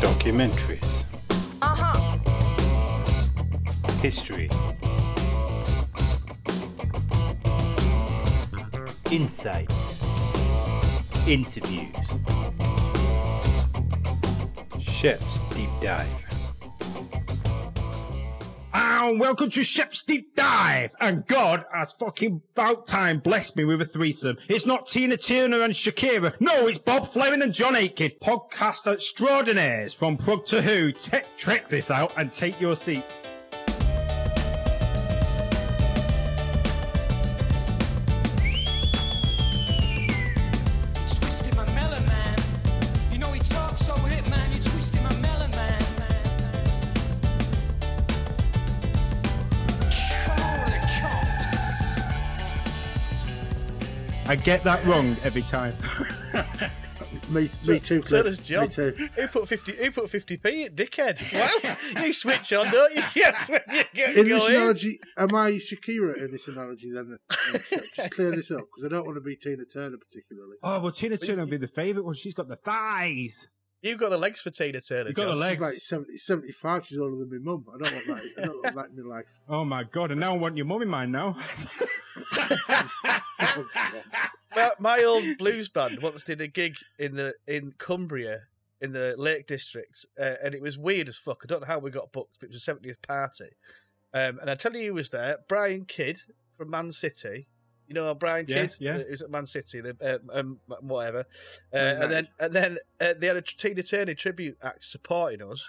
Documentaries. 0.00 1.04
Uh 1.60 1.74
huh. 1.76 2.18
History. 4.00 4.48
Insights. 9.10 10.02
Interviews. 11.28 12.06
Chef's 14.80 15.38
Deep 15.54 15.68
Dive. 15.82 16.29
And 19.10 19.18
welcome 19.18 19.50
to 19.50 19.64
Shep's 19.64 20.04
Deep 20.04 20.36
Dive. 20.36 20.94
And 21.00 21.26
God 21.26 21.64
has 21.74 21.90
fucking 21.90 22.42
about 22.52 22.86
time 22.86 23.18
blessed 23.18 23.56
me 23.56 23.64
with 23.64 23.82
a 23.82 23.84
threesome. 23.84 24.38
It's 24.48 24.66
not 24.66 24.86
Tina 24.86 25.16
Turner 25.16 25.62
and 25.62 25.74
Shakira. 25.74 26.40
No, 26.40 26.68
it's 26.68 26.78
Bob 26.78 27.08
Fleming 27.08 27.42
and 27.42 27.52
John 27.52 27.74
Aiken. 27.74 28.12
Podcast 28.22 28.86
extraordinaires 28.86 29.94
from 29.94 30.16
Prog 30.16 30.46
to 30.46 30.62
Who. 30.62 30.92
Te- 30.92 31.22
check 31.36 31.68
this 31.68 31.90
out 31.90 32.16
and 32.18 32.30
take 32.30 32.60
your 32.60 32.76
seat. 32.76 33.02
I 54.30 54.36
get 54.36 54.62
that 54.62 54.84
wrong 54.86 55.16
every 55.24 55.42
time. 55.42 55.74
Me, 57.30 57.50
me 57.66 57.80
too, 57.80 58.02
So 58.02 58.22
Cliff. 58.22 58.24
does 58.24 58.38
John. 58.38 58.64
Me 58.64 58.68
too. 58.68 59.08
Who 59.16 59.26
put 59.26 59.48
fifty? 59.48 59.72
Who 59.74 59.90
put 59.90 60.08
fifty 60.10 60.36
p 60.36 60.64
in, 60.66 60.74
dickhead? 60.76 61.18
Wow, 61.96 62.04
you 62.04 62.12
switch 62.12 62.52
on, 62.52 62.70
don't 62.70 62.94
you? 62.94 63.02
Yes, 63.16 63.48
when 63.48 63.60
you 63.72 63.82
get 63.92 64.16
In 64.16 64.28
this 64.28 64.42
going. 64.44 64.54
analogy, 64.56 65.00
am 65.18 65.34
I 65.34 65.52
Shakira 65.54 66.24
in 66.24 66.30
this 66.30 66.46
analogy 66.46 66.92
then? 66.92 67.16
Just 67.96 68.10
clear 68.12 68.30
this 68.30 68.52
up 68.52 68.60
because 68.60 68.84
I 68.84 68.88
don't 68.88 69.04
want 69.04 69.16
to 69.16 69.20
be 69.20 69.34
Tina 69.34 69.64
Turner 69.64 69.96
particularly. 69.96 70.56
oh, 70.62 70.78
well, 70.80 70.92
Tina 70.92 71.16
Turner 71.16 71.42
would 71.42 71.50
be 71.50 71.56
the 71.56 71.66
favourite 71.66 72.04
one. 72.04 72.14
She's 72.14 72.34
got 72.34 72.46
the 72.46 72.56
thighs. 72.56 73.48
You've 73.82 73.98
got 73.98 74.10
the 74.10 74.18
legs 74.18 74.40
for 74.40 74.50
Tina 74.50 74.80
Turner. 74.80 75.08
You've 75.08 75.16
got 75.16 75.24
the 75.24 75.30
John. 75.30 75.38
legs. 75.38 75.54
She's 75.54 75.92
like 75.92 76.04
70, 76.06 76.18
75, 76.18 76.86
she's 76.86 76.98
older 76.98 77.16
than 77.16 77.30
my 77.30 77.38
mum. 77.38 77.64
I 77.68 77.78
don't 77.82 77.92
want 77.94 78.06
that. 78.06 78.42
I 78.42 78.46
don't 78.46 78.62
want 78.62 78.76
that 78.76 78.88
in 78.96 79.08
my 79.08 79.16
life. 79.16 79.26
Oh 79.48 79.64
my 79.64 79.84
God. 79.84 80.10
And 80.10 80.20
now 80.20 80.34
I 80.34 80.36
want 80.36 80.56
your 80.56 80.66
mum 80.66 80.82
in 80.82 80.88
mine 80.88 81.10
now. 81.10 81.36
my, 84.54 84.70
my 84.78 85.02
old 85.02 85.24
blues 85.38 85.68
band 85.68 86.00
once 86.02 86.24
did 86.24 86.40
a 86.40 86.46
gig 86.46 86.76
in 86.98 87.16
the 87.16 87.34
in 87.46 87.72
Cumbria 87.78 88.42
in 88.80 88.92
the 88.92 89.14
Lake 89.18 89.46
District, 89.46 90.06
uh, 90.18 90.34
and 90.42 90.54
it 90.54 90.62
was 90.62 90.78
weird 90.78 91.08
as 91.08 91.16
fuck. 91.16 91.40
I 91.42 91.46
don't 91.46 91.60
know 91.60 91.66
how 91.66 91.78
we 91.78 91.90
got 91.90 92.12
booked, 92.12 92.38
but 92.40 92.48
it 92.48 92.52
was 92.52 92.66
a 92.66 92.74
70th 92.74 93.02
party. 93.06 93.50
Um, 94.14 94.38
and 94.40 94.50
I 94.50 94.54
tell 94.54 94.74
you 94.74 94.88
who 94.88 94.94
was 94.94 95.10
there: 95.10 95.38
Brian 95.48 95.84
Kidd 95.84 96.18
from 96.56 96.70
Man 96.70 96.92
City. 96.92 97.48
You 97.90 97.94
know 97.94 98.14
Brian 98.14 98.46
Yeah, 98.48 98.66
Kidd, 98.66 98.76
yeah. 98.78 98.98
who's 98.98 99.20
at 99.20 99.30
Man 99.30 99.46
City, 99.46 99.80
the, 99.80 99.96
uh, 100.00 100.38
um, 100.38 100.60
whatever. 100.80 101.26
Uh, 101.74 101.76
and 101.76 102.12
then 102.12 102.28
and 102.38 102.52
then 102.54 102.78
uh, 103.00 103.14
they 103.18 103.26
had 103.26 103.36
a 103.36 103.42
Tina 103.42 103.82
Turner 103.82 104.14
tribute 104.14 104.56
act 104.62 104.84
supporting 104.84 105.42
us. 105.42 105.66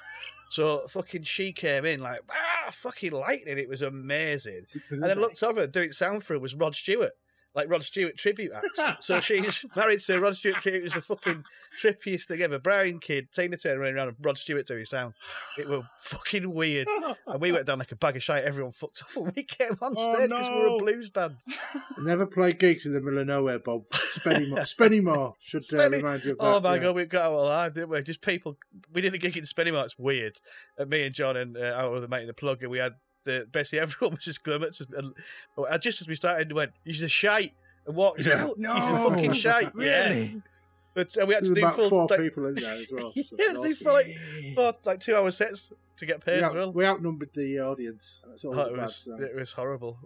So 0.51 0.85
fucking 0.87 1.23
she 1.23 1.51
came 1.51 1.83
in 1.83 1.99
like 1.99 2.19
ah 2.29 2.69
fucking 2.69 3.11
lightning. 3.11 3.57
It 3.57 3.67
was 3.67 3.81
amazing. 3.81 4.65
And 4.91 5.01
then 5.01 5.19
looked 5.19 5.41
over 5.41 5.65
doing 5.65 5.93
sound 5.93 6.23
for 6.23 6.35
her 6.35 6.39
was 6.39 6.53
Rod 6.53 6.75
Stewart, 6.75 7.13
like 7.53 7.69
Rod 7.69 7.83
Stewart 7.83 8.17
tribute 8.17 8.51
act. 8.55 9.03
so 9.03 9.19
she's 9.19 9.65
married 9.75 9.99
to 10.01 10.19
Rod 10.21 10.35
Stewart 10.35 10.57
tribute. 10.57 10.79
It 10.79 10.83
was 10.83 10.93
the 10.93 11.01
fucking 11.01 11.43
trippiest 11.81 12.25
thing 12.25 12.41
ever. 12.41 12.59
Brian 12.59 12.99
Kidd, 12.99 13.31
Tina 13.31 13.57
Turner 13.57 13.79
running 13.79 13.95
around 13.95 14.07
and 14.09 14.17
Rod 14.21 14.37
Stewart 14.37 14.65
doing 14.67 14.85
sound. 14.85 15.13
It 15.59 15.67
was 15.67 15.83
fucking 15.99 16.53
weird. 16.53 16.87
And 17.27 17.41
we 17.41 17.51
went 17.51 17.65
down 17.65 17.79
like 17.79 17.91
a 17.91 17.95
bag 17.95 18.15
of 18.15 18.23
shite. 18.23 18.43
Everyone 18.43 18.71
fucked 18.71 19.03
off 19.03 19.15
and 19.17 19.31
we 19.35 19.43
came 19.43 19.77
on 19.81 19.93
Oh, 19.97 20.01
stage 20.15 20.29
because 20.29 20.49
we 20.49 20.55
were 20.55 20.69
no. 20.69 20.75
a 20.75 20.79
blues 20.79 21.09
band. 21.09 21.35
Never 21.99 22.25
play 22.25 22.53
gigs 22.53 22.85
in 22.85 22.93
the 22.93 23.01
middle 23.01 23.19
of 23.19 23.27
nowhere, 23.27 23.59
Bob. 23.59 23.83
Spennymoor, 23.91 24.59
Spennymoor 24.75 25.33
should 25.41 25.61
uh, 25.61 25.77
Spenny- 25.77 25.97
remind 25.97 26.23
you 26.23 26.31
of 26.31 26.37
that. 26.37 26.43
Oh 26.45 26.59
my 26.61 26.75
yeah. 26.75 26.81
god, 26.81 26.95
we 26.95 27.05
got 27.05 27.25
out 27.25 27.33
alive, 27.33 27.73
didn't 27.73 27.89
we? 27.89 28.01
Just 28.03 28.21
people. 28.21 28.57
We 28.93 29.01
did 29.01 29.13
a 29.13 29.17
gig 29.17 29.37
in 29.37 29.43
Spennymoor. 29.43 29.83
It's 29.85 29.97
weird. 29.99 30.39
And 30.77 30.89
me 30.89 31.03
and 31.05 31.13
John 31.13 31.35
and 31.37 31.57
uh, 31.57 31.61
our 31.77 31.95
other 31.95 32.07
mate 32.07 32.21
in 32.21 32.27
the 32.27 32.33
plug, 32.33 32.61
and 32.61 32.71
we 32.71 32.77
had 32.79 32.93
the 33.25 33.47
basically 33.51 33.79
everyone 33.79 34.15
was 34.15 34.25
just 34.25 34.43
going. 34.43 34.63
And 34.63 35.13
just 35.81 36.01
as 36.01 36.07
we 36.07 36.15
started, 36.15 36.49
we 36.49 36.55
went, 36.55 36.71
"He's 36.85 37.01
a 37.01 37.07
shite," 37.09 37.53
and 37.85 37.95
walked 37.95 38.25
Yeah. 38.25 38.45
out. 38.45 38.57
No. 38.59 38.73
He's 38.75 38.87
a 38.87 38.91
fucking 39.09 39.33
shite. 39.33 39.71
Yeah. 39.77 40.09
Really? 40.09 40.41
But 40.93 41.15
uh, 41.17 41.25
we 41.25 41.33
had 41.33 41.43
There's 41.45 41.49
to 41.49 41.55
do 41.55 41.61
about 41.61 41.75
full 41.77 41.89
four 41.89 42.07
like, 42.09 42.19
people 42.19 42.47
in 42.47 42.55
there 42.55 42.73
as 42.73 42.87
well. 42.91 43.11
so 43.13 43.21
yeah, 43.39 43.45
it's 43.51 43.61
do 43.61 43.69
awesome. 43.69 43.75
full 43.75 43.93
like, 43.93 44.17
four, 44.55 44.73
like 44.83 44.99
two 44.99 45.15
hour 45.15 45.31
sets 45.31 45.71
to 45.97 46.05
get 46.05 46.19
paid 46.25 46.41
we, 46.41 46.43
as 46.47 46.53
well. 46.53 46.73
we 46.73 46.85
outnumbered 46.85 47.29
the 47.33 47.59
audience. 47.59 48.19
Oh, 48.43 48.51
a 48.53 48.61
it 48.67 48.73
bad 48.75 48.81
was 48.81 48.95
sign. 48.97 49.23
it 49.23 49.33
was 49.35 49.53
horrible. 49.53 49.97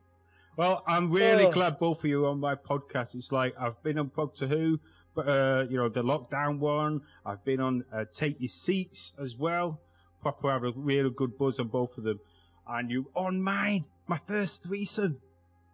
Well, 0.58 0.84
I'm 0.88 1.12
really 1.12 1.46
Oh. 1.46 1.52
glad 1.52 1.80
both 1.80 2.00
of 2.04 2.06
you 2.10 2.26
are 2.26 2.30
on 2.30 2.40
my 2.40 2.54
podcast. 2.56 3.16
It's 3.16 3.32
like 3.32 3.56
I've 3.60 3.82
been 3.82 3.98
on 3.98 4.10
Prog 4.10 4.36
to 4.36 4.48
Who, 4.48 4.80
but 5.16 5.28
uh, 5.28 5.66
you 5.70 5.78
know 5.78 5.90
the 5.90 6.04
lockdown 6.04 6.60
one. 6.60 7.02
I've 7.26 7.44
been 7.44 7.60
on 7.62 7.84
uh, 7.92 8.06
Take 8.14 8.40
Your 8.40 8.48
Seats 8.50 9.14
as 9.20 9.36
well. 9.36 9.82
Proper 10.22 10.52
have 10.52 10.64
a 10.66 10.72
really 10.76 11.10
good 11.10 11.36
buzz 11.38 11.58
on 11.60 11.68
both 11.68 11.98
of 11.98 12.04
them. 12.04 12.20
And 12.68 12.90
you 12.90 13.08
on 13.16 13.42
mine, 13.42 13.86
my 14.08 14.20
first 14.28 14.64
threesome. 14.64 15.18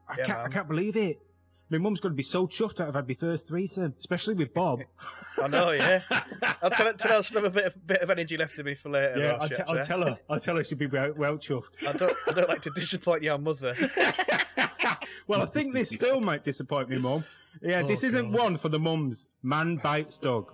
I 0.07 0.16
Yeah, 0.18 0.25
can't, 0.25 0.38
I 0.40 0.47
can't 0.50 0.68
believe 0.68 0.97
it. 0.97 1.19
My 1.69 1.78
mum's 1.78 2.02
going 2.02 2.12
to 2.12 2.18
be 2.18 2.24
so 2.24 2.47
chuffed 2.47 2.75
that 2.78 2.90
I've 2.90 2.96
had 2.96 3.07
my 3.07 3.13
first 3.13 3.47
threesome, 3.47 3.96
especially 3.97 4.34
with 4.35 4.53
Bob. 4.53 4.81
I 5.41 5.47
know, 5.47 5.72
yeah. 5.72 6.02
I'll 6.62 6.69
tell 6.69 6.85
her, 6.88 6.94
tell 6.94 7.12
her 7.12 7.18
I 7.19 7.22
still 7.22 7.44
have 7.44 7.52
a 7.56 7.56
bit 7.56 7.66
of, 7.68 7.88
bit 7.88 8.02
of 8.02 8.09
energy 8.09 8.35
left 8.35 8.59
in 8.59 8.66
me 8.66 8.75
for 8.75 8.90
later. 8.90 9.19
yeah, 9.19 9.24
though, 9.31 9.35
I'll, 9.38 9.47
te- 9.50 9.56
chaps, 9.56 9.69
I'll 9.69 9.75
yeah? 9.78 9.84
tell 9.84 10.02
her. 10.06 10.19
I'll 10.29 10.40
tell 10.41 10.57
her 10.57 10.63
she'll 10.66 10.78
be 10.78 10.88
well, 10.88 11.13
well 11.16 11.38
chuffed. 11.38 11.69
I 11.88 11.94
don't, 11.94 12.13
I 12.28 12.34
don't 12.34 12.50
like 12.50 12.62
to 12.63 12.72
disappoint 12.72 13.23
your 13.23 13.38
mother. 13.38 13.73
well, 15.28 15.41
I 15.41 15.46
think 15.46 15.73
this 15.73 15.96
film 15.96 16.25
might 16.25 16.44
disappoint 16.44 16.90
me, 16.90 16.97
Mum. 17.00 17.23
Yeah, 17.62 17.81
Oh, 17.84 17.88
this 17.88 18.03
isn't 18.03 18.31
God. 18.34 18.41
one 18.41 18.58
for 18.58 18.68
the 18.68 18.79
mums. 18.79 19.29
Man 19.41 19.78
bites 19.78 20.18
dog. 20.18 20.52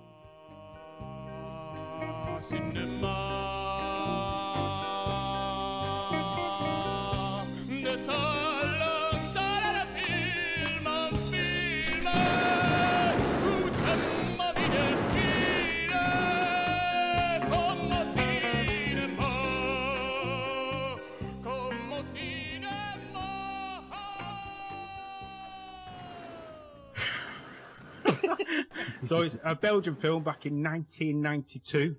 So 29.04 29.22
it's 29.22 29.38
a 29.44 29.56
Belgian 29.56 29.96
film 29.96 30.24
back 30.24 30.46
in 30.46 30.64
1992, 30.64 31.96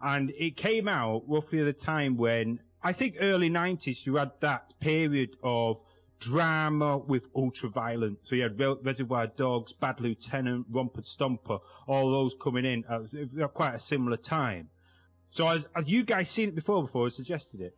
and 0.00 0.30
it 0.30 0.56
came 0.56 0.86
out 0.88 1.22
roughly 1.26 1.60
at 1.60 1.64
the 1.64 1.72
time 1.72 2.16
when 2.16 2.60
I 2.82 2.92
think 2.92 3.16
early 3.20 3.50
90s 3.50 4.06
you 4.06 4.16
had 4.16 4.32
that 4.40 4.78
period 4.80 5.36
of 5.42 5.80
drama 6.18 6.98
with 6.98 7.24
ultra 7.34 7.70
violent. 7.70 8.18
So 8.24 8.34
you 8.34 8.42
had 8.42 8.58
Re- 8.58 8.76
Reservoir 8.82 9.28
Dogs, 9.28 9.72
Bad 9.72 10.00
Lieutenant, 10.00 10.66
Romper 10.70 11.02
Stomper, 11.02 11.60
all 11.86 12.10
those 12.10 12.34
coming 12.40 12.64
in 12.64 12.84
at 12.88 13.54
quite 13.54 13.74
a 13.74 13.80
similar 13.80 14.16
time. 14.16 14.68
So 15.32 15.46
has 15.46 15.64
you 15.86 16.04
guys 16.04 16.28
seen 16.28 16.50
it 16.50 16.54
before? 16.54 16.82
Before 16.82 17.06
I 17.06 17.08
suggested 17.10 17.60
it. 17.60 17.76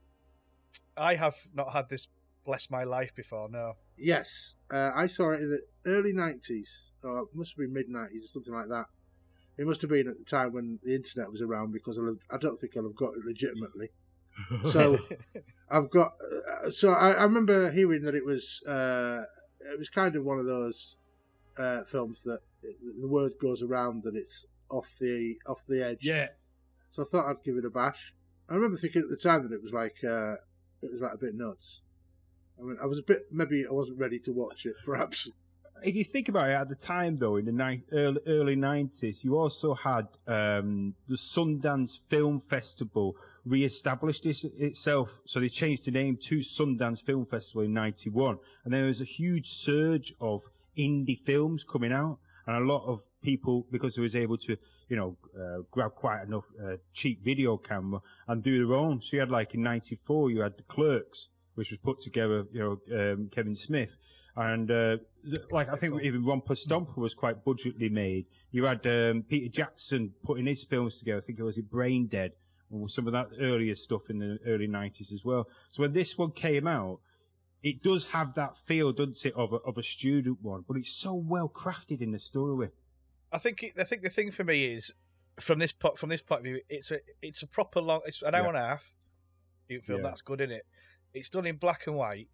I 0.97 1.15
have 1.15 1.37
not 1.55 1.73
had 1.73 1.89
this 1.89 2.09
bless 2.45 2.71
my 2.71 2.85
life 2.85 3.15
before. 3.15 3.49
No. 3.49 3.75
Yes, 3.97 4.55
uh, 4.73 4.91
I 4.95 5.07
saw 5.07 5.33
it 5.33 5.41
in 5.41 5.51
the 5.51 5.91
early 5.91 6.13
nineties, 6.13 6.93
or 7.03 7.21
it 7.21 7.29
must 7.35 7.53
have 7.53 7.59
been 7.59 7.73
mid 7.73 7.89
nineties, 7.89 8.31
something 8.33 8.55
like 8.55 8.69
that. 8.69 8.87
It 9.59 9.67
must 9.67 9.83
have 9.83 9.91
been 9.91 10.09
at 10.09 10.17
the 10.17 10.25
time 10.25 10.53
when 10.53 10.79
the 10.83 10.95
internet 10.95 11.31
was 11.31 11.43
around 11.43 11.73
because 11.73 11.99
I 12.31 12.37
don't 12.39 12.57
think 12.57 12.77
I'll 12.77 12.85
have 12.85 12.97
got 12.97 13.15
it 13.15 13.25
legitimately. 13.25 13.91
So 14.71 14.99
I've 15.71 15.91
got. 15.91 16.13
Uh, 16.65 16.71
so 16.71 16.91
I, 16.93 17.13
I 17.13 17.23
remember 17.25 17.71
hearing 17.71 18.03
that 18.03 18.15
it 18.15 18.25
was. 18.25 18.63
Uh, 18.67 19.21
it 19.61 19.79
was 19.79 19.89
kind 19.89 20.17
of 20.17 20.25
one 20.25 20.39
of 20.39 20.47
those 20.47 20.97
uh, 21.59 21.85
films 21.85 22.23
that 22.25 22.41
the 22.63 23.09
word 23.09 23.33
goes 23.41 23.63
around 23.63 24.03
that 24.05 24.17
it's 24.17 24.47
off 24.71 24.89
the 25.01 25.37
off 25.47 25.65
the 25.69 25.85
edge. 25.85 25.99
yeah. 26.03 26.29
So 26.91 27.03
I 27.03 27.07
thought 27.07 27.31
I'd 27.31 27.43
give 27.45 27.57
it 27.57 27.65
a 27.65 27.71
bash. 27.71 28.13
I 28.49 28.55
remember 28.55 28.77
thinking 28.77 29.03
at 29.03 29.09
the 29.09 29.17
time 29.17 29.43
that 29.43 29.55
it 29.55 29.63
was 29.63 29.73
like 29.73 29.97
uh, 30.05 30.35
it 30.83 30.93
was 30.93 31.01
like 31.01 31.15
a 31.15 31.19
bit 31.19 31.35
nuts. 31.35 31.83
I 32.59 32.63
mean, 32.65 32.79
I 32.83 32.87
was 32.87 32.99
a 32.99 33.03
bit 33.03 33.27
maybe 33.31 33.67
I 33.69 33.73
wasn't 33.73 33.99
ready 33.99 34.19
to 34.21 34.33
watch 34.33 34.67
it, 34.67 34.75
perhaps. 34.85 35.31
if 35.83 35.95
you 35.97 36.05
think 36.05 36.29
about 36.29 36.49
it, 36.49 36.55
at 36.55 36.69
the 36.69 36.75
time 36.75 37.19
though, 37.19 37.37
in 37.37 37.45
the 37.45 37.53
ni- 37.53 37.83
early, 37.93 38.21
early 38.27 38.57
90s, 38.57 39.25
you 39.25 39.37
also 39.39 39.75
had 39.75 40.07
um, 40.27 40.95
the 41.09 41.17
Sundance 41.17 41.99
Film 42.09 42.41
Festival 42.41 43.17
re-established 43.45 44.25
itself. 44.27 45.19
So 45.27 45.41
they 45.41 45.49
changed 45.49 45.85
the 45.87 45.91
name 45.91 46.17
to 46.29 46.39
Sundance 46.39 47.03
Film 47.03 47.27
Festival 47.27 47.63
in 47.63 47.73
91. 47.73 48.39
And 48.65 48.73
there 48.73 48.85
was 48.87 49.01
a 49.01 49.05
huge 49.05 49.49
surge 49.55 50.15
of 50.21 50.43
indie 50.79 51.19
films 51.19 51.65
coming 51.65 51.93
out. 51.93 52.19
and 52.47 52.57
a 52.57 52.73
lot 52.73 52.85
of 52.87 53.05
people 53.23 53.67
because 53.71 53.95
they 53.95 54.03
was 54.03 54.17
able 54.17 54.37
to, 54.37 54.57
you 54.89 54.97
know, 54.97 55.17
uh, 55.39 55.63
grab 55.71 55.95
quite 55.95 56.23
enough 56.23 56.45
uh, 56.63 56.77
cheap 56.93 57.25
video 57.25 57.57
camera 57.57 58.01
and 58.29 58.43
do 58.43 58.65
their 58.67 58.77
own. 58.77 59.01
So 59.01 59.17
you 59.17 59.21
had 59.21 59.31
like 59.31 59.55
in 59.55 59.63
'94, 59.63 60.31
you 60.31 60.41
had 60.41 60.57
the 60.57 60.65
Clerks, 60.65 61.29
which 61.55 61.71
was 61.71 61.79
put 61.79 62.01
together, 62.01 62.45
you 62.53 62.61
know, 62.91 63.13
um, 63.13 63.29
Kevin 63.33 63.55
Smith. 63.55 63.91
And 64.35 64.71
uh, 64.71 64.97
like 65.51 65.69
I 65.69 65.77
think 65.77 66.03
even 66.03 66.25
Romper 66.25 66.55
Stomper 66.55 66.97
was 66.97 67.13
quite 67.15 67.45
budgetly 67.45 67.91
made. 67.91 68.27
You 68.51 68.65
had 68.65 68.87
um, 68.87 69.25
Peter 69.29 69.49
Jackson 69.49 70.13
putting 70.25 70.47
his 70.47 70.65
films 70.65 70.99
together. 70.99 71.19
I 71.19 71.21
think 71.21 71.39
it 71.39 71.43
was 71.43 71.59
Brain 71.59 72.07
Dead, 72.07 72.33
or 72.71 72.89
some 72.89 73.07
of 73.07 73.13
that 73.13 73.29
earlier 73.41 73.75
stuff 73.75 74.09
in 74.09 74.19
the 74.19 74.39
early 74.47 74.69
90s 74.69 75.13
as 75.13 75.23
well. 75.25 75.49
So 75.71 75.83
when 75.83 75.93
this 75.93 76.17
one 76.17 76.31
came 76.33 76.67
out, 76.67 77.01
it 77.63 77.83
does 77.83 78.07
have 78.09 78.35
that 78.35 78.57
feel, 78.67 78.93
doesn't 78.93 79.25
it, 79.27 79.35
of 79.35 79.53
a, 79.53 79.57
of 79.57 79.77
a 79.77 79.83
student 79.83 80.39
one, 80.41 80.65
but 80.67 80.79
it's 80.79 80.91
so 80.93 81.15
well 81.15 81.49
crafted 81.49 82.01
in 82.01 82.11
the 82.13 82.19
story. 82.19 82.71
I 83.31 83.39
think 83.39 83.63
it, 83.63 83.73
I 83.79 83.85
think 83.85 84.01
the 84.03 84.09
thing 84.11 84.31
for 84.31 84.45
me 84.45 84.65
is 84.65 84.93
from 85.41 85.59
this 85.59 85.73
po- 85.73 85.95
from 85.95 86.09
this 86.09 86.23
point 86.23 86.41
of 86.41 86.45
view, 86.45 86.61
it's 86.71 86.91
a 86.91 87.01
it's 87.21 87.43
a 87.43 87.47
proper 87.47 87.81
long. 87.81 88.01
It's 88.07 88.23
an 88.23 88.35
hour 88.35 88.43
Yeah. 88.45 88.49
and 88.49 88.57
a 88.57 88.61
half. 88.67 88.95
You 89.69 89.81
feel 89.81 89.97
Yeah. 89.97 90.03
that's 90.05 90.23
good 90.23 90.41
in 90.41 90.51
it. 90.51 90.67
It's 91.15 91.29
done 91.29 91.47
in 91.47 91.57
black 91.57 91.87
and 91.87 91.97
white, 91.97 92.29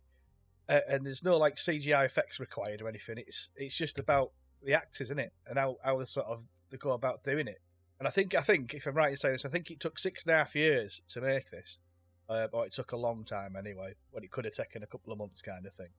uh, 0.69 0.80
and 0.88 1.04
there's 1.04 1.25
no 1.25 1.36
like 1.36 1.56
CGI 1.56 2.04
effects 2.04 2.38
required 2.38 2.82
or 2.82 2.88
anything. 2.88 3.16
It's 3.19 3.50
it's 3.56 3.76
just 3.76 3.98
about 3.98 4.32
the 4.62 4.75
actors, 4.75 5.08
isn't 5.08 5.19
it, 5.19 5.32
and 5.46 5.58
how 5.58 5.76
how 5.84 5.98
they 5.98 6.04
sort 6.04 6.26
of 6.26 6.44
they 6.70 6.76
go 6.76 6.92
about 6.92 7.25
doing 7.25 7.48
it. 7.48 7.60
And 7.98 8.06
I 8.06 8.10
think 8.10 8.34
I 8.34 8.42
think 8.42 8.75
if 8.75 8.86
I'm 8.86 8.94
right 8.94 9.10
in 9.10 9.16
saying 9.16 9.34
this, 9.34 9.44
I 9.44 9.48
think 9.48 9.70
it 9.70 9.80
took 9.80 9.98
six 9.98 10.25
and 10.25 10.34
a 10.34 10.38
half 10.38 10.54
years 10.54 11.00
to 11.08 11.20
make 11.20 11.50
this, 11.50 11.78
uh, 12.28 12.46
or 12.52 12.66
it 12.66 12.72
took 12.72 12.92
a 12.92 12.96
long 12.96 13.25
time 13.25 13.56
anyway. 13.56 13.94
When 14.10 14.22
it 14.22 14.30
could 14.30 14.44
have 14.44 14.54
taken 14.54 14.82
a 14.82 14.86
couple 14.86 15.12
of 15.12 15.19
months, 15.19 15.42
kind 15.42 15.66
of 15.66 15.75
thing. 15.75 15.90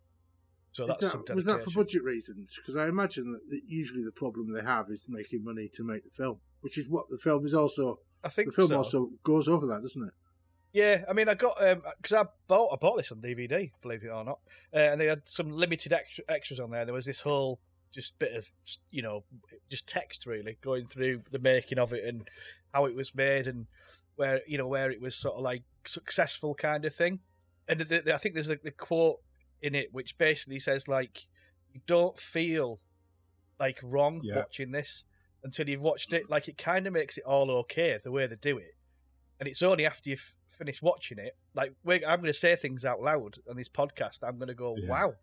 So 0.71 0.85
that's 0.85 1.01
that- 1.01 1.35
was 1.35 1.45
that 1.45 1.63
for 1.63 1.71
budget 1.71 2.03
reasons? 2.03 2.55
Because 2.55 2.77
I 2.77 2.87
imagine 2.87 3.31
that 3.31 3.61
usually 3.67 4.03
the 4.03 4.11
problem 4.11 4.53
they 4.53 4.61
have 4.61 4.89
is 4.91 4.99
making 5.07 5.43
money 5.43 5.67
to 5.73 5.83
make 5.83 6.03
the 6.03 6.11
film, 6.11 6.39
which 6.61 6.77
is 6.77 6.87
what 6.87 7.09
the 7.09 7.17
film 7.17 7.45
is 7.45 7.53
also. 7.53 7.99
I 8.23 8.29
think 8.29 8.49
The 8.49 8.53
film 8.55 8.67
so. 8.69 8.77
also 8.77 9.09
goes 9.23 9.47
over 9.47 9.65
that, 9.65 9.81
doesn't 9.81 10.03
it? 10.03 10.13
Yeah, 10.71 11.03
I 11.09 11.13
mean, 11.13 11.27
I 11.27 11.33
got 11.33 11.57
because 12.01 12.13
I 12.13 12.25
bought 12.47 12.71
I 12.71 12.75
bought 12.75 12.97
this 12.97 13.11
on 13.11 13.19
DVD, 13.21 13.71
believe 13.81 14.03
it 14.03 14.09
or 14.09 14.23
not, 14.23 14.39
uh, 14.73 14.77
and 14.91 15.01
they 15.01 15.07
had 15.07 15.21
some 15.25 15.49
limited 15.49 15.93
extra, 15.93 16.23
extras 16.29 16.59
on 16.59 16.69
there. 16.69 16.85
There 16.85 16.93
was 16.93 17.05
this 17.05 17.21
whole 17.21 17.59
just 17.91 18.19
bit 18.19 18.33
of 18.35 18.47
you 18.91 19.01
know 19.01 19.23
just 19.69 19.87
text 19.87 20.27
really 20.27 20.59
going 20.61 20.85
through 20.85 21.23
the 21.31 21.39
making 21.39 21.79
of 21.79 21.91
it 21.91 22.05
and 22.05 22.27
how 22.71 22.85
it 22.85 22.95
was 22.95 23.15
made 23.15 23.47
and 23.47 23.65
where 24.15 24.41
you 24.47 24.57
know 24.59 24.67
where 24.67 24.91
it 24.91 25.01
was 25.01 25.15
sort 25.15 25.35
of 25.35 25.41
like 25.41 25.63
successful 25.85 26.53
kind 26.53 26.85
of 26.85 26.93
thing. 26.93 27.19
And 27.67 27.79
the, 27.79 28.01
the, 28.01 28.13
I 28.13 28.17
think 28.17 28.35
there's 28.35 28.49
a 28.49 28.57
the 28.63 28.71
quote 28.71 29.21
in 29.61 29.73
it 29.73 29.89
which 29.91 30.17
basically 30.19 30.59
says 30.59 30.87
like 30.87 31.25
you 31.73 31.81
don't 31.87 32.17
feel 32.19 32.79
like 33.59 33.79
wrong 33.83 34.21
Yeah. 34.23 34.37
watching 34.37 34.71
this 34.71 35.03
until 35.43 35.67
you've 35.67 35.81
watched 35.81 36.13
it. 36.13 36.29
Like 36.29 36.47
it 36.47 36.57
kind 36.59 36.85
of 36.85 36.93
makes 36.93 37.17
it 37.17 37.23
all 37.25 37.49
okay 37.51 37.97
the 38.03 38.11
way 38.11 38.27
they 38.27 38.35
do 38.35 38.57
it 38.59 38.75
and 39.39 39.47
it's 39.49 39.61
only 39.63 39.85
after 39.85 40.11
you've 40.11 40.33
finished 40.59 40.83
watching 40.83 41.17
it. 41.17 41.35
Like 41.55 41.73
we're, 41.83 42.01
I'm 42.07 42.19
going 42.21 42.31
to 42.31 42.33
say 42.33 42.55
things 42.55 42.85
out 42.85 43.01
loud 43.01 43.37
on 43.49 43.55
this 43.57 43.69
podcast. 43.69 44.19
I'm 44.21 44.37
going 44.37 44.49
to 44.49 44.53
go, 44.53 44.75
Yeah. 44.77 44.89
"Wow!" 44.89 45.13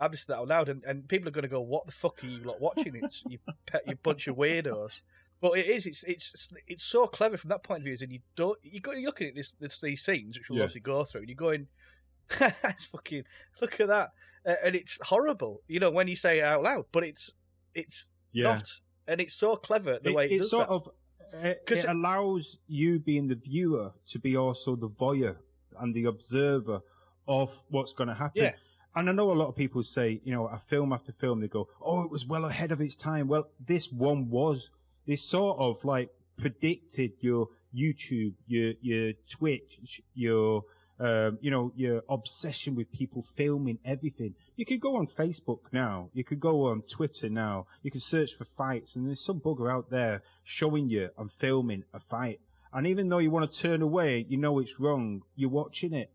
I'm 0.00 0.10
just 0.12 0.26
that 0.28 0.38
out 0.38 0.48
loud, 0.48 0.68
and, 0.70 0.82
and 0.84 1.06
people 1.06 1.28
are 1.28 1.32
going 1.32 1.42
to 1.42 1.48
go, 1.48 1.60
"What 1.60 1.86
the 1.86 1.92
fuck 1.92 2.24
are 2.24 2.26
you 2.26 2.38
lot 2.40 2.60
watching? 2.60 2.96
It's 2.96 3.22
you, 3.28 3.38
pe- 3.66 3.80
you 3.86 3.94
bunch 4.02 4.26
of 4.26 4.36
weirdos." 4.36 5.02
But 5.42 5.58
it 5.58 5.66
is. 5.66 5.86
It's 5.86 6.02
it's 6.04 6.48
it's 6.66 6.82
so 6.82 7.06
clever 7.06 7.36
from 7.36 7.50
that 7.50 7.62
point 7.62 7.78
of 7.80 7.84
view. 7.84 7.92
Is 7.92 8.02
and 8.02 8.10
you 8.12 8.20
don't 8.34 8.58
you 8.62 8.80
go 8.80 8.92
you're 8.92 9.06
looking 9.06 9.28
at 9.28 9.34
this, 9.34 9.52
this 9.60 9.80
these 9.80 10.02
scenes 10.04 10.36
which 10.38 10.48
we'll 10.50 10.58
Yeah. 10.58 10.64
obviously 10.64 10.80
go 10.80 11.04
through, 11.04 11.20
and 11.22 11.28
you're 11.28 11.36
going, 11.36 11.66
"That's 12.38 12.84
fucking 12.84 13.24
look 13.60 13.80
at 13.80 13.88
that," 13.88 14.10
uh, 14.46 14.54
and 14.64 14.74
it's 14.74 14.98
horrible. 15.02 15.62
You 15.68 15.80
know 15.80 15.90
when 15.90 16.08
you 16.08 16.16
say 16.16 16.38
it 16.38 16.44
out 16.44 16.62
loud, 16.62 16.86
but 16.92 17.04
it's 17.04 17.32
it's 17.74 18.08
Yeah. 18.32 18.44
not, 18.54 18.70
and 19.08 19.20
it's 19.20 19.34
so 19.34 19.56
clever 19.56 19.98
the 20.02 20.10
it, 20.10 20.14
way 20.14 20.26
it, 20.26 20.32
it 20.32 20.38
does 20.38 20.50
sort 20.50 20.68
that. 20.68 20.74
of 20.74 20.88
Uh, 21.32 21.48
it, 21.48 21.66
'Cause 21.66 21.84
it 21.84 21.88
it- 21.88 21.90
allows 21.90 22.58
you 22.66 22.98
being 22.98 23.28
the 23.28 23.34
viewer 23.34 23.92
to 24.08 24.18
be 24.18 24.36
also 24.36 24.76
the 24.76 24.88
voyeur 24.88 25.36
and 25.78 25.94
the 25.94 26.04
observer 26.04 26.80
of 27.28 27.62
what's 27.68 27.92
going 27.92 28.08
to 28.08 28.14
happen. 28.14 28.42
Yeah. 28.44 28.54
And 28.96 29.08
I 29.08 29.12
know 29.12 29.30
a 29.30 29.34
lot 29.34 29.48
of 29.48 29.54
people 29.54 29.82
say, 29.84 30.20
you 30.24 30.32
know, 30.32 30.46
a 30.48 30.58
film 30.66 30.92
after 30.92 31.12
film, 31.12 31.40
they 31.40 31.46
go, 31.48 31.68
"Oh, 31.80 32.02
it 32.02 32.10
was 32.10 32.26
well 32.26 32.44
ahead 32.44 32.72
of 32.72 32.80
its 32.80 32.96
time." 32.96 33.28
Well, 33.28 33.48
this 33.64 33.90
one 33.92 34.28
was. 34.30 34.68
This 35.06 35.22
sort 35.22 35.58
of 35.60 35.82
like 35.84 36.10
predicted 36.36 37.12
your 37.20 37.48
YouTube, 37.74 38.34
your 38.48 38.72
your 38.80 39.12
Twitch, 39.28 40.02
your 40.14 40.64
um, 41.00 41.38
you 41.40 41.50
know, 41.50 41.72
your 41.76 42.02
obsession 42.10 42.74
with 42.74 42.92
people 42.92 43.24
filming 43.34 43.78
everything. 43.84 44.34
You 44.56 44.66
could 44.66 44.80
go 44.80 44.96
on 44.96 45.06
Facebook 45.06 45.60
now. 45.72 46.10
You 46.12 46.24
could 46.24 46.40
go 46.40 46.66
on 46.66 46.82
Twitter 46.82 47.30
now. 47.30 47.66
You 47.82 47.90
can 47.90 48.00
search 48.00 48.34
for 48.34 48.44
fights, 48.44 48.96
and 48.96 49.06
there's 49.06 49.24
some 49.24 49.40
bugger 49.40 49.72
out 49.72 49.88
there 49.88 50.22
showing 50.44 50.90
you 50.90 51.08
and 51.16 51.32
filming 51.32 51.84
a 51.94 52.00
fight. 52.00 52.40
And 52.72 52.86
even 52.86 53.08
though 53.08 53.18
you 53.18 53.30
want 53.30 53.50
to 53.50 53.58
turn 53.58 53.80
away, 53.80 54.26
you 54.28 54.36
know 54.36 54.58
it's 54.58 54.78
wrong. 54.78 55.22
You're 55.34 55.50
watching 55.50 55.94
it. 55.94 56.12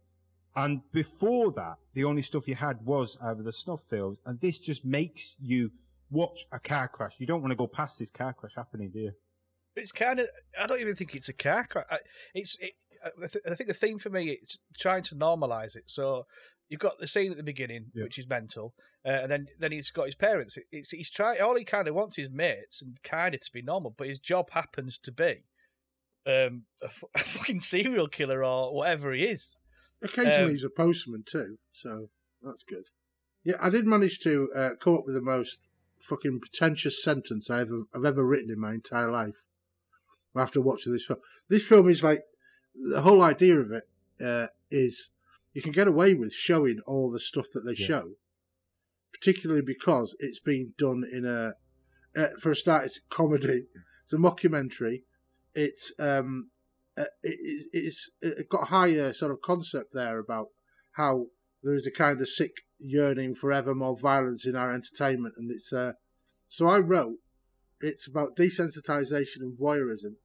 And 0.55 0.81
before 0.91 1.51
that, 1.53 1.77
the 1.95 2.05
only 2.05 2.21
stuff 2.21 2.47
you 2.47 2.55
had 2.55 2.85
was 2.85 3.17
either 3.21 3.43
the 3.43 3.51
snuff 3.51 3.83
films, 3.89 4.19
and 4.25 4.39
this 4.39 4.59
just 4.59 4.85
makes 4.85 5.35
you 5.39 5.71
watch 6.11 6.45
a 6.51 6.59
car 6.59 6.87
crash. 6.87 7.15
You 7.17 7.25
don't 7.25 7.41
want 7.41 7.51
to 7.51 7.57
go 7.57 7.67
past 7.67 7.99
this 7.99 8.11
car 8.11 8.33
crash 8.33 8.53
happening, 8.55 8.91
do 8.91 8.99
you? 8.99 9.11
It's 9.75 9.91
kind 9.91 10.19
of. 10.19 10.27
I 10.57 10.67
don't 10.67 10.79
even 10.79 10.95
think 10.95 11.15
it's 11.15 11.27
a 11.27 11.33
car 11.33 11.65
crash. 11.65 11.85
It's. 12.33 12.55
It, 12.61 12.73
I 13.05 13.27
th- 13.27 13.43
I 13.49 13.55
think 13.55 13.67
the 13.67 13.73
theme 13.73 13.99
for 13.99 14.09
me 14.09 14.31
is 14.31 14.57
trying 14.77 15.03
to 15.03 15.15
normalize 15.15 15.75
it. 15.75 15.83
So 15.87 16.25
you've 16.69 16.79
got 16.79 16.99
the 16.99 17.07
scene 17.07 17.31
at 17.31 17.37
the 17.37 17.43
beginning, 17.43 17.91
Yeah. 17.93 18.03
which 18.03 18.17
is 18.17 18.27
mental, 18.27 18.73
uh, 19.05 19.19
and 19.23 19.31
then 19.31 19.47
then 19.59 19.71
he's 19.71 19.91
got 19.91 20.05
his 20.07 20.15
parents. 20.15 20.57
It- 20.57 20.65
It's 20.71 20.91
he's 20.91 21.09
trying. 21.09 21.41
All 21.41 21.55
he 21.55 21.63
kind 21.65 21.87
of 21.87 21.95
wants 21.95 22.17
is 22.17 22.29
mates 22.29 22.81
and 22.81 23.01
kind 23.03 23.35
of 23.35 23.41
to 23.41 23.51
be 23.53 23.61
normal, 23.61 23.91
but 23.97 24.07
his 24.07 24.19
job 24.19 24.49
happens 24.51 24.97
to 24.99 25.11
be 25.11 25.43
um, 26.25 26.63
a, 26.81 27.19
fucking 27.19 27.59
serial 27.59 28.07
killer 28.07 28.43
or 28.43 28.73
whatever 28.75 29.13
he 29.13 29.25
is. 29.25 29.55
Occasionally 30.01 30.43
Um, 30.45 30.49
he's 30.51 30.63
a 30.63 30.69
postman 30.69 31.23
too, 31.25 31.57
so 31.71 32.09
that's 32.41 32.63
good. 32.63 32.85
Yeah, 33.43 33.57
I 33.59 33.69
did 33.69 33.85
manage 33.85 34.19
to 34.21 34.49
uh, 34.55 34.69
come 34.79 34.95
up 34.95 35.05
with 35.05 35.13
the 35.15 35.21
most 35.21 35.59
fucking 36.01 36.39
pretentious 36.39 37.03
sentence 37.03 37.49
I 37.49 37.61
ever, 37.61 37.83
I've 37.93 38.05
ever 38.05 38.23
written 38.25 38.49
in 38.51 38.59
my 38.59 38.73
entire 38.73 39.11
life 39.11 39.43
after 40.35 40.59
watching 40.61 40.93
this 40.93 41.05
film. 41.05 41.19
This 41.47 41.65
film 41.65 41.87
is 41.89 42.01
like 42.03 42.23
the 42.75 43.01
whole 43.01 43.21
idea 43.21 43.59
of 43.59 43.71
it 43.71 43.87
uh, 44.23 44.47
is 44.71 45.11
you 45.53 45.61
can 45.61 45.71
get 45.71 45.87
away 45.87 46.13
with 46.13 46.33
showing 46.33 46.79
all 46.85 47.09
the 47.11 47.19
stuff 47.19 47.47
that 47.53 47.61
they 47.61 47.75
Yeah. 47.77 47.87
show, 47.87 48.11
particularly 49.13 49.61
because 49.61 50.15
it's 50.19 50.39
being 50.39 50.73
done 50.77 51.03
in 51.09 51.25
a. 51.25 51.53
Uh, 52.15 52.29
for 52.39 52.51
a 52.51 52.55
start, 52.55 52.85
it's 52.85 52.97
a 52.99 53.13
comedy. 53.13 53.67
It's 54.05 54.13
a 54.13 54.17
mockumentary. 54.17 55.03
It's 55.53 55.93
um, 55.99 56.51
uh, 56.97 57.05
it, 57.23 57.37
it- 57.41 57.67
it's 57.73 58.09
it 58.21 58.49
got 58.49 58.63
a 58.63 58.65
higher 58.65 59.13
sort 59.13 59.31
of 59.31 59.41
concept 59.41 59.93
there 59.93 60.19
about 60.19 60.47
how 60.93 61.27
there 61.63 61.73
is 61.73 61.85
a 61.87 61.91
kind 61.91 62.21
of 62.21 62.29
sick 62.29 62.51
yearning 62.79 63.35
for 63.35 63.51
ever 63.51 63.73
more 63.75 63.97
violence 63.97 64.45
in 64.45 64.55
our 64.55 64.73
entertainment, 64.73 65.33
and 65.37 65.51
it's 65.51 65.73
uh, 65.73 65.93
so 66.47 66.67
I 66.67 66.79
wrote 66.79 67.17
it's 67.81 68.07
about 68.07 68.37
desensitization 68.37 69.39
and 69.41 69.57
voyeurism, 69.59 70.15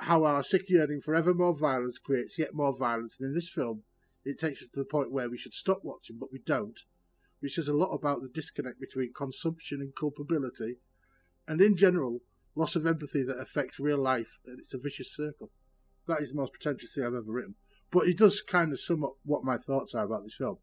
how 0.00 0.24
our 0.24 0.42
sick 0.42 0.68
yearning 0.68 1.00
for 1.00 1.14
ever 1.14 1.32
more 1.34 1.54
violence 1.54 1.98
creates 1.98 2.38
yet 2.38 2.54
more 2.54 2.76
violence, 2.76 3.16
and 3.18 3.28
in 3.28 3.34
this 3.34 3.50
film, 3.50 3.82
it 4.24 4.38
takes 4.38 4.62
us 4.62 4.68
to 4.70 4.80
the 4.80 4.84
point 4.84 5.12
where 5.12 5.30
we 5.30 5.38
should 5.38 5.54
stop 5.54 5.80
watching, 5.82 6.16
but 6.18 6.32
we 6.32 6.40
don't, 6.44 6.80
which 7.40 7.54
says 7.54 7.68
a 7.68 7.74
lot 7.74 7.94
about 7.94 8.20
the 8.20 8.28
disconnect 8.28 8.80
between 8.80 9.12
consumption 9.12 9.80
and 9.80 9.94
culpability, 9.94 10.76
and 11.46 11.60
in 11.60 11.76
general, 11.76 12.20
loss 12.54 12.76
of 12.76 12.86
empathy 12.86 13.22
that 13.22 13.38
affects 13.40 13.78
real 13.78 13.98
life, 13.98 14.38
and 14.44 14.58
it's 14.58 14.74
a 14.74 14.78
vicious 14.78 15.14
circle. 15.14 15.50
That 16.06 16.20
is 16.20 16.30
the 16.30 16.36
most 16.36 16.52
pretentious 16.52 16.94
thing 16.94 17.04
I've 17.04 17.14
ever 17.14 17.22
written. 17.26 17.54
But 17.90 18.08
it 18.08 18.18
does 18.18 18.42
kind 18.42 18.72
of 18.72 18.80
sum 18.80 19.04
up 19.04 19.14
what 19.24 19.44
my 19.44 19.56
thoughts 19.56 19.94
are 19.94 20.04
about 20.04 20.24
this 20.24 20.34
film. 20.34 20.58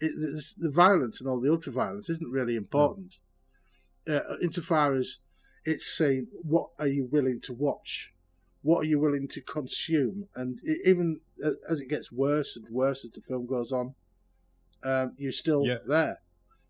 It, 0.00 0.12
this, 0.16 0.54
the 0.54 0.70
violence 0.70 1.20
and 1.20 1.28
all 1.28 1.40
the 1.40 1.50
ultra 1.50 1.72
violence 1.72 2.10
isn't 2.10 2.30
really 2.30 2.56
important, 2.56 3.14
uh, 4.08 4.36
insofar 4.42 4.94
as 4.94 5.18
it's 5.64 5.96
saying 5.96 6.26
what 6.42 6.70
are 6.78 6.88
you 6.88 7.08
willing 7.10 7.40
to 7.44 7.52
watch, 7.52 8.12
what 8.62 8.80
are 8.84 8.88
you 8.88 8.98
willing 9.00 9.28
to 9.28 9.40
consume, 9.40 10.28
and 10.36 10.58
it, 10.62 10.78
even 10.86 11.20
as 11.68 11.80
it 11.80 11.88
gets 11.88 12.10
worse 12.12 12.56
and 12.56 12.64
worse 12.70 13.04
as 13.04 13.10
the 13.12 13.20
film 13.20 13.46
goes 13.46 13.72
on, 13.72 13.94
um, 14.84 15.14
you're 15.16 15.32
still 15.32 15.66
Yeah. 15.66 15.78
there. 15.86 16.20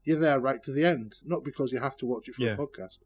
You're 0.05 0.19
there 0.19 0.41
right 0.41 0.63
to 0.65 0.73
the 0.73 0.85
end, 0.85 1.15
not 1.25 1.45
because 1.45 1.71
you 1.73 1.79
have 1.81 1.97
to 1.99 2.07
watch 2.07 2.29
it 2.29 2.35
for 2.35 2.43
Yeah. 2.43 2.55
a 2.55 2.57
podcast, 2.57 2.99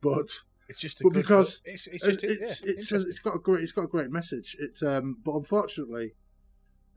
but 0.00 0.30
It's 0.68 0.80
just 0.80 1.00
good 1.02 1.12
because 1.12 1.60
it's, 1.64 1.86
it's 1.86 2.04
it's 2.04 2.04
just 2.04 2.24
it's, 2.24 2.62
yeah, 2.64 2.70
it's, 2.72 2.92
it's 2.92 3.18
got 3.18 3.36
a 3.36 3.38
great 3.38 3.62
it's 3.62 3.72
got 3.72 3.84
a 3.84 3.88
great 3.88 4.10
message. 4.10 4.56
It's 4.58 4.82
um, 4.82 5.18
but 5.24 5.34
unfortunately, 5.36 6.14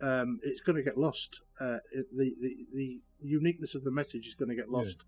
um, 0.02 0.40
it's 0.44 0.62
going 0.62 0.78
to 0.78 0.84
get 0.84 0.98
lost. 0.98 1.42
Uh, 1.60 1.78
it, 1.92 2.06
the, 2.16 2.34
the 2.42 2.66
the 2.74 3.02
uniqueness 3.22 3.76
of 3.76 3.84
the 3.84 3.92
message 3.92 4.26
is 4.28 4.36
going 4.36 4.50
to 4.50 4.56
get 4.56 4.70
lost 4.70 5.06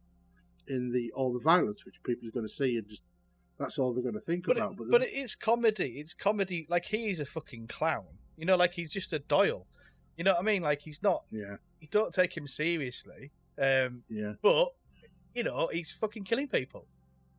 in 0.68 0.92
the 0.92 1.12
all 1.16 1.32
the 1.32 1.40
violence 1.40 1.86
which 1.86 2.02
people 2.04 2.28
are 2.28 2.32
going 2.32 2.46
to 2.46 2.54
see 2.54 2.76
and 2.78 2.88
just 2.88 3.04
that's 3.60 3.80
all 3.80 3.94
they're 3.94 4.04
going 4.04 4.16
to 4.16 4.22
think 4.22 4.46
but 4.46 4.58
about. 4.58 4.74
it, 4.74 4.78
the- 4.78 4.86
but 4.92 5.02
it 5.02 5.14
is 5.14 5.36
comedy. 5.36 6.00
It's 6.00 6.14
comedy. 6.14 6.66
Like 6.70 6.86
he's 6.86 7.20
a 7.20 7.26
fucking 7.26 7.68
clown. 7.68 8.06
You 8.38 8.46
know, 8.46 8.56
like 8.56 8.74
he's 8.74 8.92
just 8.92 9.14
a 9.14 9.20
Doyle. 9.20 9.66
You 10.18 10.24
know 10.24 10.32
what 10.34 10.40
I 10.42 10.44
mean? 10.44 10.62
Like 10.62 10.82
he's 10.82 11.02
not. 11.04 11.24
yeah, 11.32 11.58
You 11.80 11.88
don't 11.92 12.14
take 12.14 12.36
him 12.36 12.48
seriously. 12.48 13.32
Um, 13.62 14.04
yeah, 14.10 14.34
but 14.42 14.70
you 15.34 15.44
know, 15.44 15.68
he's 15.72 15.92
fucking 15.92 16.24
killing 16.24 16.48
people. 16.48 16.88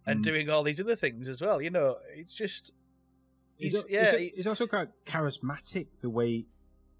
and 0.06 0.20
Mm. 0.20 0.24
doing 0.24 0.48
all 0.50 0.62
these 0.62 0.80
other 0.80 0.96
things 0.96 1.28
as 1.28 1.42
well. 1.42 1.60
You 1.60 1.68
know, 1.70 1.98
it's 2.16 2.32
just 2.32 2.72
He's, 3.56 3.74
he's, 3.74 3.84
yeah, 3.90 4.16
he's, 4.16 4.32
he's 4.32 4.46
also 4.46 4.66
quite 4.66 4.88
charismatic 5.04 5.88
the 6.00 6.08
way 6.08 6.46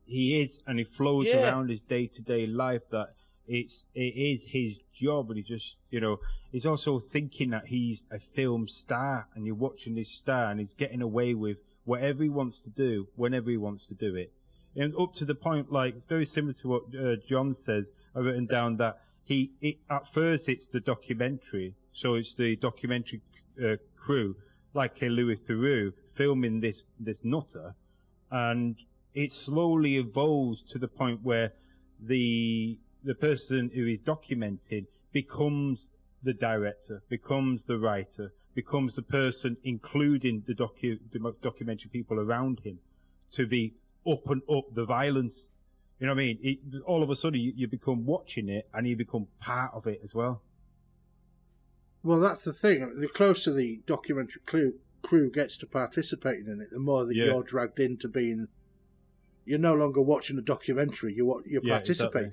he 0.05 0.41
is, 0.41 0.59
and 0.67 0.79
he 0.79 0.85
flows 0.85 1.27
Yeah. 1.27 1.45
around 1.45 1.71
his 1.71 1.81
day 1.81 2.07
to 2.09 2.21
day 2.23 2.47
life. 2.47 2.83
That 2.91 3.15
it's 3.49 3.85
it 3.95 4.15
is 4.17 4.45
his 4.45 4.79
job, 4.93 5.31
and 5.31 5.39
he 5.39 5.43
just 5.43 5.77
you 5.91 6.01
know 6.01 6.19
he's 6.53 6.67
also 6.67 6.99
thinking 6.99 7.51
that 7.51 7.67
he's 7.67 8.05
a 8.11 8.19
film 8.19 8.69
star, 8.69 9.27
and 9.35 9.47
you're 9.47 9.55
watching 9.55 9.95
this 9.95 10.11
star, 10.11 10.51
and 10.51 10.61
he's 10.61 10.75
getting 10.75 11.03
away 11.03 11.35
with 11.35 11.59
whatever 11.85 12.23
he 12.23 12.29
wants 12.29 12.61
to 12.61 12.71
do 12.71 13.09
whenever 13.17 13.51
he 13.51 13.57
wants 13.57 13.87
to 13.87 13.95
do 13.95 14.15
it, 14.15 14.33
and 14.77 14.95
up 14.97 15.15
to 15.15 15.25
the 15.25 15.35
point 15.35 15.73
like 15.73 16.07
very 16.09 16.27
similar 16.27 16.53
to 16.53 16.69
what 16.69 16.83
uh, 16.95 17.17
John 17.27 17.55
says. 17.55 17.91
I've 18.15 18.25
written 18.25 18.47
down 18.47 18.77
that 18.77 19.01
he 19.25 19.53
it, 19.61 19.79
at 19.91 20.13
first 20.13 20.49
it's 20.49 20.69
the 20.69 20.81
documentary, 20.81 21.75
so 21.93 22.15
it's 22.15 22.35
the 22.35 22.57
documentary 22.57 23.23
uh, 23.65 23.77
crew 23.97 24.37
like 24.75 25.03
a 25.03 25.07
Louis 25.07 25.37
Theroux 25.37 25.93
filming 26.15 26.61
this 26.61 26.83
this 27.01 27.25
nutter, 27.25 27.75
and 28.31 28.77
it 29.15 29.33
slowly 29.33 29.97
evolves 29.97 30.63
to 30.71 30.79
the 30.79 30.89
point 30.89 31.21
where 31.23 31.53
the 32.01 32.79
the 33.05 33.15
person 33.15 33.71
who 33.75 33.87
is 33.87 33.99
documenting 34.01 34.87
becomes 35.13 35.87
the 36.23 36.33
director, 36.35 37.03
becomes 37.09 37.63
the 37.67 37.79
writer, 37.79 38.33
becomes 38.55 38.95
the 38.95 39.03
person 39.03 39.57
including 39.65 40.43
the 40.47 40.55
docu 40.55 40.99
the 41.13 41.35
documentary 41.43 41.91
people 41.91 42.19
around 42.19 42.61
him 42.61 42.79
to 43.33 43.47
be 43.47 43.75
up 44.11 44.29
and 44.29 44.43
up 44.51 44.65
the 44.75 44.85
violence. 44.85 45.49
You 46.01 46.07
know 46.07 46.15
what 46.15 46.21
I 46.21 46.25
mean? 46.25 46.39
It, 46.43 46.59
all 46.87 47.03
of 47.03 47.11
a 47.11 47.17
sudden 47.17 47.41
you, 47.41 47.53
you 47.55 47.69
become 47.69 48.05
watching 48.07 48.49
it 48.49 48.69
and 48.75 48.87
you 48.87 48.97
become 48.97 49.27
part 49.41 49.73
of 49.75 49.87
it 49.87 50.01
as 50.03 50.15
well. 50.15 50.43
Well, 52.03 52.21
that's 52.21 52.45
the 52.45 52.53
thing. 52.53 53.01
The 53.01 53.09
closer 53.09 53.53
the 53.53 53.81
documentary 53.87 54.41
crew, 54.47 54.75
crew 55.03 55.31
gets 55.31 55.57
to 55.59 55.67
participating 55.67 56.47
in 56.47 56.61
it, 56.61 56.71
the 56.71 56.79
more 56.79 57.05
that 57.05 57.15
Yeah. 57.15 57.27
you're 57.27 57.43
dragged 57.43 57.81
into 57.81 58.09
being. 58.09 58.49
You're 59.45 59.59
no 59.59 59.75
longer 59.75 60.01
watching 60.03 60.39
a 60.39 60.43
documentary. 60.43 61.15
You're 61.15 61.43
you're 61.47 61.63
Yeah, 61.65 61.79
exactly. 61.79 62.31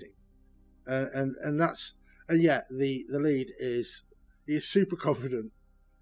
Participating, 0.85 1.19
and 1.19 1.35
and 1.35 1.35
and 1.45 1.61
that's 1.61 1.95
and 2.27 2.41
yeah, 2.41 2.61
the 2.69 3.05
the 3.09 3.19
lead 3.19 3.47
is 3.59 4.03
he's 4.45 4.65
super 4.65 4.95
confident. 4.95 5.51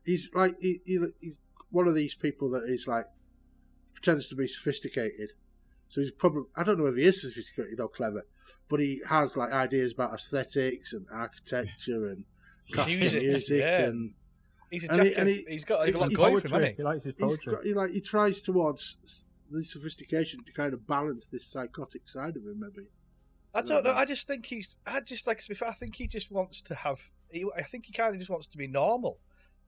He's 0.06 0.30
like 0.34 0.56
he, 0.60 0.82
he, 0.86 1.00
he's 1.20 1.40
one 1.70 1.88
of 1.88 1.96
these 1.96 2.16
people 2.16 2.50
that 2.52 2.64
is 2.68 2.88
like 2.88 3.06
pretends 3.94 4.28
to 4.28 4.36
be 4.36 4.48
sophisticated. 4.48 5.32
So 5.90 6.02
he's 6.02 6.12
probably 6.12 6.44
I 6.56 6.64
don't 6.64 6.78
know 6.78 6.88
if 6.88 6.96
he 6.96 7.04
is 7.04 7.22
sophisticated 7.22 7.80
or 7.80 7.90
clever, 7.90 8.26
but 8.70 8.80
he 8.80 9.02
has 9.08 9.38
like 9.38 9.52
ideas 9.52 9.94
about 9.94 10.14
aesthetics 10.14 10.94
and 10.94 11.06
architecture 11.12 12.10
and 12.10 12.26
classical 12.74 13.00
Music, 13.00 13.24
music, 13.24 13.60
yeah. 13.60 13.82
and 13.84 14.14
he's 14.72 14.84
a 14.86 14.92
and 14.92 15.04
he, 15.04 15.16
and 15.16 15.30
he, 15.30 15.46
he's 15.48 15.66
got, 15.66 15.86
he's 15.86 15.94
got 15.94 16.00
a 16.00 16.02
lot 16.02 16.10
he- 16.10 16.16
going 16.16 16.40
for 16.40 16.48
him, 16.48 16.52
poetry. 16.52 16.74
He 16.78 16.84
likes 16.84 17.04
his 17.04 17.14
poetry. 17.14 17.54
got, 17.54 17.64
he 17.64 17.74
like 17.74 17.92
he 17.92 18.02
tries 18.02 18.42
towards 18.42 19.26
the 19.52 19.64
sophistication 19.64 20.44
to 20.46 20.52
kind 20.54 20.74
of 20.74 20.88
balance 20.88 21.28
this 21.28 21.46
psychotic 21.46 22.08
side 22.10 22.36
of 22.36 22.44
him, 22.44 22.60
maybe. 22.60 22.88
I 23.54 23.62
don't 23.62 23.84
know. 23.84 23.94
I 23.94 24.06
just 24.06 24.28
think 24.28 24.46
he's. 24.46 24.78
I 24.86 25.00
just 25.00 25.28
like 25.28 25.46
before. 25.48 25.68
I 25.68 25.74
think 25.74 25.96
he 25.96 26.08
just 26.08 26.32
wants 26.32 26.62
to 26.62 26.76
have. 26.76 27.00
He, 27.30 27.46
I 27.56 27.64
think 27.64 27.86
he 27.86 27.94
kind 27.94 28.14
of 28.14 28.20
just 28.20 28.30
wants 28.30 28.48
to 28.48 28.58
be 28.58 28.68
normal, 28.68 29.20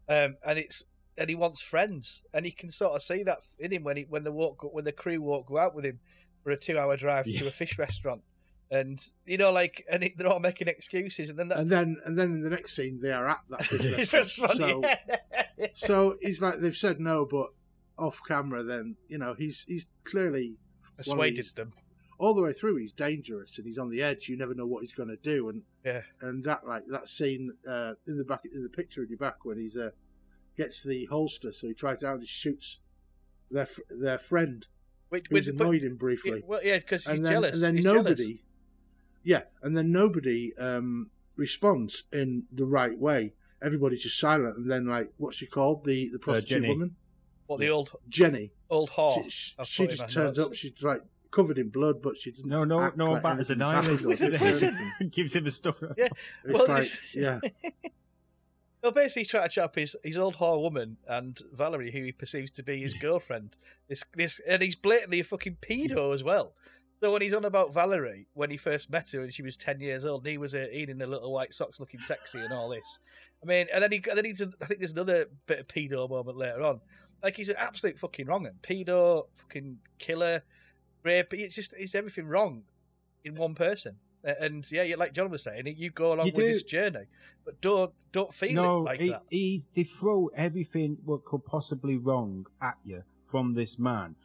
um, 0.09 0.37
and 0.45 0.57
it's 0.59 0.83
and 1.17 1.29
he 1.29 1.35
wants 1.35 1.61
friends, 1.61 2.23
and 2.33 2.45
he 2.45 2.51
can 2.51 2.71
sort 2.71 2.93
of 2.93 3.01
see 3.01 3.23
that 3.23 3.39
in 3.59 3.71
him 3.71 3.83
when 3.83 3.97
he 3.97 4.05
when 4.09 4.23
the 4.23 4.31
walk 4.31 4.63
when 4.73 4.85
the 4.85 4.91
crew 4.91 5.21
walk 5.21 5.47
go 5.47 5.57
out 5.57 5.75
with 5.75 5.85
him 5.85 5.99
for 6.43 6.51
a 6.51 6.57
two 6.57 6.77
hour 6.77 6.97
drive 6.97 7.25
to 7.25 7.47
a 7.47 7.51
fish 7.51 7.77
restaurant, 7.77 8.21
and 8.71 9.03
you 9.25 9.37
know 9.37 9.51
like 9.51 9.85
and 9.91 10.03
it, 10.03 10.17
they're 10.17 10.27
all 10.27 10.39
making 10.39 10.67
excuses, 10.67 11.29
and 11.29 11.37
then 11.37 11.47
that 11.49 11.59
And 11.59 11.69
then 11.69 11.97
and 12.05 12.17
then 12.17 12.33
in 12.33 12.41
the 12.41 12.49
next 12.49 12.75
scene 12.75 12.99
they 13.01 13.11
are 13.11 13.27
at 13.27 13.41
that 13.49 13.63
fish 13.63 14.13
restaurant. 14.13 14.57
So, 14.57 14.81
yeah. 14.83 15.67
so 15.73 16.17
he's 16.21 16.41
like 16.41 16.59
they've 16.59 16.75
said 16.75 16.99
no, 16.99 17.25
but 17.25 17.49
off 17.97 18.19
camera, 18.27 18.63
then 18.63 18.95
you 19.07 19.17
know 19.17 19.35
he's 19.37 19.63
he's 19.67 19.87
clearly 20.03 20.55
persuaded 20.97 21.45
these- 21.45 21.53
them. 21.53 21.73
All 22.17 22.33
the 22.33 22.41
way 22.41 22.53
through 22.53 22.77
he's 22.77 22.93
dangerous 22.93 23.57
and 23.57 23.67
he's 23.67 23.77
on 23.77 23.89
the 23.89 24.01
edge. 24.01 24.29
You 24.29 24.37
never 24.37 24.53
know 24.53 24.65
what 24.65 24.81
he's 24.83 24.93
going 24.93 25.09
to 25.09 25.17
do, 25.17 25.49
and 25.49 25.63
Yeah. 25.83 26.01
and 26.21 26.43
that 26.45 26.65
like 26.67 26.83
that 26.87 27.07
scene 27.07 27.51
uh, 27.67 27.93
in 28.07 28.17
the 28.17 28.23
back 28.23 28.41
in 28.53 28.63
the 28.63 28.69
picture 28.69 29.03
in 29.03 29.09
your 29.09 29.17
back 29.17 29.43
when 29.45 29.57
he's 29.57 29.75
uh, 29.77 29.89
gets 30.57 30.83
the 30.83 31.05
holster, 31.05 31.51
so 31.51 31.67
he 31.67 31.73
tries 31.73 32.03
out 32.03 32.15
and 32.19 32.27
shoots 32.27 32.79
their 33.51 33.67
their 33.89 34.17
friend 34.17 34.65
Which, 35.09 35.25
who's 35.29 35.47
with, 35.47 35.57
but- 35.57 35.63
annoyed 35.65 35.83
him 35.83 35.95
briefly. 35.97 36.39
yeah, 36.39 36.45
well, 36.47 36.61
yeah, 36.63 36.77
because 36.79 37.05
he's 37.05 37.17
and 37.17 37.25
then, 37.25 37.33
jealous. 37.33 37.53
And 37.55 37.63
then 37.63 37.75
he's 37.75 37.85
nobody, 37.85 38.23
jealous. 38.25 38.39
yeah, 39.23 39.41
and 39.61 39.77
then 39.77 39.91
nobody 39.91 40.55
um, 40.57 41.09
responds 41.35 42.03
in 42.13 42.43
the 42.51 42.65
right 42.65 42.97
way. 42.97 43.33
Everybody's 43.61 44.03
just 44.03 44.19
silent, 44.19 44.57
and 44.57 44.69
then 44.71 44.85
like, 44.85 45.11
what's 45.17 45.37
she 45.37 45.47
called? 45.47 45.83
The 45.85 46.09
the 46.09 46.19
prostitute 46.19 46.49
Jenny. 46.61 46.69
woman, 46.69 46.95
What 47.47 47.59
the 47.59 47.69
old 47.69 47.91
Jenny. 48.09 48.51
old 48.69 48.91
whore? 48.91 49.23
she 49.25 49.29
she, 49.29 49.53
she 49.65 49.87
just 49.87 50.09
turns 50.09 50.37
notes. 50.37 50.39
up. 50.39 50.53
She's 50.55 50.81
like 50.83 51.01
covered 51.35 51.57
in 51.57 51.69
blood, 51.69 52.01
but 52.01 52.17
she 52.17 52.31
doesn't. 52.31 52.47
No, 52.47 52.63
no, 52.63 52.81
act 52.81 52.97
no 52.97 53.11
like 53.11 53.23
one 53.23 53.33
batters 53.33 53.49
an 53.49 53.61
anything's 53.61 53.85
eyelid. 53.85 53.99
happened 53.99 54.05
or 54.05 54.07
With 54.09 54.21
a 54.21 54.29
does 54.29 54.37
prison. 54.41 54.91
Gives 55.11 55.35
him 55.35 55.45
a 55.47 55.51
stuff. 55.51 55.75
Yeah. 55.97 56.07
It's 56.45 56.53
Well, 56.53 56.67
like, 56.67 56.83
this- 56.83 57.13
yeah, 57.15 57.39
Well, 58.83 58.91
basically, 58.91 59.21
he's 59.21 59.29
trying 59.29 59.43
to 59.43 59.49
chop 59.49 59.73
his, 59.75 59.95
his 60.03 60.15
old 60.17 60.35
whore 60.37 60.61
woman 60.61 60.97
and 61.07 61.39
Valerie, 61.53 61.91
who 61.91 62.03
he 62.03 62.11
perceives 62.11 62.51
to 62.51 62.61
be 62.63 62.79
his 62.79 62.93
girlfriend. 62.93 63.55
This, 63.89 64.03
this, 64.13 64.39
and 64.47 64.61
he's 64.61 64.75
blatantly 64.75 65.19
a 65.21 65.23
fucking 65.23 65.57
pedo 65.59 66.13
as 66.13 66.23
well. 66.23 66.53
So 67.01 67.11
when 67.11 67.23
he's 67.23 67.33
on 67.33 67.45
about 67.45 67.73
Valerie, 67.73 68.27
when 68.35 68.51
he 68.51 68.57
first 68.57 68.91
met 68.91 69.09
her 69.11 69.21
and 69.21 69.33
she 69.33 69.41
was 69.41 69.57
ten 69.57 69.79
years 69.79 70.05
old, 70.05 70.21
and 70.23 70.31
he 70.31 70.37
was 70.37 70.53
uh, 70.53 70.67
eating 70.71 70.99
the 70.99 71.07
little 71.07 71.33
white 71.33 71.53
socks, 71.53 71.79
looking 71.79 71.99
sexy 71.99 72.37
and 72.39 72.53
all 72.53 72.69
this. 72.69 72.99
I 73.43 73.47
mean, 73.47 73.67
and 73.73 73.81
then 73.83 73.91
he, 73.91 74.03
and 74.07 74.17
then 74.17 74.25
he's, 74.25 74.41
I 74.41 74.65
think 74.65 74.79
there's 74.79 74.91
another 74.93 75.25
bit 75.47 75.59
of 75.59 75.67
pedo 75.67 76.07
moment 76.07 76.37
later 76.37 76.61
on. 76.61 76.79
Like 77.23 77.35
he's 77.35 77.49
an 77.49 77.55
absolute 77.57 77.97
fucking 77.97 78.27
wrong 78.27 78.45
and 78.45 78.61
pedo, 78.61 79.25
fucking 79.35 79.77
killer, 79.97 80.43
rape. 81.05 81.33
It's 81.33 81.55
just, 81.55 81.73
it's 81.77 81.95
everything 81.95 82.27
wrong 82.27 82.63
in 83.23 83.35
one 83.35 83.55
person. 83.55 83.95
And 84.23 84.69
yeah, 84.71 84.95
like 84.97 85.13
John 85.13 85.29
was 85.29 85.43
saying, 85.43 85.63
you 85.77 85.91
go 85.91 86.13
along 86.13 86.25
You 86.25 86.31
with 86.35 86.45
do. 86.45 86.53
this 86.53 86.63
journey, 86.63 87.05
but 87.45 87.61
don't 87.61 87.93
don't 88.11 88.33
feel 88.33 88.53
no, 88.53 88.77
it 88.79 88.83
like 88.83 88.99
he, 88.99 89.09
that. 89.09 89.21
he 89.29 89.63
they 89.75 89.83
throw 89.83 90.31
everything 90.35 90.97
what 91.05 91.23
could 91.25 91.45
possibly 91.45 91.97
wrong 91.97 92.47
at 92.59 92.75
you 92.83 93.03
from 93.29 93.53
this 93.53 93.77
man, 93.77 94.15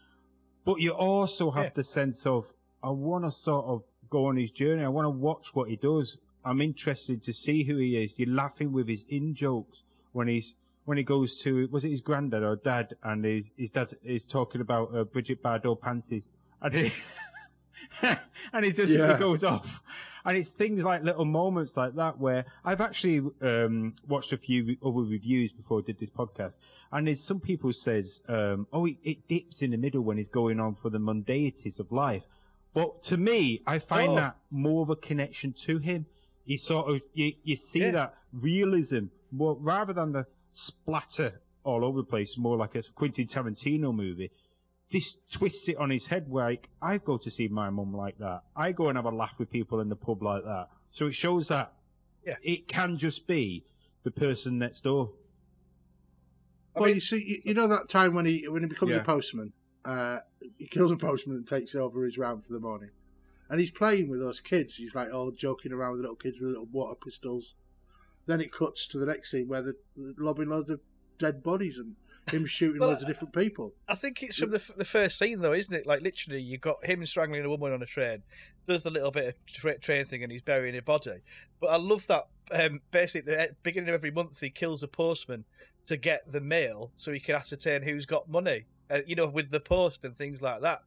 but 0.64 0.80
you 0.80 0.92
also 0.92 1.50
have 1.50 1.64
Yeah. 1.64 1.70
the 1.74 1.84
sense 1.84 2.24
of 2.24 2.50
I 2.82 2.88
want 2.88 3.24
to 3.26 3.30
sort 3.30 3.66
of 3.66 3.82
go 4.08 4.24
on 4.26 4.38
his 4.38 4.50
journey. 4.50 4.82
I 4.84 4.88
want 4.88 5.04
to 5.04 5.10
watch 5.10 5.54
what 5.54 5.68
he 5.68 5.76
does. 5.76 6.16
I'm 6.46 6.62
interested 6.62 7.22
to 7.24 7.34
see 7.34 7.62
who 7.62 7.76
he 7.76 8.02
is. 8.02 8.18
You're 8.18 8.34
laughing 8.34 8.72
with 8.72 8.88
his 8.88 9.04
in 9.10 9.34
jokes 9.34 9.82
when 10.12 10.28
he's 10.28 10.54
when 10.86 10.96
he 10.96 11.04
goes 11.04 11.36
to 11.42 11.68
was 11.70 11.84
it 11.84 11.90
his 11.90 12.00
granddad 12.00 12.42
or 12.42 12.56
dad, 12.56 12.94
and 13.02 13.22
his, 13.22 13.44
his 13.58 13.68
dad 13.68 13.92
is 14.02 14.24
talking 14.24 14.62
about 14.62 14.96
uh, 14.96 15.04
Bridget 15.04 15.42
Bardot 15.42 15.78
panties, 15.78 16.32
and 16.62 16.74
he, 16.74 16.92
and 18.52 18.64
he 18.64 18.72
just 18.72 18.96
Yeah. 18.96 19.12
he 19.14 19.18
goes 19.18 19.44
off. 19.44 19.82
And 20.24 20.36
it's 20.36 20.50
things 20.50 20.84
like 20.84 21.02
little 21.02 21.24
moments 21.24 21.78
like 21.78 21.94
that 21.94 22.18
where 22.18 22.44
I've 22.62 22.82
actually 22.82 23.22
um, 23.40 23.94
watched 24.06 24.34
a 24.34 24.36
few 24.36 24.76
other 24.84 25.00
reviews 25.00 25.50
before 25.50 25.78
I 25.78 25.82
did 25.82 25.98
this 25.98 26.10
podcast, 26.10 26.58
and 26.92 27.06
there's 27.06 27.22
some 27.24 27.40
people 27.40 27.72
says, 27.72 28.20
um, 28.28 28.66
"Oh, 28.70 28.84
it, 28.84 28.96
it 29.02 29.28
dips 29.28 29.62
in 29.62 29.70
the 29.70 29.78
middle 29.78 30.02
when 30.02 30.18
he's 30.18 30.28
going 30.28 30.60
on 30.60 30.74
for 30.74 30.90
the 30.90 30.98
mundanities 30.98 31.80
of 31.80 31.90
life." 31.90 32.22
But 32.74 33.02
to 33.04 33.16
me, 33.16 33.62
I 33.66 33.78
find 33.78 34.12
Oh. 34.12 34.16
that 34.16 34.36
more 34.50 34.82
of 34.82 34.90
a 34.90 34.96
connection 34.96 35.54
to 35.64 35.78
him. 35.78 36.04
He 36.44 36.58
sort 36.58 36.90
of 36.94 37.00
you, 37.14 37.32
you 37.42 37.56
see 37.56 37.80
Yeah. 37.80 37.90
that 37.92 38.14
realism 38.32 39.06
more 39.32 39.56
rather 39.58 39.94
than 39.94 40.12
the 40.12 40.26
splatter 40.52 41.40
all 41.64 41.82
over 41.82 41.98
the 42.02 42.04
place, 42.06 42.36
more 42.36 42.58
like 42.58 42.74
a 42.74 42.82
Quentin 42.94 43.26
Tarantino 43.26 43.94
movie. 43.94 44.30
This 44.90 45.16
twists 45.30 45.68
it 45.68 45.76
on 45.76 45.88
his 45.90 46.06
head. 46.06 46.28
Like 46.28 46.68
I 46.82 46.98
go 46.98 47.16
to 47.18 47.30
see 47.30 47.48
my 47.48 47.70
mum 47.70 47.94
like 47.94 48.18
that. 48.18 48.42
I 48.56 48.72
go 48.72 48.88
and 48.88 48.96
have 48.98 49.04
a 49.04 49.10
laugh 49.10 49.34
with 49.38 49.50
people 49.50 49.80
in 49.80 49.88
the 49.88 49.96
pub 49.96 50.22
like 50.22 50.42
that. 50.44 50.68
So 50.90 51.06
it 51.06 51.12
shows 51.14 51.48
that 51.48 51.72
Yeah. 52.26 52.36
it 52.42 52.66
can 52.68 52.96
just 52.98 53.26
be 53.26 53.64
the 54.02 54.10
person 54.10 54.58
next 54.58 54.82
door. 54.82 55.12
I 56.74 56.80
well, 56.80 56.86
mean- 56.88 56.94
you 56.96 57.00
see, 57.00 57.24
you, 57.24 57.42
you 57.46 57.54
know 57.54 57.66
that 57.68 57.88
time 57.88 58.14
when 58.14 58.26
he 58.26 58.48
when 58.48 58.62
he 58.62 58.68
becomes 58.68 58.90
Yeah. 58.90 58.98
a 58.98 59.04
postman, 59.04 59.52
uh, 59.84 60.20
he 60.58 60.66
kills 60.66 60.90
a 60.90 60.96
postman 60.96 61.36
and 61.36 61.46
takes 61.46 61.74
over 61.74 62.04
his 62.04 62.18
round 62.18 62.44
for 62.44 62.52
the 62.52 62.60
morning, 62.60 62.90
and 63.48 63.60
he's 63.60 63.70
playing 63.70 64.08
with 64.08 64.20
those 64.20 64.40
kids. 64.40 64.76
He's 64.76 64.94
like 64.94 65.12
all 65.12 65.30
joking 65.30 65.72
around 65.72 65.92
with 65.92 65.98
the 66.00 66.02
little 66.02 66.16
kids 66.16 66.38
with 66.40 66.48
little 66.50 66.66
water 66.66 66.94
pistols. 66.96 67.54
Then 68.26 68.40
it 68.40 68.52
cuts 68.52 68.86
to 68.88 68.98
the 68.98 69.06
next 69.06 69.30
scene 69.30 69.48
where 69.48 69.62
they're 69.62 69.74
lobbing 69.96 70.48
loads 70.48 70.70
of 70.70 70.80
dead 71.18 71.42
bodies 71.42 71.78
and 71.78 71.96
him 72.30 72.46
shooting 72.46 72.80
Well, 72.80 72.90
loads 72.90 73.02
of 73.02 73.08
different 73.08 73.34
people. 73.34 73.72
I 73.88 73.94
think 73.94 74.22
it's 74.22 74.36
from 74.36 74.50
the 74.50 74.56
f- 74.56 74.72
the 74.76 74.84
first 74.84 75.18
scene 75.18 75.40
though, 75.40 75.52
isn't 75.52 75.74
it? 75.74 75.86
Like 75.86 76.02
literally, 76.02 76.40
you've 76.40 76.60
got 76.60 76.84
him 76.84 77.04
strangling 77.06 77.44
a 77.44 77.48
woman 77.48 77.72
on 77.72 77.82
a 77.82 77.86
train, 77.86 78.22
does 78.66 78.82
the 78.82 78.90
little 78.90 79.10
bit 79.10 79.28
of 79.28 79.46
tra- 79.46 79.78
train 79.78 80.04
thing, 80.04 80.22
and 80.22 80.32
he's 80.32 80.42
burying 80.42 80.74
her 80.74 80.82
body. 80.82 81.22
But 81.60 81.68
I 81.68 81.76
love 81.76 82.06
that. 82.08 82.28
Um, 82.52 82.80
basically, 82.90 83.34
at 83.34 83.50
the 83.50 83.56
beginning 83.62 83.90
of 83.90 83.94
every 83.94 84.10
month, 84.10 84.40
he 84.40 84.50
kills 84.50 84.82
a 84.82 84.88
postman 84.88 85.44
to 85.86 85.96
get 85.96 86.30
the 86.30 86.40
mail, 86.40 86.92
so 86.96 87.12
he 87.12 87.20
can 87.20 87.34
ascertain 87.34 87.82
who's 87.82 88.06
got 88.06 88.28
money. 88.28 88.64
Uh, 88.90 89.00
you 89.06 89.14
know, 89.14 89.28
with 89.28 89.50
the 89.50 89.60
post 89.60 90.04
and 90.04 90.16
things 90.18 90.42
like 90.42 90.60
that, 90.62 90.82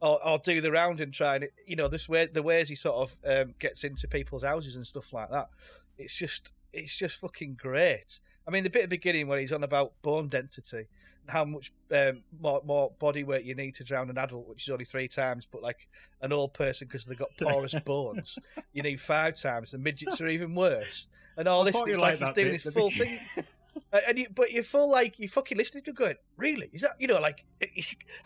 or, 0.00 0.24
or 0.26 0.38
do 0.38 0.60
the 0.60 0.70
round 0.70 1.00
and 1.00 1.12
try 1.12 1.36
and 1.36 1.48
you 1.66 1.76
know 1.76 1.88
this 1.88 2.08
way 2.08 2.26
the 2.26 2.42
ways 2.42 2.68
he 2.68 2.74
sort 2.74 3.10
of 3.10 3.16
um, 3.26 3.54
gets 3.58 3.84
into 3.84 4.06
people's 4.06 4.44
houses 4.44 4.76
and 4.76 4.86
stuff 4.86 5.12
like 5.12 5.30
that. 5.30 5.48
It's 5.96 6.16
just 6.16 6.52
it's 6.72 6.96
just 6.96 7.16
fucking 7.16 7.56
great. 7.60 8.20
I 8.48 8.50
mean, 8.50 8.64
the 8.64 8.70
bit 8.70 8.84
at 8.84 8.90
the 8.90 8.96
beginning 8.96 9.28
where 9.28 9.38
he's 9.38 9.52
on 9.52 9.62
about 9.62 9.92
bone 10.00 10.28
density 10.28 10.78
and 10.78 11.28
how 11.28 11.44
much 11.44 11.70
um, 11.92 12.22
more, 12.40 12.62
more 12.64 12.90
body 12.98 13.22
weight 13.22 13.44
you 13.44 13.54
need 13.54 13.74
to 13.74 13.84
drown 13.84 14.08
an 14.08 14.16
adult, 14.16 14.48
which 14.48 14.66
is 14.66 14.70
only 14.70 14.86
three 14.86 15.06
times, 15.06 15.46
but 15.50 15.62
like 15.62 15.86
an 16.22 16.32
old 16.32 16.54
person 16.54 16.88
because 16.88 17.04
they've 17.04 17.18
got 17.18 17.28
porous 17.38 17.74
bones, 17.84 18.38
you 18.72 18.82
need 18.82 19.02
five 19.02 19.38
times, 19.38 19.74
and 19.74 19.84
midgets 19.84 20.18
are 20.22 20.28
even 20.28 20.54
worse. 20.54 21.08
And 21.36 21.46
all 21.46 21.60
I 21.60 21.70
this, 21.70 21.82
it's 21.86 21.98
like 21.98 22.18
he's 22.18 22.30
doing 22.30 22.52
bit, 22.52 22.64
this 22.64 22.72
full 22.72 22.90
thing. 22.90 23.20
And 23.92 24.18
you, 24.18 24.26
but 24.34 24.50
you 24.50 24.62
feel 24.64 24.90
like 24.90 25.18
you 25.18 25.28
fucking 25.28 25.56
listening 25.56 25.84
to 25.84 25.90
him 25.90 25.94
going, 25.94 26.16
really? 26.36 26.68
Is 26.72 26.80
that 26.80 26.96
you 26.98 27.06
know 27.06 27.20
like? 27.20 27.44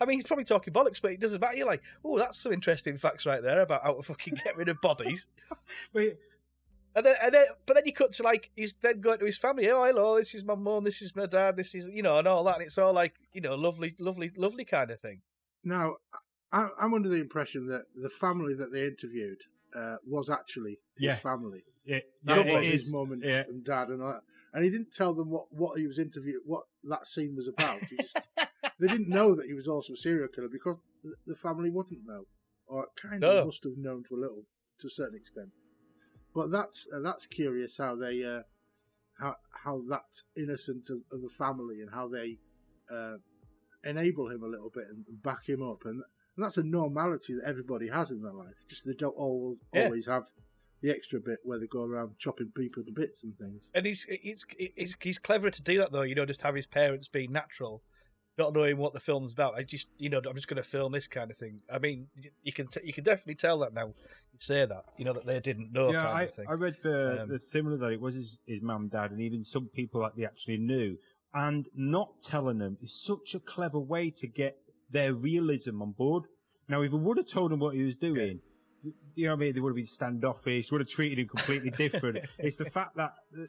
I 0.01 0.05
mean, 0.05 0.17
he's 0.17 0.23
probably 0.23 0.45
talking 0.45 0.73
bollocks, 0.73 0.99
but 0.99 1.11
it 1.11 1.19
doesn't 1.19 1.39
matter. 1.39 1.55
You're 1.55 1.67
like, 1.67 1.83
oh, 2.03 2.17
that's 2.17 2.39
some 2.39 2.51
interesting 2.51 2.97
facts 2.97 3.25
right 3.25 3.41
there 3.41 3.61
about 3.61 3.83
how 3.83 3.93
to 3.93 4.01
fucking 4.01 4.39
get 4.43 4.57
rid 4.57 4.67
of 4.67 4.81
bodies. 4.81 5.27
Wait, 5.93 6.17
And 6.95 7.05
then, 7.05 7.15
and 7.23 7.33
then, 7.33 7.45
but 7.65 7.73
then 7.73 7.83
you 7.85 7.93
cut 7.93 8.11
to 8.13 8.23
like 8.23 8.51
he's 8.55 8.73
then 8.81 9.01
going 9.01 9.19
to 9.19 9.25
his 9.25 9.37
family. 9.37 9.69
Oh, 9.69 9.83
hello, 9.83 10.17
this 10.17 10.35
is 10.35 10.43
my 10.43 10.55
mum, 10.55 10.83
this 10.83 11.01
is 11.01 11.15
my 11.15 11.25
dad, 11.25 11.55
this 11.57 11.73
is 11.73 11.87
you 11.89 12.03
know, 12.03 12.19
and 12.19 12.27
all 12.27 12.43
that. 12.43 12.55
And 12.57 12.63
it's 12.65 12.77
all 12.77 12.93
like 12.93 13.15
you 13.33 13.41
know, 13.41 13.55
lovely, 13.55 13.95
lovely, 13.99 14.31
lovely 14.37 14.63
kind 14.65 14.91
of 14.91 14.99
thing. 14.99 15.21
Now, 15.63 15.95
I, 16.51 16.69
I'm 16.79 16.93
under 16.93 17.09
the 17.09 17.19
impression 17.21 17.67
that 17.67 17.85
the 17.95 18.09
family 18.09 18.53
that 18.55 18.71
they 18.71 18.85
interviewed 18.85 19.39
uh, 19.75 19.95
was 20.07 20.29
actually 20.29 20.79
his 20.97 21.07
Yeah. 21.07 21.15
family. 21.15 21.63
yeah, 21.85 21.99
That 22.25 22.45
yeah, 22.45 22.53
was 22.57 22.67
it 22.67 22.71
his 22.71 22.83
is. 22.85 22.91
mum 22.91 23.11
and, 23.11 23.23
yeah. 23.23 23.43
and 23.47 23.63
dad 23.65 23.87
and 23.87 24.01
all 24.03 24.11
that. 24.11 24.21
And 24.53 24.63
he 24.63 24.69
didn't 24.69 24.93
tell 24.93 25.15
them 25.15 25.31
what, 25.31 25.45
what 25.51 25.79
he 25.79 25.87
was 25.87 25.97
interviewed, 25.97 26.41
what 26.45 26.65
that 26.83 27.07
scene 27.07 27.35
was 27.35 27.47
about. 27.47 27.79
He 27.89 27.97
just, 27.97 28.15
they 28.79 28.87
didn't 28.87 29.09
know 29.09 29.33
that 29.33 29.47
he 29.47 29.53
was 29.53 29.67
also 29.67 29.93
a 29.93 29.97
serial 29.97 30.27
killer 30.27 30.47
because 30.51 30.77
the, 31.03 31.15
the 31.25 31.35
family 31.35 31.71
wouldn't 31.71 32.05
know, 32.05 32.25
or 32.67 32.85
kind 33.01 33.23
of 33.23 33.35
No. 33.37 33.45
must 33.45 33.63
have 33.63 33.77
known 33.77 34.03
to 34.09 34.15
a 34.15 34.19
little, 34.21 34.43
to 34.81 34.87
a 34.87 34.91
certain 34.91 35.17
extent. 35.17 35.49
But 36.35 36.51
that's 36.51 36.87
uh, 36.93 36.99
that's 36.99 37.25
curious 37.25 37.77
how 37.77 37.95
they 37.95 38.23
uh, 38.23 38.41
how 39.19 39.35
how 39.51 39.81
that 39.89 40.05
innocence 40.35 40.89
of, 40.89 40.99
of 41.11 41.21
the 41.21 41.29
family 41.29 41.81
and 41.81 41.89
how 41.93 42.07
they 42.07 42.37
uh, 42.91 43.17
enable 43.83 44.29
him 44.29 44.43
a 44.43 44.47
little 44.47 44.71
bit 44.73 44.85
and 44.89 45.03
back 45.23 45.47
him 45.47 45.61
up, 45.61 45.85
and, 45.85 46.01
and 46.35 46.43
that's 46.43 46.57
a 46.57 46.63
normality 46.63 47.33
that 47.35 47.43
everybody 47.47 47.87
has 47.87 48.11
in 48.11 48.21
their 48.21 48.33
life. 48.33 48.55
Just 48.67 48.85
they 48.85 48.93
don't 48.93 49.15
all, 49.15 49.57
Yeah. 49.73 49.85
always 49.85 50.07
have 50.07 50.25
the 50.81 50.89
extra 50.89 51.19
bit 51.19 51.39
where 51.43 51.59
they 51.59 51.67
go 51.67 51.83
around 51.83 52.17
chopping 52.19 52.51
people 52.55 52.83
to 52.83 52.91
bits 52.91 53.23
and 53.23 53.37
things. 53.37 53.69
And 53.75 53.85
he's 53.85 54.03
he's 54.03 54.45
he's 54.57 54.97
he's 54.99 55.17
clever 55.19 55.49
to 55.49 55.61
do 55.61 55.77
that 55.77 55.91
though. 55.91 56.01
You 56.01 56.15
know, 56.15 56.25
just 56.25 56.41
have 56.41 56.55
his 56.55 56.67
parents 56.67 57.07
be 57.07 57.27
natural, 57.27 57.83
not 58.37 58.53
knowing 58.53 58.77
what 58.77 58.93
the 58.93 58.99
film's 58.99 59.33
about. 59.33 59.55
I 59.55 59.63
just 59.63 59.87
you 59.97 60.09
know, 60.09 60.21
I'm 60.27 60.35
just 60.35 60.47
going 60.47 60.61
to 60.61 60.67
film 60.67 60.91
this 60.91 61.07
kind 61.07 61.29
of 61.29 61.37
thing. 61.37 61.61
I 61.71 61.79
mean, 61.79 62.07
you 62.43 62.53
can 62.53 62.67
t- 62.67 62.81
you 62.83 62.93
can 62.93 63.03
definitely 63.03 63.35
tell 63.35 63.59
that 63.59 63.73
now. 63.73 63.87
You 63.87 64.39
say 64.39 64.65
that, 64.65 64.85
you 64.97 65.05
know, 65.05 65.13
that 65.13 65.25
they 65.25 65.39
didn't 65.39 65.71
know 65.71 65.91
yeah, 65.91 66.03
kind 66.03 66.17
I, 66.17 66.23
of 66.23 66.33
thing. 66.33 66.45
I 66.49 66.53
read 66.53 66.75
the, 66.81 67.21
Um, 67.21 67.29
the 67.29 67.39
similar 67.39 67.77
that 67.77 67.91
it 67.91 68.01
was 68.01 68.15
his, 68.15 68.37
his 68.47 68.61
mum, 68.63 68.89
dad, 68.89 69.11
and 69.11 69.21
even 69.21 69.45
some 69.45 69.67
people 69.67 70.01
that 70.01 70.15
they 70.17 70.25
actually 70.25 70.57
knew. 70.57 70.97
And 71.35 71.67
not 71.75 72.21
telling 72.21 72.57
them 72.57 72.77
is 72.81 72.93
such 72.93 73.35
a 73.35 73.39
clever 73.39 73.79
way 73.79 74.11
to 74.11 74.27
get 74.27 74.57
their 74.89 75.13
realism 75.13 75.81
on 75.81 75.91
board. 75.91 76.23
Now, 76.67 76.81
if 76.81 76.93
I 76.93 76.95
would 76.95 77.17
have 77.17 77.27
told 77.27 77.51
him 77.51 77.59
what 77.59 77.75
he 77.75 77.83
was 77.83 77.95
doing, 77.95 78.39
you 79.15 79.25
know 79.25 79.31
what 79.31 79.37
I 79.37 79.39
mean, 79.39 79.53
they 79.53 79.59
would 79.59 79.69
have 79.69 79.75
been 79.75 79.85
standoffish, 79.85 80.71
would 80.71 80.81
have 80.81 80.89
treated 80.89 81.19
him 81.19 81.27
completely 81.27 81.69
different. 81.77 82.19
it's 82.37 82.57
the 82.57 82.69
fact 82.69 82.95
that, 82.97 83.13
uh, 83.37 83.45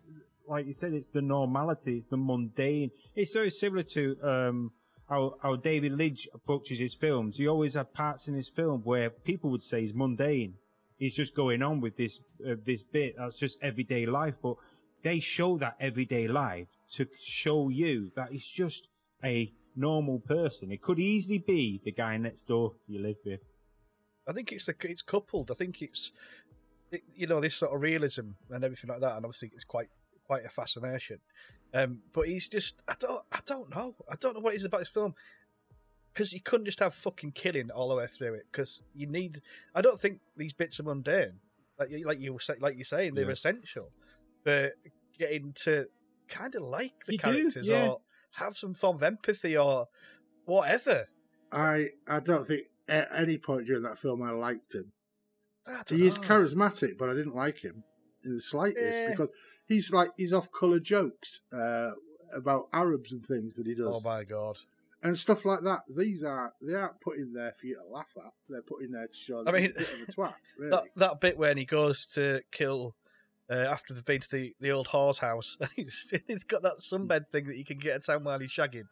like 0.49 0.67
you 0.67 0.73
said, 0.73 0.93
it's 0.93 1.09
the 1.09 1.23
normality, 1.23 1.97
it's 1.97 2.07
the 2.07 2.17
mundane. 2.17 2.91
It's 3.15 3.33
so 3.33 3.49
similar 3.49 3.83
to 3.83 4.17
um, 4.23 4.73
how, 5.09 5.37
how 5.43 5.57
David 5.57 5.93
Lynch 5.93 6.29
approaches 6.35 6.79
his 6.79 6.95
films. 6.95 7.37
He 7.37 7.49
always 7.49 7.75
had 7.75 7.93
parts 7.93 8.29
in 8.29 8.35
his 8.35 8.49
film 8.49 8.83
where 8.85 9.11
people 9.11 9.51
would 9.51 9.63
say 9.63 9.81
he's 9.81 9.95
mundane. 9.95 10.55
He's 10.99 11.15
just 11.15 11.35
going 11.35 11.63
on 11.63 11.81
with 11.81 11.97
this 11.97 12.21
uh, 12.49 12.55
this 12.65 12.83
bit 12.83 13.17
that's 13.19 13.39
just 13.39 13.59
everyday 13.61 14.07
life, 14.07 14.35
but 14.43 14.57
they 15.03 15.19
show 15.19 15.59
that 15.59 15.77
everyday 15.81 16.29
life 16.29 16.69
to 16.93 17.07
show 17.21 17.69
you 17.69 18.11
that 18.15 18.31
he's 18.31 18.47
just 18.47 18.87
a 19.25 19.53
normal 19.77 20.21
person. 20.21 20.71
It 20.71 20.81
could 20.81 21.01
easily 21.01 21.39
be 21.39 21.81
the 21.85 21.91
guy 21.91 22.17
next 22.17 22.47
door 22.47 22.75
you 22.87 23.01
live 23.01 23.17
with. 23.25 23.41
I 24.27 24.33
think 24.33 24.53
it's 24.53 24.67
the, 24.67 24.75
it's 24.83 25.03
coupled. 25.03 25.51
I 25.51 25.55
think 25.55 25.83
it's 25.83 26.13
it, 26.93 27.03
you 27.15 27.27
know 27.27 27.41
this 27.41 27.57
sort 27.57 27.75
of 27.75 27.81
realism 27.81 28.31
and 28.51 28.65
everything 28.65 28.89
like 28.89 29.01
that, 29.01 29.17
and 29.17 29.25
obviously 29.25 29.51
it's 29.53 29.65
quite 29.65 29.89
quite 30.25 30.45
a 30.45 30.49
fascination. 30.51 31.19
Um, 31.73 32.01
but 32.13 32.29
he's 32.29 32.49
just 32.49 32.81
I 32.89 32.95
don't 32.99 33.23
I 33.33 33.41
don't 33.47 33.69
know 33.75 33.95
I 34.11 34.15
don't 34.17 34.35
know 34.35 34.41
what 34.41 34.55
it 34.55 34.59
is 34.59 34.65
about 34.65 34.81
this 34.81 34.89
film 34.89 35.15
because 36.13 36.33
you 36.33 36.41
couldn't 36.41 36.67
just 36.67 36.79
have 36.81 36.95
fucking 36.95 37.33
killing 37.33 37.71
all 37.71 37.89
the 37.89 37.97
way 37.97 38.07
through 38.07 38.35
it 38.35 38.47
because 38.51 38.83
you 38.95 39.07
need. 39.07 39.41
I 39.75 39.83
don't 39.83 39.99
think 39.99 40.21
these 40.37 40.53
bits 40.53 40.79
are 40.79 40.85
mundane. 40.85 41.41
Like 41.79 41.91
you- 41.91 42.07
like 42.07 42.21
you 42.21 42.33
were 42.33 42.41
say, 42.41 42.55
like 42.61 42.77
you're 42.77 42.85
saying 42.85 43.15
they're 43.15 43.27
Yeah. 43.27 43.33
essential 43.33 43.91
but 44.45 44.75
getting 45.19 45.53
to 45.65 45.89
kind 46.29 46.55
of 46.55 46.63
like 46.63 46.93
the 47.07 47.13
You 47.13 47.19
do, 47.19 47.23
characters 47.23 47.67
yeah. 47.67 47.89
or 47.89 48.01
have 48.33 48.57
some 48.59 48.75
form 48.75 48.97
of 48.97 49.03
empathy 49.03 49.57
or 49.57 49.89
whatever. 50.45 51.09
I 51.51 51.89
I 52.07 52.21
don't 52.21 52.47
think 52.47 52.67
at 52.89 53.09
any 53.13 53.39
point 53.39 53.67
during 53.67 53.83
that 53.83 53.99
film 53.99 54.23
I 54.23 54.31
liked 54.31 54.75
him. 54.75 54.93
I 55.67 55.83
don't 55.85 55.99
He 55.99 56.07
is 56.07 56.15
know. 56.17 56.23
charismatic, 56.23 56.99
but 56.99 57.09
I 57.09 57.15
didn't 57.15 57.35
like 57.35 57.59
him 57.59 57.83
in 58.25 58.35
the 58.35 58.41
slightest 58.43 58.99
Yeah. 59.01 59.11
because 59.11 59.31
he's 59.67 59.93
like 59.93 60.11
he's 60.17 60.33
off 60.33 60.49
colour 60.53 60.81
jokes 60.81 61.41
uh, 61.53 61.91
about 62.35 62.69
Arabs 62.73 63.13
and 63.13 63.25
things 63.25 63.55
that 63.57 63.67
he 63.67 63.75
does 63.75 63.87
Oh 63.89 64.01
my 64.05 64.25
god. 64.25 64.59
and 65.03 65.17
stuff 65.19 65.45
like 65.45 65.61
that. 65.63 65.83
These 65.95 66.23
are 66.25 66.53
they 66.63 66.75
aren't 66.75 67.01
put 67.01 67.19
in 67.19 67.33
there 67.33 67.55
for 67.61 67.67
you 67.67 67.77
to 67.77 67.85
laugh 67.93 68.11
at. 68.17 68.33
They're 68.49 68.63
put 68.63 68.83
in 68.83 68.93
there 68.93 69.07
to 69.07 69.17
show 69.17 69.45
that 69.45 69.55
I 69.55 69.59
he's 69.61 69.69
mean, 69.69 69.77
a 69.77 69.79
bit 69.81 69.89
of 70.03 70.09
a 70.09 70.13
twat. 70.21 70.33
Really. 70.59 70.71
that 70.71 70.85
that 70.97 71.21
bit 71.21 71.39
when 71.39 71.57
he 71.57 71.65
goes 71.65 72.07
to 72.15 72.43
kill 72.53 72.97
uh, 73.51 73.55
after 73.55 73.93
they've 73.93 74.05
been 74.05 74.21
to 74.23 74.31
the, 74.31 74.55
the 74.61 74.71
old 74.71 74.89
whore's 74.89 75.19
house, 75.19 75.59
he's, 75.77 76.13
he's 76.27 76.45
got 76.45 76.63
that 76.63 76.79
sunbed 76.81 77.29
thing 77.31 77.47
that 77.47 77.59
you 77.59 77.65
can 77.65 77.77
get 77.79 77.95
at 77.97 78.07
town 78.07 78.25
while 78.25 78.39
he's 78.39 78.51
shagging, 78.51 78.87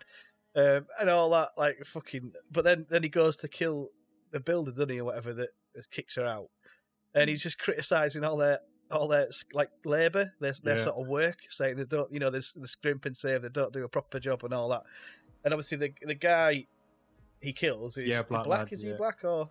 um, 0.54 0.86
and 1.00 1.08
all 1.08 1.30
that 1.30 1.48
like 1.56 1.78
fucking. 1.86 2.32
But 2.50 2.64
then 2.64 2.84
then 2.90 3.02
he 3.02 3.08
goes 3.08 3.36
to 3.38 3.48
kill 3.48 3.88
the 4.30 4.40
builder, 4.40 4.70
doesn't 4.70 4.90
he, 4.90 5.00
or 5.00 5.04
whatever 5.06 5.32
that 5.32 5.48
that 5.74 5.90
kicks 5.90 6.16
her 6.16 6.26
out, 6.26 6.48
and 7.14 7.30
he's 7.30 7.42
just 7.42 7.58
criticizing 7.58 8.24
all 8.24 8.36
their 8.36 8.58
all 8.92 9.08
their 9.08 9.28
like 9.52 9.70
labour, 9.84 10.32
their 10.40 10.52
their 10.62 10.76
Yeah. 10.76 10.84
sort 10.84 10.96
of 10.96 11.06
work, 11.08 11.38
saying 11.48 11.76
they 11.76 11.84
don't, 11.84 12.12
you 12.12 12.20
know, 12.20 12.30
there's 12.30 12.52
the 12.52 12.68
scrimp 12.68 13.04
and 13.06 13.16
save, 13.16 13.42
they 13.42 13.48
don't 13.48 13.72
do 13.72 13.84
a 13.84 13.88
proper 13.88 14.20
job 14.20 14.44
and 14.44 14.52
all 14.54 14.68
that, 14.68 14.82
and 15.44 15.52
obviously 15.54 15.78
the 15.78 15.92
the 16.02 16.14
guy 16.14 16.66
he 17.40 17.52
kills 17.52 17.96
is 17.98 18.08
Yeah, 18.08 18.22
black 18.22 18.44
black, 18.44 18.58
lad, 18.60 18.72
is 18.72 18.82
he 18.82 18.90
yeah. 18.90 18.96
black 18.96 19.24
or 19.24 19.50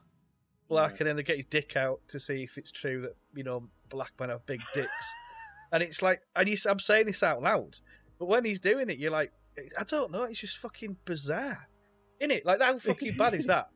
black, 0.70 0.92
Yeah. 0.92 0.98
and 1.00 1.08
then 1.08 1.16
they 1.18 1.24
get 1.24 1.38
his 1.38 1.46
dick 1.46 1.76
out 1.76 2.00
to 2.10 2.20
see 2.20 2.44
if 2.44 2.58
it's 2.58 2.72
true 2.72 3.02
that 3.02 3.16
you 3.36 3.44
know 3.44 3.68
black 3.90 4.12
men 4.20 4.30
have 4.30 4.46
big 4.46 4.62
dicks, 4.74 5.14
and 5.72 5.84
it's 5.84 6.02
like, 6.02 6.22
and 6.36 6.48
he's, 6.48 6.66
I'm 6.66 6.80
saying 6.80 7.08
this 7.08 7.24
out 7.24 7.42
loud, 7.42 7.80
but 8.20 8.28
when 8.28 8.46
he's 8.46 8.60
doing 8.60 8.90
it, 8.90 8.98
you're 9.00 9.12
like, 9.12 9.34
I 9.78 9.84
don't 9.84 10.12
know, 10.12 10.24
it's 10.24 10.40
just 10.40 10.58
fucking 10.60 10.98
bizarre, 11.06 11.68
in 12.20 12.32
it? 12.32 12.46
Like 12.46 12.62
how 12.62 12.78
fucking 12.78 13.18
bad 13.18 13.34
is 13.34 13.46
that? 13.48 13.68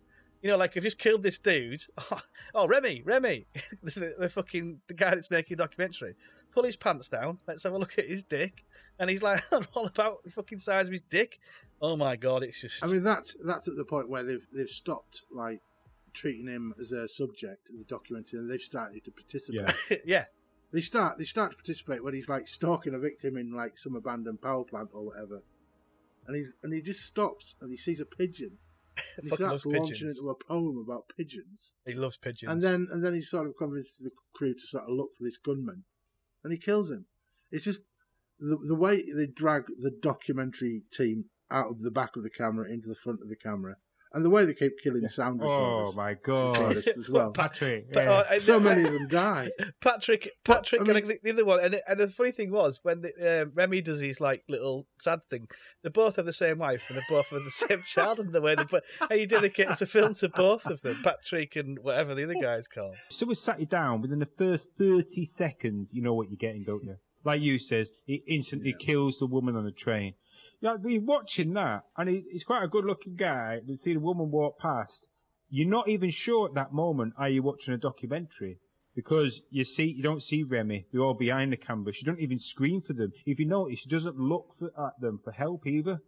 You 0.41 0.52
know, 0.52 0.58
like 0.58 0.78
I've 0.78 0.84
just 0.84 1.00
killed 1.00 1.24
this 1.24 1.38
dude. 1.38 1.84
Oh, 2.58 2.67
Remy, 2.69 3.02
Remy, 3.04 3.48
the, 3.84 4.15
the 4.17 4.30
fucking 4.30 4.80
the 4.88 4.93
guy 4.93 5.10
that's 5.10 5.30
making 5.30 5.56
a 5.56 5.58
documentary. 5.58 6.15
Pull 6.54 6.63
his 6.63 6.78
pants 6.78 7.10
down. 7.10 7.39
Let's 7.45 7.63
have 7.63 7.74
a 7.74 7.78
look 7.78 8.00
at 8.00 8.08
his 8.08 8.24
dick. 8.24 8.63
And 8.98 9.10
he's 9.10 9.21
like, 9.21 9.41
all 9.74 9.88
about 9.88 10.24
the 10.24 10.32
fucking 10.32 10.60
size 10.60 10.88
of 10.88 10.93
his 10.93 11.02
dick. 11.02 11.38
Oh 11.82 11.98
my 11.98 12.15
god, 12.15 12.43
it's 12.43 12.62
just. 12.62 12.82
I 12.82 12.88
mean, 12.88 13.04
that's 13.04 13.36
that's 13.45 13.67
at 13.67 13.76
the 13.76 13.84
point 13.84 14.10
where 14.10 14.24
they've 14.24 14.48
they've 14.54 14.69
stopped 14.69 15.24
like 15.30 15.60
treating 16.13 16.48
him 16.48 16.74
as 16.80 16.93
a 16.93 17.10
subject 17.10 17.69
of 17.69 17.78
the 17.78 17.84
documentary, 17.84 18.39
and 18.39 18.50
they've 18.50 18.62
started 18.62 19.04
to 19.04 19.12
participate. 19.12 19.76
Yeah. 19.89 19.98
yeah, 20.06 20.26
They 20.71 20.80
start 20.80 21.17
they 21.17 21.26
start 21.26 21.52
to 21.52 21.58
participate 21.58 22.02
when 22.02 22.13
he's 22.13 22.30
like 22.30 22.48
stalking 22.48 22.93
a 22.93 23.00
victim 23.00 23.36
in 23.36 23.52
like 23.52 23.78
some 23.78 23.98
abandoned 23.98 24.41
power 24.41 24.63
plant 24.63 24.91
or 24.93 25.08
whatever, 25.08 25.43
and 26.26 26.38
he's 26.38 26.54
and 26.63 26.74
he 26.74 26.82
just 26.82 27.02
stops 27.02 27.56
and 27.60 27.69
he 27.69 27.76
sees 27.76 28.00
a 28.00 28.06
pigeon. 28.06 28.52
He 29.22 29.30
starts 29.30 29.66
launching 29.66 29.94
pigeons. 29.94 30.18
into 30.18 30.30
a 30.30 30.36
poem 30.36 30.78
about 30.78 31.10
pigeons, 31.16 31.74
he 31.86 31.94
loves 31.94 32.18
pigeons. 32.18 32.52
and 32.52 32.62
then 32.62 32.88
and 32.92 33.04
then 33.04 33.14
he 33.14 33.22
sort 33.22 33.48
of 33.48 33.56
convinces 33.58 33.98
the 34.00 34.12
crew 34.34 34.54
to 34.54 34.60
sort 34.60 34.84
of 34.84 34.96
look 34.96 35.16
for 35.18 35.24
this 35.24 35.38
gunman, 35.38 35.84
and 36.44 36.52
he 36.54 36.60
kills 36.60 36.92
him. 36.92 37.06
It's 37.52 37.66
just 37.66 37.82
the 38.40 38.58
the 38.68 38.76
way 38.76 39.04
they 39.12 39.26
drag 39.28 39.68
the 39.80 39.92
documentary 39.92 40.84
team 40.92 41.26
out 41.52 41.70
of 41.70 41.82
the 41.82 41.92
back 41.92 42.16
of 42.16 42.24
the 42.24 42.30
camera 42.30 42.70
into 42.72 42.90
the 42.90 42.96
front 42.96 43.22
of 43.22 43.30
the 43.30 43.36
camera, 43.36 43.78
and 44.15 44.25
the 44.25 44.30
way 44.30 44.45
they 44.45 44.54
keep 44.56 44.73
killing 44.82 45.08
sound 45.10 45.39
Oh 45.43 45.45
recorders 45.91 45.95
my 45.95 46.13
god. 46.15 46.78
as 46.97 47.10
well. 47.10 47.32
Patrick. 47.34 47.91
But, 47.93 48.04
yeah. 48.06 48.12
uh, 48.36 48.39
So 48.39 48.60
many 48.60 48.84
of 48.84 48.93
them 48.93 49.08
die. 49.08 49.51
Patrick, 49.82 50.32
Patrick, 50.43 50.82
I 50.82 50.84
mean- 50.86 50.95
and 50.97 51.08
the- 51.10 51.19
the 51.21 51.32
other 51.32 51.45
one, 51.45 51.60
and, 51.60 51.80
and 51.88 51.99
the 51.99 52.08
funny 52.08 52.32
thing 52.32 52.49
was 52.51 52.80
when 52.82 53.01
the, 53.01 53.12
uh, 53.43 53.45
Remy 53.54 53.82
does 53.82 53.99
his 53.99 54.19
like 54.19 54.43
little 54.49 54.88
sad 54.99 55.19
thing, 55.30 55.47
they 55.84 55.89
both 55.89 56.15
have 56.15 56.25
the 56.25 56.34
same 56.34 56.58
wife 56.58 56.86
and 56.89 56.97
they 56.97 57.04
both 57.10 57.28
have 57.30 57.43
the 57.43 57.51
same 57.51 57.84
child, 57.86 58.19
and 58.19 58.34
the 58.34 58.41
way 58.41 58.56
they 58.56 58.63
put, 58.63 58.84
and 59.10 59.19
he 59.19 59.25
dedicates 59.28 59.82
a 59.82 59.86
film 59.86 60.13
to 60.15 60.30
both 60.30 60.65
of 60.65 60.82
them, 60.82 61.01
Patrick 61.04 61.56
and 61.56 61.78
whatever 61.80 62.15
the 62.15 62.23
other 62.23 62.36
guy's 62.41 62.67
called. 62.67 62.95
someone 63.12 63.36
sat 63.36 63.60
you 63.60 63.65
down 63.67 64.01
within 64.01 64.19
the 64.19 64.30
first 64.38 64.69
30 64.78 65.25
seconds, 65.25 65.89
you 65.91 66.01
know 66.01 66.13
what 66.13 66.30
you're 66.30 66.38
getting, 66.38 66.63
don't 66.63 66.84
you? 66.84 66.95
Like 67.23 67.41
you 67.41 67.58
says, 67.60 67.89
he 68.06 68.23
instantly 68.28 68.75
Yeah. 68.80 68.86
kills 68.86 69.17
the 69.19 69.25
woman 69.25 69.56
on 69.56 69.65
the 69.65 69.71
train. 69.71 70.13
Yeah, 70.65 70.78
we're 70.82 70.99
watching 71.01 71.54
that, 71.54 71.84
and 71.95 72.10
he, 72.10 72.23
he's 72.32 72.43
quite 72.43 72.63
a 72.63 72.67
good-looking 72.67 73.15
guy. 73.15 73.60
You 73.65 73.78
see 73.78 73.93
the 73.93 73.99
woman 73.99 74.32
walk 74.32 74.58
past. 74.60 75.06
You're 75.49 75.69
not 75.69 75.88
even 75.88 76.10
sure 76.10 76.47
at 76.47 76.56
that 76.56 76.73
moment 76.73 77.13
are 77.17 77.30
you 77.30 77.43
watching 77.43 77.73
a 77.75 77.78
documentary. 77.78 78.58
because 78.95 79.41
you 79.51 79.63
see 79.63 79.86
you 79.97 80.01
don't 80.01 80.23
see 80.23 80.41
Remy. 80.43 80.88
They're 80.91 81.01
all 81.01 81.13
behind 81.13 81.51
the 81.51 81.58
camera. 81.58 81.93
She 81.93 82.06
don't 82.06 82.19
even 82.19 82.39
scream 82.39 82.82
for 82.82 82.93
them. 82.93 83.12
If 83.25 83.39
you 83.39 83.45
notice, 83.45 83.80
she 83.80 83.89
doesn't 83.89 84.17
look 84.17 84.56
for, 84.58 84.71
at 84.88 84.99
them 84.99 85.19
for 85.23 85.32
help 85.32 85.67
either. 85.67 85.99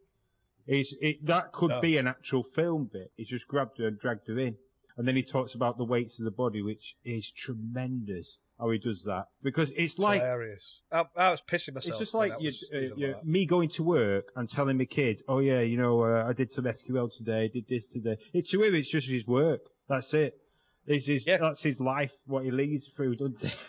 It's, 0.65 0.93
it 1.01 1.25
that 1.25 1.51
could 1.51 1.69
No. 1.69 1.81
be 1.81 1.97
an 1.97 2.07
actual 2.07 2.43
film 2.43 2.89
bit. 2.91 3.11
He's 3.15 3.27
just 3.27 3.47
grabbed 3.47 3.77
her 3.79 3.87
and 3.87 3.99
dragged 3.99 4.27
her 4.27 4.39
in, 4.39 4.55
and 4.97 5.07
then 5.07 5.15
he 5.15 5.23
talks 5.23 5.53
about 5.55 5.77
the 5.77 5.83
weights 5.85 6.19
of 6.19 6.25
the 6.25 6.31
body, 6.31 6.61
which 6.61 6.95
is 7.05 7.31
tremendous. 7.31 8.37
How 8.59 8.71
he 8.71 8.79
does 8.79 9.03
that 9.03 9.25
because 9.43 9.69
it's 9.69 9.79
It's 9.93 9.99
like 9.99 10.19
hilarious. 10.19 10.81
I, 10.91 11.03
I 11.15 11.29
was 11.29 11.43
pissing 11.43 11.75
myself. 11.75 11.89
it's 11.89 11.99
just 11.99 12.15
like 12.15 12.33
you, 12.39 12.45
was- 12.47 12.67
uh, 12.73 12.77
you- 12.79 13.07
like 13.13 13.23
me 13.23 13.45
going 13.45 13.69
to 13.69 13.83
work 13.83 14.31
and 14.35 14.49
telling 14.49 14.79
my 14.79 14.85
kids, 14.85 15.21
"Oh 15.27 15.37
yeah, 15.37 15.59
you 15.61 15.77
know, 15.77 16.01
uh, 16.03 16.25
I 16.27 16.33
did 16.33 16.51
some 16.51 16.65
SQL 16.65 17.15
today, 17.15 17.49
did 17.49 17.67
this 17.67 17.85
today." 17.85 18.17
It, 18.33 18.49
to 18.49 18.63
him, 18.63 18.73
it's 18.73 18.89
just 18.89 19.07
his 19.07 19.27
work. 19.27 19.61
That's 19.87 20.11
it. 20.15 20.39
It's 20.87 21.05
his, 21.05 21.27
Yeah. 21.27 21.37
That's 21.37 21.61
his 21.61 21.79
life, 21.79 22.13
what 22.25 22.45
he 22.45 22.49
leads 22.51 22.87
through, 22.87 23.17
doesn't 23.17 23.43
it? 23.43 23.55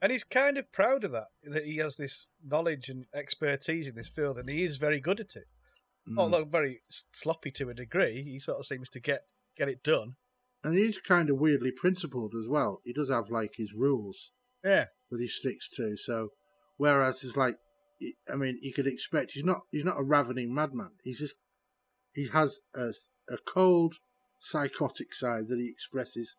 And 0.00 0.12
he's 0.12 0.22
kind 0.22 0.56
of 0.58 0.70
proud 0.70 1.02
of 1.02 1.10
that, 1.10 1.26
that 1.42 1.64
he 1.64 1.78
has 1.78 1.96
this 1.96 2.28
knowledge 2.46 2.88
and 2.88 3.06
expertise 3.12 3.88
in 3.88 3.96
this 3.96 4.08
field, 4.08 4.38
and 4.38 4.48
he 4.48 4.62
is 4.62 4.76
very 4.76 5.00
good 5.00 5.18
at 5.18 5.34
it. 5.34 5.48
Mm. 6.08 6.18
Although 6.20 6.44
very 6.44 6.82
sloppy 7.12 7.50
to 7.50 7.68
a 7.70 7.74
degree, 7.74 8.22
he 8.22 8.38
sort 8.38 8.60
of 8.60 8.66
seems 8.66 8.88
to 8.90 9.00
get 9.00 9.22
get 9.56 9.68
it 9.68 9.82
done. 9.82 10.14
And 10.64 10.76
he's 10.76 10.98
kind 10.98 11.30
of 11.30 11.38
weirdly 11.38 11.70
principled 11.70 12.34
as 12.34 12.48
well. 12.48 12.80
He 12.84 12.92
does 12.92 13.10
have 13.10 13.30
like 13.30 13.54
his 13.56 13.72
rules 13.72 14.32
Yeah, 14.64 14.86
that 15.10 15.20
he 15.20 15.28
sticks 15.28 15.68
to. 15.76 15.96
So, 15.96 16.30
whereas 16.76 17.22
it's 17.22 17.36
like, 17.36 17.56
I 18.30 18.36
mean, 18.36 18.58
you 18.60 18.72
could 18.72 18.86
expect 18.86 19.32
he's 19.32 19.44
not 19.44 19.62
he's 19.70 19.84
not 19.84 20.00
a 20.00 20.02
ravening 20.02 20.54
madman. 20.54 20.90
He's 21.02 21.18
just 21.18 21.36
he 22.12 22.28
has 22.32 22.60
a, 22.74 22.92
a 23.30 23.38
cold, 23.46 23.96
psychotic 24.40 25.14
side 25.14 25.48
that 25.48 25.58
he 25.58 25.68
expresses 25.68 26.34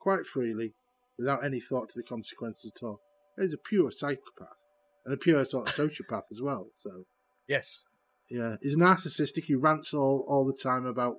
quite 0.00 0.26
freely 0.26 0.74
without 1.18 1.44
any 1.44 1.60
thought 1.60 1.88
to 1.90 1.98
the 1.98 2.06
consequences 2.06 2.70
at 2.74 2.84
all. 2.84 3.00
He's 3.38 3.54
a 3.54 3.58
pure 3.58 3.90
psychopath 3.90 4.60
and 5.04 5.14
a 5.14 5.16
pure 5.16 5.44
sort 5.44 5.68
of 5.68 5.74
sociopath 5.90 6.24
as 6.30 6.40
well. 6.40 6.68
So, 6.82 7.04
yes, 7.48 7.82
yeah, 8.30 8.56
he's 8.62 8.76
narcissistic. 8.76 9.44
He 9.44 9.54
rants 9.54 9.92
all, 9.92 10.24
all 10.28 10.44
the 10.44 10.56
time 10.56 10.86
about 10.86 11.16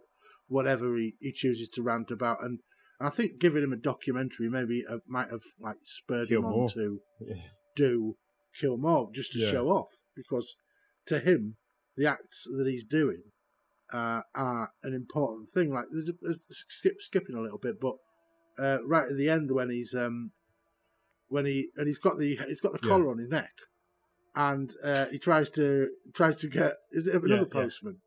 whatever 0.47 0.97
he, 0.97 1.15
he 1.19 1.31
chooses 1.31 1.69
to 1.69 1.81
rant 1.81 2.11
about, 2.11 2.43
and 2.43 2.59
I 2.99 3.09
think 3.09 3.39
giving 3.39 3.63
him 3.63 3.73
a 3.73 3.77
documentary 3.77 4.49
maybe 4.49 4.83
uh, 4.89 4.97
might 5.07 5.29
have 5.29 5.41
like 5.59 5.77
spurred 5.83 6.29
Kill 6.29 6.39
him 6.39 6.49
more. 6.49 6.63
on 6.63 6.69
to 6.69 6.99
Yeah. 7.19 7.35
do 7.75 8.15
kill 8.59 8.77
more 8.77 9.09
just 9.13 9.33
to 9.33 9.39
Yeah. 9.39 9.51
show 9.51 9.67
off 9.69 9.89
because 10.15 10.55
to 11.07 11.19
him 11.19 11.57
the 11.97 12.05
acts 12.07 12.43
that 12.57 12.67
he's 12.67 12.85
doing 12.85 13.23
uh, 13.93 14.21
are 14.33 14.71
an 14.83 14.93
important 14.93 15.49
thing. 15.49 15.71
Like 15.73 15.85
there's 15.91 16.09
a, 16.09 16.13
a 16.31 16.35
skip, 16.49 16.95
skipping 16.99 17.35
a 17.35 17.41
little 17.41 17.59
bit, 17.59 17.79
but 17.79 17.95
uh, 18.57 18.77
right 18.85 19.09
at 19.09 19.17
the 19.17 19.29
end 19.29 19.51
when 19.51 19.69
he's 19.69 19.93
um 19.93 20.31
when 21.27 21.45
he 21.45 21.69
and 21.75 21.87
he's 21.87 21.97
got 21.99 22.17
the 22.17 22.35
he's 22.47 22.61
got 22.61 22.71
the 22.73 22.79
Yeah. 22.81 22.89
collar 22.89 23.09
on 23.11 23.17
his 23.19 23.29
neck 23.29 23.51
and 24.35 24.71
uh, 24.83 25.05
he 25.07 25.19
tries 25.19 25.49
to 25.51 25.89
tries 26.13 26.37
to 26.37 26.47
get 26.47 26.75
is 26.91 27.07
it 27.07 27.15
another 27.15 27.41
yeah. 27.43 27.61
postman 27.61 27.97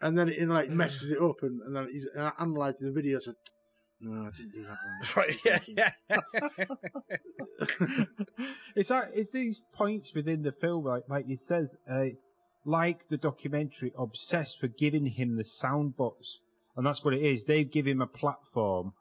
and 0.00 0.16
then 0.18 0.28
it 0.28 0.48
like 0.48 0.70
messes 0.70 1.10
it 1.10 1.20
up 1.20 1.42
and, 1.42 1.60
and 1.62 1.76
then 1.76 1.88
he's 1.90 2.08
uh, 2.16 2.30
analysing 2.38 2.86
the 2.86 2.92
video 2.92 3.18
said 3.18 3.34
no 4.00 4.26
I 4.26 4.30
didn't 4.36 4.52
do 4.52 4.62
that 4.64 4.78
one. 4.84 5.16
right, 5.16 5.38
yeah, 5.44 5.58
yeah. 6.08 8.04
it's 8.76 8.90
like 8.90 9.10
it's 9.14 9.30
these 9.30 9.62
points 9.74 10.12
within 10.14 10.42
the 10.42 10.52
film, 10.52 10.84
like 10.84 11.04
like 11.08 11.26
he 11.26 11.36
says, 11.36 11.74
uh, 11.90 12.00
it's 12.00 12.24
like 12.66 13.08
the 13.08 13.16
documentary 13.16 13.92
obsessed 13.98 14.60
for 14.60 14.68
giving 14.68 15.06
him 15.06 15.36
the 15.36 15.44
sound 15.44 15.96
box, 15.96 16.38
and 16.76 16.86
that's 16.86 17.04
what 17.04 17.14
it 17.14 17.22
is. 17.22 17.44
They 17.44 17.64
give 17.64 17.86
him 17.86 18.02
a 18.02 18.06
platform 18.06 18.92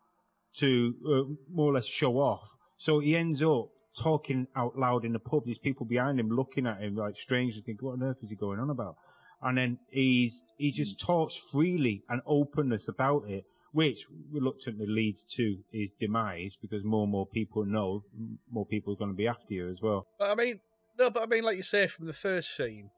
to 0.58 0.94
uh, 1.06 1.34
more 1.52 1.72
or 1.72 1.74
less 1.74 1.88
show 1.88 2.18
off, 2.18 2.48
so 2.78 3.00
he 3.00 3.16
ends 3.16 3.42
up 3.42 3.70
talking 4.02 4.48
out 4.56 4.78
loud 4.78 5.06
in 5.06 5.14
the 5.14 5.20
pub. 5.20 5.44
There's 5.46 5.58
people 5.58 5.86
behind 5.86 6.20
him 6.20 6.30
looking 6.30 6.68
at 6.68 6.82
him 6.82 6.96
like 6.96 7.18
strangely, 7.18 7.62
think, 7.62 7.82
"What 7.82 7.94
on 7.94 8.04
earth 8.04 8.18
is 8.24 8.30
he 8.30 8.36
going 8.36 8.60
on 8.60 8.70
about?" 8.70 8.96
And 9.44 9.58
then 9.58 9.78
he's 9.90 10.42
he 10.58 10.72
just 10.72 11.00
talks 11.00 11.36
freely 11.36 12.04
and 12.10 12.22
openness 12.26 12.88
about 12.88 13.30
it, 13.30 13.44
which 13.74 14.06
reluctantly 14.32 14.88
leads 14.88 15.24
to 15.36 15.58
his 15.72 15.90
demise 16.00 16.58
because 16.62 16.84
more 16.84 17.04
and 17.04 17.12
more 17.12 17.28
people 17.28 17.66
know, 17.66 18.04
more 18.52 18.66
people 18.66 18.94
are 18.94 18.98
going 18.98 19.12
to 19.12 19.18
be 19.18 19.28
after 19.28 19.54
you 19.54 19.70
as 19.70 19.82
well. 19.82 20.06
But 20.18 20.32
I 20.32 20.36
mean, 20.36 20.60
no, 20.98 21.10
but 21.10 21.24
I 21.24 21.26
mean, 21.26 21.44
like 21.44 21.58
you 21.58 21.64
say, 21.64 21.88
from 21.88 22.06
the 22.06 22.14
first 22.14 22.56
scene, 22.56 22.90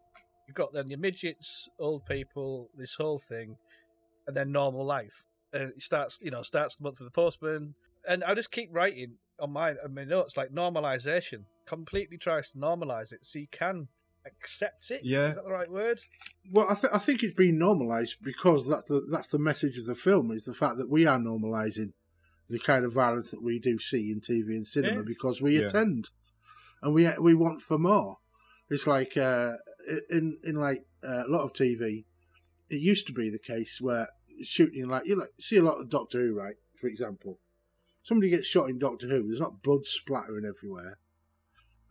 you've 0.48 0.56
got 0.56 0.74
then 0.74 0.90
your 0.90 1.00
midgets, 1.00 1.68
old 1.80 2.06
people, 2.06 2.70
this 2.76 2.96
whole 2.96 3.20
thing, 3.20 3.56
and 4.28 4.36
then 4.36 4.52
normal 4.52 4.86
life. 4.86 5.24
And 5.54 5.72
it 5.72 5.82
starts, 5.82 6.20
you 6.22 6.32
know, 6.32 6.42
starts 6.44 6.76
the 6.76 6.84
month 6.84 7.00
with 7.00 7.08
the 7.08 7.16
postman, 7.16 7.74
and 8.08 8.24
I 8.24 8.36
just 8.36 8.52
keep 8.52 8.70
writing 8.72 9.16
on 9.40 9.52
my 9.52 9.76
on 9.84 9.94
my 9.94 10.04
notes 10.04 10.38
like 10.38 10.50
normalization. 10.50 11.46
Completely 11.66 12.18
tries 12.18 12.52
to 12.52 12.60
normalize 12.60 13.12
it 13.12 13.26
so 13.26 13.40
you 13.40 13.48
can 13.52 13.88
accept 14.26 14.92
it. 14.92 15.02
Yeah. 15.04 15.30
is 15.30 15.36
that 15.36 15.46
the 15.46 15.52
right 15.52 15.70
word? 15.72 16.02
Well, 16.52 16.68
I, 16.70 16.76
th- 16.76 16.94
I 16.94 16.98
think 17.00 17.24
it's 17.24 17.36
been 17.36 17.58
normalised 17.60 18.18
because 18.22 18.68
that's 18.68 18.86
the 18.90 19.06
that's 19.12 19.30
the 19.30 19.40
message 19.40 19.78
of 19.78 19.86
the 19.86 19.96
film 19.96 20.32
is 20.32 20.46
the 20.46 20.54
fact 20.54 20.78
that 20.78 20.90
we 20.90 21.06
are 21.06 21.18
normalising 21.20 21.94
the 22.50 22.60
kind 22.60 22.86
of 22.86 22.94
violence 22.94 23.32
that 23.32 23.42
we 23.44 23.58
do 23.60 23.80
see 23.80 24.12
in 24.12 24.22
TV 24.22 24.50
and 24.56 24.68
cinema 24.68 24.98
Yeah. 24.98 25.02
because 25.06 25.42
we 25.42 25.58
Yeah. 25.60 25.66
attend 25.66 26.10
and 26.82 26.94
we 26.94 27.10
we 27.20 27.34
want 27.34 27.62
for 27.62 27.78
more. 27.78 28.18
It's 28.70 28.88
like 28.88 29.16
uh, 29.18 29.54
in 30.10 30.38
in 30.44 30.56
like 30.56 30.86
uh, 31.08 31.26
a 31.26 31.30
lot 31.30 31.42
of 31.44 31.54
TV, 31.54 32.06
it 32.70 32.82
used 32.82 33.08
to 33.08 33.14
be 33.14 33.30
the 33.30 33.40
case 33.40 33.80
where 33.82 34.10
shooting 34.44 34.88
like 34.88 35.06
you 35.06 35.16
like 35.16 35.30
see 35.40 35.58
a 35.58 35.64
lot 35.64 35.80
of 35.80 35.90
Doctor 35.90 36.20
Who, 36.20 36.36
right? 36.38 36.56
For 36.76 36.88
example, 36.88 37.40
somebody 38.04 38.30
gets 38.30 38.46
shot 38.48 38.70
in 38.70 38.78
Doctor 38.80 39.08
Who. 39.08 39.28
There's 39.28 39.40
not 39.40 39.64
blood 39.64 39.86
splattering 39.86 40.46
everywhere, 40.46 40.98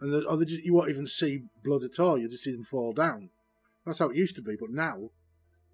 and 0.05 0.13
there, 0.13 0.21
or 0.21 0.33
oh, 0.33 0.37
they 0.37 0.45
just, 0.45 0.63
you 0.63 0.75
won't 0.75 0.91
even 0.91 1.07
see 1.07 1.45
blood 1.65 1.83
at 1.83 1.99
all. 1.99 2.19
You 2.19 2.29
just 2.29 2.45
see 2.45 2.53
them 2.53 2.63
fall 2.63 2.93
down. 2.93 3.31
That's 3.87 4.01
how 4.01 4.11
it 4.11 4.17
used 4.17 4.37
to 4.37 4.43
be, 4.43 4.55
but 4.61 4.71
now 4.71 5.09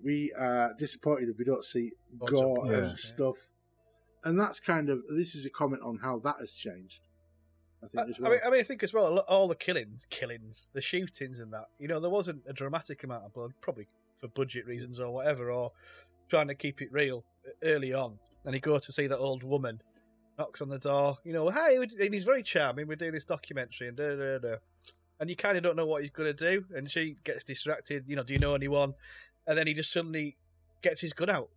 we 0.03 0.33
are 0.39 0.73
disappointed 0.79 1.29
if 1.29 1.37
we 1.37 1.45
don't 1.45 1.65
see 1.65 1.91
Lots 2.21 2.33
of 2.33 2.39
gore 2.39 2.65
blood, 2.65 2.75
and 2.75 2.97
stuff. 2.97 3.35
And 4.23 4.39
that's 4.39 4.61
kind 4.61 4.89
of 4.89 5.01
this 5.17 5.35
is 5.35 5.47
a 5.47 5.51
comment 5.51 5.83
on 5.85 5.99
how 5.99 6.21
that 6.21 6.37
has 6.39 6.53
changed. 6.53 7.01
I 7.83 7.87
I, 7.87 7.89
think 7.89 8.11
as 8.11 8.17
I 8.19 8.23
well. 8.23 8.31
mean, 8.31 8.41
I 8.47 8.51
mean, 8.51 8.61
I 8.61 8.63
think 8.63 8.83
as 8.85 8.95
well, 8.95 9.19
all 9.21 9.49
the 9.49 9.57
killings, 9.57 10.07
killings, 10.11 10.69
the 10.75 10.81
shootings, 10.81 11.41
and 11.41 11.53
that. 11.53 11.65
You 11.81 11.89
know, 11.89 11.99
there 11.99 12.11
wasn't 12.11 12.43
a 12.47 12.53
dramatic 12.53 13.03
amount 13.03 13.25
of 13.25 13.35
blood, 13.35 13.51
probably 13.61 13.89
for 14.21 14.29
budget 14.29 14.65
reasons 14.65 15.01
or 15.01 15.13
whatever, 15.13 15.51
or 15.51 15.73
trying 16.29 16.47
to 16.47 16.55
keep 16.55 16.81
it 16.83 16.93
real 16.93 17.25
early 17.65 17.93
on. 17.93 18.17
And 18.45 18.55
he 18.55 18.61
goes 18.61 18.87
to 18.87 18.93
see 18.93 19.09
that 19.09 19.19
old 19.19 19.43
woman, 19.43 19.81
knocks 20.41 20.61
on 20.61 20.69
the 20.69 20.79
door. 20.79 21.19
You 21.23 21.33
know, 21.33 21.49
hey, 21.51 21.77
and 21.77 22.15
he's 22.15 22.25
very 22.25 22.43
charming. 22.43 22.89
We're 22.89 22.97
doing 22.97 23.13
this 23.13 23.25
documentary, 23.25 23.89
and 23.89 23.97
da 23.97 24.17
da 24.17 24.39
da. 24.39 24.57
And 25.21 25.29
you 25.29 25.37
kind 25.37 25.57
of 25.57 25.63
don't 25.63 25.77
know 25.77 25.87
what 25.87 26.01
he's 26.03 26.11
to 26.11 26.33
do, 26.33 26.65
and 26.75 26.91
she 26.91 27.17
gets 27.25 27.45
distracted. 27.45 28.05
You 28.09 28.17
know, 28.17 28.25
do 28.25 28.33
you 28.33 28.39
know 28.39 28.55
anyone? 28.55 28.95
And 29.47 29.57
then 29.57 29.67
he 29.67 29.75
just 29.75 29.93
suddenly 29.93 30.37
gets 30.83 31.01
his 31.01 31.13
gun 31.13 31.29
out, 31.29 31.51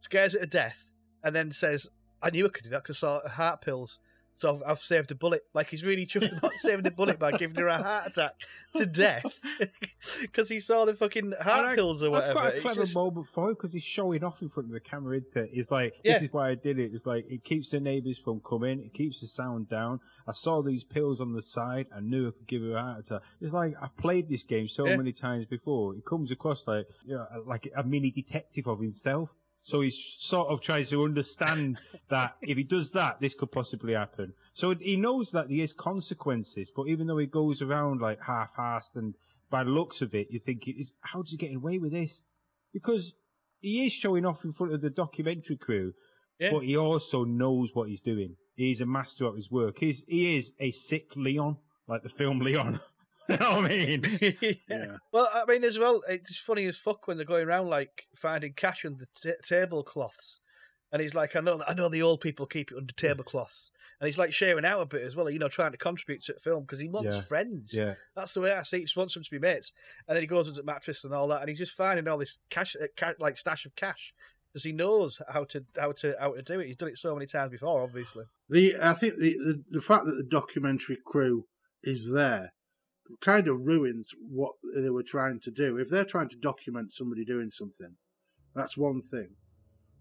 scares 0.00 0.34
it 0.34 0.40
to 0.40 0.46
death, 0.46 0.92
and 1.22 1.34
then 1.34 1.52
says, 1.52 1.88
"I 2.20 2.30
knew 2.30 2.46
I 2.46 2.48
could 2.48 2.64
do 2.64 2.70
that 2.70 2.82
because 2.82 2.96
I 2.98 3.00
saw 3.00 3.28
heart 3.28 3.62
pills." 3.62 3.98
So 4.38 4.54
I've, 4.54 4.62
I've 4.72 4.78
saved 4.80 5.10
a 5.10 5.14
bullet. 5.14 5.44
Like 5.54 5.70
he's 5.70 5.82
really 5.82 6.04
chuffed 6.06 6.36
about 6.36 6.52
saving 6.56 6.86
a 6.86 6.90
bullet 6.90 7.18
by 7.18 7.32
giving 7.32 7.56
her 7.56 7.68
a 7.68 7.82
heart 7.82 8.08
attack 8.08 8.32
to 8.76 8.84
death 9.04 9.24
because 10.20 10.48
he 10.48 10.60
saw 10.60 10.84
the 10.84 10.94
fucking 10.94 11.32
heart 11.40 11.66
I- 11.66 11.74
pills 11.74 12.02
or 12.02 12.10
That's 12.10 12.28
whatever. 12.28 12.40
quite 12.40 12.52
a 12.52 12.56
It's 12.56 12.62
clever 12.64 12.80
just- 12.82 12.94
moment 12.94 13.26
for 13.34 13.48
him 13.48 13.54
because 13.54 13.72
he's 13.72 13.82
showing 13.82 14.22
off 14.24 14.42
in 14.42 14.48
front 14.50 14.68
of 14.68 14.72
the 14.74 14.80
camera, 14.80 15.16
isn't 15.18 15.36
it? 15.44 15.50
He's 15.52 15.70
like, 15.70 15.94
Yeah. 16.04 16.14
this 16.14 16.24
is 16.24 16.32
why 16.32 16.50
I 16.50 16.54
did 16.54 16.78
it. 16.78 16.92
It's 16.94 17.06
like, 17.06 17.24
it 17.30 17.44
keeps 17.44 17.70
the 17.70 17.80
neighbours 17.80 18.18
from 18.18 18.40
coming, 18.40 18.80
it 18.80 18.92
keeps 18.94 19.20
the 19.20 19.26
sound 19.26 19.68
down. 19.68 20.00
I 20.28 20.32
saw 20.32 20.60
these 20.62 20.84
pills 20.84 21.20
on 21.20 21.32
the 21.32 21.42
side, 21.42 21.86
I 21.94 22.00
knew 22.00 22.28
I 22.28 22.30
could 22.32 22.46
give 22.46 22.62
her 22.62 22.76
a 22.76 22.82
heart 22.82 23.00
attack. 23.06 23.22
It's 23.40 23.52
like, 23.54 23.74
I 23.80 23.88
played 23.98 24.28
this 24.28 24.44
game 24.44 24.68
so 24.68 24.86
Yeah. 24.86 24.96
many 24.96 25.12
times 25.12 25.46
before. 25.46 25.94
It 25.94 26.04
comes 26.04 26.30
across 26.30 26.66
like, 26.66 26.86
you 27.06 27.14
know, 27.14 27.26
like 27.46 27.68
a 27.76 27.82
mini 27.84 28.10
detective 28.10 28.66
of 28.66 28.80
himself. 28.80 29.30
So 29.66 29.80
he 29.80 29.90
sort 29.90 30.46
of 30.46 30.60
tries 30.60 30.90
to 30.90 31.02
understand 31.02 31.78
that 32.08 32.36
if 32.40 32.56
he 32.56 32.62
does 32.62 32.92
that, 32.92 33.20
this 33.20 33.34
could 33.34 33.50
possibly 33.50 33.94
happen. 33.94 34.32
So 34.54 34.72
he 34.72 34.94
knows 34.94 35.32
that 35.32 35.48
there 35.48 35.58
is 35.58 35.72
consequences, 35.72 36.70
but 36.70 36.86
even 36.86 37.08
though 37.08 37.18
he 37.18 37.26
goes 37.26 37.62
around 37.62 38.00
like 38.00 38.20
half-assed 38.22 38.94
and 38.94 39.16
by 39.50 39.64
the 39.64 39.70
looks 39.70 40.02
of 40.02 40.14
it, 40.14 40.28
you 40.30 40.38
think, 40.38 40.68
how 41.00 41.22
does 41.22 41.32
he 41.32 41.36
get 41.36 41.52
away 41.52 41.78
with 41.78 41.90
this? 41.90 42.22
Because 42.72 43.12
he 43.58 43.84
is 43.84 43.92
showing 43.92 44.24
off 44.24 44.44
in 44.44 44.52
front 44.52 44.72
of 44.72 44.82
the 44.82 44.90
documentary 44.90 45.56
crew, 45.56 45.92
Yeah. 46.38 46.52
but 46.52 46.60
he 46.60 46.76
also 46.76 47.24
knows 47.24 47.70
what 47.74 47.88
he's 47.88 48.00
doing. 48.02 48.36
He's 48.54 48.80
a 48.82 48.86
master 48.86 49.24
of 49.24 49.34
his 49.34 49.50
work. 49.50 49.78
He's, 49.80 50.04
he 50.06 50.36
is 50.36 50.52
a 50.60 50.70
sick 50.70 51.16
Leon, 51.16 51.56
like 51.88 52.04
the 52.04 52.08
film 52.08 52.38
Leon. 52.48 52.78
you 53.28 53.36
know 53.38 53.60
what 53.60 53.64
I 53.64 53.68
mean? 53.68 54.02
yeah. 54.20 54.52
Yeah. 54.68 54.96
Well, 55.12 55.28
I 55.32 55.44
mean, 55.46 55.64
as 55.64 55.78
well, 55.78 56.02
it's 56.08 56.38
funny 56.38 56.66
as 56.66 56.76
fuck 56.76 57.06
when 57.06 57.16
they're 57.16 57.26
going 57.26 57.46
around 57.46 57.68
like 57.68 58.06
finding 58.14 58.52
cash 58.52 58.84
under 58.84 59.06
t- 59.22 59.32
tablecloths, 59.42 60.40
and 60.92 61.02
he's 61.02 61.14
like, 61.14 61.34
"I 61.36 61.40
know, 61.40 61.62
I 61.66 61.74
know, 61.74 61.88
the 61.88 62.02
old 62.02 62.20
people 62.20 62.46
keep 62.46 62.70
it 62.70 62.76
under 62.76 62.92
tablecloths," 62.94 63.72
and 64.00 64.06
he's 64.06 64.18
like 64.18 64.32
sharing 64.32 64.64
out 64.64 64.80
a 64.80 64.86
bit 64.86 65.02
as 65.02 65.16
well, 65.16 65.28
you 65.28 65.38
know, 65.38 65.48
trying 65.48 65.72
to 65.72 65.78
contribute 65.78 66.22
to 66.24 66.34
the 66.34 66.40
film 66.40 66.62
because 66.62 66.78
he 66.78 66.88
wants 66.88 67.16
Yeah. 67.16 67.22
friends. 67.22 67.74
Yeah. 67.74 67.94
That's 68.14 68.34
the 68.34 68.40
way 68.40 68.52
I 68.52 68.62
see 68.62 68.76
it. 68.78 68.80
He 68.80 68.84
just 68.84 68.96
wants 68.96 69.14
them 69.14 69.24
to 69.24 69.30
be 69.30 69.38
mates, 69.38 69.72
and 70.06 70.14
then 70.14 70.22
he 70.22 70.26
goes 70.28 70.46
into 70.48 70.60
the 70.60 70.66
mattress 70.66 71.04
and 71.04 71.12
all 71.12 71.28
that, 71.28 71.40
and 71.40 71.48
he's 71.48 71.58
just 71.58 71.74
finding 71.74 72.06
all 72.08 72.18
this 72.18 72.38
cash, 72.50 72.76
uh, 72.80 73.12
like 73.18 73.36
stash 73.38 73.66
of 73.66 73.74
cash 73.74 74.14
because 74.52 74.64
he 74.64 74.72
knows 74.72 75.20
how 75.28 75.44
to 75.44 75.64
how 75.78 75.92
to 75.92 76.14
how 76.18 76.32
to 76.34 76.42
do 76.42 76.60
it. 76.60 76.66
He's 76.66 76.76
done 76.76 76.88
it 76.88 76.98
so 76.98 77.14
many 77.14 77.26
times 77.26 77.50
before, 77.50 77.82
obviously. 77.82 78.24
The 78.48 78.76
I 78.80 78.94
think 78.94 79.16
the, 79.18 79.32
the 79.34 79.64
the 79.70 79.80
fact 79.82 80.04
that 80.06 80.14
the 80.16 80.22
documentary 80.22 80.98
crew 81.04 81.46
is 81.82 82.10
there 82.12 82.52
kind 83.20 83.48
of 83.48 83.60
ruins 83.66 84.10
what 84.30 84.52
they 84.74 84.90
were 84.90 85.02
trying 85.02 85.40
to 85.40 85.50
do. 85.50 85.76
If 85.78 85.88
they're 85.88 86.04
trying 86.04 86.28
to 86.30 86.36
document 86.36 86.92
somebody 86.94 87.24
doing 87.24 87.50
something, 87.50 87.96
that's 88.54 88.76
one 88.76 89.00
thing. 89.00 89.30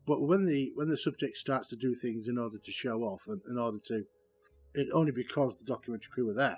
But 0.08 0.22
when 0.22 0.46
the 0.46 0.72
when 0.76 0.90
the 0.90 0.98
subject 0.98 1.38
starts 1.38 1.68
to 1.70 1.76
do 1.76 1.96
things 1.96 2.28
in 2.28 2.38
order 2.38 2.58
to 2.64 2.72
show 2.72 3.02
off 3.02 3.24
and 3.28 3.42
in 3.50 3.58
order 3.58 3.80
to, 3.86 4.04
it 4.74 4.88
only 4.94 5.12
because 5.12 5.58
the 5.58 5.66
documentary 5.66 6.10
crew 6.14 6.30
are 6.30 6.34
there. 6.34 6.58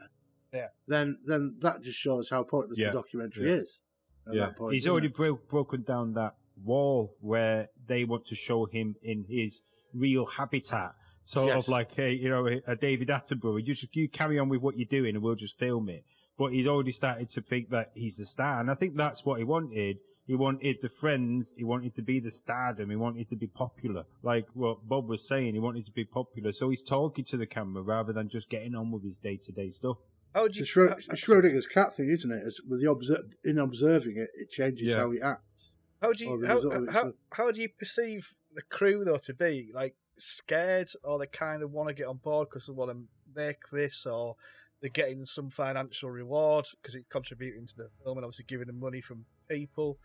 Yeah. 0.53 0.67
Then 0.87 1.19
then 1.25 1.55
that 1.59 1.81
just 1.81 1.97
shows 1.97 2.29
how 2.29 2.43
pointless 2.43 2.77
Yeah. 2.79 2.87
the 2.87 2.93
documentary 2.93 3.49
Yeah. 3.49 3.55
is. 3.57 3.81
At 4.27 4.33
yeah, 4.33 4.45
that 4.47 4.57
point, 4.57 4.73
he's 4.73 4.87
already 4.87 5.07
it? 5.07 5.13
bro- 5.15 5.39
broken 5.49 5.83
down 5.83 6.13
that 6.13 6.35
wall 6.63 7.15
where 7.21 7.69
they 7.87 8.03
want 8.03 8.27
to 8.27 8.35
show 8.35 8.65
him 8.65 8.95
in 9.01 9.23
his 9.29 9.61
real 9.93 10.25
habitat, 10.25 10.93
sort 11.23 11.47
Yes. 11.47 11.57
of 11.65 11.69
like 11.69 11.97
a 11.97 12.11
you 12.11 12.29
know 12.29 12.45
a 12.67 12.75
David 12.75 13.07
Attenborough. 13.07 13.59
You 13.65 13.73
just 13.73 13.95
you 13.95 14.09
carry 14.09 14.37
on 14.39 14.49
with 14.49 14.61
what 14.61 14.77
you're 14.77 14.87
doing, 14.89 15.15
and 15.15 15.23
we'll 15.23 15.35
just 15.35 15.57
film 15.57 15.87
it. 15.87 16.03
But 16.37 16.53
he's 16.53 16.67
already 16.67 16.91
started 16.91 17.29
to 17.31 17.41
think 17.41 17.69
that 17.71 17.91
he's 17.95 18.17
the 18.17 18.25
star, 18.25 18.59
and 18.61 18.69
I 18.69 18.75
think 18.75 18.95
that's 18.95 19.25
what 19.25 19.39
he 19.39 19.43
wanted. 19.43 19.97
He 20.27 20.35
wanted 20.35 20.77
the 20.81 20.89
friends. 20.89 21.53
He 21.57 21.63
wanted 21.63 21.95
to 21.95 22.01
be 22.01 22.19
the 22.19 22.29
stardom. 22.31 22.89
He 22.89 22.95
wanted 22.95 23.29
to 23.29 23.35
be 23.35 23.47
popular, 23.47 24.03
like 24.23 24.45
what 24.53 24.87
Bob 24.87 25.07
was 25.07 25.27
saying. 25.27 25.53
He 25.53 25.59
wanted 25.59 25.85
to 25.85 25.91
be 25.91 26.03
popular, 26.05 26.51
so 26.51 26.69
he's 26.69 26.83
talking 26.83 27.25
to 27.25 27.37
the 27.37 27.45
camera 27.47 27.81
rather 27.81 28.13
than 28.13 28.29
just 28.29 28.49
getting 28.49 28.75
on 28.75 28.91
with 28.91 29.03
his 29.03 29.15
day-to-day 29.23 29.69
stuff. 29.69 29.97
Oh, 29.99 30.05
how 30.35 30.41
would 30.43 30.55
you? 30.55 30.61
It's 30.63 30.75
a 30.75 30.79
Schro- 30.79 30.89
how- 30.89 31.13
Schrodinger's 31.15 31.65
cat 31.65 31.95
thing, 31.95 32.09
isn't 32.09 32.29
it? 32.31 32.43
As 32.45 32.59
with 32.67 32.81
the 32.81 32.91
obser- 32.91 33.23
in 33.43 33.57
observing 33.57 34.17
it, 34.17 34.29
it 34.35 34.51
changes 34.51 34.89
Yeah. 34.89 34.97
how 34.97 35.11
he 35.11 35.21
acts. 35.21 35.75
How 36.01 36.09
would 36.09 36.19
you 36.19 36.29
how, 36.45 36.55
result 36.55 36.73
of 36.73 36.83
it, 36.83 36.89
how, 36.91 37.13
how 37.31 37.51
do 37.51 37.61
you 37.61 37.69
perceive 37.69 38.35
the 38.53 38.61
crew 38.61 39.03
though 39.03 39.17
to 39.17 39.33
be 39.33 39.71
like 39.73 39.95
scared 40.17 40.89
or 41.03 41.17
they 41.17 41.25
kind 41.27 41.63
of 41.63 41.71
want 41.71 41.87
to 41.89 41.95
get 41.95 42.05
on 42.07 42.17
board 42.17 42.49
because 42.49 42.67
they 42.67 42.73
want 42.73 42.91
to 42.91 43.03
make 43.35 43.57
this 43.71 44.05
or 44.05 44.35
they're 44.81 44.89
getting 44.89 45.25
some 45.25 45.49
financial 45.49 46.09
reward 46.09 46.65
because 46.81 46.95
it's 46.95 47.07
contributing 47.09 47.65
to 47.67 47.75
the 47.77 47.89
film 48.03 48.17
and 48.17 48.25
obviously 48.25 48.45
giving 48.47 48.67
them 48.67 48.79
money 48.79 49.01
from 49.01 49.25
people 49.49 49.97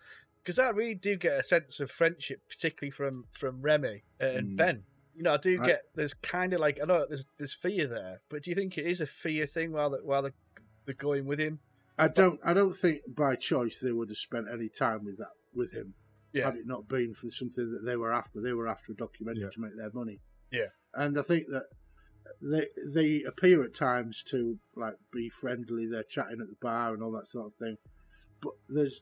because 0.43 0.59
I 0.59 0.71
really 0.71 0.95
do 0.95 1.17
get 1.17 1.39
a 1.39 1.45
sense 1.45 1.79
of 1.81 1.91
friendship 1.91 2.41
particularly 2.49 2.91
from 2.91 3.27
from 3.33 3.61
Remy 3.63 4.03
and 4.21 4.51
Mm. 4.53 4.57
Ben 4.57 4.83
you 5.15 5.23
know 5.23 5.35
I 5.35 5.37
do 5.37 5.61
I- 5.63 5.67
get 5.67 5.83
there's 5.95 6.15
kind 6.15 6.53
of 6.55 6.61
like 6.61 6.79
I 6.83 6.87
know 6.87 7.05
there's 7.09 7.27
there's 7.39 7.55
fear 7.55 7.87
there 7.87 8.21
but 8.29 8.43
do 8.43 8.51
you 8.51 8.55
think 8.55 8.79
it 8.79 8.87
is 8.87 9.01
a 9.01 9.07
fear 9.07 9.47
thing 9.47 9.73
while 9.73 9.91
they 9.91 9.99
while 9.99 10.23
they're, 10.23 10.35
they're 10.87 10.95
going 10.95 11.27
with 11.27 11.39
him 11.39 11.59
I 11.99 12.09
don't. 12.09 12.41
I 12.43 12.55
don't 12.55 12.73
think 12.75 13.03
by 13.07 13.37
choice 13.37 13.79
they 13.79 13.93
would 13.93 14.09
have 14.09 14.17
spent 14.17 14.47
any 14.51 14.71
time 14.71 15.05
with 15.05 15.19
that 15.19 15.33
with 15.55 15.73
him. 15.73 15.93
Yeah. 16.33 16.47
Had 16.47 16.57
it 16.57 16.67
not 16.67 16.89
been 16.89 17.13
for 17.13 17.29
something 17.29 17.71
that 17.71 17.85
they 17.85 17.97
were 17.97 18.11
after, 18.11 18.41
they 18.41 18.55
were 18.55 18.67
after 18.67 18.93
a 18.93 18.97
documentary 18.97 19.43
Yeah. 19.43 19.51
to 19.51 19.61
make 19.61 19.77
their 19.77 19.91
money. 19.93 20.19
Yeah. 20.51 20.69
And 20.95 21.19
I 21.19 21.23
think 21.23 21.49
that 21.49 21.65
they 22.41 22.67
they 22.95 23.23
appear 23.25 23.63
at 23.65 23.75
times 23.75 24.23
to 24.31 24.59
like 24.77 24.95
be 25.13 25.29
friendly. 25.29 25.87
They're 25.87 26.03
chatting 26.05 26.41
at 26.41 26.49
the 26.49 26.57
bar 26.61 26.95
and 26.95 27.03
all 27.03 27.13
that 27.13 27.27
sort 27.27 27.47
of 27.47 27.55
thing. 27.55 27.77
But 28.43 28.53
there's 28.69 29.01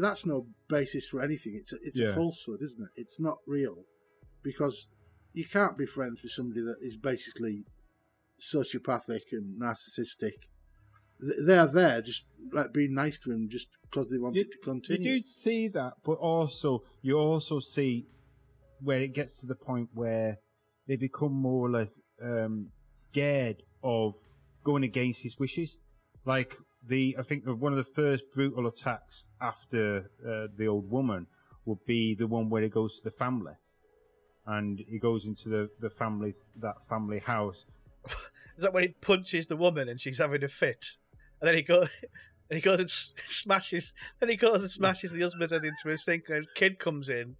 that's 0.00 0.24
no 0.26 0.46
basis 0.68 1.08
for 1.08 1.20
anything. 1.22 1.54
It's 1.56 1.72
a, 1.72 1.76
it's 1.82 1.98
Yeah. 2.00 2.08
a 2.10 2.14
falsehood, 2.14 2.60
isn't 2.62 2.80
it? 2.82 3.00
It's 3.00 3.18
not 3.20 3.38
real 3.46 3.84
because 4.42 4.86
you 5.32 5.44
can't 5.44 5.76
be 5.78 5.86
friends 5.86 6.22
with 6.22 6.32
somebody 6.32 6.60
that 6.62 6.76
is 6.80 6.96
basically 6.96 7.64
sociopathic 8.40 9.20
and 9.32 9.60
narcissistic. 9.60 10.32
They're 11.46 11.66
there 11.66 12.02
just 12.02 12.24
like 12.52 12.72
being 12.72 12.94
nice 12.94 13.18
to 13.20 13.30
him 13.30 13.48
just 13.48 13.68
because 13.82 14.10
they 14.10 14.18
wanted 14.18 14.50
to 14.50 14.58
continue. 14.58 15.12
You 15.12 15.18
do 15.18 15.22
see 15.22 15.68
that, 15.68 15.94
but 16.04 16.14
also 16.14 16.82
you 17.02 17.18
also 17.18 17.60
see 17.60 18.06
where 18.80 19.00
it 19.00 19.14
gets 19.14 19.36
to 19.40 19.46
the 19.46 19.54
point 19.54 19.88
where 19.94 20.38
they 20.86 20.96
become 20.96 21.32
more 21.32 21.66
or 21.66 21.70
less 21.70 22.00
um, 22.22 22.68
scared 22.84 23.62
of 23.82 24.14
going 24.64 24.84
against 24.84 25.22
his 25.22 25.38
wishes. 25.38 25.78
Like 26.24 26.56
the, 26.88 27.16
I 27.18 27.22
think 27.22 27.44
one 27.46 27.72
of 27.72 27.84
the 27.84 27.92
first 27.92 28.24
brutal 28.34 28.66
attacks 28.66 29.24
after 29.40 30.10
uh, 30.26 30.48
the 30.56 30.66
old 30.66 30.90
woman 30.90 31.26
would 31.64 31.84
be 31.86 32.14
the 32.14 32.26
one 32.26 32.48
where 32.50 32.62
he 32.62 32.68
goes 32.68 32.98
to 32.98 33.04
the 33.04 33.10
family, 33.10 33.52
and 34.46 34.82
he 34.88 34.98
goes 34.98 35.26
into 35.26 35.48
the 35.48 35.68
the 35.80 35.90
family's 35.90 36.46
that 36.60 36.74
family 36.88 37.20
house. 37.20 37.64
Is 38.56 38.64
that 38.64 38.72
when 38.72 38.82
he 38.82 38.88
punches 39.00 39.46
the 39.46 39.56
woman 39.56 39.88
and 39.88 40.00
she's 40.00 40.18
having 40.18 40.42
a 40.44 40.48
fit, 40.48 40.84
and 41.40 41.48
then 41.48 41.54
he 41.54 41.62
goes 41.62 41.88
and 42.50 42.56
he 42.56 42.60
goes 42.60 42.80
and 42.80 42.90
smashes, 42.90 43.92
then 44.20 44.28
he 44.28 44.36
goes 44.36 44.62
and 44.62 44.70
smashes 44.70 45.12
the 45.12 45.20
husband's 45.20 45.52
head 45.52 45.64
into 45.64 45.90
a 45.90 45.96
sink, 45.96 46.24
and 46.28 46.44
a 46.44 46.58
kid 46.58 46.78
comes 46.78 47.08
in, 47.08 47.36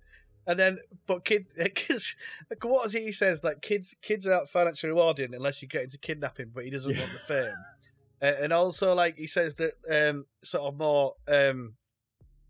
and 0.47 0.59
then 0.59 0.79
but 1.07 1.25
kid, 1.25 1.47
kids, 1.75 2.17
like, 2.51 2.65
what 2.65 2.87
is 2.87 2.95
it? 2.95 3.03
He 3.03 3.13
says 3.13 3.43
like 3.45 3.63
kids, 3.63 3.95
kids 4.03 4.27
aren't 4.27 4.49
financially 4.49 4.91
rewarding 4.91 5.35
unless 5.35 5.63
you 5.63 5.69
get 5.69 5.83
into 5.85 5.99
kidnapping, 5.99 6.51
but 6.55 6.65
he 6.65 6.71
doesn't 6.71 6.97
want 6.97 7.13
the 7.13 7.19
fame, 7.19 7.55
uh, 8.23 8.43
and 8.43 8.53
also 8.53 8.95
like 8.95 9.17
he 9.17 9.27
says 9.27 9.55
that 9.57 9.75
um, 9.91 10.27
sort 10.43 10.65
of 10.65 10.79
more 10.79 11.15
um, 11.29 11.75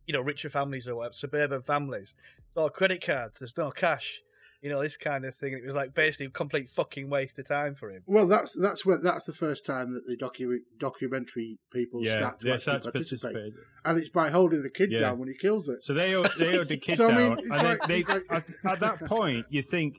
you 0.06 0.12
know 0.12 0.20
richer 0.20 0.50
families 0.50 0.88
or 0.88 0.96
whatever, 0.96 1.14
suburban 1.14 1.62
families, 1.62 2.14
so 2.54 2.68
credit 2.68 3.04
cards, 3.04 3.38
there's 3.38 3.56
no 3.56 3.70
cash. 3.70 4.22
You 4.62 4.70
know 4.70 4.80
this 4.80 4.96
kind 4.96 5.24
of 5.24 5.34
thing. 5.34 5.54
It 5.54 5.64
was 5.66 5.74
like 5.74 5.92
basically 5.92 6.26
a 6.26 6.30
complete 6.30 6.70
fucking 6.70 7.10
waste 7.10 7.36
of 7.40 7.46
time 7.48 7.74
for 7.74 7.90
him. 7.90 8.02
Well, 8.06 8.28
that's 8.28 8.52
that's 8.52 8.86
where 8.86 8.98
that's 8.98 9.24
the 9.24 9.32
first 9.34 9.66
time 9.66 9.92
that 9.94 10.06
the 10.06 10.16
docu- 10.16 10.58
documentary 10.78 11.58
people 11.72 12.04
yeah, 12.04 12.18
start 12.18 12.40
to 12.40 12.46
yeah, 12.46 12.54
actually 12.54 12.70
starts 12.70 12.86
participate, 12.86 13.32
participate. 13.34 13.64
and 13.84 13.98
it's 13.98 14.10
by 14.10 14.30
holding 14.30 14.62
the 14.62 14.70
kid 14.70 14.92
Yeah. 14.92 15.00
down 15.00 15.18
when 15.18 15.28
he 15.28 15.34
kills 15.34 15.68
it. 15.68 15.82
So 15.82 15.94
they 15.94 16.12
hold, 16.12 16.30
they 16.38 16.54
hold 16.54 16.68
the 16.68 16.76
kid 16.86 16.96
So, 16.96 17.08
I 17.08 17.16
mean, 17.18 17.28
down, 17.30 17.38
and 17.38 17.50
like- 17.50 17.88
they, 17.88 18.02
like- 18.04 18.22
at, 18.30 18.44
at 18.64 18.78
that 18.80 19.00
point, 19.06 19.46
you 19.50 19.62
think 19.62 19.96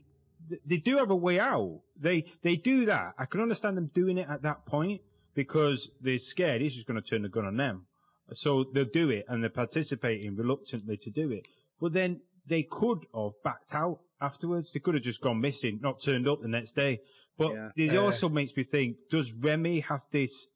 they 0.66 0.78
do 0.78 0.98
have 0.98 1.10
a 1.12 1.16
way 1.16 1.40
out. 1.42 1.82
They 2.00 2.26
they 2.42 2.56
do 2.56 2.86
that. 2.86 3.16
I 3.18 3.26
can 3.26 3.42
understand 3.42 3.76
them 3.76 3.92
doing 3.94 4.18
it 4.18 4.28
at 4.30 4.44
that 4.44 4.66
point 4.66 5.02
because 5.36 5.90
they're 6.00 6.18
scared. 6.18 6.62
He's 6.62 6.74
just 6.76 6.88
going 6.88 7.02
to 7.02 7.06
turn 7.10 7.24
the 7.24 7.30
gun 7.30 7.46
on 7.46 7.58
them. 7.58 7.86
So 8.32 8.64
they'll 8.74 8.86
do 8.86 9.10
it, 9.10 9.26
and 9.28 9.44
they're 9.44 9.50
participating 9.50 10.38
reluctantly 10.38 10.96
to 11.04 11.10
do 11.10 11.32
it. 11.32 11.48
But 11.82 11.92
then 11.92 12.22
they 12.48 12.64
could 12.64 13.00
have 13.14 13.32
backed 13.44 13.74
out 13.76 14.00
afterwards. 14.24 14.72
They 14.74 14.80
could 14.80 14.96
have 14.96 15.04
just 15.04 15.22
gone 15.22 15.40
missing, 15.42 15.80
not 15.82 16.02
turned 16.02 16.28
up 16.28 16.42
the 16.42 16.48
next 16.48 16.72
day. 16.76 17.02
But 17.38 17.54
Yeah. 17.54 17.72
it 17.76 17.96
Uh. 17.98 18.04
also 18.04 18.30
makes 18.30 18.56
me 18.56 18.64
think: 18.64 18.98
Does 19.10 19.32
Remy 19.34 19.82
have 19.82 20.04
this 20.12 20.48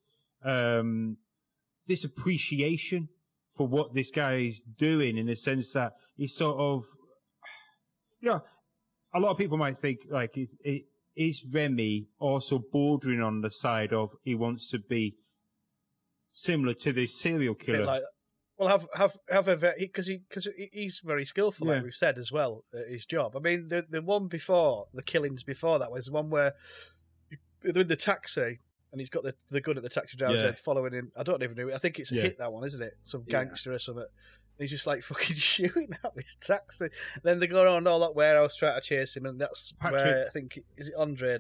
um, 0.43 1.17
this 1.88 2.03
appreciation 2.03 3.10
for 3.56 3.67
what 3.67 3.93
this 3.93 4.12
guy 4.12 4.36
is 4.36 4.60
doing 4.77 5.17
in 5.17 5.25
the 5.25 5.36
sense 5.36 5.73
that 5.73 5.93
he's 6.15 6.36
sort 6.36 6.58
of, 6.58 6.86
you 8.21 8.30
know, 8.30 8.41
a 9.15 9.19
lot 9.19 9.32
of 9.32 9.38
people 9.38 9.58
might 9.58 9.77
think 9.80 10.01
like, 10.10 10.38
is, 10.38 10.56
is 11.15 11.43
Remy 11.45 12.08
also 12.19 12.60
bordering 12.60 13.21
on 13.21 13.41
the 13.41 13.49
side 13.49 13.93
of 13.93 14.12
he 14.23 14.36
wants 14.36 14.69
to 14.71 14.80
be 14.80 15.15
similar 16.30 16.75
to 16.75 16.93
this 16.93 17.19
serial 17.19 17.56
killer? 17.56 17.86
like 17.86 18.03
well 18.58 18.70
have 18.70 18.88
have 18.93 19.17
have 19.30 19.48
a 19.48 19.74
because 19.78 20.08
he 20.08 20.17
because 20.30 20.48
he's 20.72 21.00
very 21.04 21.26
skillful 21.26 21.67
Yeah. 21.67 21.74
like 21.76 21.84
we've 21.84 21.93
said 21.93 22.17
as 22.17 22.32
well 22.32 22.63
at 22.74 22.88
his 22.89 23.06
job 23.06 23.36
i 23.36 23.39
mean 23.39 23.67
the 23.67 23.86
the 23.89 24.02
one 24.02 24.28
before 24.28 24.88
the 24.93 25.04
killings 25.04 25.43
before 25.43 25.80
that 25.80 25.91
was 25.91 26.06
the 26.08 26.12
one 26.12 26.30
where 26.30 26.54
they're 27.62 27.82
in 27.82 27.88
the 27.88 27.96
taxi 27.96 28.60
and 28.91 29.02
he's 29.02 29.10
got 29.10 29.24
the, 29.24 29.36
the 29.52 29.60
gun 29.62 29.78
at 29.78 29.84
the 29.84 29.89
taxi 29.89 30.17
driver's 30.17 30.41
Yeah. 30.41 30.48
head 30.48 30.60
following 30.60 30.93
him 30.93 31.12
i 31.15 31.24
don't 31.24 31.43
even 31.43 31.56
know 31.56 31.74
i 31.74 31.78
think 31.78 32.00
it's 32.00 32.12
a 32.12 32.15
Yeah. 32.15 32.22
hit 32.24 32.38
that 32.39 32.52
one 32.52 32.63
isn't 32.65 32.82
it 32.82 32.98
some 33.04 33.24
gangster 33.28 33.74
or 33.74 33.80
something 33.80 34.04
and 34.04 34.63
he's 34.63 34.72
just 34.72 34.88
like 34.88 35.04
fucking 35.04 35.36
shooting 35.36 35.89
at 36.04 36.15
this 36.15 36.36
taxi 36.39 36.88
then 37.24 37.39
they 37.39 37.48
go 37.48 37.62
around 37.63 37.88
all 37.88 38.00
that 38.00 38.15
warehouse 38.15 38.56
trying 38.56 38.80
to 38.80 38.86
chase 38.88 39.15
him 39.15 39.26
and 39.26 39.39
that's 39.39 39.74
where 39.82 40.26
i 40.28 40.30
think 40.32 40.60
is 40.78 40.89
it 40.89 40.96
andre 40.98 41.39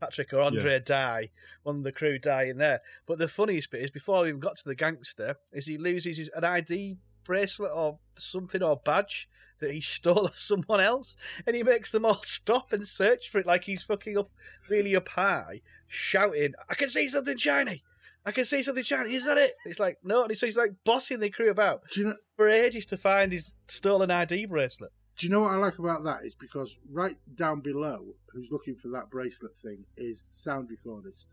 Patrick 0.00 0.32
or 0.32 0.40
Andre 0.40 0.80
die, 0.80 1.30
one 1.62 1.76
of 1.76 1.84
the 1.84 1.92
crew 1.92 2.18
die 2.18 2.44
in 2.44 2.58
there. 2.58 2.80
But 3.06 3.18
the 3.18 3.28
funniest 3.28 3.70
bit 3.70 3.82
is 3.82 3.90
before 3.90 4.24
he 4.24 4.30
even 4.30 4.40
got 4.40 4.56
to 4.56 4.64
the 4.64 4.74
gangster, 4.74 5.36
is 5.52 5.66
he 5.66 5.78
loses 5.78 6.16
his, 6.16 6.30
an 6.34 6.44
ID 6.44 6.98
bracelet 7.24 7.72
or 7.74 7.98
something 8.16 8.62
or 8.62 8.80
badge 8.84 9.28
that 9.60 9.72
he 9.72 9.80
stole 9.82 10.26
off 10.26 10.36
someone 10.36 10.80
else, 10.80 11.16
and 11.46 11.54
he 11.54 11.62
makes 11.62 11.90
them 11.90 12.04
all 12.04 12.14
stop 12.24 12.72
and 12.72 12.86
search 12.86 13.28
for 13.28 13.38
it 13.38 13.46
like 13.46 13.64
he's 13.64 13.82
fucking 13.82 14.18
up 14.18 14.30
really 14.68 14.96
up 14.96 15.08
high, 15.08 15.60
shouting, 15.86 16.54
"I 16.68 16.74
can 16.74 16.88
see 16.88 17.08
something 17.08 17.36
shiny." 17.36 17.82
I 18.26 18.32
can 18.32 18.44
see 18.44 18.62
something 18.62 18.84
shiny. 18.84 19.14
Is 19.14 19.24
that 19.24 19.38
it? 19.38 19.54
It's 19.64 19.80
like 19.80 19.96
no, 20.02 20.24
and 20.24 20.36
so 20.36 20.44
he's 20.44 20.56
like 20.56 20.72
bossing 20.84 21.18
the 21.18 21.30
crew 21.30 21.48
about 21.48 21.80
you 21.96 22.04
know? 22.04 22.14
for 22.36 22.48
ages 22.48 22.84
to 22.86 22.98
find 22.98 23.32
his 23.32 23.54
stolen 23.68 24.10
ID 24.10 24.46
bracelet. 24.46 24.92
Do 25.18 25.26
you 25.26 25.32
know 25.32 25.40
what 25.40 25.52
I 25.52 25.56
like 25.56 25.78
about 25.78 26.04
that? 26.04 26.24
Is 26.24 26.36
because 26.36 26.76
right 26.90 27.16
down 27.34 27.60
below, 27.60 28.14
who's 28.32 28.48
looking 28.52 28.76
for 28.76 28.88
that 28.88 29.10
bracelet 29.10 29.56
thing, 29.56 29.84
is 29.96 30.22
the 30.22 30.32
sound 30.32 30.68
recordist. 30.70 31.24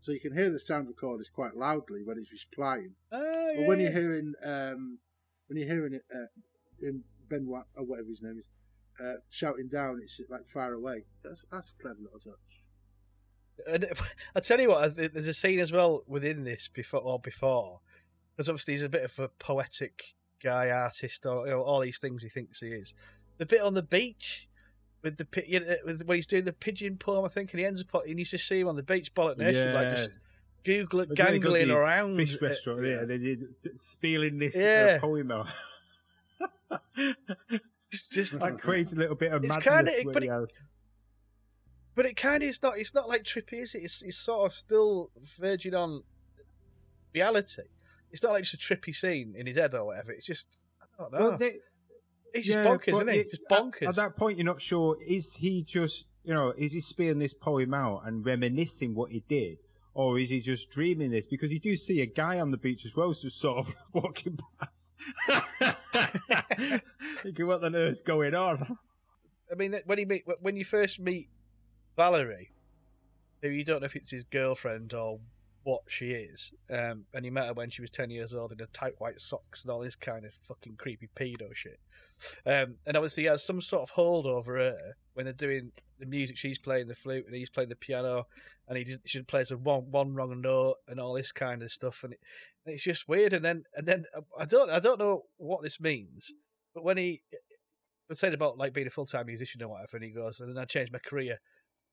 So 0.00 0.12
you 0.12 0.20
can 0.20 0.36
hear 0.36 0.50
the 0.50 0.60
sound 0.60 0.86
recordist 0.86 1.32
quite 1.34 1.56
loudly 1.56 2.02
when 2.04 2.18
he's 2.18 2.46
replying. 2.50 2.94
Oh, 3.10 3.50
yeah, 3.52 3.60
But 3.60 3.66
when 3.66 3.80
you're 3.80 3.90
hearing, 3.90 4.34
um, 4.44 4.98
when 5.48 5.58
you're 5.58 5.68
hearing 5.68 5.94
it, 5.94 6.04
uh, 6.14 6.26
in 6.80 7.02
Benoit 7.28 7.64
or 7.76 7.84
whatever 7.84 8.08
his 8.08 8.22
name 8.22 8.38
is, 8.38 8.46
uh, 9.04 9.14
shouting 9.30 9.68
down, 9.68 10.00
it's 10.00 10.20
like 10.30 10.46
far 10.46 10.72
away. 10.72 11.04
That's 11.24 11.44
that's 11.50 11.74
a 11.76 11.82
clever 11.82 11.98
little 12.00 12.20
touch. 12.20 12.36
And 13.66 13.86
I 14.36 14.40
tell 14.40 14.60
you 14.60 14.68
what, 14.68 14.96
there's 14.96 15.26
a 15.26 15.34
scene 15.34 15.58
as 15.58 15.72
well 15.72 16.04
within 16.06 16.44
this 16.44 16.68
before 16.68 17.00
or 17.00 17.18
before, 17.18 17.80
because 18.36 18.48
obviously 18.48 18.74
he's 18.74 18.82
a 18.82 18.88
bit 18.88 19.02
of 19.02 19.18
a 19.18 19.28
poetic 19.28 20.14
guy, 20.42 20.70
artist, 20.70 21.24
or 21.26 21.46
you 21.46 21.52
know, 21.52 21.62
all 21.62 21.80
these 21.80 21.98
things 21.98 22.22
he 22.22 22.28
thinks 22.28 22.60
he 22.60 22.68
is. 22.68 22.94
the 23.38 23.46
bit 23.46 23.60
on 23.60 23.74
the 23.74 23.82
beach 23.82 24.48
with 25.02 25.16
the 25.16 25.26
you 25.46 25.60
know, 25.60 25.76
with 25.84 26.02
when 26.06 26.16
he's 26.16 26.26
doing 26.26 26.44
the 26.44 26.52
pigeon 26.52 26.96
poem, 26.96 27.24
I 27.24 27.28
think, 27.28 27.52
and 27.52 27.60
he 27.60 27.66
ends 27.66 27.82
up 27.92 28.02
and 28.04 28.18
you 28.18 28.24
just 28.24 28.46
see 28.48 28.60
him 28.60 28.68
on 28.68 28.76
the 28.76 28.82
beach, 28.82 29.14
bollock 29.14 29.38
naked, 29.38 29.74
like 29.74 29.96
just 29.96 30.10
Google 30.64 31.00
But 31.06 31.16
then 31.16 31.32
they 31.32 31.38
got 31.38 31.52
gangling 31.52 31.70
around. 31.70 32.16
Fish 32.16 32.36
uh, 32.42 32.46
restaurant, 32.46 32.84
yeah, 32.84 33.04
they 33.04 33.18
did 33.18 33.44
spilling 33.76 34.38
this 34.38 34.54
Yeah. 34.56 34.94
uh, 34.96 35.00
poem 35.00 35.30
out. 35.30 35.46
Just, 37.90 38.12
just 38.12 38.38
that 38.38 38.60
crazy 38.60 38.94
little 38.96 39.14
bit 39.14 39.32
of 39.32 39.42
It's 39.42 39.48
madness 39.64 39.96
kinda- 39.96 40.10
but 40.12 40.22
he 40.22 40.28
it- 40.28 40.32
has. 40.32 40.58
But 41.94 42.04
it 42.06 42.16
kind 42.16 42.42
of 42.42 42.48
is 42.50 42.62
not. 42.62 42.78
It's 42.78 42.94
not 42.94 43.08
like 43.08 43.24
trippy, 43.24 43.62
is 43.62 43.74
it? 43.74 43.82
It's, 43.82 44.02
it's 44.02 44.18
sort 44.18 44.46
of 44.50 44.54
still 44.56 45.10
verging 45.38 45.74
on 45.74 46.02
reality. 47.14 47.62
It's 48.10 48.22
not 48.22 48.32
like 48.32 48.44
just 48.44 48.54
a 48.54 48.74
trippy 48.74 48.94
scene 48.94 49.34
in 49.36 49.46
his 49.46 49.56
head 49.56 49.74
or 49.74 49.84
whatever. 49.86 50.12
It's 50.12 50.26
just 50.26 50.48
I 50.82 51.02
don't 51.02 51.12
know. 51.12 51.18
Well, 51.30 51.38
they- 51.38 51.58
He's 52.34 52.44
just 52.46 52.58
bonkers, 52.58 52.88
isn't 52.92 53.08
he? 53.08 53.18
it- 53.20 53.30
Just 53.30 53.42
at- 53.50 53.58
bonkers. 53.58 53.88
At, 53.88 53.94
that 53.96 54.16
point, 54.16 54.36
you're 54.36 54.44
not 54.44 54.60
sure. 54.60 54.98
Is 55.02 55.34
he 55.34 55.62
just, 55.62 56.04
you 56.24 56.34
know, 56.34 56.52
is 56.56 56.72
he 56.72 56.80
spilling 56.82 57.18
this 57.18 57.32
poem 57.32 57.72
out 57.72 58.02
and 58.06 58.24
reminiscing 58.24 58.94
what 58.94 59.10
he 59.10 59.24
did, 59.28 59.56
or 59.94 60.18
is 60.18 60.28
he 60.28 60.40
just 60.40 60.68
dreaming 60.70 61.10
this? 61.10 61.24
Because 61.26 61.50
you 61.50 61.58
do 61.58 61.74
see 61.74 62.02
a 62.02 62.06
guy 62.06 62.38
on 62.40 62.50
the 62.50 62.58
beach 62.58 62.84
as 62.84 62.94
well, 62.94 63.12
just 63.14 63.40
sort 63.40 63.66
of 63.66 63.74
walking 63.94 64.38
past. 64.60 64.92
Thinking, 67.22 67.46
what 67.46 67.60
the 67.62 67.70
earth's 67.74 68.02
going 68.02 68.34
on? 68.34 68.76
I 69.50 69.54
mean, 69.54 69.74
when 69.86 69.98
he 69.98 70.04
meet 70.04 70.24
when 70.40 70.56
you 70.56 70.64
first 70.64 71.00
meet 71.00 71.28
Valerie, 71.96 72.50
you 73.42 73.64
don't 73.64 73.80
know 73.80 73.86
if 73.86 73.96
it's 73.96 74.10
his 74.10 74.24
girlfriend 74.24 74.92
or 74.92 75.20
what 75.68 75.82
she 75.86 76.12
is, 76.12 76.50
um, 76.70 77.04
and 77.12 77.26
he 77.26 77.30
met 77.30 77.46
her 77.46 77.52
when 77.52 77.68
she 77.68 77.82
was 77.82 77.90
ten 77.90 78.08
years 78.08 78.32
old 78.32 78.52
in 78.52 78.58
her 78.58 78.68
tight 78.72 78.94
white 78.98 79.20
socks 79.20 79.62
and 79.62 79.70
all 79.70 79.80
this 79.80 79.96
kind 79.96 80.24
of 80.24 80.32
fucking 80.42 80.76
creepy 80.76 81.10
pedo 81.14 81.54
shit. 81.54 81.78
Um, 82.46 82.76
and 82.86 82.96
obviously, 82.96 83.24
he 83.24 83.28
has 83.28 83.44
some 83.44 83.60
sort 83.60 83.82
of 83.82 83.90
hold 83.90 84.24
over 84.24 84.56
her 84.56 84.94
when 85.12 85.26
they're 85.26 85.34
doing 85.34 85.72
the 85.98 86.06
music. 86.06 86.38
She's 86.38 86.58
playing 86.58 86.88
the 86.88 86.94
flute 86.94 87.26
and 87.26 87.34
he's 87.34 87.50
playing 87.50 87.68
the 87.68 87.76
piano, 87.76 88.26
and 88.66 88.78
he 88.78 88.96
she 89.04 89.20
plays 89.22 89.50
a 89.50 89.58
one 89.58 89.90
one 89.90 90.14
wrong 90.14 90.40
note 90.40 90.76
and 90.88 90.98
all 90.98 91.12
this 91.12 91.32
kind 91.32 91.62
of 91.62 91.70
stuff. 91.70 92.02
And, 92.02 92.14
it, 92.14 92.20
and 92.64 92.74
it's 92.74 92.84
just 92.84 93.06
weird. 93.06 93.34
And 93.34 93.44
then 93.44 93.64
and 93.74 93.86
then 93.86 94.04
uh, 94.16 94.22
I 94.38 94.46
don't 94.46 94.70
I 94.70 94.80
don't 94.80 94.98
know 94.98 95.24
what 95.36 95.62
this 95.62 95.78
means, 95.78 96.32
but 96.74 96.82
when 96.82 96.96
he 96.96 97.22
was 98.08 98.18
saying 98.18 98.34
about 98.34 98.56
like 98.56 98.72
being 98.72 98.86
a 98.86 98.90
full 98.90 99.06
time 99.06 99.26
musician 99.26 99.62
or 99.62 99.68
whatever, 99.68 99.98
and 99.98 100.04
he 100.04 100.10
goes, 100.12 100.40
and 100.40 100.48
then 100.48 100.62
I 100.62 100.64
changed 100.64 100.94
my 100.94 100.98
career, 100.98 101.40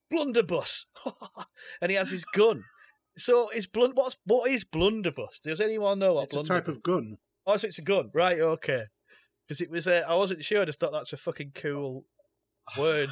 blunderbuss, 0.10 0.86
and 1.82 1.92
he 1.92 1.98
has 1.98 2.10
his 2.10 2.24
gun. 2.24 2.64
So 3.18 3.50
is 3.50 3.68
blund 3.68 3.94
what's 3.96 4.18
what 4.26 4.50
is 4.52 4.64
blunderbuss? 4.66 5.40
Does 5.44 5.62
anyone 5.62 6.00
know 6.00 6.16
what 6.16 6.26
It's 6.26 6.36
a 6.36 6.44
type 6.44 6.68
of 6.68 6.84
gun. 6.84 7.18
Oh, 7.48 7.56
so 7.58 7.68
it's 7.68 7.78
a 7.80 7.84
gun, 7.84 8.10
right? 8.14 8.40
Okay, 8.40 8.84
because 9.48 9.62
it 9.62 9.70
was 9.70 9.88
uh, 9.88 10.04
I 10.08 10.16
wasn't 10.16 10.44
sure. 10.44 10.62
I 10.62 10.66
just 10.66 10.80
thought 10.80 10.92
that's 10.92 11.14
a 11.14 11.18
fucking 11.18 11.52
cool 11.56 12.06
word. 12.78 13.10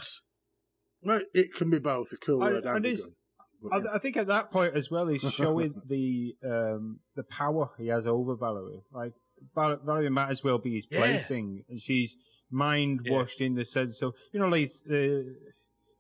Well, 1.02 1.22
it 1.34 1.54
can 1.54 1.70
be 1.70 1.80
both 1.80 2.12
a 2.14 2.18
cool 2.18 2.42
I- 2.44 2.48
word 2.50 2.66
and, 2.66 2.78
and 2.78 2.86
a 2.86 2.90
it's- 2.90 3.06
gun. 3.06 3.16
But, 3.72 3.88
I, 3.88 3.96
I 3.96 3.98
think 4.00 4.18
at 4.18 4.28
that 4.28 4.52
point 4.52 4.76
as 4.76 4.92
well, 4.92 5.08
he's 5.08 5.22
showing 5.34 5.74
the 5.88 6.36
um, 6.46 7.00
the 7.16 7.24
power 7.24 7.70
he 7.78 7.88
has 7.88 8.06
over 8.06 8.36
Valerie. 8.36 8.84
Like 8.92 9.14
Val- 9.56 9.80
Valerie 9.86 10.10
might 10.10 10.32
as 10.32 10.44
well 10.44 10.58
be 10.58 10.74
his 10.74 10.86
Yeah. 10.92 11.00
plaything, 11.00 11.64
and 11.70 11.80
she's 11.82 12.18
mind 12.52 13.08
washed 13.10 13.40
in 13.40 13.56
the 13.56 13.64
sense 13.64 14.02
of 14.02 14.14
you 14.34 14.42
know, 14.42 14.50
like 14.50 14.70
uh, 14.92 15.24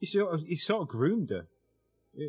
he's 0.01 0.11
sort 0.11 0.33
of 0.33 0.41
he's 0.45 0.65
sort 0.65 0.81
of 0.81 0.87
groomed 0.89 1.29
her. 1.29 1.47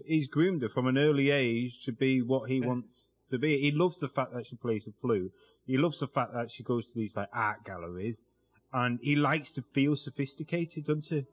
He's 0.07 0.29
groomed 0.29 0.63
her 0.63 0.69
from 0.69 0.87
an 0.87 0.99
early 0.99 1.31
age 1.31 1.85
to 1.85 1.93
be 1.93 2.23
what 2.23 2.51
he 2.51 2.61
wants 2.61 3.09
to 3.31 3.39
be. 3.39 3.61
He 3.61 3.71
loves 3.71 4.01
the 4.01 4.09
fact 4.09 4.33
that 4.33 4.47
she 4.47 4.57
plays 4.57 4.85
the 4.85 4.93
flute. 5.01 5.33
He 5.67 5.77
loves 5.77 6.01
the 6.01 6.07
fact 6.07 6.35
that 6.35 6.51
she 6.51 6.63
goes 6.63 6.87
to 6.87 6.93
these 6.95 7.17
like 7.17 7.29
art 7.33 7.65
galleries, 7.65 8.25
and 8.73 8.99
he 9.03 9.17
likes 9.17 9.53
to 9.53 9.63
feel 9.73 9.97
sophisticated, 9.97 10.87
doesn't 10.87 11.07
he? 11.07 11.27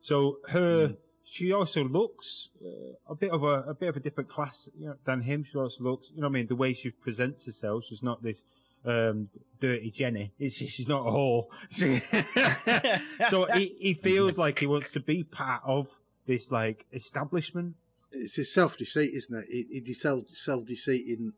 So 0.00 0.38
her, 0.48 0.94
she 1.24 1.52
also 1.52 1.84
looks 1.84 2.50
uh, 2.62 3.12
a 3.12 3.14
bit 3.14 3.30
of 3.30 3.42
a, 3.42 3.62
a 3.62 3.74
bit 3.74 3.88
of 3.88 3.96
a 3.96 4.00
different 4.00 4.28
class 4.28 4.68
you 4.76 4.88
know, 4.88 4.96
than 5.04 5.22
him. 5.22 5.44
She 5.44 5.58
also 5.58 5.82
looks, 5.84 6.10
you 6.10 6.20
know, 6.20 6.28
what 6.28 6.32
I 6.32 6.34
mean, 6.34 6.46
the 6.46 6.56
way 6.56 6.74
she 6.74 6.90
presents 6.90 7.46
herself. 7.46 7.84
She's 7.84 8.02
not 8.02 8.22
this 8.22 8.42
um, 8.84 9.28
dirty 9.60 9.90
Jenny. 9.90 10.32
It's, 10.38 10.56
she's 10.56 10.88
not 10.88 11.06
a 11.06 11.10
whore. 11.10 11.46
so 13.30 13.46
he, 13.46 13.74
he 13.78 13.94
feels 14.02 14.36
like 14.36 14.58
he 14.58 14.66
wants 14.66 14.92
to 14.92 15.00
be 15.00 15.24
part 15.24 15.62
of 15.64 15.88
this 16.26 16.50
like 16.50 16.84
establishment. 16.92 17.74
It's 18.14 18.36
his 18.36 18.52
self 18.52 18.76
deceit, 18.76 19.12
isn't 19.14 19.36
it? 19.36 19.46
He, 19.50 19.82
he 19.84 19.94
self 19.94 20.24
self 20.32 20.66
deceiving 20.66 21.32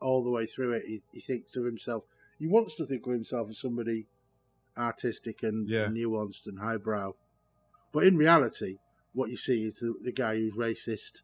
all 0.00 0.24
the 0.24 0.30
way 0.30 0.46
through 0.46 0.72
it. 0.72 0.84
He, 0.86 1.02
he 1.12 1.20
thinks 1.20 1.56
of 1.56 1.64
himself. 1.64 2.04
He 2.38 2.46
wants 2.48 2.74
to 2.76 2.86
think 2.86 3.06
of 3.06 3.12
himself 3.12 3.48
as 3.50 3.60
somebody 3.60 4.06
artistic 4.76 5.42
and, 5.42 5.68
Yeah. 5.68 5.82
and 5.84 5.96
nuanced 5.96 6.46
and 6.46 6.58
highbrow, 6.58 7.12
but 7.92 8.04
in 8.04 8.16
reality, 8.16 8.78
what 9.12 9.30
you 9.30 9.36
see 9.36 9.64
is 9.66 9.76
the, 9.80 9.94
the 10.02 10.12
guy 10.12 10.36
who's 10.36 10.54
racist, 10.54 11.22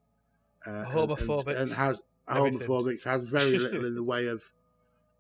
uh, 0.66 0.70
and- 0.70 0.86
Homophobic. 0.92 1.46
and, 1.48 1.56
and 1.56 1.72
has 1.74 2.02
Everything. 2.28 2.60
homophobic, 2.60 3.04
has 3.04 3.22
very 3.22 3.58
little 3.64 3.86
in 3.86 3.94
the 3.94 4.02
way 4.02 4.26
of 4.26 4.42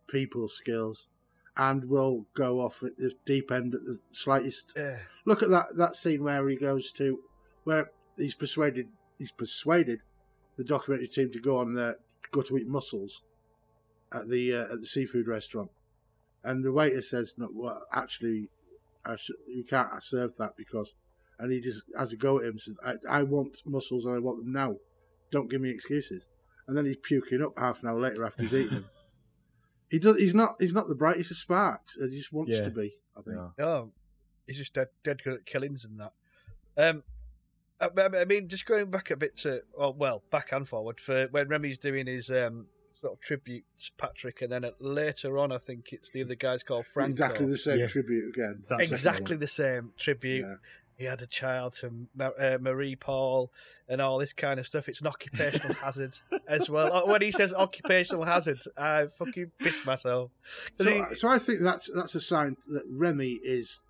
people 0.08 0.48
skills, 0.48 1.08
and 1.56 1.86
will 1.88 2.26
go 2.34 2.60
off 2.60 2.82
at 2.82 2.96
the 2.98 3.12
deep 3.24 3.50
end 3.50 3.74
at 3.74 3.80
the 3.80 3.98
slightest 4.12 4.74
Yeah. 4.76 4.98
look 5.24 5.42
at 5.42 5.48
that 5.48 5.74
that 5.76 5.96
scene 5.96 6.22
where 6.22 6.46
he 6.48 6.54
goes 6.56 6.92
to 6.92 7.18
where 7.64 7.90
he's 8.16 8.34
persuaded 8.34 8.88
he's 9.18 9.32
persuaded 9.32 10.00
the 10.56 10.64
documentary 10.64 11.08
team 11.08 11.30
to 11.32 11.40
go 11.40 11.58
on 11.58 11.74
there 11.74 11.96
go 12.32 12.42
to 12.42 12.56
eat 12.58 12.66
mussels 12.68 13.22
at 14.12 14.28
the 14.28 14.54
uh, 14.54 14.72
at 14.72 14.80
the 14.80 14.86
seafood 14.86 15.26
restaurant 15.28 15.70
and 16.44 16.64
the 16.64 16.72
waiter 16.72 17.02
says 17.02 17.34
no 17.36 17.48
well 17.52 17.82
actually 17.92 18.48
I 19.04 19.16
sh- 19.16 19.30
you 19.46 19.64
can't 19.64 20.02
serve 20.02 20.36
that 20.38 20.56
because 20.56 20.94
and 21.38 21.52
he 21.52 21.60
just 21.60 21.82
has 21.96 22.12
a 22.12 22.16
go 22.16 22.38
at 22.38 22.44
him 22.46 22.58
says 22.58 22.74
I, 22.84 22.94
I 23.08 23.22
want 23.22 23.58
mussels 23.66 24.04
and 24.06 24.14
I 24.14 24.18
want 24.18 24.38
them 24.38 24.52
now 24.52 24.76
don't 25.30 25.50
give 25.50 25.60
me 25.60 25.70
excuses 25.70 26.26
and 26.66 26.76
then 26.76 26.84
he's 26.86 26.96
puking 26.96 27.42
up 27.42 27.52
half 27.58 27.82
an 27.82 27.88
hour 27.88 28.00
later 28.00 28.24
after 28.24 28.42
he's 28.42 28.54
eaten 28.54 28.74
them 28.76 28.84
he 29.90 29.98
does 29.98 30.16
he's 30.16 30.34
not 30.34 30.56
he's 30.60 30.74
not 30.74 30.88
the 30.88 30.94
brightest 30.94 31.30
of 31.30 31.36
sparks 31.36 31.96
and 31.96 32.10
he 32.10 32.18
just 32.18 32.32
wants 32.32 32.52
Yeah. 32.58 32.64
to 32.64 32.70
be 32.70 32.96
I 33.16 33.22
think 33.22 33.36
Yeah. 33.58 33.64
Oh, 33.64 33.92
he's 34.46 34.58
just 34.58 34.74
dead, 34.74 34.88
dead 35.04 35.22
good 35.22 35.34
at 35.34 35.46
killings 35.46 35.84
and 35.84 36.00
that. 36.00 36.12
Um, 36.76 37.02
I, 37.80 37.86
I- 37.96 38.20
I 38.20 38.24
mean, 38.24 38.48
just 38.48 38.66
going 38.66 38.90
back 38.90 39.10
a 39.10 39.16
bit 39.16 39.36
to, 39.38 39.62
oh, 39.78 39.90
well, 39.90 40.22
back 40.30 40.52
and 40.52 40.68
forward 40.68 41.00
for 41.00 41.28
when 41.30 41.48
Remy's 41.48 41.78
doing 41.78 42.06
his 42.06 42.30
um, 42.30 42.66
sort 43.00 43.12
of 43.14 43.20
tribute 43.20 43.64
to 43.84 43.90
Patrick, 43.98 44.42
and 44.42 44.50
then 44.52 44.64
at, 44.64 44.80
later 44.80 45.38
on, 45.38 45.52
I 45.52 45.58
think 45.58 45.92
it's 45.92 46.10
the 46.10 46.22
other 46.22 46.34
guy's 46.34 46.62
called 46.62 46.86
Franco. 46.86 47.10
exactly 47.12 47.46
the 47.46 47.58
same 47.58 47.78
Yeah. 47.80 47.86
tribute 47.86 48.28
again 48.34 48.54
Exactly. 48.58 48.86
Exactly 48.86 49.36
the 49.36 49.46
same 49.46 49.92
tribute. 49.98 50.44
Yeah. 50.46 50.54
He 50.96 51.04
had 51.04 51.22
a 51.22 51.28
child 51.28 51.74
to 51.74 51.92
uh, 52.20 52.58
Marie 52.60 52.96
Paul 52.96 53.52
and 53.88 54.00
all 54.00 54.18
this 54.18 54.32
kind 54.32 54.58
of 54.58 54.66
stuff. 54.66 54.88
It's 54.88 55.00
an 55.00 55.06
occupational 55.06 55.74
hazard 55.84 56.16
as 56.48 56.68
well. 56.68 56.92
Uh, 56.92 57.06
When 57.06 57.22
he 57.22 57.30
says 57.30 57.54
occupational 57.54 58.24
hazard, 58.24 58.58
I 58.76 59.06
fucking 59.16 59.52
piss 59.60 59.86
myself. 59.86 60.32
So, 60.80 60.84
he- 61.08 61.14
so 61.14 61.28
I 61.28 61.38
think 61.38 61.60
that's 61.60 61.88
that's 61.94 62.16
a 62.16 62.20
sign 62.20 62.56
that 62.66 62.82
Remy 62.90 63.38
is 63.44 63.80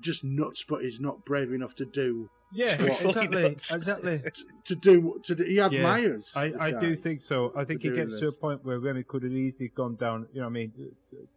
just 0.00 0.22
nuts, 0.22 0.64
but 0.68 0.84
he's 0.84 1.00
not 1.00 1.24
brave 1.24 1.52
enough 1.52 1.74
to 1.74 1.84
do 1.84 2.30
Yeah, 2.52 2.82
exactly, 2.82 3.44
exactly. 3.52 4.22
to 4.64 4.74
do 4.74 5.20
to 5.24 5.34
do. 5.34 5.44
He 5.44 5.60
admires. 5.60 6.32
I, 6.34 6.52
I 6.58 6.70
do 6.72 6.94
think 6.94 7.20
so. 7.20 7.52
I 7.54 7.64
think 7.64 7.82
he 7.82 7.90
gets 7.90 8.18
to 8.20 8.28
a 8.28 8.32
point 8.32 8.64
where 8.64 8.78
Remy 8.78 9.04
could 9.04 9.22
have 9.22 9.32
easily 9.32 9.68
gone 9.68 9.96
down, 9.96 10.26
you 10.32 10.40
know 10.40 10.46
what 10.46 10.50
I 10.50 10.52
mean, 10.52 10.72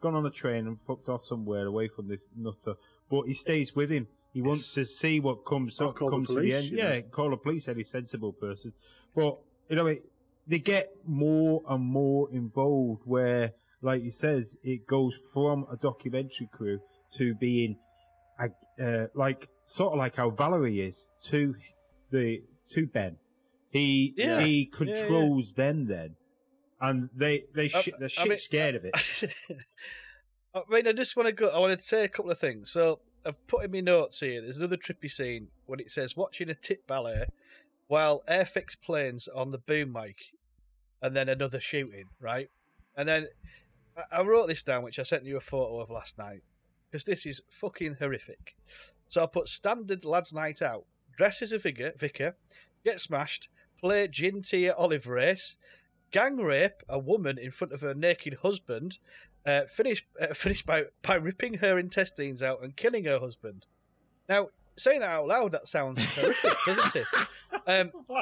gone 0.02 0.16
on 0.16 0.26
a 0.26 0.32
train 0.32 0.68
and 0.68 0.78
fucked 0.88 1.10
off 1.10 1.26
somewhere 1.26 1.68
away 1.68 1.88
from 1.88 2.08
this 2.08 2.28
nutter. 2.36 2.76
But 3.10 3.24
he 3.28 3.34
stays 3.34 3.76
with 3.76 3.92
him. 3.92 4.08
He 4.34 4.42
wants 4.42 4.74
to 4.74 4.86
see 4.86 5.20
what 5.20 5.46
comes 5.46 5.80
up, 5.80 5.96
call 5.96 6.10
the 6.10 6.16
comes 6.16 6.28
to 6.30 6.34
the 6.34 6.40
police, 6.40 6.56
end. 6.56 6.66
you 6.66 6.78
Yeah, 6.78 6.96
know. 6.96 7.02
call 7.12 7.30
the 7.30 7.38
police, 7.38 7.68
any 7.68 7.84
sensible 7.84 8.34
person. 8.34 8.74
But, 9.16 9.38
you 9.70 9.76
know, 9.76 9.86
it, 9.86 10.04
they 10.48 10.58
get 10.58 10.92
more 11.06 11.62
and 11.70 11.84
more 11.84 12.30
involved 12.32 13.04
where, 13.06 13.52
like 13.84 14.02
he 14.02 14.10
says, 14.10 14.58
it 14.64 14.88
goes 14.88 15.14
from 15.34 15.68
a 15.72 15.78
documentary 15.78 16.50
crew 16.52 16.80
to 17.18 17.36
being, 17.36 17.78
uh, 18.40 19.06
like, 19.14 19.48
sort 19.74 19.94
of 19.94 19.98
like 20.00 20.16
how 20.16 20.30
Valerie 20.30 20.82
is 20.82 21.08
to 21.24 21.56
the, 22.12 22.42
to 22.72 22.86
Ben. 22.88 23.16
He, 23.72 24.14
Yeah. 24.16 24.42
he 24.42 24.46
Yeah, 24.46 24.66
yeah. 24.70 24.78
controls 24.78 25.54
them 25.54 25.88
then. 25.88 26.16
And 26.80 27.10
they, 27.16 27.46
they 27.56 27.66
Uh, 27.72 27.82
shit, 27.82 27.96
they're 28.00 28.10
I 28.20 28.26
mean- 28.28 28.38
scared 28.38 28.76
of 28.76 28.86
it. 28.86 28.94
I 30.56 30.62
mean, 30.70 30.88
I 30.88 30.92
just 30.92 31.16
want 31.18 31.28
to 31.28 31.34
go. 31.34 31.48
I 31.50 31.58
want 31.58 31.76
to 31.80 31.84
say 31.84 32.04
a 32.04 32.08
couple 32.08 32.30
of 32.30 32.38
things. 32.40 32.70
So 32.72 33.00
I've 33.26 33.48
put 33.48 33.66
in 33.66 33.72
my 33.72 33.80
notes 33.80 34.20
here. 34.20 34.40
There's 34.42 34.58
another 34.60 34.78
trippy 34.78 35.10
scene 35.10 35.48
when 35.66 35.80
it 35.80 35.90
says 35.90 36.16
watching 36.16 36.48
a 36.50 36.54
tit 36.56 36.86
ballet 36.86 37.26
while 37.88 38.22
Airfix 38.30 38.80
planes 38.80 39.28
on 39.28 39.50
the 39.50 39.58
boom 39.58 39.92
mic, 39.92 40.18
and 41.02 41.16
then 41.16 41.28
another 41.28 41.60
shooting. 41.60 42.06
Right, 42.20 42.50
and 42.96 43.10
then 43.10 43.30
I 44.12 44.22
wrote 44.22 44.48
this 44.48 44.62
down, 44.62 44.84
which 44.84 45.00
I 45.00 45.04
sent 45.04 45.26
you 45.26 45.38
a 45.38 45.42
photo 45.42 45.80
of 45.80 45.90
last 45.90 46.20
night 46.20 46.44
because 46.94 47.06
this 47.06 47.26
is 47.26 47.42
fucking 47.50 47.96
horrific. 47.96 48.56
So 49.10 49.24
I 49.24 49.26
put 49.26 49.50
standard 49.50 50.06
lads' 50.06 50.32
night 50.32 50.62
out. 50.62 50.86
Dress 51.18 51.42
as 51.42 51.52
a 51.52 51.58
vicar, 51.58 51.92
vicar, 51.98 52.36
get 52.86 53.02
smashed, 53.02 53.50
play 53.80 54.08
gin 54.08 54.44
tea 54.44 54.70
olive 54.70 55.08
race, 55.08 55.56
gang 56.12 56.38
rape 56.38 56.84
a 56.88 57.00
woman 57.00 57.40
in 57.40 57.50
front 57.50 57.74
of 57.74 57.82
her 57.82 57.96
naked 57.96 58.38
husband, 58.44 59.00
uh, 59.44 59.64
finish 59.64 60.06
uh, 60.22 60.28
finish 60.36 60.64
by 60.64 60.84
by 61.02 61.16
ripping 61.16 61.56
her 61.56 61.80
intestines 61.80 62.44
out 62.44 62.62
and 62.62 62.76
killing 62.76 63.06
her 63.06 63.20
husband. 63.20 63.66
Now, 64.30 64.50
saying 64.78 65.00
that 65.00 65.10
out 65.10 65.28
loud, 65.28 65.52
that 65.54 65.68
sounds 65.68 66.04
horrific, 66.14 66.54
doesn't 66.68 66.96
it? 66.96 67.08
Um, 67.66 67.92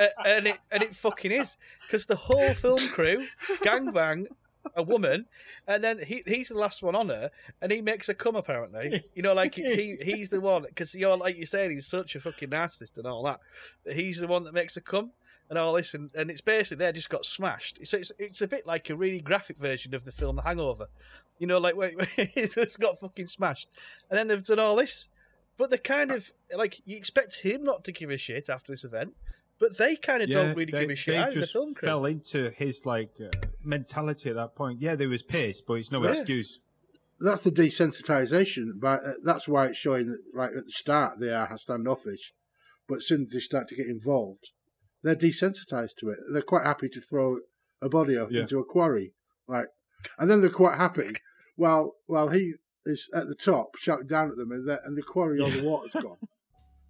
a- 0.00 0.26
and 0.26 0.46
it 0.46 0.58
and 0.70 0.82
it 0.84 0.94
fucking 0.94 1.32
is 1.32 1.56
because 1.86 2.06
the 2.06 2.14
whole 2.16 2.54
film 2.54 2.86
crew 2.88 3.26
gangbang 3.64 4.26
a 4.74 4.82
woman, 4.82 5.26
and 5.66 5.82
then 5.82 5.98
he 5.98 6.22
he's 6.26 6.48
the 6.48 6.54
last 6.54 6.82
one 6.82 6.94
on 6.94 7.08
her, 7.08 7.30
and 7.60 7.72
he 7.72 7.80
makes 7.80 8.06
her 8.06 8.14
come. 8.14 8.36
Apparently, 8.36 9.04
you 9.14 9.22
know, 9.22 9.32
like 9.32 9.54
he 9.54 9.96
he's 10.02 10.28
the 10.28 10.40
one 10.40 10.62
because 10.62 10.94
you're 10.94 11.16
like 11.16 11.36
you 11.36 11.46
said, 11.46 11.70
he's 11.70 11.86
such 11.86 12.14
a 12.14 12.20
fucking 12.20 12.50
narcissist 12.50 12.96
and 12.96 13.06
all 13.06 13.22
that. 13.24 13.40
that 13.84 13.96
He's 13.96 14.20
the 14.20 14.26
one 14.26 14.44
that 14.44 14.54
makes 14.54 14.74
her 14.74 14.80
come. 14.80 15.12
And 15.48 15.58
all 15.58 15.72
this, 15.72 15.94
and, 15.94 16.14
and 16.14 16.30
it's 16.30 16.40
basically 16.40 16.86
they 16.86 16.92
just 16.92 17.08
got 17.08 17.26
smashed. 17.26 17.84
So 17.84 17.96
it's 17.96 18.12
it's 18.20 18.40
a 18.40 18.46
bit 18.46 18.68
like 18.68 18.88
a 18.88 18.94
really 18.94 19.18
graphic 19.18 19.58
version 19.58 19.96
of 19.96 20.04
the 20.04 20.12
film 20.12 20.36
The 20.36 20.42
Hangover, 20.42 20.86
you 21.40 21.48
know, 21.48 21.58
like 21.58 21.74
wait, 21.74 21.96
it's 22.16 22.76
got 22.76 23.00
fucking 23.00 23.26
smashed, 23.26 23.68
and 24.08 24.16
then 24.16 24.28
they've 24.28 24.44
done 24.44 24.60
all 24.60 24.76
this, 24.76 25.08
but 25.56 25.68
they're 25.68 25.78
kind 25.80 26.12
of 26.12 26.30
like 26.56 26.80
you 26.84 26.96
expect 26.96 27.40
him 27.40 27.64
not 27.64 27.82
to 27.82 27.90
give 27.90 28.10
a 28.10 28.16
shit 28.16 28.48
after 28.48 28.70
this 28.70 28.84
event, 28.84 29.14
but 29.60 29.76
they 29.78 29.94
kind 29.96 30.22
of 30.22 30.30
don't 30.30 30.56
really 30.56 30.72
they, 30.72 30.80
give 30.80 30.90
a 30.90 30.94
shit 30.96 31.14
they 31.14 31.20
either. 31.20 31.34
The 31.34 31.40
just 31.40 31.52
film 31.52 31.74
crew. 31.74 31.86
fell 31.88 32.04
into 32.06 32.50
his 32.50 32.84
like 32.86 33.10
uh, 33.22 33.28
mentality 33.62 34.30
at 34.30 34.36
that 34.36 34.54
point. 34.56 34.80
Yeah, 34.80 34.94
there 34.96 35.08
was 35.08 35.22
pace, 35.22 35.60
but 35.60 35.74
it's 35.74 35.92
no 35.92 36.02
Yeah. 36.02 36.12
excuse. 36.12 36.58
That's 37.20 37.44
the 37.44 37.50
desensitization. 37.50 38.80
But 38.80 39.00
uh, 39.04 39.12
that's 39.22 39.46
why 39.46 39.66
it's 39.66 39.78
showing 39.78 40.06
that, 40.10 40.20
like 40.34 40.50
at 40.56 40.64
the 40.66 40.72
start, 40.72 41.20
they 41.20 41.32
are 41.32 41.56
standoffish, 41.58 42.32
but 42.88 42.96
as 42.96 43.06
soon 43.06 43.22
as 43.26 43.32
they 43.32 43.40
start 43.40 43.68
to 43.68 43.76
get 43.76 43.86
involved, 43.86 44.50
they're 45.02 45.16
desensitized 45.16 45.96
to 46.00 46.10
it. 46.10 46.18
They're 46.32 46.42
quite 46.42 46.64
happy 46.64 46.88
to 46.88 47.00
throw 47.00 47.38
a 47.82 47.88
body 47.88 48.16
up 48.16 48.30
Yeah. 48.30 48.42
into 48.42 48.58
a 48.58 48.64
quarry, 48.64 49.12
like, 49.46 49.66
and 50.18 50.30
then 50.30 50.40
they're 50.40 50.50
quite 50.50 50.76
happy 50.76 51.10
while 51.56 51.94
while 52.06 52.28
he 52.28 52.54
is 52.86 53.10
at 53.14 53.28
the 53.28 53.34
top 53.34 53.76
shouting 53.76 54.06
down 54.06 54.30
at 54.30 54.36
them, 54.36 54.50
and, 54.52 54.66
the- 54.66 54.80
and 54.84 54.96
the 54.96 55.02
quarry, 55.02 55.40
all 55.40 55.50
the 55.50 55.62
water's 55.62 55.92
gone. 56.02 56.16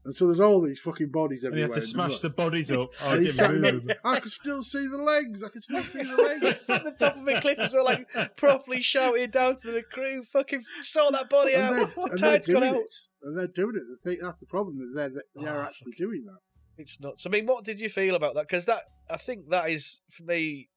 And 0.05 0.17
so 0.17 0.27
there's 0.27 0.41
all 0.41 0.63
these 0.63 0.81
fucking 0.81 1.11
bodies 1.11 1.45
And 1.45 1.55
he 1.55 1.61
everywhere. 1.63 1.77
had 1.77 1.83
to 1.83 1.87
smash 1.89 2.21
the 2.21 2.31
bodies 2.31 2.71
up. 2.71 2.91
Oh, 3.03 3.13
And 3.17 3.27
it 3.27 3.37
didn't 3.37 3.61
move. 3.61 3.91
I 4.03 4.19
can 4.21 4.31
still 4.31 4.63
see 4.63 4.87
the 4.87 4.97
legs. 4.97 5.45
I 5.45 5.49
can 5.51 5.61
still 5.61 5.85
see 5.85 6.03
the 6.03 6.17
legs. 6.41 6.65
at 6.71 6.85
the 6.85 6.93
top 6.93 7.17
of 7.19 7.29
a 7.29 7.39
cliff 7.41 7.59
as 7.59 7.75
well, 7.75 7.85
like 7.85 8.09
properly 8.37 8.81
shouting 8.81 9.29
down 9.29 9.57
to 9.57 9.71
the 9.73 9.83
crew, 9.83 10.23
fucking 10.25 10.63
sort 10.81 11.13
that 11.13 11.29
body 11.29 11.53
and 11.53 11.63
out. 11.63 11.75
they're, 11.75 11.87
The 11.87 12.01
and 12.03 12.19
they're 12.19 12.31
tide's 12.33 12.47
gone 12.47 12.65
out. 12.65 12.77
it. 12.77 12.95
And 13.23 13.39
they're 13.39 13.47
doing 13.47 13.77
it. 13.77 13.83
They 14.03 14.13
think 14.13 14.23
that's 14.23 14.41
the 14.41 14.47
problem. 14.47 14.79
that 14.95 15.13
They're, 15.13 15.23
they 15.45 15.49
are 15.51 15.59
Oh, 15.61 15.65
actually 15.65 15.93
doing 15.99 16.25
that. 16.25 16.39
It's 16.79 16.99
nuts. 16.99 17.27
I 17.27 17.29
mean, 17.29 17.45
what 17.45 17.65
did 17.65 17.79
you 17.79 17.91
feel 17.91 18.15
about 18.15 18.35
that? 18.37 18.49
Because 18.49 18.65
that, 18.65 18.85
I 19.11 19.19
think 19.19 19.51
that 19.51 19.69
is 19.69 20.01
for 20.11 20.23
me 20.23 20.71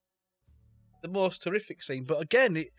the 1.01 1.07
most 1.07 1.41
horrific 1.45 1.81
scene. 1.81 2.03
But 2.03 2.21
again, 2.21 2.57
it 2.57 2.73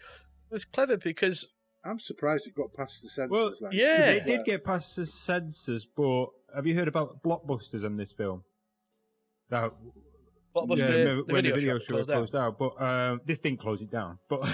was 0.51 0.67
clever 0.67 0.99
because 0.99 1.49
I'm 1.85 1.99
surprised 2.01 2.47
it 2.47 2.55
got 2.55 2.73
past 2.73 3.03
the 3.03 3.09
censors. 3.09 3.31
Well, 3.31 3.53
like, 3.61 3.73
yeah. 3.73 3.97
to 3.97 3.97
be 3.97 4.03
They 4.03 4.19
fair. 4.21 4.37
did 4.39 4.47
get 4.47 4.65
past 4.65 4.97
the 4.97 5.07
censors, 5.07 5.87
but 5.97 6.27
have 6.55 6.67
you 6.67 6.75
heard 6.75 6.89
about 6.89 7.23
blockbusters 7.23 7.85
in 7.85 7.97
this 7.97 8.13
film? 8.13 8.43
That 9.51 9.73
what 10.53 10.69
was 10.69 10.81
yeah, 10.81 10.87
the, 10.87 10.93
the 10.93 11.25
when 11.27 11.43
video, 11.43 11.55
the 11.55 11.61
video 11.61 11.79
shop 11.79 11.89
show 11.89 11.95
was 11.97 12.07
closed 12.07 12.09
down? 12.09 12.17
closed 12.17 12.35
out. 12.35 12.59
But 12.59 12.83
um, 13.13 13.21
this 13.27 13.39
didn't 13.41 13.61
close 13.61 13.83
it 13.83 13.91
down. 13.91 14.19
But 14.29 14.49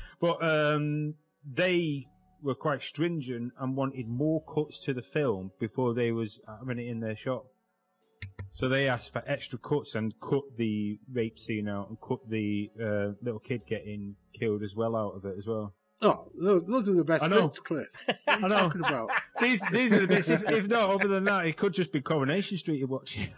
but 0.20 0.42
um, 0.44 1.14
they 1.50 2.06
were 2.42 2.54
quite 2.54 2.82
stringent 2.82 3.52
and 3.58 3.74
wanted 3.76 4.06
more 4.06 4.42
cuts 4.44 4.84
to 4.84 4.94
the 4.94 5.02
film 5.02 5.50
before 5.58 5.94
they 5.94 6.12
was 6.12 6.38
having 6.46 6.78
it 6.78 6.88
in 6.88 7.00
their 7.00 7.16
shop. 7.16 7.46
So 8.50 8.68
they 8.68 8.88
asked 8.88 9.12
for 9.12 9.22
extra 9.26 9.58
cuts 9.58 9.94
and 9.94 10.14
cut 10.20 10.44
the 10.56 10.98
rape 11.12 11.38
scene 11.38 11.68
out 11.68 11.88
and 11.88 11.98
cut 12.00 12.20
the 12.28 12.70
uh, 12.80 13.12
little 13.22 13.40
kid 13.40 13.62
getting 13.66 14.14
killed 14.38 14.62
as 14.62 14.74
well 14.76 14.94
out 14.94 15.16
of 15.16 15.24
it 15.24 15.36
as 15.38 15.46
well. 15.46 15.74
Oh, 16.02 16.28
those, 16.38 16.64
those 16.66 16.88
are 16.88 16.94
the 16.94 17.04
best 17.04 17.22
I 17.22 17.28
know. 17.28 17.48
bits, 17.48 17.60
Cliff. 17.60 17.86
What 18.06 18.16
I 18.26 18.32
are 18.34 18.40
you 18.40 18.42
know. 18.48 18.48
talking 18.58 18.80
about? 18.84 19.10
These 19.40 19.62
these 19.72 19.92
are 19.92 20.00
the 20.00 20.06
bits. 20.06 20.28
If, 20.28 20.48
if 20.50 20.66
not, 20.68 20.90
other 20.90 21.08
than 21.08 21.24
that, 21.24 21.46
it 21.46 21.56
could 21.56 21.72
just 21.72 21.92
be 21.92 22.00
Coronation 22.00 22.56
Street 22.58 22.78
you're 22.78 22.88
watching. 22.88 23.28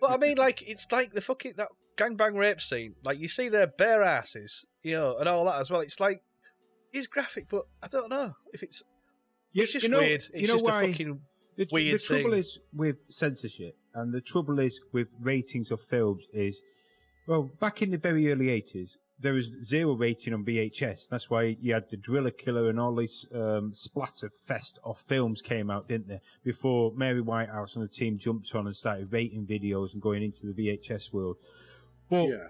But 0.00 0.10
I 0.10 0.16
mean, 0.16 0.36
like 0.36 0.62
it's 0.62 0.86
like 0.92 1.12
the 1.12 1.20
fucking 1.20 1.54
that 1.56 1.68
gangbang 1.98 2.36
rape 2.36 2.60
scene. 2.60 2.94
Like 3.02 3.18
you 3.18 3.28
see 3.28 3.48
their 3.48 3.66
bare 3.66 4.02
asses, 4.02 4.64
you 4.82 4.94
know, 4.94 5.16
and 5.18 5.28
all 5.28 5.44
that 5.46 5.60
as 5.60 5.70
well. 5.70 5.80
It's 5.80 5.98
like 6.00 6.22
it's 6.92 7.06
graphic, 7.06 7.46
but 7.50 7.62
I 7.82 7.88
don't 7.88 8.08
know 8.10 8.34
if 8.52 8.62
it's 8.62 8.82
it's 9.52 9.72
just 9.72 9.84
You 9.84 9.90
know- 9.90 9.98
weird. 10.00 10.22
It's 10.22 10.30
you 10.34 10.46
know 10.48 10.54
just 10.54 10.64
why- 10.64 10.82
a 10.84 10.88
fucking 10.88 11.20
The, 11.56 11.66
tr- 11.66 11.70
weird 11.74 12.00
the 12.00 12.04
trouble 12.04 12.30
scene. 12.30 12.38
is 12.40 12.58
with 12.72 12.96
censorship, 13.10 13.76
and 13.94 14.12
the 14.14 14.20
trouble 14.20 14.58
is 14.60 14.80
with 14.92 15.08
ratings 15.20 15.70
of 15.70 15.80
films 15.90 16.24
is, 16.32 16.60
well, 17.28 17.50
back 17.60 17.82
in 17.82 17.90
the 17.90 17.98
very 17.98 18.30
early 18.32 18.46
80s, 18.46 18.96
there 19.20 19.32
was 19.32 19.48
zero 19.62 19.92
rating 19.94 20.34
on 20.34 20.44
VHS. 20.44 21.08
That's 21.08 21.30
why 21.30 21.56
you 21.60 21.72
had 21.74 21.88
the 21.88 21.96
Driller 21.96 22.30
Killer 22.30 22.68
and 22.68 22.80
all 22.80 22.94
these 22.94 23.26
um, 23.32 23.72
splatter 23.74 24.30
fest 24.46 24.78
of 24.84 24.98
films 24.98 25.40
came 25.40 25.70
out, 25.70 25.88
didn't 25.88 26.08
they? 26.08 26.20
Before 26.42 26.92
Mary 26.96 27.20
Whitehouse 27.20 27.76
and 27.76 27.84
the 27.84 27.88
team 27.88 28.18
jumped 28.18 28.54
on 28.54 28.66
and 28.66 28.74
started 28.76 29.12
rating 29.12 29.46
videos 29.46 29.92
and 29.92 30.02
going 30.02 30.22
into 30.22 30.46
the 30.46 30.52
VHS 30.52 31.12
world. 31.12 31.36
But 32.10 32.28
yeah. 32.28 32.48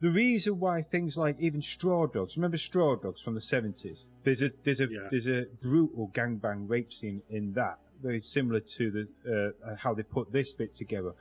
the 0.00 0.10
reason 0.10 0.58
why 0.58 0.82
things 0.82 1.16
like 1.16 1.36
even 1.40 1.60
Straw 1.60 2.06
Dogs, 2.06 2.36
remember 2.36 2.56
Straw 2.56 2.96
Dogs 2.96 3.20
from 3.20 3.34
the 3.34 3.40
seventies? 3.40 4.06
There's 4.24 4.42
a 4.42 4.50
there's 4.64 4.80
a 4.80 4.88
Yeah. 4.90 5.08
there's 5.10 5.26
a 5.28 5.46
brutal 5.60 6.10
gangbang 6.14 6.68
rape 6.68 6.92
scene 6.92 7.22
in 7.28 7.52
that, 7.52 7.78
very 8.02 8.22
similar 8.22 8.60
to 8.60 8.90
the 8.90 9.54
uh, 9.64 9.76
how 9.76 9.94
they 9.94 10.02
put 10.02 10.32
this 10.32 10.52
bit 10.52 10.74
together. 10.74 11.12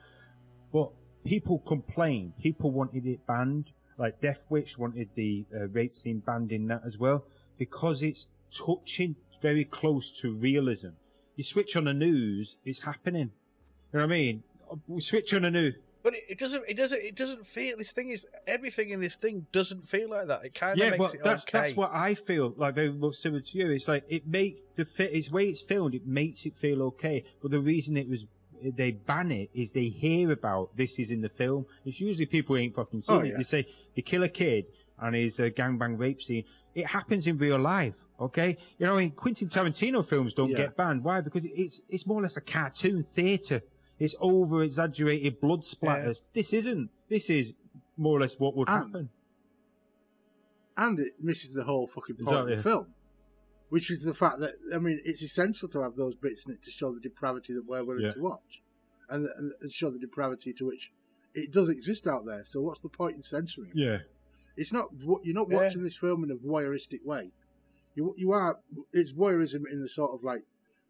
But 0.71 0.91
people 1.25 1.59
complained, 1.59 2.37
people 2.41 2.71
wanted 2.71 3.05
it 3.05 3.25
banned. 3.27 3.69
Like 3.97 4.21
Death 4.21 4.39
Wish 4.49 4.77
wanted 4.77 5.09
the 5.15 5.45
uh, 5.55 5.67
rape 5.67 5.95
scene 5.95 6.19
banned 6.19 6.51
in 6.51 6.67
that 6.67 6.83
as 6.85 6.97
well 6.97 7.25
because 7.57 8.03
it's 8.03 8.27
touching 8.51 9.15
very 9.41 9.65
close 9.65 10.19
to 10.21 10.33
realism. 10.33 10.89
You 11.35 11.43
switch 11.43 11.75
on 11.75 11.85
the 11.85 11.93
news, 11.93 12.55
it's 12.65 12.79
happening. 12.79 13.31
You 13.93 13.99
know 13.99 13.99
what 13.99 14.03
I 14.03 14.07
mean? 14.07 14.43
We 14.87 15.01
switch 15.01 15.33
on 15.33 15.43
the 15.43 15.51
news. 15.51 15.75
But 16.03 16.15
it, 16.15 16.23
it 16.29 16.39
doesn't. 16.39 16.63
It 16.67 16.77
doesn't. 16.77 17.01
It 17.03 17.15
doesn't 17.15 17.45
feel. 17.45 17.77
This 17.77 17.91
thing 17.91 18.11
is 18.11 18.25
everything 18.45 18.91
in 18.91 19.01
this 19.01 19.15
thing 19.15 19.45
doesn't 19.51 19.87
feel 19.87 20.09
like 20.09 20.27
that. 20.27 20.45
It 20.45 20.53
kind 20.53 20.73
of 20.73 20.77
yeah, 20.77 20.91
makes 20.91 21.03
but 21.03 21.13
it 21.15 21.23
that's 21.23 21.43
okay. 21.43 21.59
that's 21.59 21.75
what 21.75 21.91
I 21.93 22.13
feel 22.13 22.53
like 22.55 22.75
very 22.75 22.91
much 22.91 23.15
similar 23.15 23.41
to 23.41 23.57
you. 23.57 23.71
It's 23.71 23.87
like 23.87 24.05
it 24.07 24.25
makes 24.25 24.61
the 24.75 24.85
fit. 24.85 25.11
It's 25.13 25.29
way 25.29 25.47
it's 25.47 25.61
filmed. 25.61 25.95
It 25.95 26.07
makes 26.07 26.45
it 26.45 26.55
feel 26.55 26.81
okay. 26.83 27.25
But 27.41 27.51
the 27.51 27.59
reason 27.59 27.97
it 27.97 28.07
was 28.07 28.25
they 28.63 28.91
ban 28.91 29.31
it 29.31 29.49
is 29.53 29.71
they 29.71 29.85
hear 29.89 30.31
about 30.31 30.75
this 30.75 30.99
is 30.99 31.11
in 31.11 31.21
the 31.21 31.29
film. 31.29 31.65
It's 31.85 31.99
usually 31.99 32.25
people 32.25 32.55
who 32.55 32.61
ain't 32.61 32.75
fucking 32.75 33.01
seen 33.01 33.15
Oh, 33.15 33.19
it. 33.19 33.27
yeah. 33.29 33.37
They 33.37 33.43
say 33.43 33.67
they 33.95 34.01
kill 34.01 34.23
a 34.23 34.29
kid 34.29 34.65
and 34.99 35.15
his 35.15 35.39
uh, 35.39 35.43
gangbang 35.55 35.97
rape 35.99 36.21
scene. 36.21 36.43
It 36.75 36.85
happens 36.87 37.27
in 37.27 37.37
real 37.37 37.59
life. 37.59 37.93
Okay, 38.19 38.57
you 38.79 38.85
know, 38.87 38.97
in 38.97 39.11
Quentin 39.11 39.47
Tarantino 39.47 40.03
films 40.03 40.33
don't 40.33 40.49
Yeah. 40.49 40.57
get 40.57 40.75
banned. 40.75 41.03
Why? 41.03 41.21
Because 41.21 41.43
it's 41.45 41.81
it's 41.87 42.07
more 42.07 42.19
or 42.19 42.23
less 42.23 42.35
a 42.37 42.41
cartoon 42.41 43.03
theatre. 43.03 43.61
It's 43.99 44.15
over 44.19 44.63
exaggerated 44.63 45.39
blood 45.39 45.61
splatters. 45.61 46.21
This 46.33 46.51
isn't. 46.53 46.89
This 47.09 47.29
is 47.29 47.53
more 47.95 48.17
or 48.17 48.21
less 48.21 48.39
what 48.39 48.55
would 48.55 48.69
And- 48.69 48.77
happen. 48.87 49.09
and 50.77 50.99
it 50.99 51.13
misses 51.21 51.53
the 51.53 51.63
whole 51.63 51.87
fucking 51.87 52.15
point 52.17 52.27
Exactly. 52.29 52.53
of 52.53 52.57
the 52.57 52.63
film, 52.63 52.87
which 53.69 53.91
is 53.91 54.01
the 54.01 54.13
fact 54.13 54.39
that 54.39 54.55
I 54.73 54.77
mean 54.77 55.01
it's 55.05 55.21
essential 55.21 55.67
to 55.69 55.81
have 55.81 55.95
those 55.95 56.15
bits 56.15 56.45
in 56.45 56.53
it 56.53 56.63
to 56.63 56.71
show 56.71 56.93
the 56.93 56.99
depravity 56.99 57.53
that 57.53 57.65
we're 57.65 57.83
willing 57.83 58.03
Yeah. 58.03 58.11
to 58.11 58.21
watch, 58.21 58.61
and, 59.09 59.27
and 59.37 59.51
and 59.61 59.71
show 59.71 59.89
the 59.89 59.99
depravity 59.99 60.53
to 60.53 60.65
which 60.67 60.91
it 61.33 61.51
does 61.51 61.69
exist 61.69 62.07
out 62.07 62.25
there. 62.25 62.43
So 62.45 62.61
what's 62.61 62.81
the 62.81 62.89
point 62.89 63.15
in 63.15 63.21
censoring? 63.21 63.71
Yeah. 63.75 63.99
It's 64.55 64.73
not 64.73 64.89
you're 65.23 65.35
not 65.35 65.49
Yeah. 65.49 65.57
watching 65.57 65.83
this 65.83 65.95
film 65.97 66.23
in 66.23 66.31
a 66.31 66.35
voyeuristic 66.35 67.03
way. 67.05 67.31
You 67.95 68.13
you 68.17 68.31
are 68.31 68.59
it's 68.93 69.11
voyeurism 69.11 69.63
in 69.71 69.81
the 69.81 69.89
sort 69.89 70.11
of 70.13 70.23
like 70.23 70.43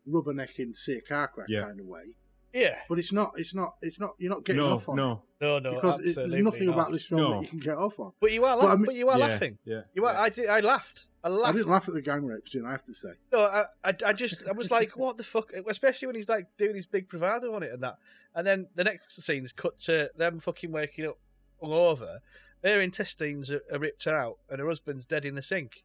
rubbernecking 0.07 0.75
see 0.77 0.95
a 0.97 1.01
car 1.01 1.27
crash 1.27 1.47
Yeah. 1.49 1.63
kind 1.63 1.79
of 1.79 1.85
way, 1.85 2.15
yeah. 2.53 2.75
but 2.89 2.99
it's 2.99 3.11
not 3.11 3.33
it's 3.37 3.53
not 3.53 3.75
it's 3.81 3.99
not 3.99 4.15
you're 4.17 4.29
not 4.31 4.43
getting 4.45 4.61
No, 4.61 4.73
off 4.75 4.89
on 4.89 4.95
no. 4.95 5.21
No, 5.39 5.57
it 5.57 5.63
no. 5.63 5.73
because 5.75 6.01
it, 6.01 6.15
there's 6.15 6.43
nothing 6.43 6.65
not. 6.67 6.73
about 6.73 6.91
this 6.91 7.05
film 7.05 7.21
No. 7.21 7.31
that 7.33 7.41
you 7.43 7.47
can 7.47 7.59
get 7.59 7.77
off 7.77 7.99
on. 7.99 8.11
But 8.19 8.31
you 8.31 8.43
are, 8.45 8.57
But 8.59 8.65
I 8.71 8.75
mean- 8.75 8.85
but 8.85 8.95
you 8.95 9.07
are 9.09 9.17
Yeah, 9.19 9.25
laughing. 9.27 9.57
Yeah. 9.65 9.81
You 9.93 10.05
are. 10.05 10.15
I 10.15 10.29
did. 10.29 10.47
I 10.49 10.59
laughed. 10.61 11.05
I 11.23 11.29
laughed. 11.29 11.39
I 11.39 11.43
laughed. 11.43 11.55
didn't 11.57 11.71
laugh 11.71 11.87
at 11.87 11.93
the 11.93 12.01
gang 12.01 12.25
rape 12.25 12.47
scene, 12.49 12.65
I 12.65 12.71
have 12.71 12.85
to 12.85 12.93
say. 12.93 13.09
No, 13.31 13.39
I, 13.41 13.63
I, 13.83 13.93
I 14.07 14.13
just, 14.13 14.47
I 14.47 14.53
was 14.53 14.71
like, 14.71 14.91
what 14.97 15.17
the 15.17 15.23
fuck? 15.23 15.51
Especially 15.67 16.07
when 16.07 16.15
he's 16.15 16.29
like 16.29 16.47
doing 16.57 16.75
his 16.75 16.87
big 16.87 17.07
bravado 17.07 17.53
on 17.53 17.61
it 17.63 17.71
and 17.71 17.83
that. 17.83 17.97
And 18.33 18.47
then 18.47 18.67
the 18.75 18.83
next 18.83 19.21
scene's 19.21 19.51
cut 19.51 19.77
to 19.81 20.09
them 20.15 20.39
fucking 20.39 20.71
waking 20.71 21.05
up 21.05 21.17
hungover. 21.61 22.19
Her 22.63 22.81
intestines 22.81 23.51
are, 23.51 23.61
are 23.71 23.79
ripped 23.79 24.07
out 24.07 24.37
and 24.49 24.59
her 24.59 24.67
husband's 24.67 25.05
dead 25.05 25.25
in 25.25 25.35
the 25.35 25.41
sink. 25.43 25.83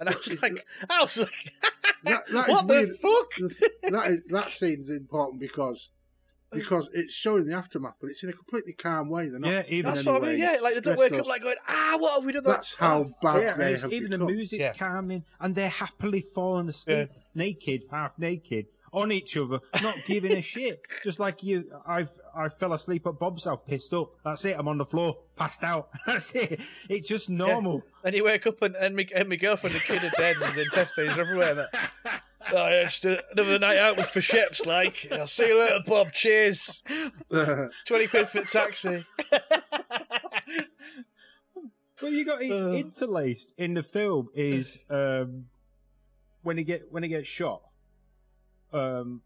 And 0.00 0.08
I 0.08 0.12
was 0.12 0.40
like, 0.42 0.64
I 0.90 1.00
was 1.00 1.18
like, 1.18 1.30
That- 2.04 2.26
that 2.28 2.48
is 2.48 2.54
what 2.54 2.66
the 2.68 2.74
weird. 2.74 2.96
fuck? 2.96 3.34
The- 3.36 3.90
that 3.90 4.10
is, 4.10 4.20
that 4.28 4.48
scene's 4.48 4.90
important 4.90 5.40
because 5.40 5.90
because 6.52 6.88
it's 6.92 7.12
showing 7.14 7.46
the 7.46 7.54
aftermath, 7.54 7.96
but 8.00 8.10
it's 8.10 8.22
in 8.22 8.30
a 8.30 8.32
completely 8.32 8.72
calm 8.72 9.08
way. 9.08 9.28
They're 9.28 9.38
not. 9.40 9.50
Yeah, 9.50 9.62
even 9.68 9.92
That's 9.92 10.04
what 10.06 10.22
I 10.22 10.26
mean. 10.26 10.38
Yeah, 10.38 10.58
like 10.62 10.74
they 10.74 10.80
don't 10.80 10.98
wake 10.98 11.12
or- 11.12 11.20
up 11.20 11.26
like 11.26 11.42
going, 11.42 11.56
ah, 11.68 11.96
what 11.98 12.14
have 12.14 12.24
we 12.24 12.32
done? 12.32 12.42
That's 12.44 12.74
how 12.74 13.10
bad 13.22 13.42
Yeah, 13.42 13.54
they 13.56 13.64
it's- 13.66 13.82
have 13.82 13.92
even 13.92 14.10
the 14.10 14.18
music's 14.18 14.60
Yeah. 14.62 14.72
calming, 14.74 15.24
and 15.40 15.54
they're 15.54 15.68
happily 15.68 16.22
falling 16.34 16.68
asleep, 16.68 17.10
naked, 17.34 17.82
half 17.90 18.18
naked, 18.18 18.66
on 18.90 19.12
each 19.12 19.36
other, 19.36 19.58
not 19.82 19.94
giving 20.06 20.32
a 20.32 20.40
shit. 20.54 20.80
Just 21.04 21.20
like 21.20 21.42
you, 21.42 21.70
I've 21.86 22.10
I 22.34 22.48
fell 22.48 22.72
asleep 22.72 23.06
at 23.06 23.18
Bob's 23.18 23.44
house, 23.44 23.60
pissed 23.66 23.92
up. 23.92 24.12
That's 24.24 24.44
it. 24.46 24.56
I'm 24.58 24.66
on 24.68 24.78
the 24.78 24.86
floor, 24.86 25.18
passed 25.36 25.62
out. 25.62 25.90
That's 26.06 26.34
it. 26.34 26.60
It's 26.88 27.06
just 27.08 27.28
normal. 27.28 27.82
And 28.04 28.14
you 28.14 28.24
wake 28.24 28.46
up 28.46 28.62
and, 28.62 28.74
and, 28.76 28.96
my, 28.96 29.06
and 29.14 29.28
my 29.28 29.36
girlfriend 29.36 29.74
and 29.76 29.84
kid 29.84 30.02
are 30.04 30.10
dead 30.16 30.36
and 30.42 30.54
the 30.56 30.62
intestines 30.66 31.12
are 31.16 31.20
everywhere. 31.20 31.50
And 31.50 31.58
that. 32.04 32.22
Oh, 32.50 32.68
yeah, 32.68 32.84
just 32.84 33.04
another 33.04 33.58
night 33.58 33.76
out 33.78 33.96
with 33.96 34.06
for 34.06 34.20
ships, 34.20 34.64
like. 34.64 35.06
I'll 35.12 35.26
see 35.26 35.48
you 35.48 35.58
later, 35.58 35.80
Bob. 35.86 36.12
Cheers. 36.12 36.82
20 37.30 37.70
quid 38.06 38.28
for 38.28 38.40
the 38.40 38.46
taxi. 38.50 39.04
Well, 42.00 42.12
you 42.12 42.24
got 42.24 42.40
it 42.42 42.52
Uh. 42.52 42.70
interlaced 42.74 43.52
in 43.58 43.74
the 43.74 43.82
film 43.82 44.28
is 44.34 44.78
um, 44.88 45.46
when 46.42 46.56
he 46.56 46.62
get 46.64 46.92
when 46.92 47.02
he 47.02 47.08
gets 47.08 47.26
shot. 47.28 47.60
Um, 48.72 49.20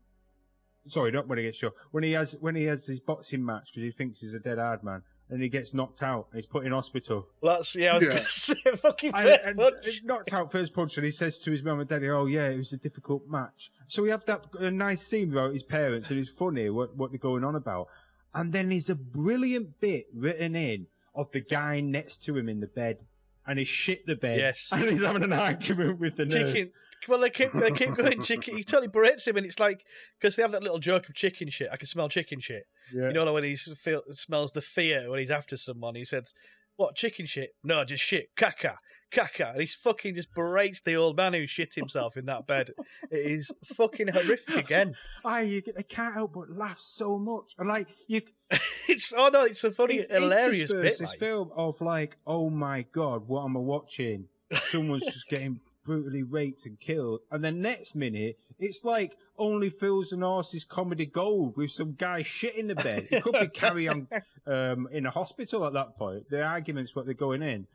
sorry, 0.88 1.10
not 1.12 1.28
when 1.28 1.36
he 1.38 1.44
gets 1.44 1.58
shot. 1.58 1.72
When 1.90 2.02
he 2.02 2.12
has 2.12 2.34
when 2.40 2.56
he 2.56 2.64
has 2.64 2.86
his 2.86 2.98
boxing 2.98 3.44
match 3.44 3.68
because 3.72 3.82
he 3.82 3.90
thinks 3.92 4.20
he's 4.20 4.32
a 4.32 4.38
dead 4.40 4.56
hard 4.58 4.82
man, 4.82 5.02
and 5.30 5.42
he 5.42 5.48
gets 5.48 5.72
knocked 5.72 6.02
out 6.02 6.26
and 6.30 6.38
he's 6.38 6.46
put 6.46 6.66
in 6.66 6.72
hospital. 6.72 7.26
Well, 7.40 7.56
that's, 7.56 7.74
yeah, 7.74 7.92
I 7.92 7.94
was 7.94 8.02
Yeah. 8.04 8.08
going 8.10 8.22
to 8.24 8.30
say, 8.30 8.54
fucking 8.76 9.12
And, 9.14 9.24
first 9.24 9.40
and 9.44 9.56
punch. 9.58 9.76
he's 9.84 10.02
knocked 10.04 10.32
out 10.34 10.52
first 10.52 10.74
punch, 10.74 10.96
and 10.98 11.04
he 11.04 11.10
says 11.10 11.38
to 11.40 11.50
his 11.50 11.62
mum 11.62 11.80
and 11.80 11.88
daddy, 11.88 12.08
"Oh 12.10 12.26
yeah, 12.26 12.48
it 12.48 12.58
was 12.58 12.72
a 12.72 12.76
difficult 12.76 13.26
match." 13.28 13.70
So 13.88 14.02
we 14.02 14.10
have 14.10 14.24
that 14.26 14.44
a 14.58 14.70
nice 14.70 15.00
scene 15.06 15.32
about 15.32 15.52
his 15.52 15.62
parents, 15.62 16.10
and 16.10 16.18
it's 16.18 16.30
funny 16.30 16.68
what 16.70 16.94
what 16.96 17.10
they're 17.10 17.18
going 17.18 17.44
on 17.44 17.54
about. 17.56 17.88
And 18.34 18.52
then 18.52 18.68
there's 18.70 18.88
a 18.90 18.94
brilliant 18.94 19.78
bit 19.80 20.06
written 20.14 20.56
in 20.56 20.86
of 21.14 21.30
the 21.32 21.40
guy 21.40 21.80
next 21.80 22.24
to 22.24 22.36
him 22.36 22.48
in 22.48 22.60
the 22.60 22.66
bed, 22.66 22.98
and 23.46 23.58
he 23.58 23.64
shit 23.64 24.06
the 24.06 24.16
bed, 24.16 24.38
Yes. 24.38 24.68
and 24.72 24.84
he's 24.88 25.02
having 25.02 25.22
an 25.22 25.32
argument 25.32 26.00
with 26.00 26.16
the 26.16 26.24
nurse. 26.24 26.52
Chicken. 26.52 26.72
Well, 27.08 27.20
they 27.20 27.30
keep 27.30 27.52
they 27.52 27.70
keep 27.70 27.94
going 27.94 28.22
chicken. 28.22 28.56
He 28.56 28.64
totally 28.64 28.88
berates 28.88 29.26
him, 29.26 29.36
and 29.36 29.46
it's 29.46 29.58
like 29.58 29.84
because 30.20 30.36
they 30.36 30.42
have 30.42 30.52
that 30.52 30.62
little 30.62 30.78
joke 30.78 31.08
of 31.08 31.14
chicken 31.14 31.48
shit. 31.50 31.68
I 31.72 31.76
can 31.76 31.86
smell 31.86 32.08
chicken 32.08 32.40
shit. 32.40 32.64
Yeah. 32.92 33.08
You 33.08 33.12
know, 33.12 33.24
like 33.24 33.34
when 33.34 33.44
he 33.44 33.56
feel, 33.56 34.02
smells 34.12 34.52
the 34.52 34.60
fear 34.60 35.10
when 35.10 35.20
he's 35.20 35.30
after 35.30 35.56
someone. 35.56 35.94
He 35.94 36.04
says, 36.04 36.32
"What 36.76 36.94
chicken 36.94 37.26
shit? 37.26 37.54
No, 37.64 37.84
just 37.84 38.02
shit. 38.02 38.34
Caca, 38.36 38.76
caca." 39.12 39.52
And 39.52 39.60
he's 39.60 39.74
fucking 39.74 40.14
just 40.14 40.32
berates 40.34 40.80
the 40.80 40.94
old 40.96 41.16
man 41.16 41.32
who 41.32 41.46
shit 41.46 41.74
himself 41.74 42.16
in 42.16 42.26
that 42.26 42.46
bed. 42.46 42.70
It 43.10 43.26
is 43.26 43.50
fucking 43.64 44.08
horrific 44.08 44.56
again. 44.56 44.94
I, 45.24 45.42
you, 45.42 45.62
I 45.76 45.82
can't 45.82 46.14
help 46.14 46.34
but 46.34 46.50
laugh 46.50 46.78
so 46.78 47.18
much, 47.18 47.54
and 47.58 47.68
like 47.68 47.88
you, 48.06 48.22
It's 48.88 49.12
oh 49.16 49.30
no, 49.32 49.42
it's 49.42 49.64
a 49.64 49.70
funny, 49.70 49.96
it's 49.96 50.10
hilarious 50.10 50.72
bit. 50.72 50.82
This 50.82 51.00
like. 51.00 51.18
film 51.18 51.50
of 51.56 51.80
like, 51.80 52.16
oh 52.26 52.50
my 52.50 52.82
god, 52.92 53.26
what 53.26 53.44
am 53.44 53.56
I 53.56 53.60
watching? 53.60 54.26
Someone's 54.52 55.06
just 55.06 55.28
getting 55.28 55.60
brutally 55.84 56.22
raped 56.22 56.66
and 56.66 56.78
killed, 56.80 57.20
and 57.30 57.42
then 57.44 57.60
next 57.60 57.94
minute 57.94 58.38
it's 58.58 58.84
like 58.84 59.16
only 59.38 59.70
fools 59.70 60.12
and 60.12 60.22
Horses 60.22 60.64
comedy 60.64 61.06
gold 61.06 61.56
with 61.56 61.70
some 61.72 61.94
guy 61.94 62.22
shit 62.22 62.54
in 62.54 62.68
the 62.68 62.74
bed. 62.76 63.08
It 63.10 63.22
could 63.24 63.32
be 63.38 63.48
carry 63.52 63.88
on 63.88 64.06
um, 64.46 64.88
in 64.92 65.06
a 65.06 65.10
hospital 65.10 65.66
at 65.66 65.72
that 65.72 65.96
point. 65.96 66.28
The 66.30 66.42
arguments 66.42 66.94
what 66.94 67.06
they're 67.06 67.14
going 67.14 67.42
in. 67.42 67.66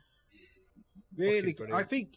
Really. 1.16 1.56
I 1.72 1.82
think 1.82 2.16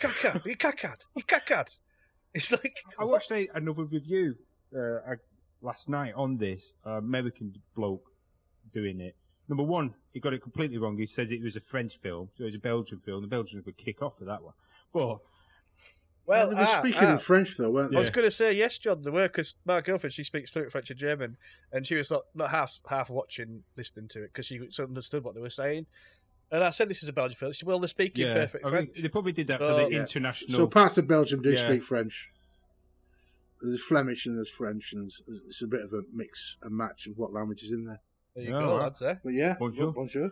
Caca, 0.00 0.44
you 0.44 0.56
cacad, 0.56 0.98
you 1.14 1.22
cacad. 1.22 1.74
It's 2.34 2.50
like 2.50 2.78
I 2.98 3.04
watched 3.04 3.30
a, 3.30 3.46
another 3.54 3.84
review 3.84 4.34
uh, 4.74 5.00
I- 5.06 5.16
last 5.60 5.90
night 5.90 6.14
on 6.16 6.38
this 6.38 6.72
uh, 6.86 6.92
American 6.92 7.52
bloke 7.76 8.04
doing 8.72 9.00
it. 9.02 9.14
Number 9.48 9.64
one, 9.64 9.92
he 10.12 10.20
got 10.20 10.32
it 10.32 10.42
completely 10.42 10.78
wrong. 10.78 10.96
He 10.96 11.04
said 11.04 11.30
it 11.30 11.42
was 11.42 11.56
a 11.56 11.60
French 11.60 11.98
film, 12.00 12.30
so 12.34 12.44
it 12.44 12.46
was 12.46 12.54
a 12.54 12.58
Belgian 12.58 13.00
film. 13.00 13.20
The 13.20 13.28
Belgians 13.28 13.66
would 13.66 13.76
kick 13.76 14.00
off 14.00 14.16
for 14.18 14.24
that 14.24 14.42
one. 14.42 14.54
But 14.92 15.18
well, 16.26 16.48
they 16.50 16.54
were 16.54 16.60
ah, 16.62 16.78
speaking 16.80 17.02
ah. 17.08 17.12
in 17.12 17.18
French 17.18 17.56
though, 17.56 17.70
weren't 17.70 17.90
they? 17.90 17.96
I 17.96 18.00
was 18.00 18.10
going 18.10 18.26
to 18.26 18.30
say 18.30 18.52
yes, 18.52 18.78
John. 18.78 19.02
There 19.02 19.12
were 19.12 19.28
because 19.28 19.56
my 19.64 19.80
girlfriend 19.80 20.12
she 20.14 20.24
speaks 20.24 20.50
fluent 20.50 20.70
French 20.70 20.90
and 20.90 20.98
German, 20.98 21.36
and 21.72 21.86
she 21.86 21.94
was 21.96 22.10
not, 22.10 22.22
not 22.34 22.50
half 22.50 22.78
half 22.88 23.10
watching, 23.10 23.64
listening 23.76 24.08
to 24.08 24.24
it 24.24 24.32
because 24.32 24.46
she 24.46 24.60
understood 24.78 25.24
what 25.24 25.34
they 25.34 25.40
were 25.40 25.50
saying. 25.50 25.86
And 26.50 26.62
I 26.62 26.70
said, 26.70 26.88
"This 26.88 27.02
is 27.02 27.08
a 27.08 27.12
Belgian 27.12 27.36
film." 27.36 27.52
She 27.52 27.60
said, 27.60 27.68
"Well, 27.68 27.80
they're 27.80 27.88
speaking 27.88 28.26
yeah, 28.26 28.34
perfect 28.34 28.64
I 28.64 28.70
French." 28.70 28.90
think 28.92 29.02
they 29.02 29.08
probably 29.08 29.32
did 29.32 29.46
that 29.48 29.58
for 29.58 29.64
Oh, 29.64 29.76
the 29.84 29.90
yeah. 29.90 30.00
international. 30.00 30.56
So 30.56 30.66
parts 30.66 30.98
of 30.98 31.08
Belgium 31.08 31.42
do 31.42 31.50
Yeah. 31.50 31.66
speak 31.66 31.82
French. 31.82 32.28
There's 33.60 33.82
Flemish 33.82 34.26
and 34.26 34.36
there's 34.36 34.50
French, 34.50 34.92
and 34.92 35.02
there's, 35.02 35.22
it's 35.48 35.62
a 35.62 35.66
bit 35.66 35.82
of 35.82 35.92
a 35.92 36.02
mix 36.12 36.56
and 36.62 36.76
match 36.76 37.06
of 37.06 37.16
what 37.16 37.32
language 37.32 37.62
is 37.62 37.70
in 37.72 37.84
there. 37.84 38.00
there 38.34 38.44
you 38.44 38.52
Yeah, 38.52 38.60
go, 38.60 38.76
right. 38.76 38.82
lads. 38.82 39.02
Eh? 39.02 39.14
But 39.22 39.34
yeah, 39.34 39.54
Bonjour. 39.58 39.92
bonjour. 39.92 40.30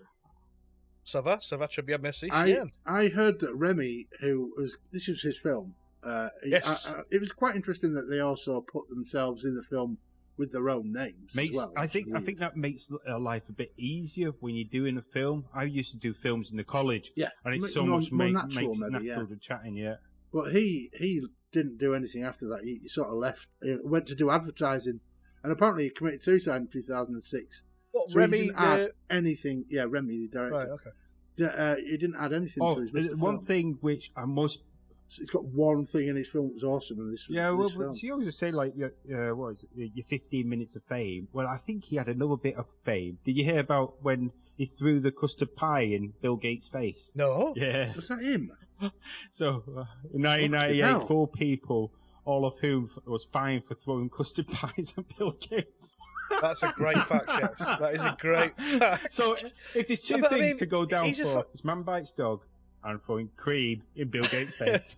Ça 1.10 1.20
va, 1.20 1.38
ça 1.40 1.56
va 1.56 1.66
très 1.66 1.82
bien, 1.82 1.98
merci. 2.00 2.26
I 2.30 2.46
Yeah. 2.46 2.64
I 2.86 3.08
heard 3.08 3.38
that 3.40 3.52
Remy, 3.54 4.06
who 4.20 4.52
was 4.56 4.76
this 4.92 5.08
was 5.08 5.22
his 5.22 5.36
film. 5.38 5.74
Uh, 6.04 6.28
Yes. 6.46 6.64
I- 6.86 7.00
I- 7.00 7.02
it 7.10 7.20
was 7.20 7.32
quite 7.32 7.56
interesting 7.56 7.94
that 7.94 8.08
they 8.08 8.20
also 8.20 8.60
put 8.60 8.88
themselves 8.88 9.44
in 9.44 9.54
the 9.54 9.62
film 9.62 9.98
with 10.38 10.52
their 10.52 10.70
own 10.70 10.92
names 10.92 11.34
makes 11.34 11.50
as 11.54 11.56
well. 11.56 11.72
I 11.76 11.86
think 11.86 12.06
is 12.08 12.14
I 12.14 12.20
think 12.20 12.38
that 12.38 12.56
makes 12.56 12.88
uh, 13.08 13.18
life 13.18 13.42
a 13.48 13.52
bit 13.52 13.72
easier 13.76 14.30
when 14.40 14.54
you're 14.54 14.68
doing 14.80 14.96
a 14.98 15.02
film. 15.02 15.44
I 15.52 15.64
used 15.64 15.90
to 15.92 15.98
do 15.98 16.14
films 16.14 16.50
in 16.52 16.56
the 16.56 16.64
college, 16.64 17.12
yeah, 17.16 17.30
and 17.44 17.54
it's 17.56 17.74
so 17.74 17.84
more- 17.84 17.98
much 17.98 18.10
more 18.12 18.26
make, 18.26 18.32
natural 18.34 18.68
makes 18.68 18.78
it 18.78 18.80
maybe, 18.92 19.04
natural 19.08 19.28
yeah. 19.28 19.34
to 19.34 19.40
chatting. 19.40 19.76
Yeah, 19.76 19.96
But 20.32 20.52
he 20.52 20.90
he 20.94 21.26
didn't 21.52 21.78
do 21.78 21.92
anything 21.94 22.22
after 22.22 22.46
that. 22.48 22.60
He, 22.64 22.78
he 22.82 22.88
sort 22.88 23.08
of 23.08 23.14
left. 23.16 23.48
He 23.62 23.76
went 23.82 24.06
to 24.06 24.14
do 24.14 24.30
advertising, 24.30 25.00
and 25.42 25.52
apparently 25.52 25.84
he 25.84 25.90
committed 25.90 26.22
suicide 26.22 26.62
in 26.62 26.68
2006. 26.68 27.64
What 27.92 28.10
So 28.10 28.16
Remy? 28.18 28.38
he 28.38 28.44
didn't 28.46 28.58
add 28.60 28.80
the- 29.08 29.14
anything. 29.14 29.64
Yeah, 29.68 29.86
Remy, 29.88 30.18
the 30.18 30.28
director. 30.28 30.56
Right. 30.56 30.68
Okay. 30.68 30.90
D- 31.36 31.44
uh, 31.44 31.76
he 31.76 31.96
didn't 31.96 32.16
add 32.16 32.32
anything 32.32 32.62
Oh, 32.62 32.74
to 32.74 32.80
his 32.82 32.92
there's 32.92 33.08
one 33.16 33.36
film. 33.36 33.46
thing 33.46 33.78
which 33.80 34.10
I 34.16 34.24
must 34.24 34.62
So 35.08 35.22
he's 35.22 35.30
got 35.30 35.44
one 35.44 35.84
thing 35.84 36.06
in 36.06 36.14
his 36.14 36.28
film 36.28 36.46
that 36.48 36.54
was 36.54 36.62
awesome, 36.64 37.00
and 37.00 37.12
this 37.12 37.26
was 37.26 37.34
Yeah, 37.34 37.50
well, 37.50 37.64
this 37.64 37.72
film. 37.76 37.88
but 37.92 38.02
you 38.02 38.12
always 38.12 38.36
say 38.38 38.52
like, 38.52 38.74
your, 38.76 38.92
uh, 39.12 39.34
what 39.34 39.54
is 39.54 39.64
it, 39.76 39.90
your 39.94 40.04
15 40.08 40.48
minutes 40.48 40.76
of 40.76 40.84
fame. 40.84 41.26
Well, 41.32 41.48
I 41.48 41.58
think 41.58 41.82
he 41.84 41.96
had 41.96 42.06
another 42.08 42.36
bit 42.36 42.54
of 42.54 42.66
fame. 42.84 43.18
Did 43.24 43.36
you 43.36 43.44
hear 43.44 43.58
about 43.58 43.94
when 44.04 44.30
he 44.56 44.66
threw 44.66 45.00
the 45.00 45.10
custard 45.10 45.56
pie 45.56 45.80
in 45.82 46.12
Bill 46.22 46.36
Gates' 46.36 46.68
face? 46.68 47.10
No. 47.16 47.54
Yeah. 47.56 47.92
Was 47.96 48.06
that 48.08 48.20
him? 48.22 48.52
So, 49.32 49.62
uh, 49.76 49.84
in 50.14 50.22
1998, 50.22 51.06
four 51.08 51.26
people, 51.28 51.92
all 52.24 52.46
of 52.46 52.58
whom 52.60 52.88
was 53.04 53.24
fined 53.24 53.64
for 53.66 53.74
throwing 53.74 54.08
custard 54.10 54.46
pies 54.52 54.94
at 54.96 55.04
Bill 55.18 55.32
Gates. 55.32 55.96
That's 56.40 56.62
a 56.62 56.72
great 56.76 57.02
fact, 57.02 57.30
chef. 57.30 57.58
That 57.58 57.94
is 57.94 58.00
a 58.00 58.16
great 58.20 58.56
fact. 58.60 59.12
So, 59.12 59.34
if 59.74 59.88
there's 59.88 60.00
two 60.00 60.18
But, 60.18 60.26
I 60.26 60.28
things 60.36 60.46
mean, 60.46 60.58
to 60.58 60.66
go 60.66 60.84
down 60.84 61.12
for, 61.14 61.24
fu- 61.24 61.44
it's 61.54 61.64
man 61.64 61.82
bites 61.82 62.12
dog 62.12 62.42
and 62.84 63.02
throwing 63.02 63.28
cream 63.36 63.82
in 63.96 64.08
Bill 64.08 64.22
Gates' 64.24 64.54
face. 64.58 64.96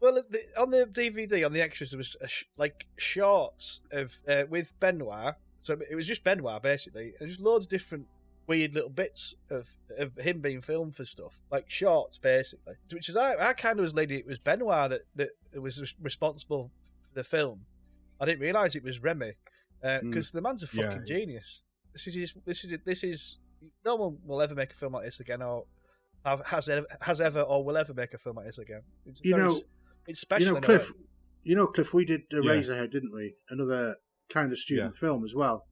well, 0.00 0.22
the, 0.28 0.40
on 0.58 0.70
the 0.70 0.86
DVD, 0.86 1.46
on 1.46 1.52
the 1.52 1.62
extras, 1.62 1.90
there 1.90 1.98
was 1.98 2.16
a 2.20 2.28
sh- 2.28 2.44
like 2.56 2.86
shorts 2.96 3.80
of 3.92 4.14
uh, 4.28 4.44
with 4.48 4.78
Benoit. 4.80 5.34
So 5.58 5.78
it 5.88 5.94
was 5.94 6.06
just 6.08 6.24
Benoit 6.24 6.60
basically, 6.62 7.14
and 7.20 7.28
just 7.28 7.40
loads 7.40 7.66
of 7.66 7.70
different 7.70 8.06
weird 8.48 8.74
little 8.74 8.90
bits 8.90 9.34
of, 9.48 9.68
of 9.96 10.16
him 10.16 10.40
being 10.40 10.60
filmed 10.60 10.96
for 10.96 11.04
stuff, 11.04 11.40
like 11.50 11.70
shorts 11.70 12.18
basically. 12.18 12.74
Which 12.92 13.08
is 13.08 13.16
I, 13.16 13.34
I 13.36 13.52
kind 13.52 13.78
of 13.78 13.84
was 13.84 13.94
lady. 13.94 14.16
It 14.16 14.26
was 14.26 14.38
Benoit 14.40 14.90
that 14.90 15.02
that 15.14 15.30
was 15.62 15.94
responsible 16.00 16.72
for 17.02 17.14
the 17.14 17.24
film. 17.24 17.60
I 18.20 18.24
didn't 18.24 18.40
realize 18.40 18.76
it 18.76 18.84
was 18.84 19.00
Remy 19.02 19.32
because 19.82 20.30
the 20.30 20.40
man's 20.42 20.62
a 20.62 20.66
Yeah. 20.76 20.90
fucking 20.90 21.06
genius. 21.06 21.62
This 21.92 22.06
is 22.06 22.14
his, 22.14 22.34
this 22.46 22.64
is 22.64 22.74
this 22.84 23.02
is 23.04 23.38
no 23.84 23.96
one 23.96 24.18
will 24.24 24.40
ever 24.40 24.54
make 24.54 24.72
a 24.72 24.74
film 24.76 24.92
like 24.94 25.04
this 25.04 25.20
again, 25.20 25.42
or 25.42 25.64
have, 26.24 26.44
has 26.46 26.68
ever, 26.68 26.86
has 27.00 27.20
ever 27.20 27.40
or 27.42 27.64
will 27.64 27.76
ever 27.76 27.92
make 27.94 28.14
a 28.14 28.18
film 28.18 28.36
like 28.36 28.46
this 28.46 28.58
again. 28.58 28.82
It's 29.06 29.20
You 29.22 29.36
very 29.36 29.48
know- 29.48 29.56
s- 29.56 29.62
it's 30.06 30.20
special. 30.20 30.46
you 30.48 30.54
know, 30.54 30.60
Cliff. 30.60 30.92
You 31.44 31.56
know, 31.56 31.66
Cliff. 31.66 31.92
We 31.92 32.04
did 32.04 32.22
uh, 32.32 32.40
Yeah. 32.40 32.52
Eraserhead, 32.52 32.90
didn't 32.92 33.12
we? 33.14 33.34
Another 33.50 33.96
kind 34.28 34.50
of 34.52 34.58
student 34.58 34.96
film 34.96 35.24
as 35.24 35.34
well. 35.34 35.66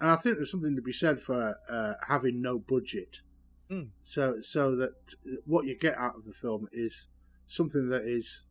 And 0.00 0.10
I 0.10 0.16
think 0.16 0.36
there's 0.36 0.50
something 0.50 0.74
to 0.76 0.82
be 0.82 0.92
said 0.92 1.20
for 1.20 1.56
uh, 1.68 1.94
having 2.08 2.40
no 2.42 2.58
budget. 2.58 3.18
Hmm. 3.70 3.84
So, 4.02 4.36
so 4.42 4.76
that 4.76 4.92
what 5.46 5.64
you 5.66 5.76
get 5.78 5.96
out 5.96 6.16
of 6.16 6.24
the 6.24 6.32
film 6.32 6.66
is 6.72 7.08
something 7.46 7.88
that 7.88 8.02
is 8.04 8.44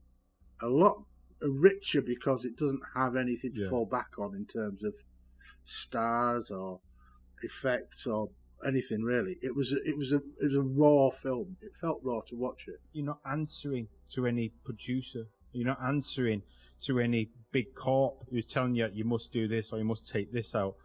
a 0.61 0.67
lot 0.67 1.03
richer 1.49 2.01
because 2.01 2.45
it 2.45 2.57
doesn't 2.57 2.81
have 2.95 3.15
anything 3.15 3.53
to 3.53 3.61
Yeah. 3.63 3.69
fall 3.69 3.85
back 3.85 4.17
on 4.19 4.35
in 4.35 4.45
terms 4.45 4.83
of 4.83 4.93
stars 5.63 6.51
or 6.51 6.79
effects 7.43 8.05
or 8.07 8.29
anything 8.65 9.01
really. 9.03 9.37
It 9.41 9.55
was 9.55 9.73
a, 9.73 9.77
it 9.87 9.97
was 9.97 10.11
a 10.13 10.17
it 10.17 10.43
was 10.43 10.55
a 10.55 10.61
raw 10.61 11.09
film. 11.09 11.57
It 11.61 11.75
felt 11.79 11.99
raw 12.03 12.21
to 12.27 12.35
watch 12.35 12.67
it. 12.67 12.79
you're 12.93 13.05
not 13.05 13.19
answering 13.29 13.87
to 14.13 14.27
any 14.27 14.49
producer. 14.63 15.25
You're 15.53 15.67
not 15.67 15.81
answering 15.83 16.43
to 16.83 16.99
any 16.99 17.29
big 17.51 17.73
corp 17.75 18.15
who's 18.29 18.45
telling 18.45 18.75
you 18.75 18.87
you 18.93 19.03
must 19.03 19.31
do 19.31 19.47
this 19.47 19.71
or 19.71 19.77
you 19.79 19.83
must 19.85 20.07
take 20.07 20.31
this 20.31 20.55
out. 20.55 20.75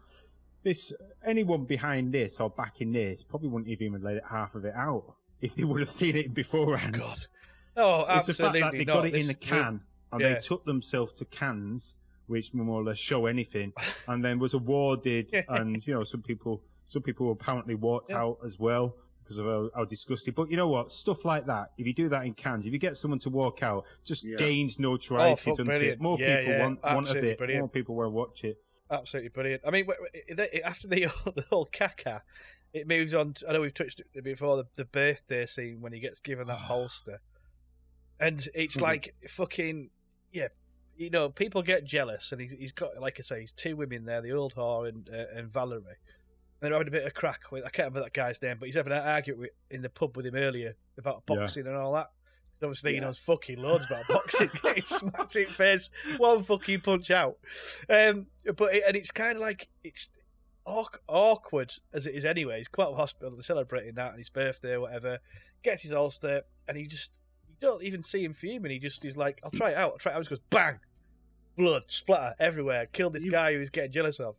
This 0.63 0.91
anyone 1.25 1.65
behind 1.65 2.13
this 2.13 2.39
or 2.39 2.49
backing 2.49 2.91
this 2.91 3.23
probably 3.23 3.49
wouldn't 3.49 3.69
have 3.69 3.81
even 3.81 4.01
let 4.01 4.21
half 4.29 4.55
of 4.55 4.65
it 4.65 4.73
out 4.75 5.15
if 5.41 5.55
they 5.55 5.63
would 5.63 5.79
have 5.79 5.89
seen 5.89 6.15
it 6.17 6.33
beforehand. 6.33 6.97
God. 6.97 7.19
Oh, 7.79 8.05
it's 8.09 8.25
the 8.25 8.33
fact 8.33 8.55
absolutely 8.55 8.61
that 8.61 8.71
they 8.71 8.85
not. 8.85 8.93
got 8.93 9.05
it 9.05 9.15
in 9.15 9.27
the 9.27 9.33
can 9.35 9.81
and 10.11 10.21
yeah. 10.21 10.33
they 10.35 10.39
took 10.39 10.63
themselves 10.65 11.13
to 11.13 11.25
Cannes, 11.25 11.95
which 12.27 12.53
more 12.53 12.81
or 12.81 12.83
less 12.83 12.97
show 12.97 13.25
anything, 13.25 13.73
and 14.07 14.23
then 14.23 14.39
was 14.39 14.53
awarded. 14.53 15.33
and 15.49 15.85
you 15.85 15.93
know, 15.93 16.03
some 16.03 16.21
people, 16.21 16.61
some 16.87 17.01
people 17.01 17.31
apparently 17.31 17.75
walked 17.75 18.11
Yeah. 18.11 18.21
out 18.21 18.37
as 18.45 18.57
well 18.59 18.95
because 19.23 19.37
of 19.37 19.45
how, 19.45 19.69
how 19.75 19.85
disgusting. 19.85 20.33
But 20.33 20.49
you 20.49 20.55
know 20.57 20.69
what? 20.69 20.91
Stuff 20.91 21.25
like 21.25 21.45
that. 21.47 21.71
If 21.77 21.85
you 21.85 21.93
do 21.93 22.07
that 22.09 22.25
in 22.25 22.33
Cannes, 22.33 22.65
if 22.65 22.71
you 22.71 22.79
get 22.79 22.95
someone 22.95 23.19
to 23.19 23.29
walk 23.29 23.61
out, 23.63 23.83
just 24.05 24.23
Yeah. 24.23 24.37
gains 24.37 24.79
notoriety. 24.79 25.51
Oh, 25.51 25.55
doesn't 25.55 25.83
it? 25.83 25.99
More 25.99 26.17
Yeah, 26.19 26.39
people 26.39 26.53
yeah, 26.53 26.61
want, 26.63 26.83
want 26.83 27.09
a 27.09 27.13
bit. 27.13 27.37
brilliant. 27.37 27.61
More 27.63 27.69
people 27.69 27.95
want 27.95 28.07
to 28.07 28.11
watch 28.11 28.43
it. 28.45 28.57
Absolutely 28.89 29.29
brilliant. 29.29 29.63
I 29.67 29.71
mean, 29.71 29.85
w- 29.85 30.01
w- 30.01 30.35
they- 30.35 30.61
after 30.61 30.87
the 30.87 31.07
the 31.35 31.43
whole 31.49 31.65
caca, 31.65 32.21
it 32.73 32.87
moves 32.87 33.13
on. 33.13 33.33
To, 33.33 33.49
I 33.49 33.53
know 33.53 33.59
we've 33.61 33.73
touched 33.73 34.01
it 34.13 34.23
before 34.23 34.55
the, 34.55 34.65
the 34.77 34.85
birthday 34.85 35.45
scene 35.45 35.81
when 35.81 35.91
he 35.91 35.99
gets 35.99 36.21
given 36.21 36.47
that 36.47 36.59
holster. 36.59 37.19
and 38.19 38.47
it's 38.55 38.77
Mhm. 38.77 38.81
like 38.81 39.13
fucking 39.27 39.89
yeah. 40.31 40.47
You 40.95 41.11
know, 41.11 41.29
people 41.29 41.61
get 41.61 41.83
jealous, 41.83 42.31
and 42.31 42.41
he, 42.41 42.47
he's 42.47 42.71
got, 42.71 42.99
like 42.99 43.17
I 43.19 43.21
say, 43.21 43.41
he's 43.41 43.51
two 43.51 43.75
women 43.75 44.05
there, 44.05 44.19
the 44.21 44.31
old 44.31 44.55
whore 44.55 44.89
and 44.89 45.07
uh, 45.13 45.25
and 45.37 45.47
Valerie. 45.51 45.83
They're 46.59 46.71
having 46.71 46.87
a 46.87 46.91
bit 46.91 47.05
of 47.05 47.13
crack 47.13 47.51
with. 47.51 47.63
I 47.65 47.69
can't 47.69 47.89
remember 47.89 48.01
that 48.01 48.13
guy's 48.13 48.41
name, 48.41 48.57
but 48.59 48.65
he's 48.65 48.75
having 48.75 48.93
an 48.93 49.07
argument 49.07 49.41
with, 49.41 49.49
in 49.69 49.83
the 49.83 49.89
pub 49.89 50.17
with 50.17 50.25
him 50.25 50.33
earlier 50.35 50.75
about 50.97 51.21
Yeah. 51.29 51.35
boxing 51.35 51.67
and 51.67 51.75
all 51.75 51.93
that. 51.93 52.07
Obviously, 52.63 52.93
he 52.93 52.97
Yeah. 52.97 53.03
knows 53.03 53.19
fucking 53.19 53.59
loads 53.59 53.85
about 53.85 54.05
boxing. 54.09 54.49
Getting 54.63 54.81
smacked 54.83 55.35
in 55.35 55.45
face, 55.45 55.91
one 56.17 56.41
fucking 56.41 56.81
punch 56.81 57.11
out. 57.11 57.37
Um, 57.87 58.25
but 58.55 58.73
it, 58.73 58.83
and 58.87 58.97
it's 58.97 59.11
kind 59.11 59.35
of 59.35 59.41
like 59.43 59.67
it's 59.83 60.09
awk- 60.65 61.03
awkward 61.07 61.71
as 61.93 62.07
it 62.07 62.15
is 62.15 62.25
anyway. 62.25 62.57
He's 62.57 62.67
quite 62.67 62.87
of 62.87 62.95
hospital, 62.97 63.29
they're 63.35 63.43
celebrating 63.43 63.93
that 63.95 64.09
and 64.09 64.17
his 64.17 64.29
birthday 64.29 64.73
or 64.73 64.81
whatever. 64.81 65.19
Gets 65.63 65.83
his 65.83 65.93
ulster, 65.93 66.41
and 66.67 66.75
he 66.75 66.87
just 66.87 67.19
don't 67.59 67.83
even 67.83 68.01
see 68.03 68.23
him 68.23 68.33
fuming. 68.33 68.71
He 68.71 68.79
just 68.79 69.03
he's 69.03 69.17
like, 69.17 69.39
"I'll 69.43 69.51
try 69.51 69.71
it 69.71 69.77
out. 69.77 69.91
I'll 69.93 69.97
try 69.97 70.11
it 70.11 70.15
out." 70.15 70.19
He 70.19 70.29
just 70.29 70.29
goes 70.29 70.39
bang, 70.49 70.79
blood 71.57 71.83
splatter 71.87 72.35
everywhere. 72.39 72.85
Killed 72.87 73.13
this 73.13 73.25
You- 73.25 73.31
guy 73.31 73.53
who 73.53 73.59
was 73.59 73.69
getting 73.69 73.91
jealous 73.91 74.19
of. 74.19 74.35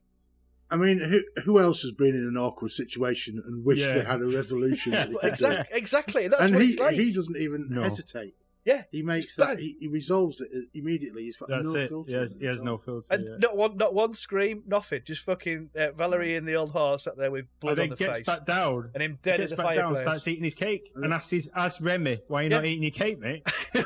I 0.71 0.77
mean, 0.77 0.99
who, 1.01 1.23
who 1.45 1.59
else 1.61 1.81
has 1.81 1.93
been 1.93 2.15
in 2.15 2.27
an 2.29 2.37
awkward 2.37 2.73
situation 2.73 3.43
and 3.47 3.65
wished 3.65 3.81
Yeah. 3.81 3.95
they 3.95 4.05
had 4.05 4.21
a 4.21 4.27
resolution? 4.27 4.93
that 4.93 5.09
they 5.09 5.15
Well, 5.15 5.21
could 5.23 5.35
do? 5.39 5.47
exactly, 5.47 5.79
exactly. 5.79 6.29
That's 6.29 6.43
and 6.45 6.55
what 6.57 6.63
he 6.63 6.69
it's 6.69 6.79
like. 6.79 6.95
he 6.95 7.11
doesn't 7.13 7.37
even 7.39 7.69
No. 7.71 7.83
hesitate. 7.83 8.35
Yeah, 8.69 8.83
He 8.93 9.03
makes 9.03 9.35
that. 9.37 9.59
He, 9.59 9.77
he 9.81 9.89
resolves 9.89 10.43
it 10.43 10.51
immediately. 10.75 11.23
He's 11.25 11.39
got 11.39 11.49
That's 11.49 11.67
no 11.67 11.75
it. 11.77 11.89
filter. 11.89 12.11
He 12.11 12.17
has, 12.17 12.37
he 12.39 12.45
has 12.47 12.61
no 12.61 12.77
filter. 12.77 13.07
and 13.11 13.25
yeah. 13.25 13.37
not 13.39 13.57
one, 13.57 13.77
not 13.79 13.95
one 13.95 14.13
scream, 14.13 14.61
nothing. 14.67 15.01
Just 15.07 15.23
fucking 15.25 15.71
uh, 15.75 15.93
Valerie 15.93 16.37
and 16.37 16.47
the 16.47 16.55
old 16.57 16.73
horse 16.73 17.07
up 17.07 17.17
there 17.17 17.31
with 17.31 17.47
blood 17.61 17.79
and 17.79 17.81
on 17.81 17.89
then 17.89 17.97
the 17.99 18.05
gets 18.05 18.19
face, 18.19 18.27
back 18.27 18.45
down. 18.45 18.91
and 18.93 19.03
him 19.03 19.13
He 19.13 19.19
dead 19.23 19.35
in 19.37 19.41
gets 19.41 19.53
the 19.53 19.57
back 19.57 19.67
down, 19.75 19.77
fireplace. 19.95 20.01
starts 20.03 20.29
eating 20.29 20.45
his 20.45 20.55
cake, 20.55 20.93
and 20.95 21.15
asks, 21.15 21.31
his, 21.31 21.51
asks 21.57 21.81
Remy, 21.81 22.21
"Why 22.29 22.41
are 22.41 22.43
you 22.45 22.49
not 22.51 22.67
eating 22.67 22.83
your 22.83 22.91
cake, 22.93 23.19
mate?" 23.19 23.43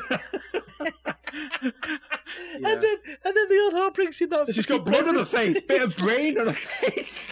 Yeah. 2.59 2.69
And 2.73 2.81
then, 2.81 2.95
and 3.25 3.35
then 3.35 3.49
the 3.49 3.59
old 3.63 3.73
whore 3.73 3.93
brings 3.93 4.19
him 4.19 4.29
that. 4.29 4.53
She's 4.53 4.65
got 4.65 4.79
fucking 4.79 4.91
blood 4.91 5.07
on 5.07 5.15
her 5.15 5.25
face, 5.25 5.59
bit 5.61 5.81
of 5.81 5.95
brain 5.97 6.37
on 6.39 6.47
her 6.47 6.53
face. 6.53 7.31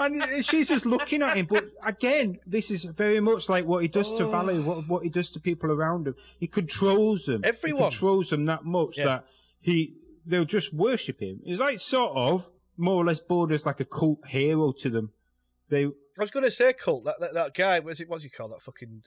And 0.00 0.44
she's 0.44 0.68
just 0.68 0.86
looking 0.86 1.22
at 1.22 1.36
him. 1.36 1.46
But 1.46 1.66
again, 1.84 2.38
this 2.46 2.70
is 2.70 2.84
very 2.84 3.20
much 3.20 3.48
like 3.48 3.64
what 3.64 3.82
he 3.82 3.88
does 3.88 4.08
to 4.14 4.24
Oh. 4.24 4.30
Valley, 4.30 4.60
what, 4.60 4.86
what 4.88 5.02
he 5.02 5.08
does 5.08 5.30
to 5.32 5.40
people 5.40 5.70
around 5.72 6.06
him. 6.06 6.14
He 6.38 6.46
controls 6.46 7.24
them. 7.24 7.42
Everyone. 7.44 7.84
He 7.84 7.88
controls 7.90 8.30
them 8.30 8.46
that 8.46 8.64
much 8.64 8.98
Yeah. 8.98 9.04
that 9.06 9.24
he 9.60 9.94
they'll 10.26 10.44
just 10.44 10.72
worship 10.74 11.20
him. 11.20 11.40
It's 11.44 11.60
like 11.60 11.80
sort 11.80 12.16
of 12.16 12.48
more 12.76 12.96
or 13.02 13.04
less 13.04 13.20
borders 13.20 13.64
like 13.66 13.80
a 13.80 13.84
cult 13.84 14.26
hero 14.26 14.72
to 14.72 14.90
them. 14.90 15.10
They 15.70 15.84
I 15.86 15.90
was 16.20 16.30
going 16.30 16.44
to 16.44 16.50
say 16.50 16.72
cult. 16.72 17.04
That, 17.04 17.16
that 17.20 17.34
that 17.34 17.54
guy 17.54 17.78
was 17.80 18.00
it? 18.00 18.08
What's 18.08 18.24
he 18.24 18.28
called? 18.28 18.52
That 18.52 18.62
fucking 18.62 19.02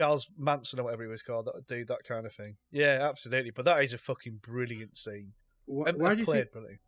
Charles 0.00 0.28
Manson 0.38 0.78
or 0.80 0.84
whatever 0.84 1.02
he 1.04 1.08
was 1.08 1.22
called. 1.22 1.46
That 1.46 1.66
dude, 1.68 1.88
that 1.88 2.04
kind 2.06 2.26
of 2.26 2.32
thing. 2.34 2.56
Yeah, 2.70 2.98
absolutely. 3.08 3.50
But 3.50 3.64
that 3.66 3.82
is 3.84 3.92
a 3.92 3.98
fucking 3.98 4.40
brilliant 4.42 4.96
scene. 4.96 5.32
Wh- 5.66 5.88
And 5.88 5.98
Why 6.00 6.14
do 6.14 6.20
you 6.20 6.26
think? 6.26 6.52
brilliant. 6.52 6.80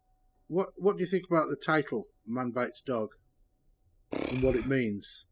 What 0.48 0.70
What 0.76 0.96
do 0.96 1.02
you 1.04 1.08
think 1.08 1.24
about 1.30 1.48
the 1.48 1.56
title 1.56 2.06
"Man 2.26 2.50
Bites 2.50 2.82
Dog" 2.84 3.10
and 4.12 4.42
what 4.42 4.56
it 4.56 4.66
means? 4.66 5.24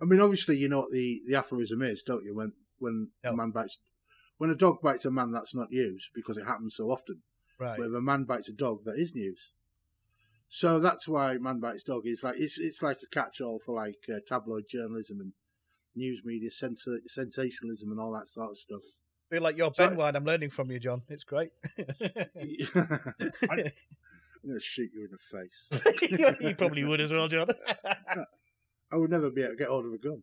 I 0.00 0.04
mean, 0.04 0.20
obviously, 0.20 0.56
you 0.56 0.68
know 0.68 0.80
what 0.80 0.92
the, 0.92 1.20
the 1.26 1.34
aphorism 1.36 1.82
is, 1.82 2.02
don't 2.02 2.24
you? 2.24 2.34
When 2.34 2.52
when 2.78 3.08
No. 3.22 3.32
a 3.32 3.36
man 3.36 3.50
bites, 3.50 3.78
when 4.38 4.50
a 4.50 4.54
dog 4.54 4.80
bites 4.82 5.04
a 5.04 5.10
man, 5.10 5.32
that's 5.32 5.54
not 5.54 5.70
news 5.70 6.10
because 6.14 6.36
it 6.38 6.46
happens 6.46 6.76
so 6.76 6.90
often. 6.90 7.22
Right. 7.58 7.76
But 7.76 7.88
if 7.88 7.94
a 7.94 8.00
man 8.00 8.24
bites 8.24 8.48
a 8.48 8.52
dog, 8.54 8.84
that 8.84 8.98
is 8.98 9.14
news. 9.14 9.52
So 10.52 10.80
that's 10.80 11.06
why 11.06 11.36
Man 11.36 11.60
Bites 11.60 11.84
Dog 11.84 12.02
is 12.06 12.24
like 12.24 12.34
it's 12.38 12.58
it's 12.58 12.82
like 12.82 12.98
a 13.04 13.06
catch-all 13.14 13.60
for 13.64 13.76
like 13.76 13.98
uh, 14.12 14.18
tabloid 14.26 14.64
journalism 14.68 15.20
and 15.20 15.32
news 15.94 16.22
media 16.24 16.50
sens- 16.50 16.88
sensationalism 17.06 17.90
and 17.92 18.00
all 18.00 18.12
that 18.12 18.26
sort 18.26 18.50
of 18.50 18.58
stuff. 18.58 18.80
feel 19.30 19.42
like 19.42 19.56
you're 19.56 19.72
So- 19.72 19.90
Benoit. 19.90 20.16
I'm 20.16 20.24
learning 20.24 20.50
from 20.50 20.70
you, 20.72 20.80
John. 20.80 21.02
It's 21.08 21.22
great. 21.22 21.50
I'm 24.42 24.50
going 24.50 24.58
to 24.60 24.64
shoot 24.64 24.90
you 24.94 25.04
in 25.04 25.10
the 25.10 25.18
face. 26.00 26.40
you 26.40 26.54
probably 26.54 26.84
would 26.84 27.00
as 27.00 27.10
well, 27.12 27.28
John. 27.28 27.48
I 28.92 28.96
would 28.96 29.10
never 29.10 29.30
be 29.30 29.42
able 29.42 29.52
to 29.52 29.56
get 29.56 29.68
hold 29.68 29.86
of 29.86 29.92
a 29.92 29.98
gun. 29.98 30.22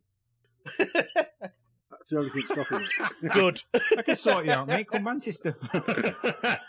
That's 1.90 2.10
the 2.10 2.18
only 2.18 2.30
thing 2.30 2.42
stopping 2.46 2.78
me. 2.80 3.28
Good. 3.32 3.62
I 3.96 4.02
can 4.02 4.16
sort 4.16 4.44
you 4.44 4.52
out, 4.52 4.66
mate. 4.68 4.88
Come 4.90 5.04
Manchester. 5.04 5.56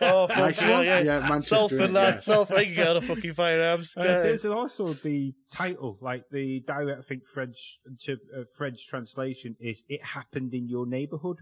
Oh, 0.01 0.27
fuck 0.27 0.37
Nice 0.37 0.59
hell, 0.59 0.73
one. 0.77 0.85
yeah. 0.85 0.99
Yeah, 1.01 1.19
Manchester, 1.27 1.55
Salford, 1.55 1.79
yeah. 1.79 1.85
lad. 1.99 2.23
Salford. 2.23 2.59
You 2.59 2.65
can 2.67 2.75
get 2.75 2.87
on 2.87 2.97
a 2.97 3.01
fucking 3.01 3.33
firearms. 3.33 3.93
Uh, 3.97 4.03
Yeah. 4.03 4.19
there's 4.21 4.45
also 4.45 4.93
the 4.93 5.33
title, 5.51 5.97
like 6.01 6.23
the 6.31 6.61
direct, 6.65 6.99
I 6.99 7.03
think 7.03 7.23
French 7.33 7.79
to, 8.05 8.13
uh, 8.13 8.43
French 8.57 8.87
translation 8.87 9.55
is 9.59 9.83
"It 9.89 10.03
happened 10.03 10.53
in 10.53 10.67
your 10.69 10.85
neighbourhood." 10.87 11.37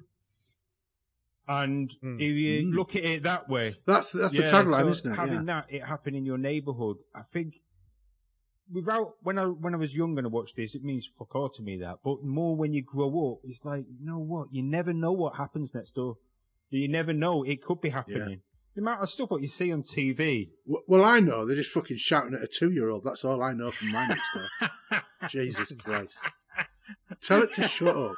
And 1.50 1.89
Hmm. 2.02 2.16
if 2.20 2.36
you 2.36 2.64
Mm. 2.64 2.74
look 2.76 2.95
at 2.95 3.06
it 3.06 3.24
that 3.24 3.48
way, 3.48 3.76
That's 3.86 4.12
that's 4.12 4.34
yeah, 4.34 4.41
the 4.41 4.48
tagline, 4.52 4.82
so 4.82 4.88
isn't 4.89 5.12
it? 5.12 5.16
Having 5.16 5.34
Yeah. 5.36 5.43
that, 5.43 5.66
it 5.70 5.84
happened 5.84 6.16
in 6.18 6.26
your 6.26 6.38
neighbourhood. 6.38 6.98
I 7.16 7.22
think 7.32 7.56
without 8.72 9.16
when 9.24 9.39
I 9.39 9.45
when 9.45 9.74
I 9.74 9.78
was 9.78 9.95
young 9.95 10.18
and 10.18 10.28
I 10.28 10.30
watched 10.30 10.56
this, 10.58 10.76
it 10.76 10.84
means 10.84 11.08
fuck 11.18 11.34
all 11.36 11.50
to 11.52 11.62
me 11.62 11.78
that. 11.78 12.00
But 12.04 12.24
more 12.24 12.56
when 12.58 12.74
you 12.74 12.82
grow 12.84 13.32
up, 13.34 13.39
it's 13.45 13.64
like 13.64 13.86
you 13.88 14.06
know 14.06 14.20
what, 14.20 14.50
you 14.54 14.62
never 14.64 14.91
know 14.93 15.12
what 15.14 15.36
happens 15.38 15.74
next 15.74 15.95
door. 15.95 16.18
You 16.70 16.89
never 16.89 17.14
know 17.14 17.43
it 17.43 17.62
could 17.64 17.80
be 17.80 17.89
happening. 17.89 18.41
The 18.76 18.82
amount 18.82 19.02
of 19.02 19.10
stuff 19.10 19.32
what 19.32 19.41
you 19.41 19.48
see 19.48 19.72
on 19.72 19.84
TV. 19.84 20.52
W- 20.66 20.84
Well, 20.86 21.04
I 21.06 21.20
know 21.22 21.45
they're 21.45 21.56
just 21.56 21.72
fucking 21.72 21.98
shouting 21.98 22.34
at 22.34 22.43
a 22.43 22.48
two-year-old. 22.48 23.04
That's 23.06 23.24
all 23.26 23.41
I 23.41 23.54
know 23.54 23.72
from 23.72 23.91
my 23.91 24.06
next 24.08 24.30
door. 24.34 25.02
Jesus 25.30 25.72
Christ! 25.80 26.20
Tell 27.22 27.41
it 27.41 27.54
to 27.56 27.68
shut 27.70 27.95
up. 27.95 28.16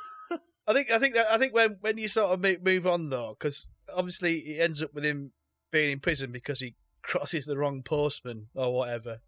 I 0.70 0.74
think 0.74 0.92
I 0.92 1.00
think 1.00 1.16
that 1.16 1.26
I 1.32 1.40
think 1.40 1.54
when 1.54 1.78
when 1.82 1.98
you 1.98 2.08
sort 2.08 2.32
of 2.32 2.40
make, 2.40 2.64
move 2.64 2.86
on 2.86 3.10
though, 3.10 3.36
because 3.38 3.68
obviously 3.94 4.38
it 4.38 4.62
ends 4.62 4.84
up 4.84 4.94
with 4.94 5.04
him 5.04 5.32
being 5.72 5.92
in 5.92 6.00
prison 6.00 6.32
because 6.32 6.60
he 6.60 6.76
crosses 7.02 7.46
the 7.46 7.58
wrong 7.58 7.82
postman 7.82 8.48
or 8.54 8.72
whatever. 8.74 9.20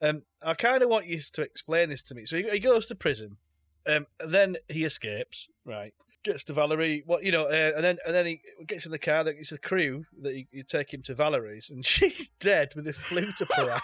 Um, 0.00 0.22
I 0.40 0.54
kind 0.54 0.84
of 0.84 0.88
want 0.88 1.06
you 1.06 1.18
to 1.18 1.42
explain 1.42 1.90
this 1.90 2.02
to 2.04 2.14
me. 2.14 2.24
So 2.24 2.36
he, 2.36 2.48
he 2.48 2.60
goes 2.60 2.86
to 2.86 2.94
prison, 2.94 3.38
um, 3.84 4.06
then 4.24 4.58
he 4.68 4.84
escapes, 4.84 5.48
right? 5.64 5.92
Gets 6.24 6.42
to 6.44 6.52
Valerie, 6.52 7.04
what 7.06 7.22
you 7.22 7.30
know, 7.30 7.44
uh, 7.44 7.72
and 7.76 7.84
then 7.84 7.98
and 8.04 8.12
then 8.12 8.26
he 8.26 8.40
gets 8.66 8.84
in 8.84 8.90
the 8.90 8.98
car. 8.98 9.22
That 9.22 9.36
it's 9.38 9.50
the 9.50 9.58
crew 9.58 10.04
that 10.22 10.34
you, 10.34 10.46
you 10.50 10.62
take 10.64 10.92
him 10.92 11.00
to 11.04 11.14
Valerie's, 11.14 11.70
and 11.70 11.84
she's 11.86 12.30
dead 12.40 12.72
with 12.74 12.88
a 12.88 12.92
flute 12.92 13.40
up 13.40 13.48
her 13.56 13.70
ass. 13.70 13.82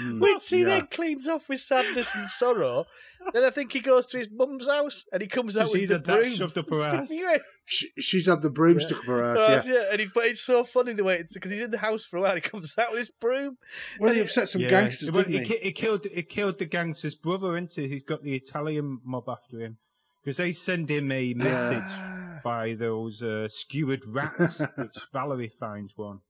Mm, 0.00 0.20
Which 0.20 0.48
he 0.48 0.58
yeah. 0.60 0.64
then 0.64 0.86
cleans 0.88 1.28
off 1.28 1.48
with 1.48 1.60
sadness 1.60 2.10
and 2.14 2.28
sorrow. 2.28 2.86
then 3.32 3.44
I 3.44 3.50
think 3.50 3.72
he 3.72 3.78
goes 3.80 4.08
to 4.08 4.18
his 4.18 4.28
mum's 4.32 4.66
house 4.68 5.04
and 5.12 5.22
he 5.22 5.28
comes 5.28 5.54
So 5.54 5.62
out 5.62 5.72
with 5.72 5.88
the 5.88 5.94
had 5.94 6.04
that 6.04 6.16
broom. 6.22 6.32
shoved 6.34 6.58
up 6.58 6.68
her 6.70 6.80
ass. 6.82 7.08
yeah, 7.12 7.38
She, 7.66 7.90
she's 8.00 8.26
had 8.26 8.42
the 8.42 8.50
broom 8.50 8.80
Yeah. 8.80 8.86
stuck 8.86 8.98
up 8.98 9.04
her 9.04 9.24
Oh, 9.36 9.40
ass. 9.46 9.66
Yeah. 9.68 9.74
yeah. 9.74 9.84
And 9.92 10.00
he, 10.00 10.08
but 10.12 10.24
it's 10.26 10.40
so 10.40 10.64
funny 10.64 10.92
the 10.94 11.04
way 11.04 11.18
it's 11.18 11.34
because 11.34 11.52
he's 11.52 11.62
in 11.62 11.70
the 11.70 11.78
house 11.78 12.04
for 12.04 12.16
a 12.16 12.20
while. 12.22 12.34
He 12.34 12.40
comes 12.40 12.74
out 12.76 12.90
with 12.90 12.98
his 12.98 13.10
broom. 13.10 13.56
When 13.98 14.12
he 14.12 14.20
And- 14.20 14.28
upset 14.28 14.48
some 14.48 14.62
Yeah. 14.62 14.68
gangsters, 14.68 15.12
Well, 15.12 15.22
didn't 15.22 15.34
he, 15.34 15.38
he? 15.38 15.44
ki- 15.58 15.60
he 15.62 15.72
killed 15.72 16.06
he 16.12 16.22
killed 16.24 16.58
the 16.58 16.66
gangster's 16.66 17.14
brother, 17.14 17.56
into 17.56 17.86
He's 17.86 18.02
got 18.02 18.22
the 18.24 18.34
Italian 18.34 18.98
mob 19.04 19.28
after 19.28 19.60
him 19.60 19.78
because 20.24 20.38
they 20.38 20.52
send 20.52 20.90
him 20.90 21.12
a 21.12 21.34
message 21.34 22.42
by 22.42 22.74
those 22.78 23.20
uh, 23.22 23.48
skewered 23.50 24.04
rats, 24.06 24.60
which 24.76 24.96
Valerie 25.12 25.52
finds 25.60 25.92
one. 25.96 26.20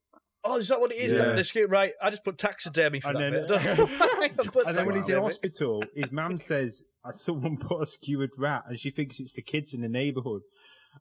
Oh, 0.46 0.58
is 0.58 0.68
that 0.68 0.80
what 0.80 0.92
it 0.92 0.96
is? 0.96 1.12
Yeah. 1.12 1.20
That, 1.24 1.36
the 1.36 1.44
script, 1.44 1.70
right? 1.70 1.92
I 2.02 2.10
just 2.10 2.24
put 2.24 2.36
taxidermy 2.36 3.00
for 3.00 3.08
And 3.08 3.16
that 3.16 3.48
then- 3.48 3.48
bit. 3.48 3.50
I 3.60 3.74
don't 3.76 3.78
know 3.78 3.84
why 3.86 4.24
I 4.24 4.28
put 4.28 4.66
And 4.66 4.76
then 4.76 4.86
when 4.86 4.96
he's 4.96 5.08
in 5.08 5.22
hospital, 5.22 5.84
his 5.94 6.12
mum 6.12 6.36
says, 6.38 6.82
uh, 7.04 7.12
"Someone 7.12 7.56
put 7.56 7.80
a 7.82 7.86
skewered 7.86 8.32
rat," 8.36 8.64
and 8.68 8.78
she 8.78 8.90
thinks 8.90 9.20
it's 9.20 9.32
the 9.32 9.42
kids 9.42 9.72
in 9.74 9.80
the 9.80 9.88
neighbourhood. 9.88 10.42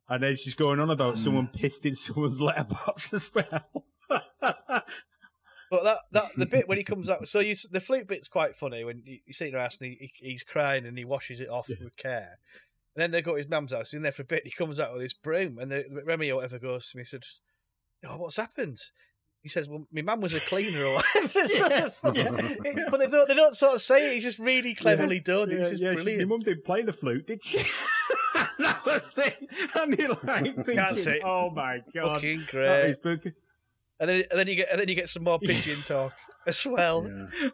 And 0.08 0.22
then 0.22 0.36
she's 0.36 0.54
going 0.54 0.80
on 0.80 0.90
about 0.90 1.18
someone 1.18 1.48
pissed 1.48 1.84
in 1.86 1.94
someone's 1.94 2.40
letterbox 2.40 3.12
as 3.12 3.30
well. 3.34 3.84
But 5.70 5.82
that, 5.84 5.98
that 6.12 6.30
the 6.36 6.46
bit 6.46 6.68
when 6.68 6.78
he 6.78 6.84
comes 6.84 7.08
out, 7.10 7.26
so 7.26 7.40
you, 7.40 7.54
the 7.70 7.80
flute 7.80 8.06
bit's 8.06 8.28
quite 8.28 8.54
funny 8.54 8.84
when 8.84 9.02
you, 9.04 9.18
you 9.26 9.32
see 9.32 9.50
her 9.50 9.58
ass 9.58 9.78
and 9.80 9.90
he, 9.90 10.12
he, 10.20 10.30
he's 10.30 10.42
crying 10.42 10.86
and 10.86 10.96
he 10.96 11.04
washes 11.04 11.40
it 11.40 11.48
off 11.48 11.68
with 11.68 11.96
care. 11.96 12.38
And 12.96 13.02
then 13.02 13.10
they 13.10 13.22
go 13.22 13.32
to 13.32 13.38
his 13.38 13.48
mum's 13.48 13.72
house. 13.72 13.92
In 13.92 14.02
there 14.02 14.12
for 14.12 14.22
a 14.22 14.26
bit, 14.26 14.44
he 14.44 14.50
comes 14.52 14.78
out 14.78 14.92
with 14.92 15.02
his 15.02 15.14
broom, 15.14 15.58
and 15.58 15.70
the, 15.70 15.84
Remy 16.04 16.30
or 16.30 16.36
whatever 16.36 16.58
goes 16.58 16.90
to 16.90 16.98
me 16.98 17.04
says, 17.04 17.40
"Oh, 18.06 18.16
what's 18.18 18.36
happened?" 18.36 18.78
He 19.42 19.48
says, 19.48 19.68
"Well, 19.68 19.86
my 19.92 20.02
mum 20.02 20.20
was 20.20 20.32
a 20.32 20.40
cleaner 20.40 20.84
or 20.84 20.94
whatever." 20.96 21.28
So 21.48 21.68
the 21.68 21.90
fucking- 21.90 22.66
it's- 22.66 22.84
but 22.90 23.00
they 23.00 23.08
don't, 23.08 23.28
they 23.28 23.34
don't 23.34 23.56
sort 23.56 23.74
of 23.74 23.80
say 23.80 24.10
it. 24.10 24.14
He's 24.14 24.22
just 24.22 24.38
really 24.38 24.74
cleverly 24.74 25.20
done. 25.20 25.50
Yeah, 25.50 25.56
it's 25.58 25.70
just 25.70 25.82
yeah, 25.82 25.90
she- 25.90 25.96
brilliant. 25.96 26.22
My 26.22 26.34
mum 26.36 26.40
didn't 26.40 26.64
play 26.64 26.82
the 26.82 26.92
flute, 26.92 27.26
did 27.26 27.42
she? 27.44 27.58
that 28.58 28.80
was 28.86 29.10
the, 29.12 29.32
and 29.80 29.98
you're 29.98 30.08
like 30.22 30.44
thinking, 30.54 30.76
That's 30.76 31.06
it. 31.06 31.22
oh 31.24 31.50
my 31.50 31.82
god, 31.94 32.14
Fucking 32.16 32.44
great. 32.50 32.96
And 34.00 34.08
then, 34.08 34.24
and 34.30 34.38
then 34.38 34.48
you 34.48 34.56
get, 34.56 34.70
and 34.70 34.80
then 34.80 34.88
you 34.88 34.94
get 34.94 35.08
some 35.08 35.24
more 35.24 35.38
pigeon 35.38 35.82
talk 35.82 36.12
as 36.46 36.64
well. 36.64 37.06
Yeah. 37.06 37.48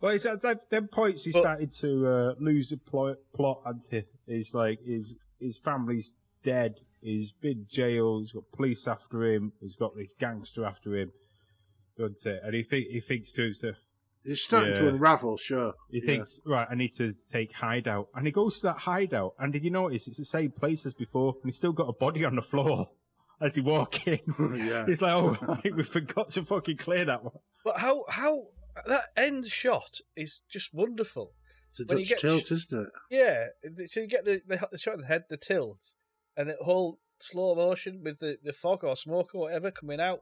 Well, 0.00 0.12
it's 0.12 0.26
at 0.26 0.42
that, 0.42 0.68
them 0.70 0.88
points 0.88 1.24
he 1.24 1.30
started 1.32 1.72
to 1.80 2.06
uh, 2.06 2.34
lose 2.38 2.68
the 2.70 2.76
plot, 2.76 3.16
plot 3.34 3.62
and 3.64 3.82
he's 4.26 4.54
like 4.54 4.80
his 4.84 5.14
his 5.40 5.58
family's 5.58 6.12
dead. 6.44 6.74
He's 7.00 7.32
been 7.32 7.66
jailed. 7.68 8.22
He's 8.22 8.32
got 8.32 8.44
police 8.56 8.86
after 8.88 9.24
him. 9.24 9.52
He's 9.60 9.76
got 9.76 9.94
this 9.96 10.14
gangster 10.18 10.64
after 10.64 10.96
him. 10.96 11.12
Doesn't 11.98 12.24
it? 12.26 12.40
And 12.42 12.54
he 12.54 12.62
think 12.62 12.86
he 12.88 13.00
thinks 13.00 13.32
to 13.32 13.42
himself, 13.42 13.76
It's 14.24 14.42
starting 14.42 14.74
to 14.74 14.88
unravel, 14.88 15.36
sure. 15.36 15.74
He 15.90 15.98
Yeah. 16.00 16.06
thinks, 16.06 16.40
right, 16.46 16.66
I 16.70 16.74
need 16.74 16.94
to 16.96 17.14
take 17.30 17.52
hideout. 17.52 18.08
And 18.14 18.26
he 18.26 18.32
goes 18.32 18.56
to 18.60 18.68
that 18.68 18.78
hideout, 18.78 19.34
and 19.38 19.52
did 19.52 19.62
you 19.64 19.70
notice 19.70 20.08
it's 20.08 20.16
the 20.18 20.24
same 20.24 20.50
place 20.50 20.86
as 20.86 20.94
before, 20.94 21.34
and 21.34 21.44
he's 21.44 21.56
still 21.56 21.72
got 21.72 21.88
a 21.88 21.92
body 21.92 22.24
on 22.24 22.34
the 22.36 22.42
floor 22.42 22.88
as 23.40 23.54
he 23.54 23.60
walk 23.60 24.06
in. 24.08 24.20
yeah. 24.66 24.86
It's 24.88 25.02
like, 25.02 25.14
oh, 25.14 25.36
right, 25.42 25.76
we 25.76 25.82
forgot 25.82 26.28
to 26.30 26.42
fucking 26.44 26.78
clear 26.78 27.04
that 27.04 27.22
one. 27.22 27.34
But 27.64 27.78
how 27.78 28.06
how 28.08 28.46
that 28.86 29.04
end 29.16 29.46
shot 29.46 30.00
is 30.16 30.40
just 30.48 30.72
wonderful. 30.74 31.32
It's 31.78 31.80
a 31.80 31.84
Dutch 31.84 32.20
tilt, 32.20 32.46
sh- 32.46 32.52
isn't 32.52 32.86
it? 32.86 32.92
Yeah, 33.10 33.46
so 33.86 34.00
you 34.00 34.06
get 34.06 34.24
the 34.24 34.42
the, 34.46 34.68
the 34.72 34.78
shot 34.78 34.94
of 34.94 35.00
the 35.00 35.06
head, 35.06 35.24
the 35.28 35.36
tilt, 35.36 35.92
and 36.36 36.48
the 36.50 36.56
whole 36.60 36.98
slow 37.20 37.54
motion 37.54 38.02
with 38.04 38.18
the, 38.20 38.38
the 38.42 38.52
fog 38.52 38.84
or 38.84 38.96
smoke 38.96 39.30
or 39.34 39.42
whatever 39.42 39.70
coming 39.70 40.00
out, 40.00 40.20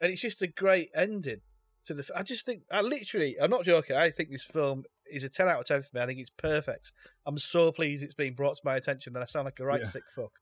and 0.00 0.12
it's 0.12 0.22
just 0.22 0.42
a 0.42 0.46
great 0.46 0.90
ending 0.94 1.40
to 1.86 1.94
the. 1.94 2.08
I 2.14 2.22
just 2.22 2.46
think 2.46 2.62
I 2.70 2.80
literally, 2.80 3.36
I'm 3.40 3.50
not 3.50 3.64
joking. 3.64 3.96
I 3.96 4.10
think 4.10 4.30
this 4.30 4.44
film 4.44 4.84
is 5.10 5.24
a 5.24 5.28
ten 5.28 5.48
out 5.48 5.60
of 5.60 5.66
ten 5.66 5.82
for 5.82 5.88
me. 5.94 6.00
I 6.00 6.06
think 6.06 6.20
it's 6.20 6.30
perfect. 6.30 6.92
I'm 7.26 7.38
so 7.38 7.72
pleased 7.72 8.02
it's 8.02 8.14
been 8.14 8.34
brought 8.34 8.56
to 8.56 8.62
my 8.64 8.76
attention, 8.76 9.14
and 9.14 9.22
I 9.22 9.26
sound 9.26 9.44
like 9.46 9.60
a 9.60 9.64
right 9.64 9.80
Yeah. 9.80 9.86
sick 9.88 10.04
fuck, 10.14 10.32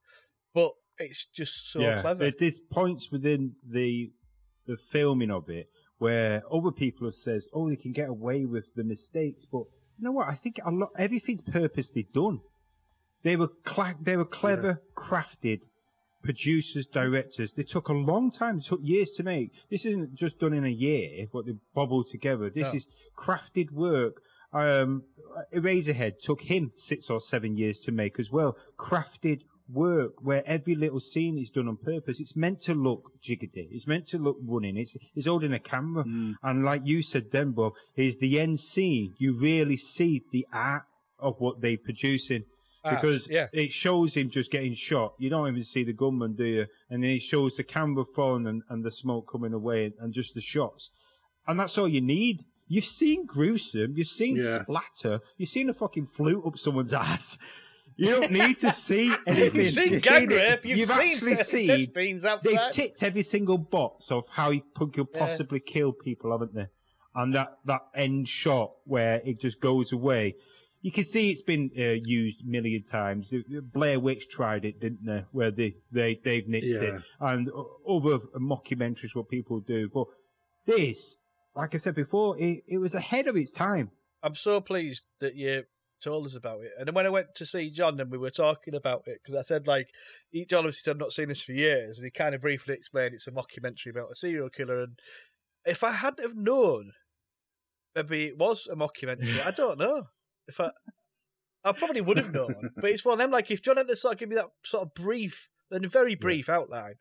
but 0.53 0.71
it's 0.99 1.25
just 1.25 1.71
so 1.71 1.81
yeah, 1.81 2.01
clever. 2.01 2.31
There's 2.31 2.59
points 2.71 3.11
within 3.11 3.53
the 3.67 4.11
the 4.67 4.77
filming 4.91 5.31
of 5.31 5.49
it 5.49 5.67
where 5.97 6.43
other 6.51 6.71
people 6.71 7.07
have 7.07 7.15
says, 7.15 7.47
oh, 7.53 7.69
they 7.69 7.75
can 7.77 7.91
get 7.93 8.09
away 8.09 8.45
with 8.45 8.65
the 8.75 8.83
mistakes, 8.83 9.45
but 9.49 9.63
you 10.03 10.09
know 10.09 10.11
what? 10.11 10.27
I 10.27 10.35
think 10.35 10.59
a 10.65 10.69
lot 10.69 10.89
everything's 10.97 11.39
purposely 11.41 12.05
done. 12.13 12.41
They 13.23 13.37
were 13.37 13.47
cla- 13.47 13.95
they 14.01 14.17
were 14.17 14.25
clever, 14.25 14.81
crafted 14.97 15.61
producers, 16.23 16.85
directors. 16.87 17.53
They 17.53 17.63
took 17.63 17.87
a 17.87 17.93
long 17.93 18.29
time. 18.29 18.57
It 18.59 18.65
took 18.65 18.81
years 18.83 19.11
to 19.11 19.23
make. 19.23 19.51
This 19.69 19.85
isn't 19.85 20.13
just 20.15 20.39
done 20.39 20.51
in 20.51 20.65
a 20.65 20.69
year. 20.87 21.27
What 21.31 21.45
they 21.45 21.53
bubbled 21.73 22.07
together. 22.09 22.49
This 22.49 22.67
No. 22.73 22.75
is 22.75 22.87
crafted 23.17 23.71
work. 23.71 24.21
Um, 24.51 25.03
Eraserhead 25.53 26.19
took 26.21 26.41
him 26.41 26.73
six 26.75 27.09
or 27.09 27.21
seven 27.21 27.55
years 27.55 27.79
to 27.85 27.93
make 27.93 28.19
as 28.19 28.29
well. 28.29 28.57
Crafted 28.77 29.39
work 29.71 30.13
where 30.21 30.43
every 30.45 30.75
little 30.75 30.99
scene 30.99 31.37
is 31.37 31.49
done 31.49 31.67
on 31.67 31.77
purpose. 31.77 32.19
It's 32.19 32.35
meant 32.35 32.61
to 32.63 32.73
look 32.73 33.11
jiggity. 33.21 33.67
It's 33.71 33.87
meant 33.87 34.07
to 34.07 34.17
look 34.17 34.37
running. 34.45 34.77
It's 34.77 34.95
it's 35.15 35.27
holding 35.27 35.53
a 35.53 35.59
camera. 35.59 36.03
Mm. 36.03 36.35
And 36.43 36.63
like 36.65 36.81
you 36.85 37.01
said 37.01 37.31
then, 37.31 37.51
Bob, 37.51 37.73
is 37.95 38.17
the 38.17 38.39
end 38.39 38.59
scene. 38.59 39.13
You 39.17 39.33
really 39.33 39.77
see 39.77 40.23
the 40.31 40.45
art 40.53 40.83
of 41.19 41.39
what 41.39 41.61
they're 41.61 41.77
producing 41.77 42.43
Ah, 42.85 42.95
because 42.95 43.29
yeah, 43.29 43.47
it 43.53 43.71
shows 43.71 44.13
him 44.13 44.29
just 44.29 44.51
getting 44.51 44.73
shot. 44.73 45.13
You 45.17 45.29
don't 45.29 45.47
even 45.47 45.63
see 45.63 45.85
the 45.85 45.93
gunman, 45.93 46.33
do 46.33 46.43
you? 46.43 46.65
And 46.89 47.01
then 47.01 47.11
it 47.11 47.21
shows 47.21 47.55
the 47.55 47.63
camera 47.63 48.03
phone 48.03 48.45
and, 48.45 48.61
and 48.69 48.83
the 48.83 48.91
smoke 48.91 49.31
coming 49.31 49.53
away 49.53 49.93
and 50.01 50.13
just 50.13 50.33
the 50.33 50.41
shots. 50.41 50.89
And 51.47 51.57
that's 51.57 51.77
all 51.77 51.87
you 51.87 52.01
need. 52.01 52.43
You've 52.67 52.83
seen 52.83 53.25
gruesome, 53.25 53.93
you've 53.95 54.07
seen 54.09 54.35
Yeah. 54.35 54.63
splatter, 54.63 55.21
you've 55.37 55.47
seen 55.47 55.69
a 55.69 55.73
fucking 55.73 56.07
flute 56.07 56.43
up 56.45 56.57
someone's 56.57 56.93
ass. 57.07 57.37
You 57.95 58.07
don't 58.07 58.31
need 58.31 58.59
to 58.59 58.71
see 58.71 59.13
anything. 59.27 59.61
you've 59.61 59.69
seen 59.69 59.93
You've 59.93 60.03
gang 60.03 60.31
it- 60.31 60.35
rape. 60.35 60.65
You've, 60.65 60.89
seen 60.89 61.11
actually 61.11 61.35
seen 61.53 61.69
intestines 61.69 62.25
They've 62.43 62.59
ticked 62.71 63.03
every 63.03 63.23
single 63.23 63.57
box 63.57 64.11
of 64.11 64.27
how 64.29 64.51
you 64.51 64.61
could 64.75 64.93
could 64.93 65.07
Yeah. 65.13 65.19
possibly 65.19 65.59
kill 65.59 65.91
people, 65.91 66.31
haven't 66.31 66.53
they? 66.55 66.67
And 67.15 67.35
that, 67.35 67.57
that 67.65 67.81
end 67.95 68.27
shot 68.27 68.71
where 68.85 69.21
it 69.23 69.39
just 69.39 69.59
goes 69.61 69.91
away. 69.91 70.35
You 70.81 70.91
can 70.91 71.05
see 71.05 71.29
it's 71.31 71.41
been 71.43 71.69
uh, 71.77 71.81
used 72.03 72.41
a 72.41 72.45
million 72.49 72.83
times. 72.83 73.31
Blair 73.73 73.99
Witch 73.99 74.27
tried 74.27 74.65
it, 74.65 74.81
didn't 74.81 75.05
they? 75.05 75.23
Where 75.31 75.51
they, 75.51 75.75
they, 75.91 76.19
they've 76.25 76.47
nicked 76.47 76.65
Yeah. 76.65 76.81
it. 76.81 77.01
And 77.21 77.49
o- 77.51 77.77
other 77.87 78.17
mockumentaries, 78.39 79.15
what 79.15 79.29
people 79.29 79.59
do. 79.61 79.89
But 79.93 80.07
this, 80.65 81.17
like 81.55 81.73
I 81.75 81.77
said 81.77 81.95
before, 81.95 82.37
it, 82.39 82.63
it 82.67 82.79
was 82.79 82.95
ahead 82.95 83.27
of 83.27 83.37
its 83.37 83.51
time. 83.51 83.91
I'm 84.23 84.35
so 84.35 84.59
pleased 84.59 85.03
that 85.19 85.35
you 85.35 85.63
told 86.03 86.25
us 86.25 86.35
about 86.35 86.61
it. 86.61 86.71
And 86.77 86.87
then 86.87 86.93
when 86.95 87.05
I 87.05 87.09
went 87.09 87.33
to 87.35 87.45
see 87.45 87.69
John 87.69 87.99
and 87.99 88.11
we 88.11 88.17
were 88.17 88.29
talking 88.29 88.75
about 88.75 89.03
it, 89.07 89.19
because 89.23 89.35
I 89.37 89.41
said, 89.41 89.67
like, 89.67 89.87
he- 90.29 90.45
John 90.45 90.59
obviously 90.59 90.81
said, 90.83 90.91
I've 90.91 90.99
not 90.99 91.13
seen 91.13 91.29
this 91.29 91.41
for 91.41 91.53
years. 91.53 91.97
And 91.97 92.05
he 92.05 92.11
kind 92.11 92.35
of 92.35 92.41
briefly 92.41 92.73
explained 92.73 93.13
it's 93.13 93.27
a 93.27 93.31
mockumentary 93.31 93.91
about 93.91 94.11
a 94.11 94.15
serial 94.15 94.49
killer. 94.49 94.81
And 94.83 94.99
if 95.65 95.83
I 95.83 95.91
hadn't 95.91 96.23
have 96.23 96.35
known, 96.35 96.91
maybe 97.95 98.25
it 98.25 98.37
was 98.37 98.67
a 98.71 98.75
mockumentary. 98.75 99.45
I 99.45 99.51
don't 99.51 99.79
know. 99.79 100.03
If 100.47 100.59
I, 100.59 100.71
I 101.63 101.71
probably 101.71 102.01
would 102.01 102.17
have 102.17 102.33
known. 102.33 102.71
But 102.75 102.89
it's 102.89 103.05
one 103.05 103.13
of 103.13 103.19
them, 103.19 103.31
like, 103.31 103.49
if 103.49 103.61
John 103.61 103.77
had 103.77 103.87
to 103.87 103.95
sort 103.95 104.15
of 104.15 104.19
give 104.19 104.29
me 104.29 104.35
that 104.35 104.49
sort 104.63 104.83
of 104.83 104.93
brief, 104.93 105.49
then 105.71 105.87
very 105.87 106.15
brief 106.15 106.49
outline. 106.49 106.95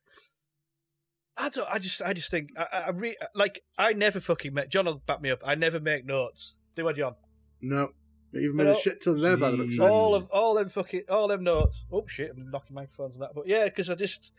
I 1.37 1.49
don't. 1.49 1.69
I 1.71 1.79
just. 1.79 2.03
I 2.03 2.13
just 2.13 2.31
think. 2.31 2.51
I. 2.59 2.85
I, 2.87 2.91
re, 2.91 3.17
like. 3.35 3.63
I 3.79 3.95
never 3.95 4.21
fucking 4.21 4.53
make. 4.53 4.69
John 4.69 4.85
will 4.85 4.97
back 5.07 5.23
me 5.23 5.31
up. 5.31 5.41
I 5.45 5.55
never 5.55 5.81
make 5.81 6.05
notes. 6.05 6.55
Do 6.77 6.87
I, 6.87 6.93
John? 6.93 7.15
No. 7.61 7.93
You've 8.33 8.55
made 8.55 8.67
a 8.67 8.75
shit 8.77 9.03
ton 9.03 9.21
there 9.21 9.37
by 9.37 9.51
the 9.51 9.59
looks 9.59 9.75
of 9.75 9.81
all 9.83 10.15
of 10.15 10.29
all 10.31 10.55
them 10.55 10.69
fucking 10.71 11.03
all 11.09 11.29
them 11.29 11.45
notes. 11.45 11.85
Oh 11.93 12.05
shit! 12.07 12.31
I'm 12.31 12.51
knocking 12.51 12.75
microphones 12.75 13.15
and 13.15 13.23
that. 13.23 13.35
But 13.35 13.47
yeah, 13.47 13.65
because 13.65 13.91
I 13.91 13.95
just 13.95 14.33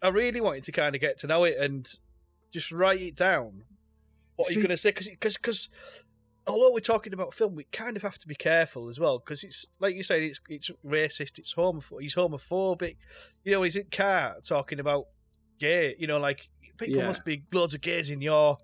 I 0.00 0.08
really 0.08 0.40
wanted 0.40 0.64
to 0.64 0.72
kind 0.72 0.94
of 0.94 1.00
get 1.00 1.18
to 1.18 1.26
know 1.26 1.44
it 1.44 1.56
and 1.58 1.88
just 2.52 2.70
write 2.72 3.00
it 3.00 3.16
down. 3.16 3.64
What 4.36 4.48
are 4.50 4.52
you 4.52 4.58
going 4.60 4.70
to 4.70 4.76
say? 4.76 4.90
Because 4.92 5.36
because 5.36 5.68
although 6.46 6.72
we're 6.72 6.80
talking 6.80 7.12
about 7.12 7.34
film, 7.34 7.54
we 7.54 7.64
kind 7.64 7.96
of 7.96 8.02
have 8.02 8.16
to 8.18 8.28
be 8.28 8.34
careful 8.34 8.88
as 8.88 8.98
well 9.00 9.18
because 9.18 9.42
it's 9.44 9.66
like 9.80 9.94
you 9.96 10.02
say, 10.02 10.26
it's 10.26 10.40
it's 10.48 10.70
racist, 10.86 11.38
it's 11.38 11.54
homophobic, 11.54 12.02
he's 12.02 12.14
homophobic. 12.14 12.96
You 13.44 13.52
know, 13.52 13.62
he's 13.62 13.76
in 13.76 13.86
car 13.90 14.36
talking 14.46 14.78
about 14.80 15.06
gay. 15.58 15.96
You 15.98 16.06
know, 16.06 16.18
like 16.18 16.48
people 16.78 16.96
Yeah. 17.00 17.06
must 17.08 17.24
be 17.24 17.42
loads 17.52 17.74
of 17.74 17.80
gays 17.80 18.08
in 18.08 18.22
your 18.22 18.56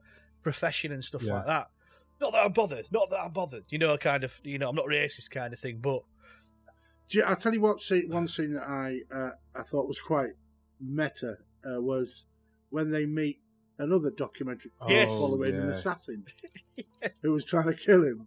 profession 0.42 0.92
and 0.92 1.04
stuff 1.04 1.24
Yeah. 1.24 1.34
like 1.34 1.46
that. 1.46 1.66
Not 2.20 2.32
that 2.32 2.44
I'm 2.44 2.52
bothered. 2.52 2.86
Not 2.92 3.10
that 3.10 3.20
I'm 3.20 3.32
bothered. 3.32 3.64
You 3.68 3.78
know, 3.78 3.96
kind 3.98 4.24
of. 4.24 4.32
You 4.42 4.58
know, 4.58 4.68
I'm 4.68 4.74
not 4.76 4.86
racist, 4.86 5.30
kind 5.30 5.52
of 5.52 5.58
thing. 5.60 5.78
But 5.80 6.02
Do 7.08 7.18
you- 7.18 7.24
I'll 7.24 7.36
tell 7.36 7.52
you 7.54 7.60
what 7.60 7.80
scene, 7.80 8.08
one 8.10 8.26
scene 8.28 8.54
that 8.54 8.62
I 8.64 9.00
uh, 9.14 9.30
I 9.54 9.62
thought 9.62 9.86
was 9.88 9.98
quite 10.00 10.30
meta 10.80 11.36
uh, 11.64 11.80
was 11.80 12.26
when 12.70 12.90
they 12.90 13.06
meet 13.06 13.40
another 13.78 14.10
documentary 14.10 14.70
Yes. 14.88 15.10
following 15.10 15.54
an 15.54 15.64
yeah. 15.64 15.70
assassin 15.70 16.24
who 17.22 17.32
was 17.32 17.44
trying 17.44 17.66
to 17.66 17.74
kill 17.74 18.02
him. 18.02 18.26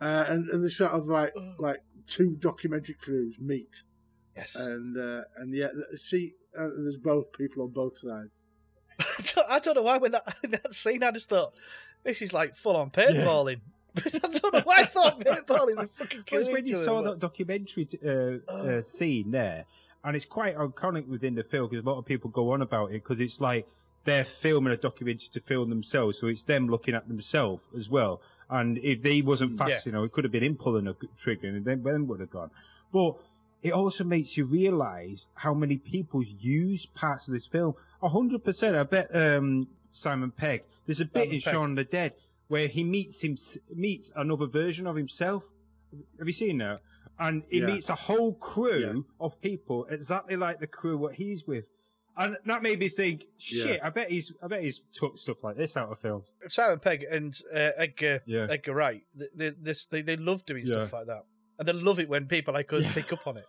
Uh, 0.00 0.24
and, 0.28 0.48
and 0.50 0.62
they 0.62 0.68
sort 0.68 0.92
of 0.92 1.06
like 1.08 1.34
like 1.58 1.78
two 2.06 2.36
documentary 2.36 2.94
crews 2.94 3.36
meet, 3.40 3.82
yes, 4.36 4.54
and 4.54 4.96
uh, 4.96 5.22
and 5.38 5.54
yeah, 5.54 5.68
see, 5.94 6.34
uh, 6.56 6.68
there's 6.76 6.98
both 6.98 7.32
people 7.32 7.62
on 7.62 7.70
both 7.70 7.96
sides. 7.96 8.30
I, 9.00 9.22
don't, 9.34 9.50
I 9.50 9.58
don't 9.58 9.74
know 9.74 9.82
why 9.82 9.96
when 9.96 10.12
that 10.12 10.24
that 10.42 10.74
scene 10.74 11.02
I 11.02 11.10
just 11.12 11.30
thought 11.30 11.54
this 12.06 12.22
is 12.22 12.32
like 12.32 12.56
full 12.56 12.76
on 12.76 12.90
paintballing. 12.90 13.60
I 13.96 14.28
don't 14.28 14.52
know 14.52 14.60
why 14.64 14.76
I 14.76 14.84
thought 14.86 15.20
paintballing 15.20 15.76
would 15.76 15.90
fucking 15.90 16.22
kill 16.22 16.38
Because 16.38 16.52
when 16.52 16.66
you 16.66 16.76
saw 16.76 17.02
that 17.02 17.18
documentary 17.18 17.88
uh, 18.04 18.50
uh, 18.50 18.82
scene 18.82 19.30
there, 19.30 19.64
and 20.04 20.14
it's 20.14 20.24
quite 20.24 20.56
iconic 20.56 21.06
within 21.08 21.34
the 21.34 21.42
film 21.42 21.68
because 21.68 21.84
a 21.84 21.88
lot 21.88 21.98
of 21.98 22.06
people 22.06 22.30
go 22.30 22.52
on 22.52 22.62
about 22.62 22.90
it 22.90 23.02
because 23.02 23.20
it's 23.20 23.40
like 23.40 23.66
they're 24.04 24.24
filming 24.24 24.72
a 24.72 24.76
documentary 24.76 25.28
to 25.32 25.40
film 25.40 25.68
themselves, 25.68 26.18
so 26.18 26.28
it's 26.28 26.42
them 26.42 26.68
looking 26.68 26.94
at 26.94 27.08
themselves 27.08 27.64
as 27.76 27.90
well. 27.90 28.20
And 28.48 28.78
if 28.78 29.02
they 29.02 29.22
wasn't 29.22 29.58
fast, 29.58 29.70
Yeah. 29.70 29.80
you 29.86 29.92
know, 29.92 30.04
it 30.04 30.12
could 30.12 30.22
have 30.24 30.32
been 30.32 30.44
him 30.44 30.56
pulling 30.56 30.86
a 30.86 30.94
trigger, 31.18 31.48
and 31.48 31.64
then 31.64 31.82
then 31.82 32.06
would 32.06 32.20
have 32.20 32.30
gone. 32.30 32.50
But 32.92 33.16
it 33.62 33.72
also 33.72 34.04
makes 34.04 34.36
you 34.36 34.44
realise 34.44 35.26
how 35.34 35.54
many 35.54 35.78
people 35.78 36.22
use 36.22 36.86
parts 36.86 37.26
of 37.26 37.34
this 37.34 37.46
film. 37.46 37.74
A 38.02 38.08
hundred 38.08 38.44
percent. 38.44 38.76
I 38.76 38.84
bet 38.84 39.08
um, 39.16 39.66
Simon 39.96 40.30
Pegg. 40.30 40.62
There's 40.86 41.00
a 41.00 41.04
bit 41.04 41.24
Simon 41.24 41.34
in 41.34 41.40
Pegg. 41.40 41.52
Shaun 41.52 41.74
the 41.74 41.84
Dead 41.84 42.12
where 42.48 42.68
he 42.68 42.84
meets 42.84 43.20
him 43.20 43.36
meets 43.74 44.12
another 44.14 44.46
version 44.46 44.86
of 44.86 44.94
himself. 44.96 45.44
Have 46.18 46.26
you 46.26 46.32
seen 46.32 46.58
that? 46.58 46.80
And 47.18 47.42
he 47.50 47.58
Yeah. 47.60 47.66
meets 47.66 47.88
a 47.88 47.94
whole 47.94 48.34
crew 48.34 48.80
Yeah. 48.94 49.02
of 49.26 49.40
people 49.40 49.86
exactly 49.86 50.36
like 50.36 50.60
the 50.60 50.66
crew 50.66 50.96
what 50.98 51.14
he's 51.14 51.46
with. 51.46 51.64
And 52.18 52.36
that 52.46 52.62
made 52.62 52.78
me 52.78 52.88
think, 52.88 53.24
shit, 53.36 53.80
I 53.82 53.90
bet 53.90 54.10
he's 54.10 54.32
I 54.42 54.46
bet 54.46 54.62
he's 54.62 54.80
took 54.94 55.18
stuff 55.18 55.42
like 55.42 55.56
this 55.56 55.76
out 55.76 55.90
of 55.90 55.98
film. 56.00 56.22
Simon 56.48 56.78
Pegg 56.78 57.04
and 57.10 57.34
uh, 57.52 57.70
Edgar 57.76 58.22
Yeah. 58.26 58.46
Edgar 58.48 58.74
Wright, 58.74 59.02
they, 59.14 59.26
they, 59.34 59.50
this, 59.50 59.86
they, 59.86 60.02
they 60.02 60.16
love 60.16 60.44
doing 60.46 60.66
stuff 60.66 60.92
like 60.92 61.06
that, 61.06 61.24
and 61.58 61.66
they 61.68 61.72
love 61.72 61.98
it 61.98 62.08
when 62.08 62.26
people 62.26 62.54
like 62.54 62.72
us 62.72 62.84
Yeah. 62.84 62.92
pick 62.94 63.12
up 63.12 63.26
on 63.26 63.38
it. 63.38 63.44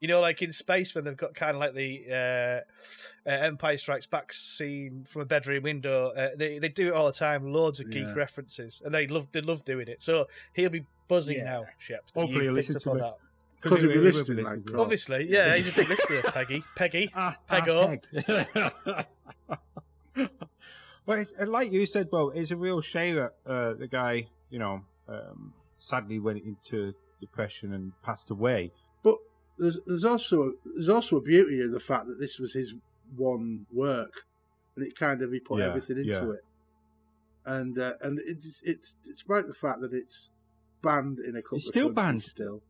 You 0.00 0.06
know, 0.08 0.20
like 0.20 0.42
in 0.42 0.52
Spaced 0.52 0.94
when 0.94 1.04
they've 1.04 1.16
got 1.16 1.34
kind 1.34 1.52
of 1.52 1.60
like 1.60 1.74
the 1.74 2.04
uh, 2.08 3.28
uh, 3.28 3.32
Empire 3.32 3.76
Strikes 3.78 4.06
Back 4.06 4.32
scene 4.32 5.04
from 5.08 5.22
a 5.22 5.24
bedroom 5.24 5.64
window. 5.64 6.10
Uh, 6.16 6.28
they 6.36 6.58
they 6.60 6.68
do 6.68 6.88
it 6.88 6.92
all 6.94 7.06
the 7.06 7.12
time, 7.12 7.52
loads 7.52 7.80
of 7.80 7.90
geek 7.90 8.04
Yeah. 8.06 8.14
references, 8.14 8.80
and 8.84 8.94
they 8.94 9.06
love 9.08 9.26
they 9.32 9.40
love 9.40 9.64
doing 9.64 9.88
it. 9.88 10.00
So 10.00 10.28
he'll 10.52 10.70
be 10.70 10.84
buzzing 11.08 11.38
Yeah. 11.38 11.44
now, 11.44 11.66
Sheps. 11.80 12.14
Hopefully 12.14 12.32
you've 12.32 12.42
he'll 12.42 12.54
picked 12.54 12.68
listen 12.68 12.76
up 12.76 12.82
to 12.82 12.90
on 12.90 12.98
that. 12.98 13.16
Because 13.60 13.80
he 13.80 13.86
he'll 13.88 13.88
be 13.88 13.94
will- 13.94 13.94
he 13.94 13.98
will 13.98 14.18
listening, 14.18 14.36
be 14.36 14.42
like, 14.44 14.56
listening. 14.58 14.80
Obviously, 14.80 15.26
yeah, 15.30 15.56
he's 15.56 15.68
a 15.68 15.72
big 15.72 15.88
listener, 15.88 16.22
Peggy. 16.30 16.62
Peggy. 16.76 17.10
Ah, 17.16 17.36
Peggo. 17.50 18.00
ah, 18.14 19.04
Peg. 20.16 20.26
well, 21.06 21.18
it's, 21.18 21.32
like 21.44 21.72
you 21.72 21.86
said, 21.86 22.10
Bo, 22.10 22.30
it's 22.30 22.50
a 22.50 22.56
real 22.56 22.80
shame 22.80 23.16
that 23.16 23.32
uh, 23.50 23.74
the 23.74 23.88
guy, 23.90 24.26
you 24.50 24.58
know, 24.58 24.80
um, 25.08 25.52
sadly 25.76 26.18
went 26.18 26.42
into 26.44 26.92
depression 27.20 27.72
and 27.72 27.92
passed 28.04 28.30
away. 28.30 28.70
But 29.58 29.64
there's 29.64 29.80
there's 29.86 30.04
also 30.04 30.52
there's 30.64 30.88
also 30.88 31.16
a 31.16 31.20
beauty 31.22 31.60
in 31.60 31.72
the 31.72 31.80
fact 31.80 32.06
that 32.06 32.18
this 32.20 32.38
was 32.38 32.52
his 32.54 32.74
one 33.16 33.66
work, 33.72 34.12
and 34.76 34.86
it 34.86 34.96
kind 34.96 35.20
of 35.22 35.32
he 35.32 35.40
put 35.40 35.58
Yeah, 35.60 35.66
everything 35.68 35.98
into 35.98 36.10
yeah. 36.10 36.30
it. 36.32 36.44
and 37.46 37.78
uh, 37.78 37.94
and 38.02 38.20
it's 38.24 38.60
it's 38.64 38.94
despite 39.04 39.46
the 39.48 39.54
fact 39.54 39.80
that 39.80 39.92
it's 39.92 40.30
banned 40.82 41.18
in 41.18 41.36
a 41.36 41.42
couple 41.42 41.56
It's 41.58 41.66
of 41.66 41.72
still 41.72 41.86
countries 41.92 41.94
banned. 41.96 42.22
Still, 42.22 42.62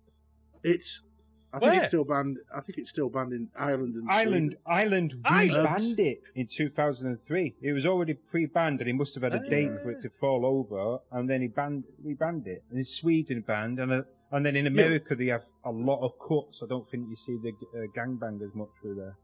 it's. 0.63 1.03
I 1.51 1.61
think 1.61 1.77
it's 1.77 1.87
still 1.89 2.05
banned. 2.05 2.37
I 2.55 2.61
think 2.61 2.77
it's 2.77 2.91
still 2.91 3.09
banned 3.09 3.33
in 3.33 3.49
Ireland 3.59 3.95
and 3.95 4.11
Ireland, 4.11 4.51
Sweden. 4.53 4.59
Ireland 4.67 5.15
Ireland? 5.25 5.65
re-banned 5.65 6.01
it 6.01 6.23
in 6.35 6.47
2003. 6.47 7.55
It 7.63 7.73
was 7.73 7.87
already 7.87 8.13
pre-banned, 8.15 8.81
and 8.81 8.87
he 8.87 8.93
must 8.93 9.15
have 9.15 9.23
had 9.23 9.35
a 9.35 9.49
date 9.49 9.73
for 9.83 9.91
it 9.91 10.03
to 10.03 10.11
fall 10.11 10.45
over, 10.45 10.99
and 11.11 11.29
then 11.29 11.41
he 11.41 11.49
banned, 11.49 11.85
re-banned 12.05 12.47
it. 12.47 12.63
And 12.71 12.87
Sweden 12.87 13.41
banned, 13.41 13.79
and 13.81 13.91
uh, 13.93 14.03
and 14.33 14.45
then 14.45 14.57
in 14.57 14.67
America 14.67 15.15
they 15.15 15.27
have 15.27 15.45
a 15.65 15.71
lot 15.71 16.01
of 16.05 16.13
cuts. 16.19 16.63
I 16.63 16.67
don't 16.67 16.87
think 16.87 17.09
you 17.09 17.17
see 17.17 17.37
the 17.43 17.51
uh, 17.51 17.87
gangbangers 17.97 18.55
much 18.55 18.69
through 18.81 18.97
there. 18.97 19.17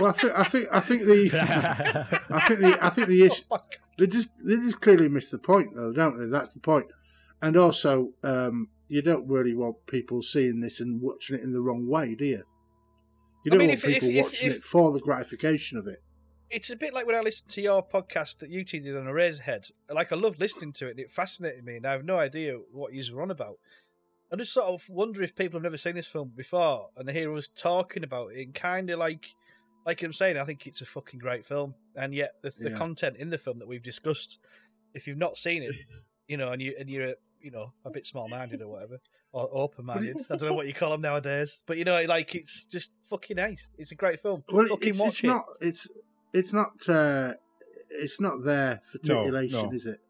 Well, 0.00 0.06
I 0.08 0.12
think 0.12 0.32
I 0.36 0.42
think 0.44 0.68
I 0.72 0.80
think 0.80 1.02
the 1.02 2.20
I 2.30 2.46
think 2.46 2.60
the 2.60 2.78
I 2.84 2.90
think 2.90 3.08
the 3.08 3.24
issue 3.24 3.42
Oh 3.50 3.60
they 3.98 4.06
just 4.06 4.30
they 4.44 4.56
just 4.56 4.80
clearly 4.80 5.08
miss 5.08 5.30
the 5.30 5.38
point 5.38 5.74
though, 5.74 5.92
don't 5.92 6.16
they? 6.18 6.26
That's 6.26 6.54
the 6.54 6.60
point. 6.60 6.86
And 7.42 7.56
also, 7.56 8.10
um, 8.22 8.68
you 8.88 9.02
don't 9.02 9.26
really 9.28 9.54
want 9.54 9.76
people 9.86 10.22
seeing 10.22 10.60
this 10.60 10.80
and 10.80 11.00
watching 11.00 11.36
it 11.36 11.42
in 11.42 11.52
the 11.52 11.60
wrong 11.60 11.88
way, 11.88 12.14
do 12.14 12.24
you? 12.24 12.42
You 13.44 13.50
don't 13.50 13.58
mean, 13.58 13.68
want 13.68 13.78
if- 13.78 13.84
if- 13.84 13.94
people 13.94 14.08
if- 14.10 14.24
watching 14.24 14.50
if- 14.50 14.56
it 14.56 14.64
for 14.64 14.92
the 14.92 15.00
gratification 15.00 15.78
of 15.78 15.86
it. 15.88 16.00
It's 16.50 16.70
a 16.70 16.76
bit 16.76 16.94
like 16.94 17.06
when 17.06 17.14
I 17.16 17.20
listened 17.20 17.50
to 17.50 17.60
your 17.60 17.86
podcast 17.86 18.38
that 18.38 18.48
you 18.50 18.64
two 18.64 18.80
did 18.80 18.96
on 18.96 19.06
A 19.06 19.32
Head. 19.42 19.68
Like 19.90 20.12
I 20.12 20.16
loved 20.16 20.40
listening 20.40 20.72
to 20.74 20.86
it. 20.86 20.92
and 20.92 21.00
It 21.00 21.12
fascinated 21.12 21.64
me, 21.64 21.76
and 21.76 21.86
I 21.86 21.92
have 21.92 22.04
no 22.04 22.16
idea 22.16 22.54
what 22.72 22.94
you 22.94 23.14
were 23.14 23.22
on 23.22 23.30
about. 23.30 23.58
I 24.32 24.36
just 24.36 24.52
sort 24.52 24.66
of 24.66 24.88
wonder 24.88 25.22
if 25.22 25.34
people 25.34 25.58
have 25.58 25.62
never 25.62 25.76
seen 25.78 25.94
this 25.94 26.06
film 26.06 26.32
before 26.36 26.88
and 26.96 27.08
they 27.08 27.12
hear 27.12 27.34
us 27.34 27.48
talking 27.48 28.02
about 28.04 28.32
it, 28.32 28.42
and 28.44 28.54
kind 28.54 28.88
of 28.90 28.98
like, 28.98 29.26
like 29.86 30.02
I'm 30.02 30.12
saying, 30.12 30.38
I 30.38 30.44
think 30.44 30.66
it's 30.66 30.80
a 30.80 30.86
fucking 30.86 31.20
great 31.20 31.44
film, 31.46 31.74
and 31.96 32.14
yet 32.14 32.32
the, 32.42 32.50
the 32.58 32.70
Yeah. 32.70 32.76
content 32.76 33.16
in 33.18 33.30
the 33.30 33.38
film 33.38 33.58
that 33.58 33.68
we've 33.68 33.82
discussed, 33.82 34.38
if 34.94 35.06
you've 35.06 35.18
not 35.18 35.36
seen 35.36 35.62
it, 35.62 35.74
you 36.28 36.36
know, 36.38 36.50
and 36.52 36.62
you 36.62 36.74
and 36.78 36.88
you're 36.88 37.14
you 37.40 37.50
know 37.50 37.72
a 37.84 37.90
bit 37.90 38.06
small-minded 38.06 38.62
or 38.62 38.68
whatever, 38.68 38.98
or 39.32 39.48
open-minded, 39.52 40.16
I 40.30 40.36
don't 40.36 40.48
know 40.48 40.54
what 40.54 40.66
you 40.66 40.74
call 40.74 40.90
them 40.90 41.02
nowadays, 41.02 41.62
but 41.66 41.76
you 41.76 41.84
know, 41.84 42.02
like 42.04 42.34
it's 42.34 42.64
just 42.64 42.90
fucking 43.10 43.36
nice. 43.36 43.68
It's 43.76 43.92
a 43.92 43.94
great 43.94 44.20
film. 44.20 44.44
Well, 44.50 44.66
fucking 44.66 44.88
it's, 44.90 44.98
watch 44.98 45.08
it's 45.10 45.24
it. 45.24 45.26
not. 45.26 45.44
It's 45.60 45.88
it's 46.38 46.52
not. 46.52 46.88
Uh, 46.88 47.34
it's 47.90 48.20
not 48.20 48.44
there 48.44 48.80
for 48.90 48.98
titillation, 48.98 49.70
no. 49.70 49.72
is 49.72 49.86
it? 49.86 50.00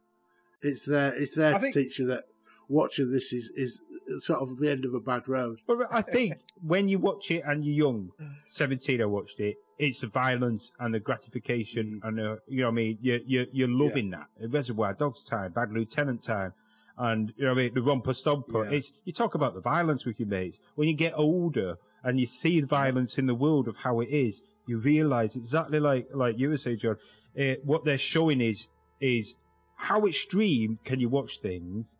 It's 0.62 0.84
there. 0.84 1.14
It's 1.14 1.34
there 1.34 1.50
I 1.50 1.52
to 1.54 1.60
think- 1.60 1.74
teach 1.74 1.98
you 1.98 2.06
that 2.08 2.24
watching 2.68 3.10
this 3.10 3.32
is 3.32 3.50
is 3.54 3.80
sort 4.18 4.40
of 4.40 4.58
the 4.58 4.70
end 4.70 4.84
of 4.84 4.94
a 4.94 5.00
bad 5.00 5.28
road. 5.28 5.58
But 5.66 5.86
I 5.90 6.02
think 6.02 6.34
when 6.62 6.88
you 6.88 6.98
watch 6.98 7.30
it 7.30 7.42
and 7.46 7.64
you're 7.64 7.88
young, 7.88 8.10
17 8.48 9.02
I 9.02 9.04
watched 9.04 9.38
it, 9.40 9.56
it's 9.78 10.00
the 10.00 10.06
violence 10.06 10.70
and 10.80 10.94
the 10.94 11.00
gratification 11.00 12.00
and 12.02 12.18
the, 12.18 12.38
you 12.48 12.60
know 12.60 12.66
what 12.66 12.72
I 12.72 12.74
mean, 12.74 12.98
you're, 13.00 13.20
you're, 13.26 13.46
you're 13.52 13.68
loving 13.68 14.10
that. 14.10 14.26
Reservoir 14.40 14.94
Dogs 14.94 15.24
time, 15.24 15.52
Bad 15.52 15.72
Lieutenant 15.72 16.22
time, 16.22 16.52
and 16.96 17.32
you 17.36 17.44
know 17.44 17.50
what 17.52 17.60
I 17.60 17.64
mean, 17.64 17.74
the 17.74 17.82
Romper 17.82 18.12
Stomper. 18.12 18.64
Yeah. 18.64 18.78
It's, 18.78 18.92
you 19.04 19.12
talk 19.12 19.34
about 19.34 19.54
the 19.54 19.60
violence 19.60 20.04
with 20.04 20.18
your 20.18 20.28
mates. 20.28 20.58
When 20.74 20.88
you 20.88 20.94
get 20.94 21.12
older 21.14 21.76
and 22.02 22.18
you 22.18 22.26
see 22.26 22.60
the 22.60 22.66
violence 22.66 23.18
in 23.18 23.26
the 23.26 23.34
world 23.34 23.68
of 23.68 23.76
how 23.76 24.00
it 24.00 24.08
is, 24.08 24.42
you 24.68 24.78
realise 24.78 25.36
exactly 25.36 25.80
like, 25.80 26.08
like 26.12 26.38
you 26.38 26.50
were 26.50 26.56
saying, 26.56 26.78
John, 26.78 26.96
uh, 27.38 27.54
what 27.64 27.84
they're 27.84 27.98
showing 27.98 28.40
is, 28.40 28.68
is 29.00 29.34
how 29.76 30.06
extreme 30.06 30.78
can 30.84 31.00
you 31.00 31.08
watch 31.08 31.40
things 31.40 31.98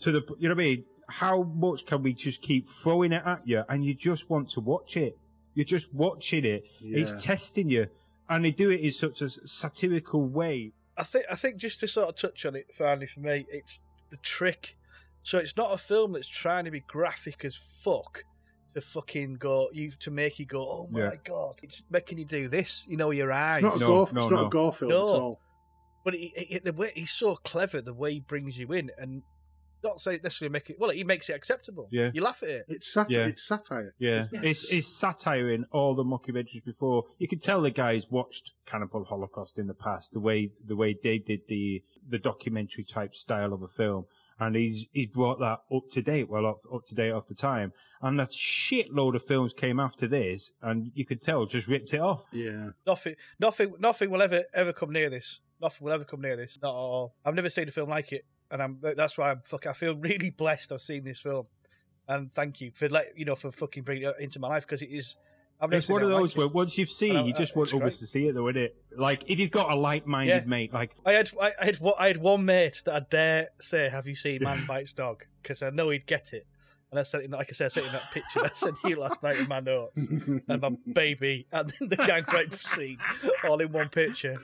to 0.00 0.12
the, 0.12 0.22
you 0.38 0.48
know 0.48 0.54
what 0.54 0.62
I 0.62 0.64
mean? 0.64 0.84
How 1.08 1.42
much 1.42 1.86
can 1.86 2.02
we 2.02 2.12
just 2.12 2.40
keep 2.40 2.68
throwing 2.68 3.12
it 3.12 3.22
at 3.24 3.46
you 3.46 3.62
and 3.68 3.84
you 3.84 3.94
just 3.94 4.30
want 4.30 4.50
to 4.50 4.60
watch 4.60 4.96
it? 4.96 5.18
You're 5.54 5.64
just 5.64 5.92
watching 5.92 6.44
it. 6.44 6.64
Yeah. 6.80 7.00
It's 7.00 7.24
testing 7.24 7.68
you. 7.68 7.88
And 8.28 8.44
they 8.44 8.52
do 8.52 8.70
it 8.70 8.80
in 8.80 8.92
such 8.92 9.22
a 9.22 9.28
satirical 9.28 10.24
way. 10.24 10.72
I 10.96 11.02
think 11.02 11.24
I 11.30 11.34
think 11.34 11.56
just 11.56 11.80
to 11.80 11.88
sort 11.88 12.08
of 12.08 12.16
touch 12.16 12.46
on 12.46 12.54
it 12.54 12.66
finally 12.76 13.06
for 13.06 13.20
me, 13.20 13.46
it's 13.50 13.78
the 14.10 14.16
trick. 14.18 14.76
So 15.22 15.38
it's 15.38 15.56
not 15.56 15.72
a 15.72 15.78
film 15.78 16.12
that's 16.12 16.28
trying 16.28 16.64
to 16.66 16.70
be 16.70 16.80
graphic 16.80 17.44
as 17.44 17.56
fuck 17.56 18.24
to 18.74 18.80
fucking 18.80 19.34
go 19.34 19.68
you 19.72 19.90
to 20.00 20.10
make 20.10 20.38
you 20.38 20.46
go, 20.46 20.60
oh 20.60 20.88
my 20.90 21.00
Yeah. 21.00 21.10
god! 21.24 21.56
It's 21.62 21.84
making 21.90 22.18
you 22.18 22.24
do 22.24 22.48
this, 22.48 22.86
you 22.88 22.96
know, 22.96 23.10
your 23.10 23.32
eyes. 23.32 23.62
It's 23.64 23.64
not 23.64 23.76
a 23.76 23.80
No, 23.80 23.86
gore. 23.86 24.08
no, 24.12 24.20
it's 24.22 24.30
not 24.30 24.40
no. 24.42 24.46
a 24.46 24.50
gore 24.50 24.74
film 24.74 24.90
No. 24.90 24.96
at 24.96 25.20
all. 25.20 25.40
But 26.04 26.14
he, 26.14 26.32
he, 26.36 26.58
the 26.58 26.72
way 26.72 26.92
he's 26.94 27.10
so 27.10 27.36
clever, 27.36 27.80
the 27.82 27.92
way 27.94 28.14
he 28.14 28.20
brings 28.20 28.58
you 28.58 28.72
in, 28.72 28.90
and 28.96 29.22
not 29.82 30.00
say 30.00 30.18
necessarily 30.22 30.52
make 30.52 30.68
it. 30.70 30.76
Well, 30.78 30.90
he 30.90 31.04
makes 31.04 31.28
it 31.30 31.34
acceptable. 31.34 31.88
Yeah. 31.90 32.10
you 32.12 32.22
laugh 32.22 32.42
at 32.42 32.48
it. 32.50 32.64
It's 32.68 32.92
sat- 32.92 33.10
Yeah. 33.10 33.26
It's 33.26 33.46
satire. 33.46 33.94
Yeah, 33.98 34.24
Yes. 34.32 34.42
it's 34.44 34.64
it's 34.64 34.88
satire 34.88 35.50
in 35.50 35.64
all 35.72 35.94
the 35.94 36.04
mockumentaries 36.04 36.64
before. 36.64 37.04
You 37.18 37.28
can 37.28 37.38
tell 37.38 37.60
the 37.62 37.70
guys 37.70 38.06
watched 38.10 38.52
Cannibal 38.66 39.04
Holocaust 39.04 39.58
in 39.58 39.66
the 39.66 39.74
past, 39.74 40.12
the 40.12 40.20
way 40.20 40.50
the 40.66 40.76
way 40.76 40.96
they 41.02 41.18
did 41.18 41.40
the 41.48 41.82
the 42.08 42.18
documentary 42.18 42.84
type 42.84 43.14
style 43.14 43.52
of 43.52 43.62
a 43.62 43.68
film, 43.68 44.04
and 44.40 44.56
he's 44.56 44.86
he's 44.92 45.08
brought 45.08 45.38
that 45.38 45.60
up 45.74 45.88
to 45.90 46.02
date, 46.02 46.28
well 46.28 46.46
up, 46.46 46.60
up 46.72 46.86
to 46.86 46.94
date 46.94 47.12
off 47.12 47.26
the 47.26 47.34
time, 47.34 47.72
and 48.02 48.20
a 48.20 48.26
shitload 48.26 49.14
of 49.14 49.24
films 49.24 49.52
came 49.52 49.78
after 49.78 50.08
this, 50.08 50.52
and 50.62 50.90
you 50.94 51.04
could 51.04 51.20
tell 51.20 51.44
just 51.46 51.68
ripped 51.68 51.92
it 51.92 52.00
off. 52.00 52.22
Yeah. 52.32 52.70
Nothing, 52.86 53.14
nothing, 53.38 53.74
nothing 53.78 54.10
will 54.10 54.22
ever 54.22 54.44
ever 54.54 54.72
come 54.72 54.92
near 54.92 55.10
this. 55.10 55.40
Nothing 55.60 55.84
will 55.84 55.92
ever 55.92 56.04
come 56.04 56.22
near 56.22 56.36
this. 56.36 56.58
Not 56.62 56.70
at 56.70 56.74
all. 56.74 57.14
I've 57.24 57.34
never 57.34 57.50
seen 57.50 57.68
a 57.68 57.70
film 57.70 57.90
like 57.90 58.12
it, 58.12 58.24
and 58.50 58.62
I'm 58.62 58.78
that's 58.80 59.18
why 59.18 59.30
I'm 59.30 59.42
fuck. 59.44 59.66
I 59.66 59.74
feel 59.74 59.94
really 59.96 60.30
blessed. 60.30 60.72
I've 60.72 60.80
seen 60.80 61.04
this 61.04 61.20
film, 61.20 61.46
and 62.08 62.32
thank 62.34 62.60
you 62.60 62.72
for 62.74 62.88
let 62.88 63.12
you 63.16 63.26
know 63.26 63.36
for 63.36 63.52
fucking 63.52 63.84
bringing 63.84 64.08
it 64.08 64.14
into 64.18 64.40
my 64.40 64.48
life 64.48 64.66
because 64.66 64.82
it 64.82 64.90
is. 64.90 65.16
I've 65.60 65.72
It's 65.72 65.88
one 65.88 66.02
of 66.02 66.08
those 66.08 66.30
like 66.30 66.36
where 66.38 66.46
it. 66.46 66.54
once 66.54 66.78
you've 66.78 66.90
seen, 66.90 67.16
I- 67.16 67.24
you 67.24 67.32
just 67.34 67.54
want 67.54 67.74
others 67.74 67.98
to 67.98 68.06
see 68.06 68.26
it, 68.28 68.34
though, 68.34 68.48
isn't 68.48 68.62
it? 68.62 68.76
Like 68.96 69.24
if 69.28 69.38
you've 69.38 69.50
got 69.50 69.70
a 69.70 69.74
like-minded 69.74 70.44
Yeah. 70.44 70.48
mate, 70.48 70.72
like 70.72 70.92
I 71.04 71.12
had 71.12 71.30
I, 71.40 71.52
I 71.60 71.64
had 71.66 71.80
one- 71.80 71.94
I 71.98 72.06
had 72.08 72.16
one 72.18 72.44
mate 72.44 72.82
that 72.86 72.94
I 72.94 73.00
dare 73.10 73.48
say, 73.60 73.88
"Have 73.90 74.06
you 74.06 74.14
seen 74.14 74.42
Man 74.42 74.64
Bites 74.68 74.92
Dog?" 74.92 75.24
Because 75.42 75.62
I 75.62 75.70
know 75.70 75.90
he'd 75.90 76.06
get 76.06 76.32
it. 76.32 76.46
And 76.90 76.98
I 76.98 77.04
sent 77.04 77.24
him, 77.24 77.30
like 77.30 77.46
I 77.50 77.52
said, 77.52 77.66
I 77.66 77.68
sent 77.68 77.86
him 77.86 77.92
that 77.92 78.10
picture 78.12 78.44
I 78.44 78.48
sent 78.48 78.76
you 78.84 78.96
last 78.96 79.22
night 79.22 79.36
in 79.36 79.46
my 79.46 79.60
notes, 79.60 80.06
and 80.08 80.42
my 80.60 80.70
baby, 80.92 81.46
and 81.52 81.68
the 81.80 81.94
gang 81.96 82.24
rape 82.34 82.52
scene, 82.52 82.98
all 83.44 83.60
in 83.60 83.70
one 83.70 83.88
picture. 83.90 84.40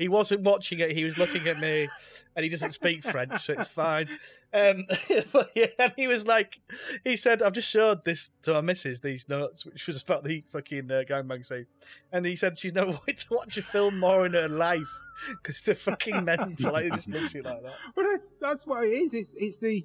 He 0.00 0.08
wasn't 0.08 0.44
watching 0.44 0.78
it; 0.78 0.92
he 0.92 1.04
was 1.04 1.18
looking 1.18 1.46
at 1.46 1.60
me, 1.60 1.86
and 2.34 2.42
he 2.42 2.48
doesn't 2.48 2.72
speak 2.72 3.02
French, 3.02 3.44
so 3.44 3.52
it's 3.52 3.68
fine. 3.68 4.08
Um, 4.54 4.86
but 5.32 5.50
yeah, 5.54 5.66
and 5.78 5.92
he 5.94 6.08
was 6.08 6.26
like, 6.26 6.58
he 7.04 7.18
said, 7.18 7.42
"I've 7.42 7.52
just 7.52 7.68
showed 7.68 8.02
this 8.06 8.30
to 8.44 8.54
my 8.54 8.62
missus 8.62 9.00
these 9.00 9.28
notes, 9.28 9.66
which 9.66 9.86
was 9.86 10.02
about 10.02 10.24
the 10.24 10.42
fucking 10.52 10.90
uh, 10.90 11.04
gangbang 11.06 11.44
scene," 11.44 11.66
and 12.12 12.24
he 12.24 12.34
said 12.34 12.56
she's 12.56 12.72
never 12.72 12.90
wanted 12.92 13.18
to 13.18 13.26
watch 13.30 13.58
a 13.58 13.62
film 13.62 13.98
more 13.98 14.24
in 14.24 14.32
her 14.32 14.48
life 14.48 14.98
because 15.28 15.60
they're 15.60 15.74
fucking 15.74 16.24
mental. 16.24 16.72
Like, 16.72 16.84
they 16.84 16.90
just 16.96 17.10
love 17.10 17.30
shit 17.30 17.44
like 17.44 17.62
that. 17.62 17.74
But 17.94 18.06
that's 18.10 18.32
that's 18.40 18.66
what 18.66 18.84
it 18.84 18.92
is. 18.92 19.12
It's 19.12 19.34
it's 19.36 19.58
the 19.58 19.84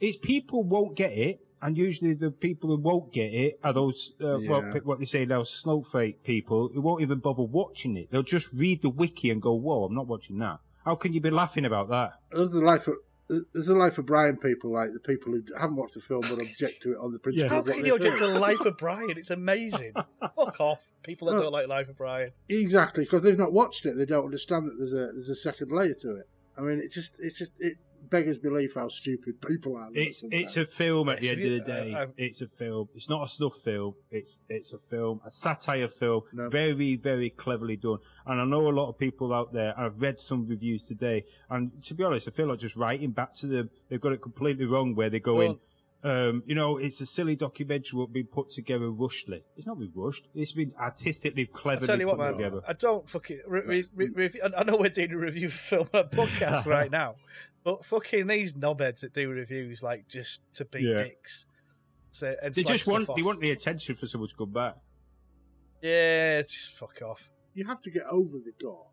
it's 0.00 0.18
people 0.18 0.64
won't 0.64 0.96
get 0.96 1.12
it, 1.12 1.45
and 1.62 1.76
usually 1.76 2.14
the 2.14 2.30
people 2.30 2.70
who 2.70 2.76
won't 2.82 3.12
get 3.12 3.32
it 3.32 3.58
are 3.64 3.72
those 3.72 4.12
uh, 4.22 4.38
well, 4.48 4.62
Yeah. 4.62 4.72
p- 4.74 4.80
what 4.80 4.98
they 4.98 5.04
say 5.04 5.24
those 5.24 5.50
snowflake 5.50 6.22
people 6.22 6.68
who 6.72 6.80
won't 6.80 7.02
even 7.02 7.18
bother 7.18 7.42
watching 7.42 7.96
it. 7.96 8.10
They'll 8.10 8.22
just 8.22 8.52
read 8.52 8.82
the 8.82 8.90
wiki 8.90 9.30
and 9.30 9.40
go, 9.40 9.54
"Whoa, 9.54 9.84
I'm 9.84 9.94
not 9.94 10.06
watching 10.06 10.38
that." 10.38 10.58
How 10.84 10.94
can 10.94 11.12
you 11.12 11.20
be 11.20 11.30
laughing 11.30 11.64
about 11.64 11.88
that? 11.88 12.12
There's 12.30 12.50
the 12.52 12.60
life 12.60 12.86
of 12.88 12.94
there's 13.28 13.66
the 13.66 13.74
life 13.74 13.98
of 13.98 14.06
Brian 14.06 14.36
people, 14.36 14.70
like 14.70 14.92
the 14.92 15.00
people 15.00 15.32
who 15.32 15.42
haven't 15.58 15.74
watched 15.74 15.94
the 15.94 16.00
film 16.00 16.20
but 16.20 16.38
object 16.40 16.82
to 16.82 16.92
it 16.92 16.98
on 16.98 17.10
the 17.10 17.18
principle 17.18 17.50
How 17.50 17.58
of 17.58 17.66
what 17.66 17.76
can 17.76 17.84
you 17.84 17.94
object 17.96 18.18
think. 18.20 18.32
to 18.32 18.38
Life 18.38 18.60
of 18.60 18.78
Brian? 18.78 19.10
It's 19.16 19.30
amazing. 19.30 19.94
Fuck 20.36 20.60
off. 20.60 20.78
People 21.02 21.26
that 21.26 21.34
Well- 21.34 21.42
don't 21.44 21.52
like 21.52 21.66
Life 21.66 21.88
of 21.88 21.96
Brian. 21.96 22.30
Exactly, 22.48 23.02
because 23.02 23.22
they've 23.22 23.36
not 23.36 23.52
watched 23.52 23.84
it, 23.84 23.96
they 23.96 24.06
don't 24.06 24.26
understand 24.26 24.68
that 24.68 24.76
there's 24.78 24.92
a 24.92 25.10
there's 25.12 25.28
a 25.28 25.34
second 25.34 25.72
layer 25.72 25.94
to 25.94 26.16
it. 26.16 26.28
I 26.56 26.60
mean, 26.60 26.78
it's 26.78 26.94
just 26.94 27.16
it's 27.18 27.36
just 27.38 27.50
it 27.58 27.78
beggars 28.10 28.38
belief 28.38 28.74
how 28.74 28.88
stupid 28.88 29.40
people 29.42 29.76
are. 29.76 29.88
It's 29.92 30.24
it's 30.30 30.56
a 30.56 30.66
film 30.66 31.08
at 31.08 31.20
the 31.20 31.30
end 31.30 31.42
of 31.42 31.50
the 31.50 31.60
day. 31.60 31.94
I- 31.94 32.06
it's 32.16 32.40
a 32.40 32.46
film. 32.48 32.88
It's 32.94 33.08
not 33.08 33.26
a 33.26 33.28
snuff 33.28 33.58
film. 33.64 33.94
It's 34.10 34.38
it's 34.48 34.72
a 34.72 34.78
film, 34.78 35.20
a 35.24 35.30
satire 35.30 35.88
film, 35.88 36.22
No. 36.32 36.48
very 36.48 36.96
very 36.96 37.30
cleverly 37.30 37.76
done. 37.76 37.98
And 38.26 38.40
I 38.40 38.44
know 38.44 38.68
a 38.68 38.70
lot 38.70 38.88
of 38.88 38.98
people 38.98 39.32
out 39.32 39.52
there. 39.52 39.78
I've 39.78 40.00
read 40.00 40.18
some 40.20 40.46
reviews 40.46 40.82
today, 40.82 41.24
and 41.50 41.70
to 41.84 41.94
be 41.94 42.04
honest, 42.04 42.28
I 42.28 42.30
feel 42.32 42.46
like 42.48 42.58
just 42.58 42.76
writing 42.76 43.10
back 43.10 43.34
to 43.36 43.46
them. 43.46 43.70
They've 43.88 44.00
got 44.00 44.12
it 44.12 44.22
completely 44.22 44.64
wrong. 44.66 44.94
Where 44.94 45.10
they're 45.10 45.20
going. 45.20 45.58
Um, 46.06 46.42
you 46.46 46.54
know, 46.54 46.76
it's 46.78 47.00
a 47.00 47.06
silly 47.06 47.34
documentary 47.36 47.98
what 47.98 48.12
been 48.12 48.26
put 48.26 48.50
together 48.50 48.90
rushedly. 48.90 49.42
It's 49.56 49.66
not 49.66 49.78
been 49.78 49.90
rushed. 49.94 50.28
It's 50.34 50.52
been 50.52 50.72
artistically 50.80 51.48
I 51.52 51.58
cleverly 51.58 51.86
tell 51.86 51.98
you 52.00 52.06
what, 52.06 52.16
put 52.18 52.24
man. 52.26 52.32
together. 52.36 52.60
I 52.68 52.72
don't 52.74 53.08
fucking. 53.08 53.40
Re- 53.46 53.62
re- 53.66 53.84
re- 53.94 54.08
review, 54.14 54.42
I 54.56 54.62
know 54.64 54.76
we're 54.76 54.88
doing 54.88 55.12
a 55.12 55.16
review 55.18 55.48
film 55.48 55.88
on 55.92 56.00
a 56.00 56.08
podcast 56.08 56.64
right 56.76 56.90
now, 56.90 57.16
but 57.64 57.84
fucking 57.84 58.28
these 58.28 58.54
knobheads 58.54 59.00
that 59.00 59.14
do 59.14 59.28
reviews 59.28 59.82
like 59.82 60.06
just 60.08 60.42
to 60.54 60.64
be 60.64 60.82
Yeah. 60.82 60.98
dicks. 60.98 61.46
So, 62.12 62.34
and 62.42 62.54
They 62.54 62.62
just 62.62 62.86
want 62.86 63.04
stuff 63.04 63.16
they 63.16 63.22
want 63.22 63.40
the 63.40 63.50
attention 63.50 63.94
for 63.96 64.06
someone 64.06 64.28
to 64.30 64.36
come 64.36 64.52
back. 64.52 64.76
Yeah, 65.82 66.40
just 66.42 66.72
fuck 66.76 67.02
off. 67.02 67.30
you 67.54 67.66
have 67.66 67.80
to 67.82 67.90
get 67.90 68.04
over 68.10 68.38
the 68.38 68.52
gore. 68.62 68.86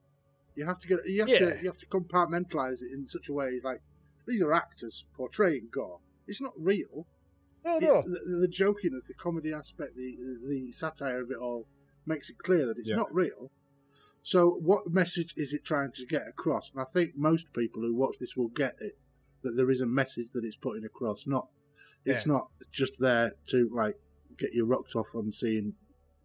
You 0.56 0.66
have 0.66 0.80
to 0.80 0.88
get 0.88 1.00
you 1.08 1.20
have 1.22 1.30
Yeah. 1.30 1.40
to 1.40 1.58
you 1.62 1.68
have 1.68 1.78
to 1.78 1.86
compartmentalize 1.86 2.82
it 2.82 2.92
in 2.94 3.08
such 3.08 3.30
a 3.30 3.34
way 3.34 3.60
like 3.64 3.82
these 4.28 4.42
are 4.42 4.54
actors 4.54 5.06
portraying 5.16 5.68
gore. 5.72 6.00
It's 6.28 6.42
not 6.42 6.54
real. 6.58 7.08
No, 7.66 7.78
It- 7.78 7.84
no. 7.84 8.02
the, 8.02 8.40
the 8.42 8.48
jokiness, 8.48 9.08
the 9.08 9.14
comedy 9.14 9.54
aspect, 9.54 9.96
the 9.96 10.18
the 10.48 10.72
satire 10.72 11.22
of 11.22 11.32
it 11.32 11.38
all 11.38 11.68
makes 12.06 12.30
it 12.30 12.38
clear 12.38 12.66
that 12.68 12.78
it's 12.78 12.90
Yeah. 12.90 12.98
not 12.98 13.14
real. 13.14 13.52
So, 14.22 14.50
what 14.50 14.90
message 14.92 15.34
is 15.36 15.54
it 15.54 15.66
trying 15.66 15.92
to 15.94 16.06
get 16.06 16.28
across? 16.28 16.72
And 16.72 16.80
I 16.82 16.86
think 16.86 17.16
most 17.18 17.54
people 17.54 17.82
who 17.82 17.94
watch 17.96 18.18
this 18.20 18.36
will 18.38 18.48
get 18.50 18.76
it 18.82 18.98
that 19.42 19.52
there 19.58 19.70
is 19.70 19.82
a 19.82 19.86
message 19.86 20.30
that 20.34 20.46
it's 20.46 20.56
putting 20.56 20.86
across. 20.86 21.28
Not, 21.28 21.50
it's 22.06 22.26
not 22.26 22.48
just 22.72 23.00
there 23.00 23.34
to 23.48 23.70
like 23.74 24.00
get 24.38 24.54
your 24.54 24.66
rocks 24.66 24.96
off 24.96 25.14
on 25.16 25.32
seeing 25.34 25.74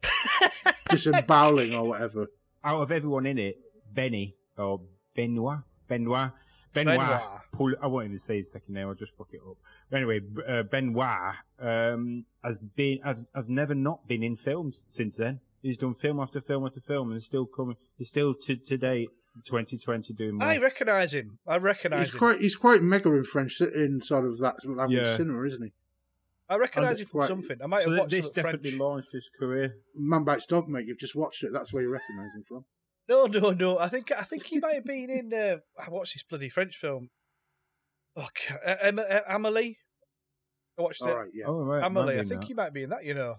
disemboweling 0.89 1.75
or 1.75 1.89
whatever. 1.89 2.27
Out 2.65 2.81
of 2.83 2.93
everyone 2.93 3.27
in 3.27 3.39
it, 3.39 3.59
Benny 3.93 4.37
or 4.57 4.81
Benoit, 5.15 5.59
Benoit, 5.89 6.31
Benoit. 6.75 6.99
Benoit. 6.99 7.23
Paul, 7.53 7.75
I 7.83 7.87
won't 7.87 8.07
even 8.07 8.19
say 8.19 8.37
his 8.37 8.51
second 8.53 8.75
name. 8.75 8.87
I'll 8.89 8.95
just 8.95 9.13
fuck 9.17 9.29
it 9.33 9.41
up. 9.49 9.57
But 9.91 9.97
anyway, 9.99 10.21
B- 10.21 10.43
uh, 10.47 10.63
Benoit 10.65 11.35
um, 11.61 12.25
has 12.45 12.59
been 12.59 12.99
has, 13.05 13.25
has 13.35 13.47
never 13.49 13.75
not 13.75 14.07
been 14.07 14.23
in 14.23 14.37
films 14.37 14.83
since 14.89 15.17
then. 15.17 15.41
He's 15.63 15.77
done 15.79 15.95
film 15.95 16.21
after 16.21 16.41
film 16.41 16.65
after 16.67 16.81
film, 16.81 17.11
and 17.13 17.23
still 17.23 17.47
coming. 17.47 17.77
He's 17.97 18.09
still 18.09 18.35
to 18.35 18.57
today, 18.57 19.07
2020, 19.47 20.13
doing 20.15 20.35
more. 20.37 20.47
I 20.47 20.59
recognise 20.59 21.13
him. 21.15 21.39
I 21.47 21.57
recognise 21.57 22.07
He's 22.07 22.15
him. 22.15 22.19
quite, 22.19 22.41
he's 22.41 22.55
quite 22.57 22.81
mega 22.83 23.13
in 23.13 23.25
French 23.25 23.61
in 23.61 24.01
sort 24.03 24.25
of 24.27 24.39
that 24.39 24.57
language 24.67 25.05
Yeah. 25.05 25.17
cinema, 25.17 25.43
isn't 25.45 25.63
he? 25.63 25.73
I 26.51 26.57
recognise 26.57 27.01
him 27.01 27.07
from 27.09 27.19
quite- 27.21 27.29
something. 27.29 27.57
I 27.63 27.67
might 27.67 27.83
so 27.83 27.91
have 27.91 27.99
watched 27.99 28.11
this 28.13 28.27
some 28.27 28.35
French. 28.35 28.57
definitely 28.57 28.79
launched 28.79 29.13
his 29.13 29.29
career. 29.39 29.75
Man 29.97 30.25
Bites 30.25 30.47
Dog, 30.47 30.69
mate. 30.69 30.87
You've 30.87 30.99
just 30.99 31.15
watched 31.17 31.43
it. 31.43 31.51
That's 31.53 31.73
where 31.73 31.83
you 31.83 31.91
recognise 31.93 32.35
him 32.35 32.45
from. 32.49 32.65
No, 33.09 33.25
no, 33.27 33.51
no. 33.53 33.79
I 33.79 33.89
think 33.89 34.13
I 34.13 34.23
think 34.23 34.45
he 34.45 34.59
might 34.59 34.75
have 34.75 34.85
been 34.85 35.09
in. 35.11 35.33
Uh, 35.33 35.57
I 35.83 35.89
watched 35.91 36.15
this 36.15 36.23
bloody 36.23 36.49
French 36.49 36.77
film. 36.77 37.11
Oh, 38.17 38.27
ca- 38.35 38.59
uh, 38.65 38.77
Em- 38.83 38.99
uh, 38.99 39.21
Amelie. 39.29 39.79
I 40.79 40.83
watched 40.83 41.03
All 41.03 41.09
it. 41.09 41.15
right, 41.15 41.31
yeah. 41.33 41.45
Oh 41.47 41.63
right, 41.63 41.85
Amelie. 41.85 42.17
might 42.17 42.25
I 42.25 42.25
think 42.29 42.41
that. 42.43 42.47
he 42.49 42.55
might 42.55 42.73
be 42.75 42.83
in 42.83 42.91
that. 42.91 43.05
You 43.05 43.15
know. 43.15 43.37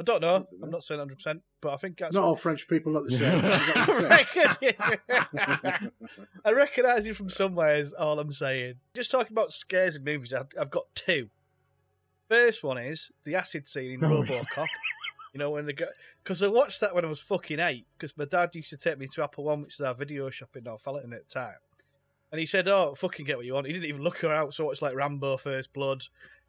I 0.00 0.04
don't 0.04 0.20
know. 0.20 0.28
I 0.28 0.38
don't 0.38 0.52
know. 0.52 0.64
I'm 0.66 0.70
not 0.70 0.84
saying 0.84 0.98
100, 1.00 1.16
percent 1.16 1.42
but 1.60 1.72
I 1.72 1.76
think 1.76 1.98
that's. 1.98 2.14
Not 2.14 2.20
what- 2.22 2.28
all 2.28 2.36
French 2.36 2.68
people 2.68 2.92
look 2.92 3.08
the 3.08 3.16
same. 3.16 3.40
I 3.44 3.54
Is 3.56 3.66
that 3.74 3.88
what 3.88 5.32
reckon- 5.32 5.82
you're? 5.82 5.92
I 6.44 6.52
recognise 6.52 7.06
him 7.06 7.14
from 7.14 7.30
somewhere. 7.30 7.76
Is 7.76 7.92
all 7.94 8.18
I'm 8.20 8.30
saying. 8.30 8.74
Just 8.94 9.10
talking 9.10 9.32
about 9.32 9.52
scares 9.52 9.96
in 9.96 10.04
movies. 10.04 10.32
I've, 10.32 10.46
I've 10.60 10.70
got 10.70 10.84
two. 10.94 11.30
First 12.30 12.62
one 12.62 12.78
is 12.78 13.10
the 13.24 13.34
acid 13.36 13.66
scene 13.68 13.92
in 13.92 14.04
Oh, 14.04 14.22
RoboCop. 14.22 14.66
You 15.38 15.44
know 15.44 15.50
when 15.50 15.66
they 15.66 15.72
go 15.72 15.86
because 16.24 16.42
I 16.42 16.48
watched 16.48 16.80
that 16.80 16.96
when 16.96 17.04
I 17.04 17.08
was 17.08 17.20
fucking 17.20 17.60
eight 17.60 17.86
because 17.96 18.16
my 18.18 18.24
dad 18.24 18.56
used 18.56 18.70
to 18.70 18.76
take 18.76 18.98
me 18.98 19.06
to 19.06 19.22
Apple 19.22 19.44
One, 19.44 19.62
which 19.62 19.74
is 19.74 19.80
our 19.82 19.94
video 19.94 20.28
shop 20.30 20.56
in 20.56 20.64
Northallerton 20.64 21.12
at 21.14 21.28
the 21.28 21.32
time. 21.32 21.54
And 22.32 22.40
he 22.40 22.44
said, 22.44 22.66
"Oh, 22.66 22.96
fucking 22.96 23.24
get 23.24 23.36
what 23.36 23.46
you 23.46 23.54
want." 23.54 23.68
He 23.68 23.72
didn't 23.72 23.88
even 23.88 24.02
look 24.02 24.18
her 24.18 24.32
out. 24.34 24.52
So 24.52 24.64
I 24.64 24.66
watched 24.66 24.82
like 24.82 24.96
Rambo: 24.96 25.36
First 25.36 25.72
Blood. 25.72 26.02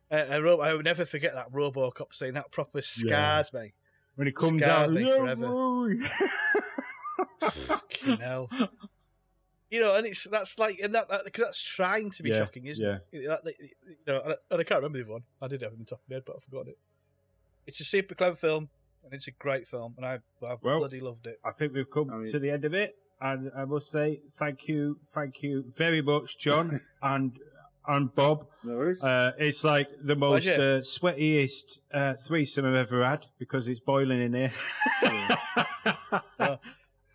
Uh, 0.10 0.26
I, 0.28 0.40
wrote, 0.40 0.60
I 0.62 0.74
would 0.74 0.86
never 0.86 1.06
forget 1.06 1.36
that 1.36 1.52
RoboCop 1.54 2.16
scene. 2.16 2.34
That 2.34 2.50
proper 2.52 2.82
scarred 2.82 3.46
me. 3.54 3.74
when 4.16 4.28
it 4.28 4.36
comes 4.36 4.60
scarred 4.60 4.90
out. 4.90 4.92
me 4.96 5.08
"Yeah, 5.08 5.18
forever." 5.18 5.48
boy." 5.48 5.94
Fucking 7.52 8.18
hell. 8.18 8.50
You 9.70 9.82
know, 9.82 9.94
and 9.94 10.08
it's 10.08 10.24
that's 10.24 10.58
like, 10.58 10.80
and 10.82 10.96
that, 10.96 11.10
that 11.10 11.32
cause 11.32 11.46
that's 11.46 11.62
trying 11.62 12.10
to 12.10 12.24
be 12.24 12.32
Yeah, 12.32 12.40
shocking, 12.40 12.66
isn't 12.66 12.84
it? 13.12 13.28
That- 13.28 13.44
that- 13.44 13.60
you 13.60 13.96
know, 14.08 14.22
and 14.22 14.34
I, 14.34 14.36
and 14.50 14.60
I 14.62 14.64
can't 14.64 14.80
remember 14.82 14.98
the 14.98 15.04
other 15.04 15.14
one. 15.14 15.24
I 15.44 15.48
did 15.48 15.62
have 15.62 15.74
it 15.74 15.76
in 15.76 15.80
the 15.82 15.86
top 15.86 16.00
of 16.04 16.10
my 16.10 16.16
head, 16.16 16.24
but 16.26 16.38
I've 16.38 16.44
forgotten 16.44 16.70
it. 16.70 16.80
It's 17.68 17.80
a 17.80 17.84
super 17.84 18.16
clever 18.16 18.36
film, 18.36 18.70
and 19.04 19.14
it's 19.14 19.28
a 19.28 19.32
great 19.32 19.68
film, 19.68 19.94
and 19.98 20.06
I, 20.06 20.20
I 20.46 20.56
Well, 20.62 20.80
bloody 20.80 21.00
loved 21.02 21.28
it. 21.28 21.40
I 21.46 21.52
think 21.52 21.74
we've 21.74 21.90
come 21.90 22.10
I 22.12 22.18
mean- 22.18 22.32
to 22.32 22.40
the 22.40 22.50
end 22.52 22.66
of 22.66 22.74
it, 22.74 22.96
and 23.22 23.52
I 23.58 23.66
must 23.66 23.90
say 23.92 24.22
thank 24.34 24.68
you, 24.68 24.98
thank 25.14 25.42
you 25.44 25.66
very 25.76 26.02
much, 26.02 26.38
John 26.38 26.80
and 27.02 27.38
and 27.88 28.14
Bob. 28.14 28.46
No. 28.64 28.94
Uh, 29.02 29.32
it's 29.40 29.64
like 29.64 29.88
the 30.04 30.16
most 30.16 30.48
uh, 30.48 30.82
sweatiest 30.82 31.80
uh, 31.92 32.14
threesome 32.16 32.66
I've 32.66 32.76
ever 32.76 33.04
had 33.04 33.26
because 33.40 33.68
it's 33.68 33.80
boiling 33.80 34.22
in 34.22 34.34
here. 34.34 34.52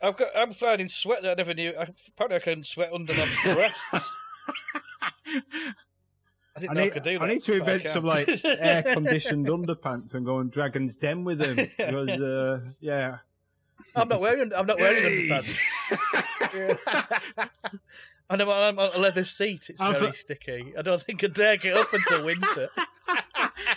I've 0.03 0.17
got, 0.19 0.29
I'm 0.37 0.53
finding 0.53 0.89
sweat 0.89 1.23
that 1.23 1.31
I 1.33 1.35
never 1.35 1.55
knew. 1.55 1.71
I, 1.79 1.87
apparently, 2.09 2.37
I 2.37 2.41
can 2.41 2.65
sweat 2.65 2.91
under 2.93 3.15
my 3.15 3.29
breasts. 3.45 3.81
I 6.57 6.61
think 6.61 6.71
I 6.71 6.75
I 6.75 6.85
need. 6.85 7.19
I 7.21 7.27
need 7.27 7.43
to 7.43 7.55
invent 7.55 7.87
some 7.89 8.05
like 8.05 8.29
air 8.45 8.83
conditioned 8.95 9.47
underpants 9.49 10.15
and 10.15 10.25
go 10.25 10.37
on 10.37 10.51
Dragon's 10.51 10.97
Den 10.97 11.25
with 11.25 11.39
them 11.39 11.57
because 11.57 12.21
uh, 12.21 12.61
yeah. 12.81 13.19
I'm 13.97 14.09
not 14.09 14.21
wearing. 14.21 14.53
I'm 14.55 14.67
not 14.67 14.79
wearing 14.79 15.03
Hey! 15.03 15.29
underpants. 15.29 16.79
and 18.31 18.43
I'm, 18.43 18.49
I'm 18.49 18.79
on 18.79 18.91
a 18.95 18.99
leather 18.99 19.25
seat. 19.25 19.69
It's 19.71 19.81
I'm 19.81 19.95
very 19.95 20.13
for- 20.13 20.17
sticky. 20.17 20.75
I 20.79 20.83
don't 20.83 21.03
think 21.03 21.25
I'd 21.25 21.33
dare 21.33 21.57
get 21.57 21.77
up 21.77 21.93
until 21.93 22.25
winter. 22.25 22.69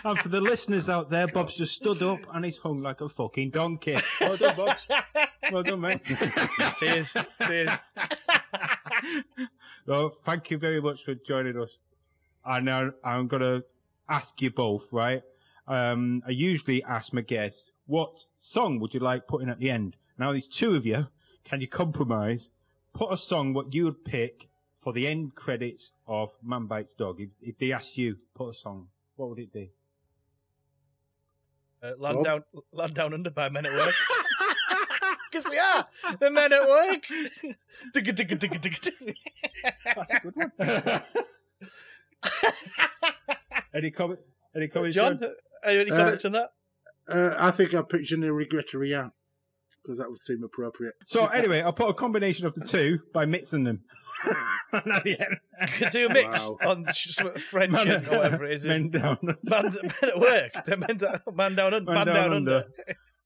and 0.03 0.19
for 0.19 0.30
the 0.30 0.39
listeners 0.41 0.88
out 0.89 1.09
there, 1.09 1.28
Bob's 1.28 1.57
just 1.57 1.73
stood 1.75 2.01
up 2.03 2.19
and 2.34 2.45
he's 2.45 2.57
hung 2.57 2.82
like 2.82 3.01
a 3.01 3.09
fucking 3.09 3.49
donkey. 3.51 3.97
Well 4.21 4.38
done, 4.38 4.55
Bob. 4.55 4.78
Well 5.51 5.63
done, 5.63 5.82
mate. 5.82 6.01
cheers, 6.80 7.11
cheers. 7.45 7.69
well, 9.86 10.15
thank 10.23 10.51
you 10.51 10.57
very 10.57 10.82
much 10.82 11.03
for 11.03 11.15
joining 11.15 11.59
us. 11.59 11.69
And 12.47 12.65
now 12.65 12.91
I'm 13.03 13.27
going 13.27 13.41
to 13.41 13.63
ask 14.07 14.41
you 14.41 14.49
both, 14.51 14.93
right? 14.93 15.21
Um, 15.67 16.23
I 16.25 16.31
usually 16.31 16.81
ask 16.81 17.11
my 17.11 17.21
guests, 17.21 17.71
what 17.87 18.23
song 18.39 18.79
would 18.79 18.93
you 18.93 19.01
like 19.01 19.27
putting 19.27 19.49
at 19.49 19.59
the 19.59 19.69
end? 19.69 19.97
Now 20.17 20.31
there's 20.31 20.47
two 20.47 20.75
of 20.75 20.85
you. 20.85 21.07
Can 21.43 21.59
you 21.59 21.67
compromise? 21.67 22.49
Put 22.93 23.11
a 23.11 23.17
song 23.17 23.53
what 23.53 23.73
you 23.73 23.83
would 23.85 24.05
pick 24.05 24.47
for 24.81 24.93
the 24.93 25.07
end 25.07 25.35
credits 25.35 25.91
of 26.07 26.31
Man 26.41 26.67
Bites 26.67 26.93
Dog. 26.93 27.19
If, 27.19 27.29
if 27.41 27.57
they 27.57 27.73
asked 27.73 27.97
you, 27.97 28.15
put 28.33 28.49
a 28.49 28.53
song, 28.53 28.87
what 29.17 29.29
would 29.29 29.39
it 29.39 29.51
be? 29.51 29.71
Uh, 31.83 31.91
land 31.97 32.15
Rob? 32.15 32.25
down, 32.25 32.43
land 32.71 32.93
down 32.93 33.13
under 33.13 33.29
by 33.29 33.49
men 33.49 33.65
at 33.65 33.73
work. 33.73 33.93
Because 35.29 35.51
they 35.51 35.59
are 35.59 35.85
the 36.19 36.31
men 36.31 36.53
at 36.53 36.63
work. 36.63 37.05
Digga, 37.93 38.13
digga, 38.13 38.39
digga, 38.39 38.59
digga, 38.61 38.79
digga. 38.79 39.15
That's 39.83 40.13
a 40.13 40.19
good 40.21 40.35
one. 40.35 40.51
any 43.74 43.91
comment? 43.91 44.20
Any 44.55 44.68
comments, 44.68 44.95
John, 44.95 45.20
John? 45.20 45.32
are 45.63 45.72
you 45.72 45.82
any 45.82 45.91
Uh, 45.91 45.97
comments 45.97 46.26
on 46.26 46.32
that? 46.34 46.49
Uh, 47.07 47.36
I 47.38 47.51
think 47.51 47.74
I'm 47.74 47.86
picturing 47.86 48.24
a 48.24 48.34
regret 48.34 48.74
Rien 48.74 49.11
because 49.82 49.99
that 49.99 50.09
would 50.09 50.20
seem 50.20 50.43
appropriate. 50.43 50.95
So 51.05 51.26
anyway, 51.28 51.61
I'll 51.61 51.72
put 51.74 51.89
a 51.89 51.93
combination 51.93 52.45
of 52.45 52.53
the 52.55 52.65
two 52.65 52.99
by 53.13 53.26
mixing 53.26 53.63
them. 53.63 53.82
And 54.74 54.91
at 54.91 55.72
Could 55.78 55.91
do 55.91 56.07
a 56.07 56.13
mix 56.13 56.45
Wow. 56.45 56.57
on 56.65 56.86
sh- 56.93 57.11
some 57.13 57.34
French 57.36 57.72
Man- 57.72 57.88
and 57.88 58.07
whatever 58.07 58.43
it 58.45 58.51
is. 58.51 58.65
Men 58.65 58.89
down. 58.89 59.18
Man, 59.22 59.38
men 59.43 59.91
at 60.03 60.20
work. 60.20 60.51
The 60.65 60.76
Men, 60.76 60.97
down- 60.97 61.20
man 61.34 61.55
down, 61.55 61.74
un- 61.74 61.86
man 61.86 62.05
down, 62.07 62.34
under. 62.34 62.65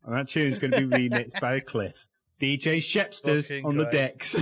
And 0.05 0.15
that 0.15 0.27
tune's 0.27 0.59
going 0.59 0.71
to 0.71 0.85
be 0.87 1.09
remixed 1.09 1.39
by 1.41 1.59
Cliff. 1.61 2.05
DJ 2.39 2.77
Shepsters 2.77 3.47
Fucking 3.47 3.65
on 3.65 3.77
the 3.77 3.85
decks. 3.85 4.39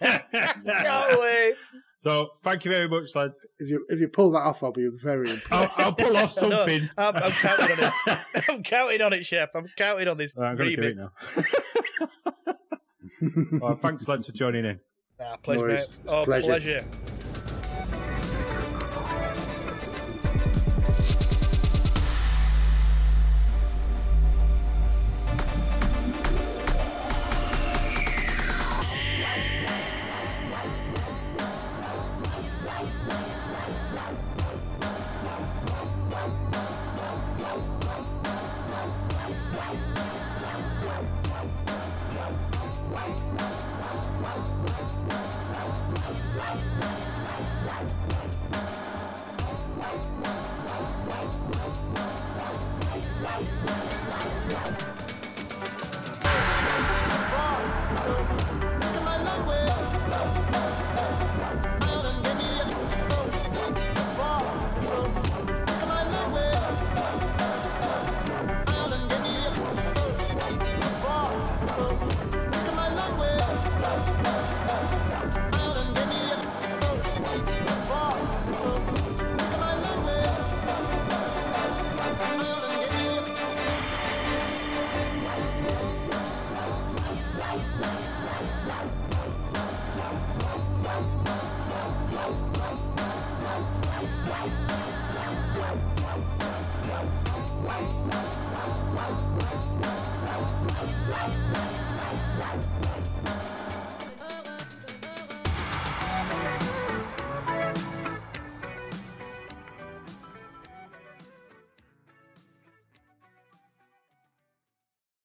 Can't 0.00 1.20
wait. 1.20 1.54
So 2.04 2.30
thank 2.42 2.64
you 2.64 2.70
very 2.70 2.88
much, 2.88 3.14
lad. 3.14 3.32
If 3.58 3.68
you 3.68 3.86
if 3.88 3.98
you 4.00 4.08
pull 4.08 4.30
that 4.32 4.40
off, 4.42 4.62
I'll 4.62 4.72
be 4.72 4.88
very 4.88 5.30
impressed. 5.30 5.78
I'll, 5.78 5.86
I'll 5.86 5.92
pull 5.92 6.16
off 6.16 6.34
No, 6.42 6.48
something. 6.66 6.88
I'm, 6.96 7.16
I'm 7.16 7.30
counting 7.32 7.72
on 7.72 7.92
it. 8.06 8.18
I'm 8.48 8.62
counting 8.62 9.02
on 9.02 9.12
it, 9.12 9.26
Shep. 9.26 9.50
I'm 9.54 9.66
counting 9.76 10.08
on 10.08 10.16
this 10.16 10.36
Right, 10.36 10.50
I'm 10.50 10.56
going 10.56 10.70
to 10.70 10.76
do 10.76 10.82
it 10.82 10.96
now. 10.96 11.12
well, 13.60 13.76
thanks, 13.76 14.08
lads, 14.08 14.26
for 14.26 14.32
joining 14.32 14.64
in. 14.64 14.80
Ah, 15.20 15.36
pleasure, 15.42 15.60
No 15.60 15.74
mate. 15.74 15.86
Oh, 16.08 16.24
Pleasure. 16.24 16.46
pleasure. 16.46 16.84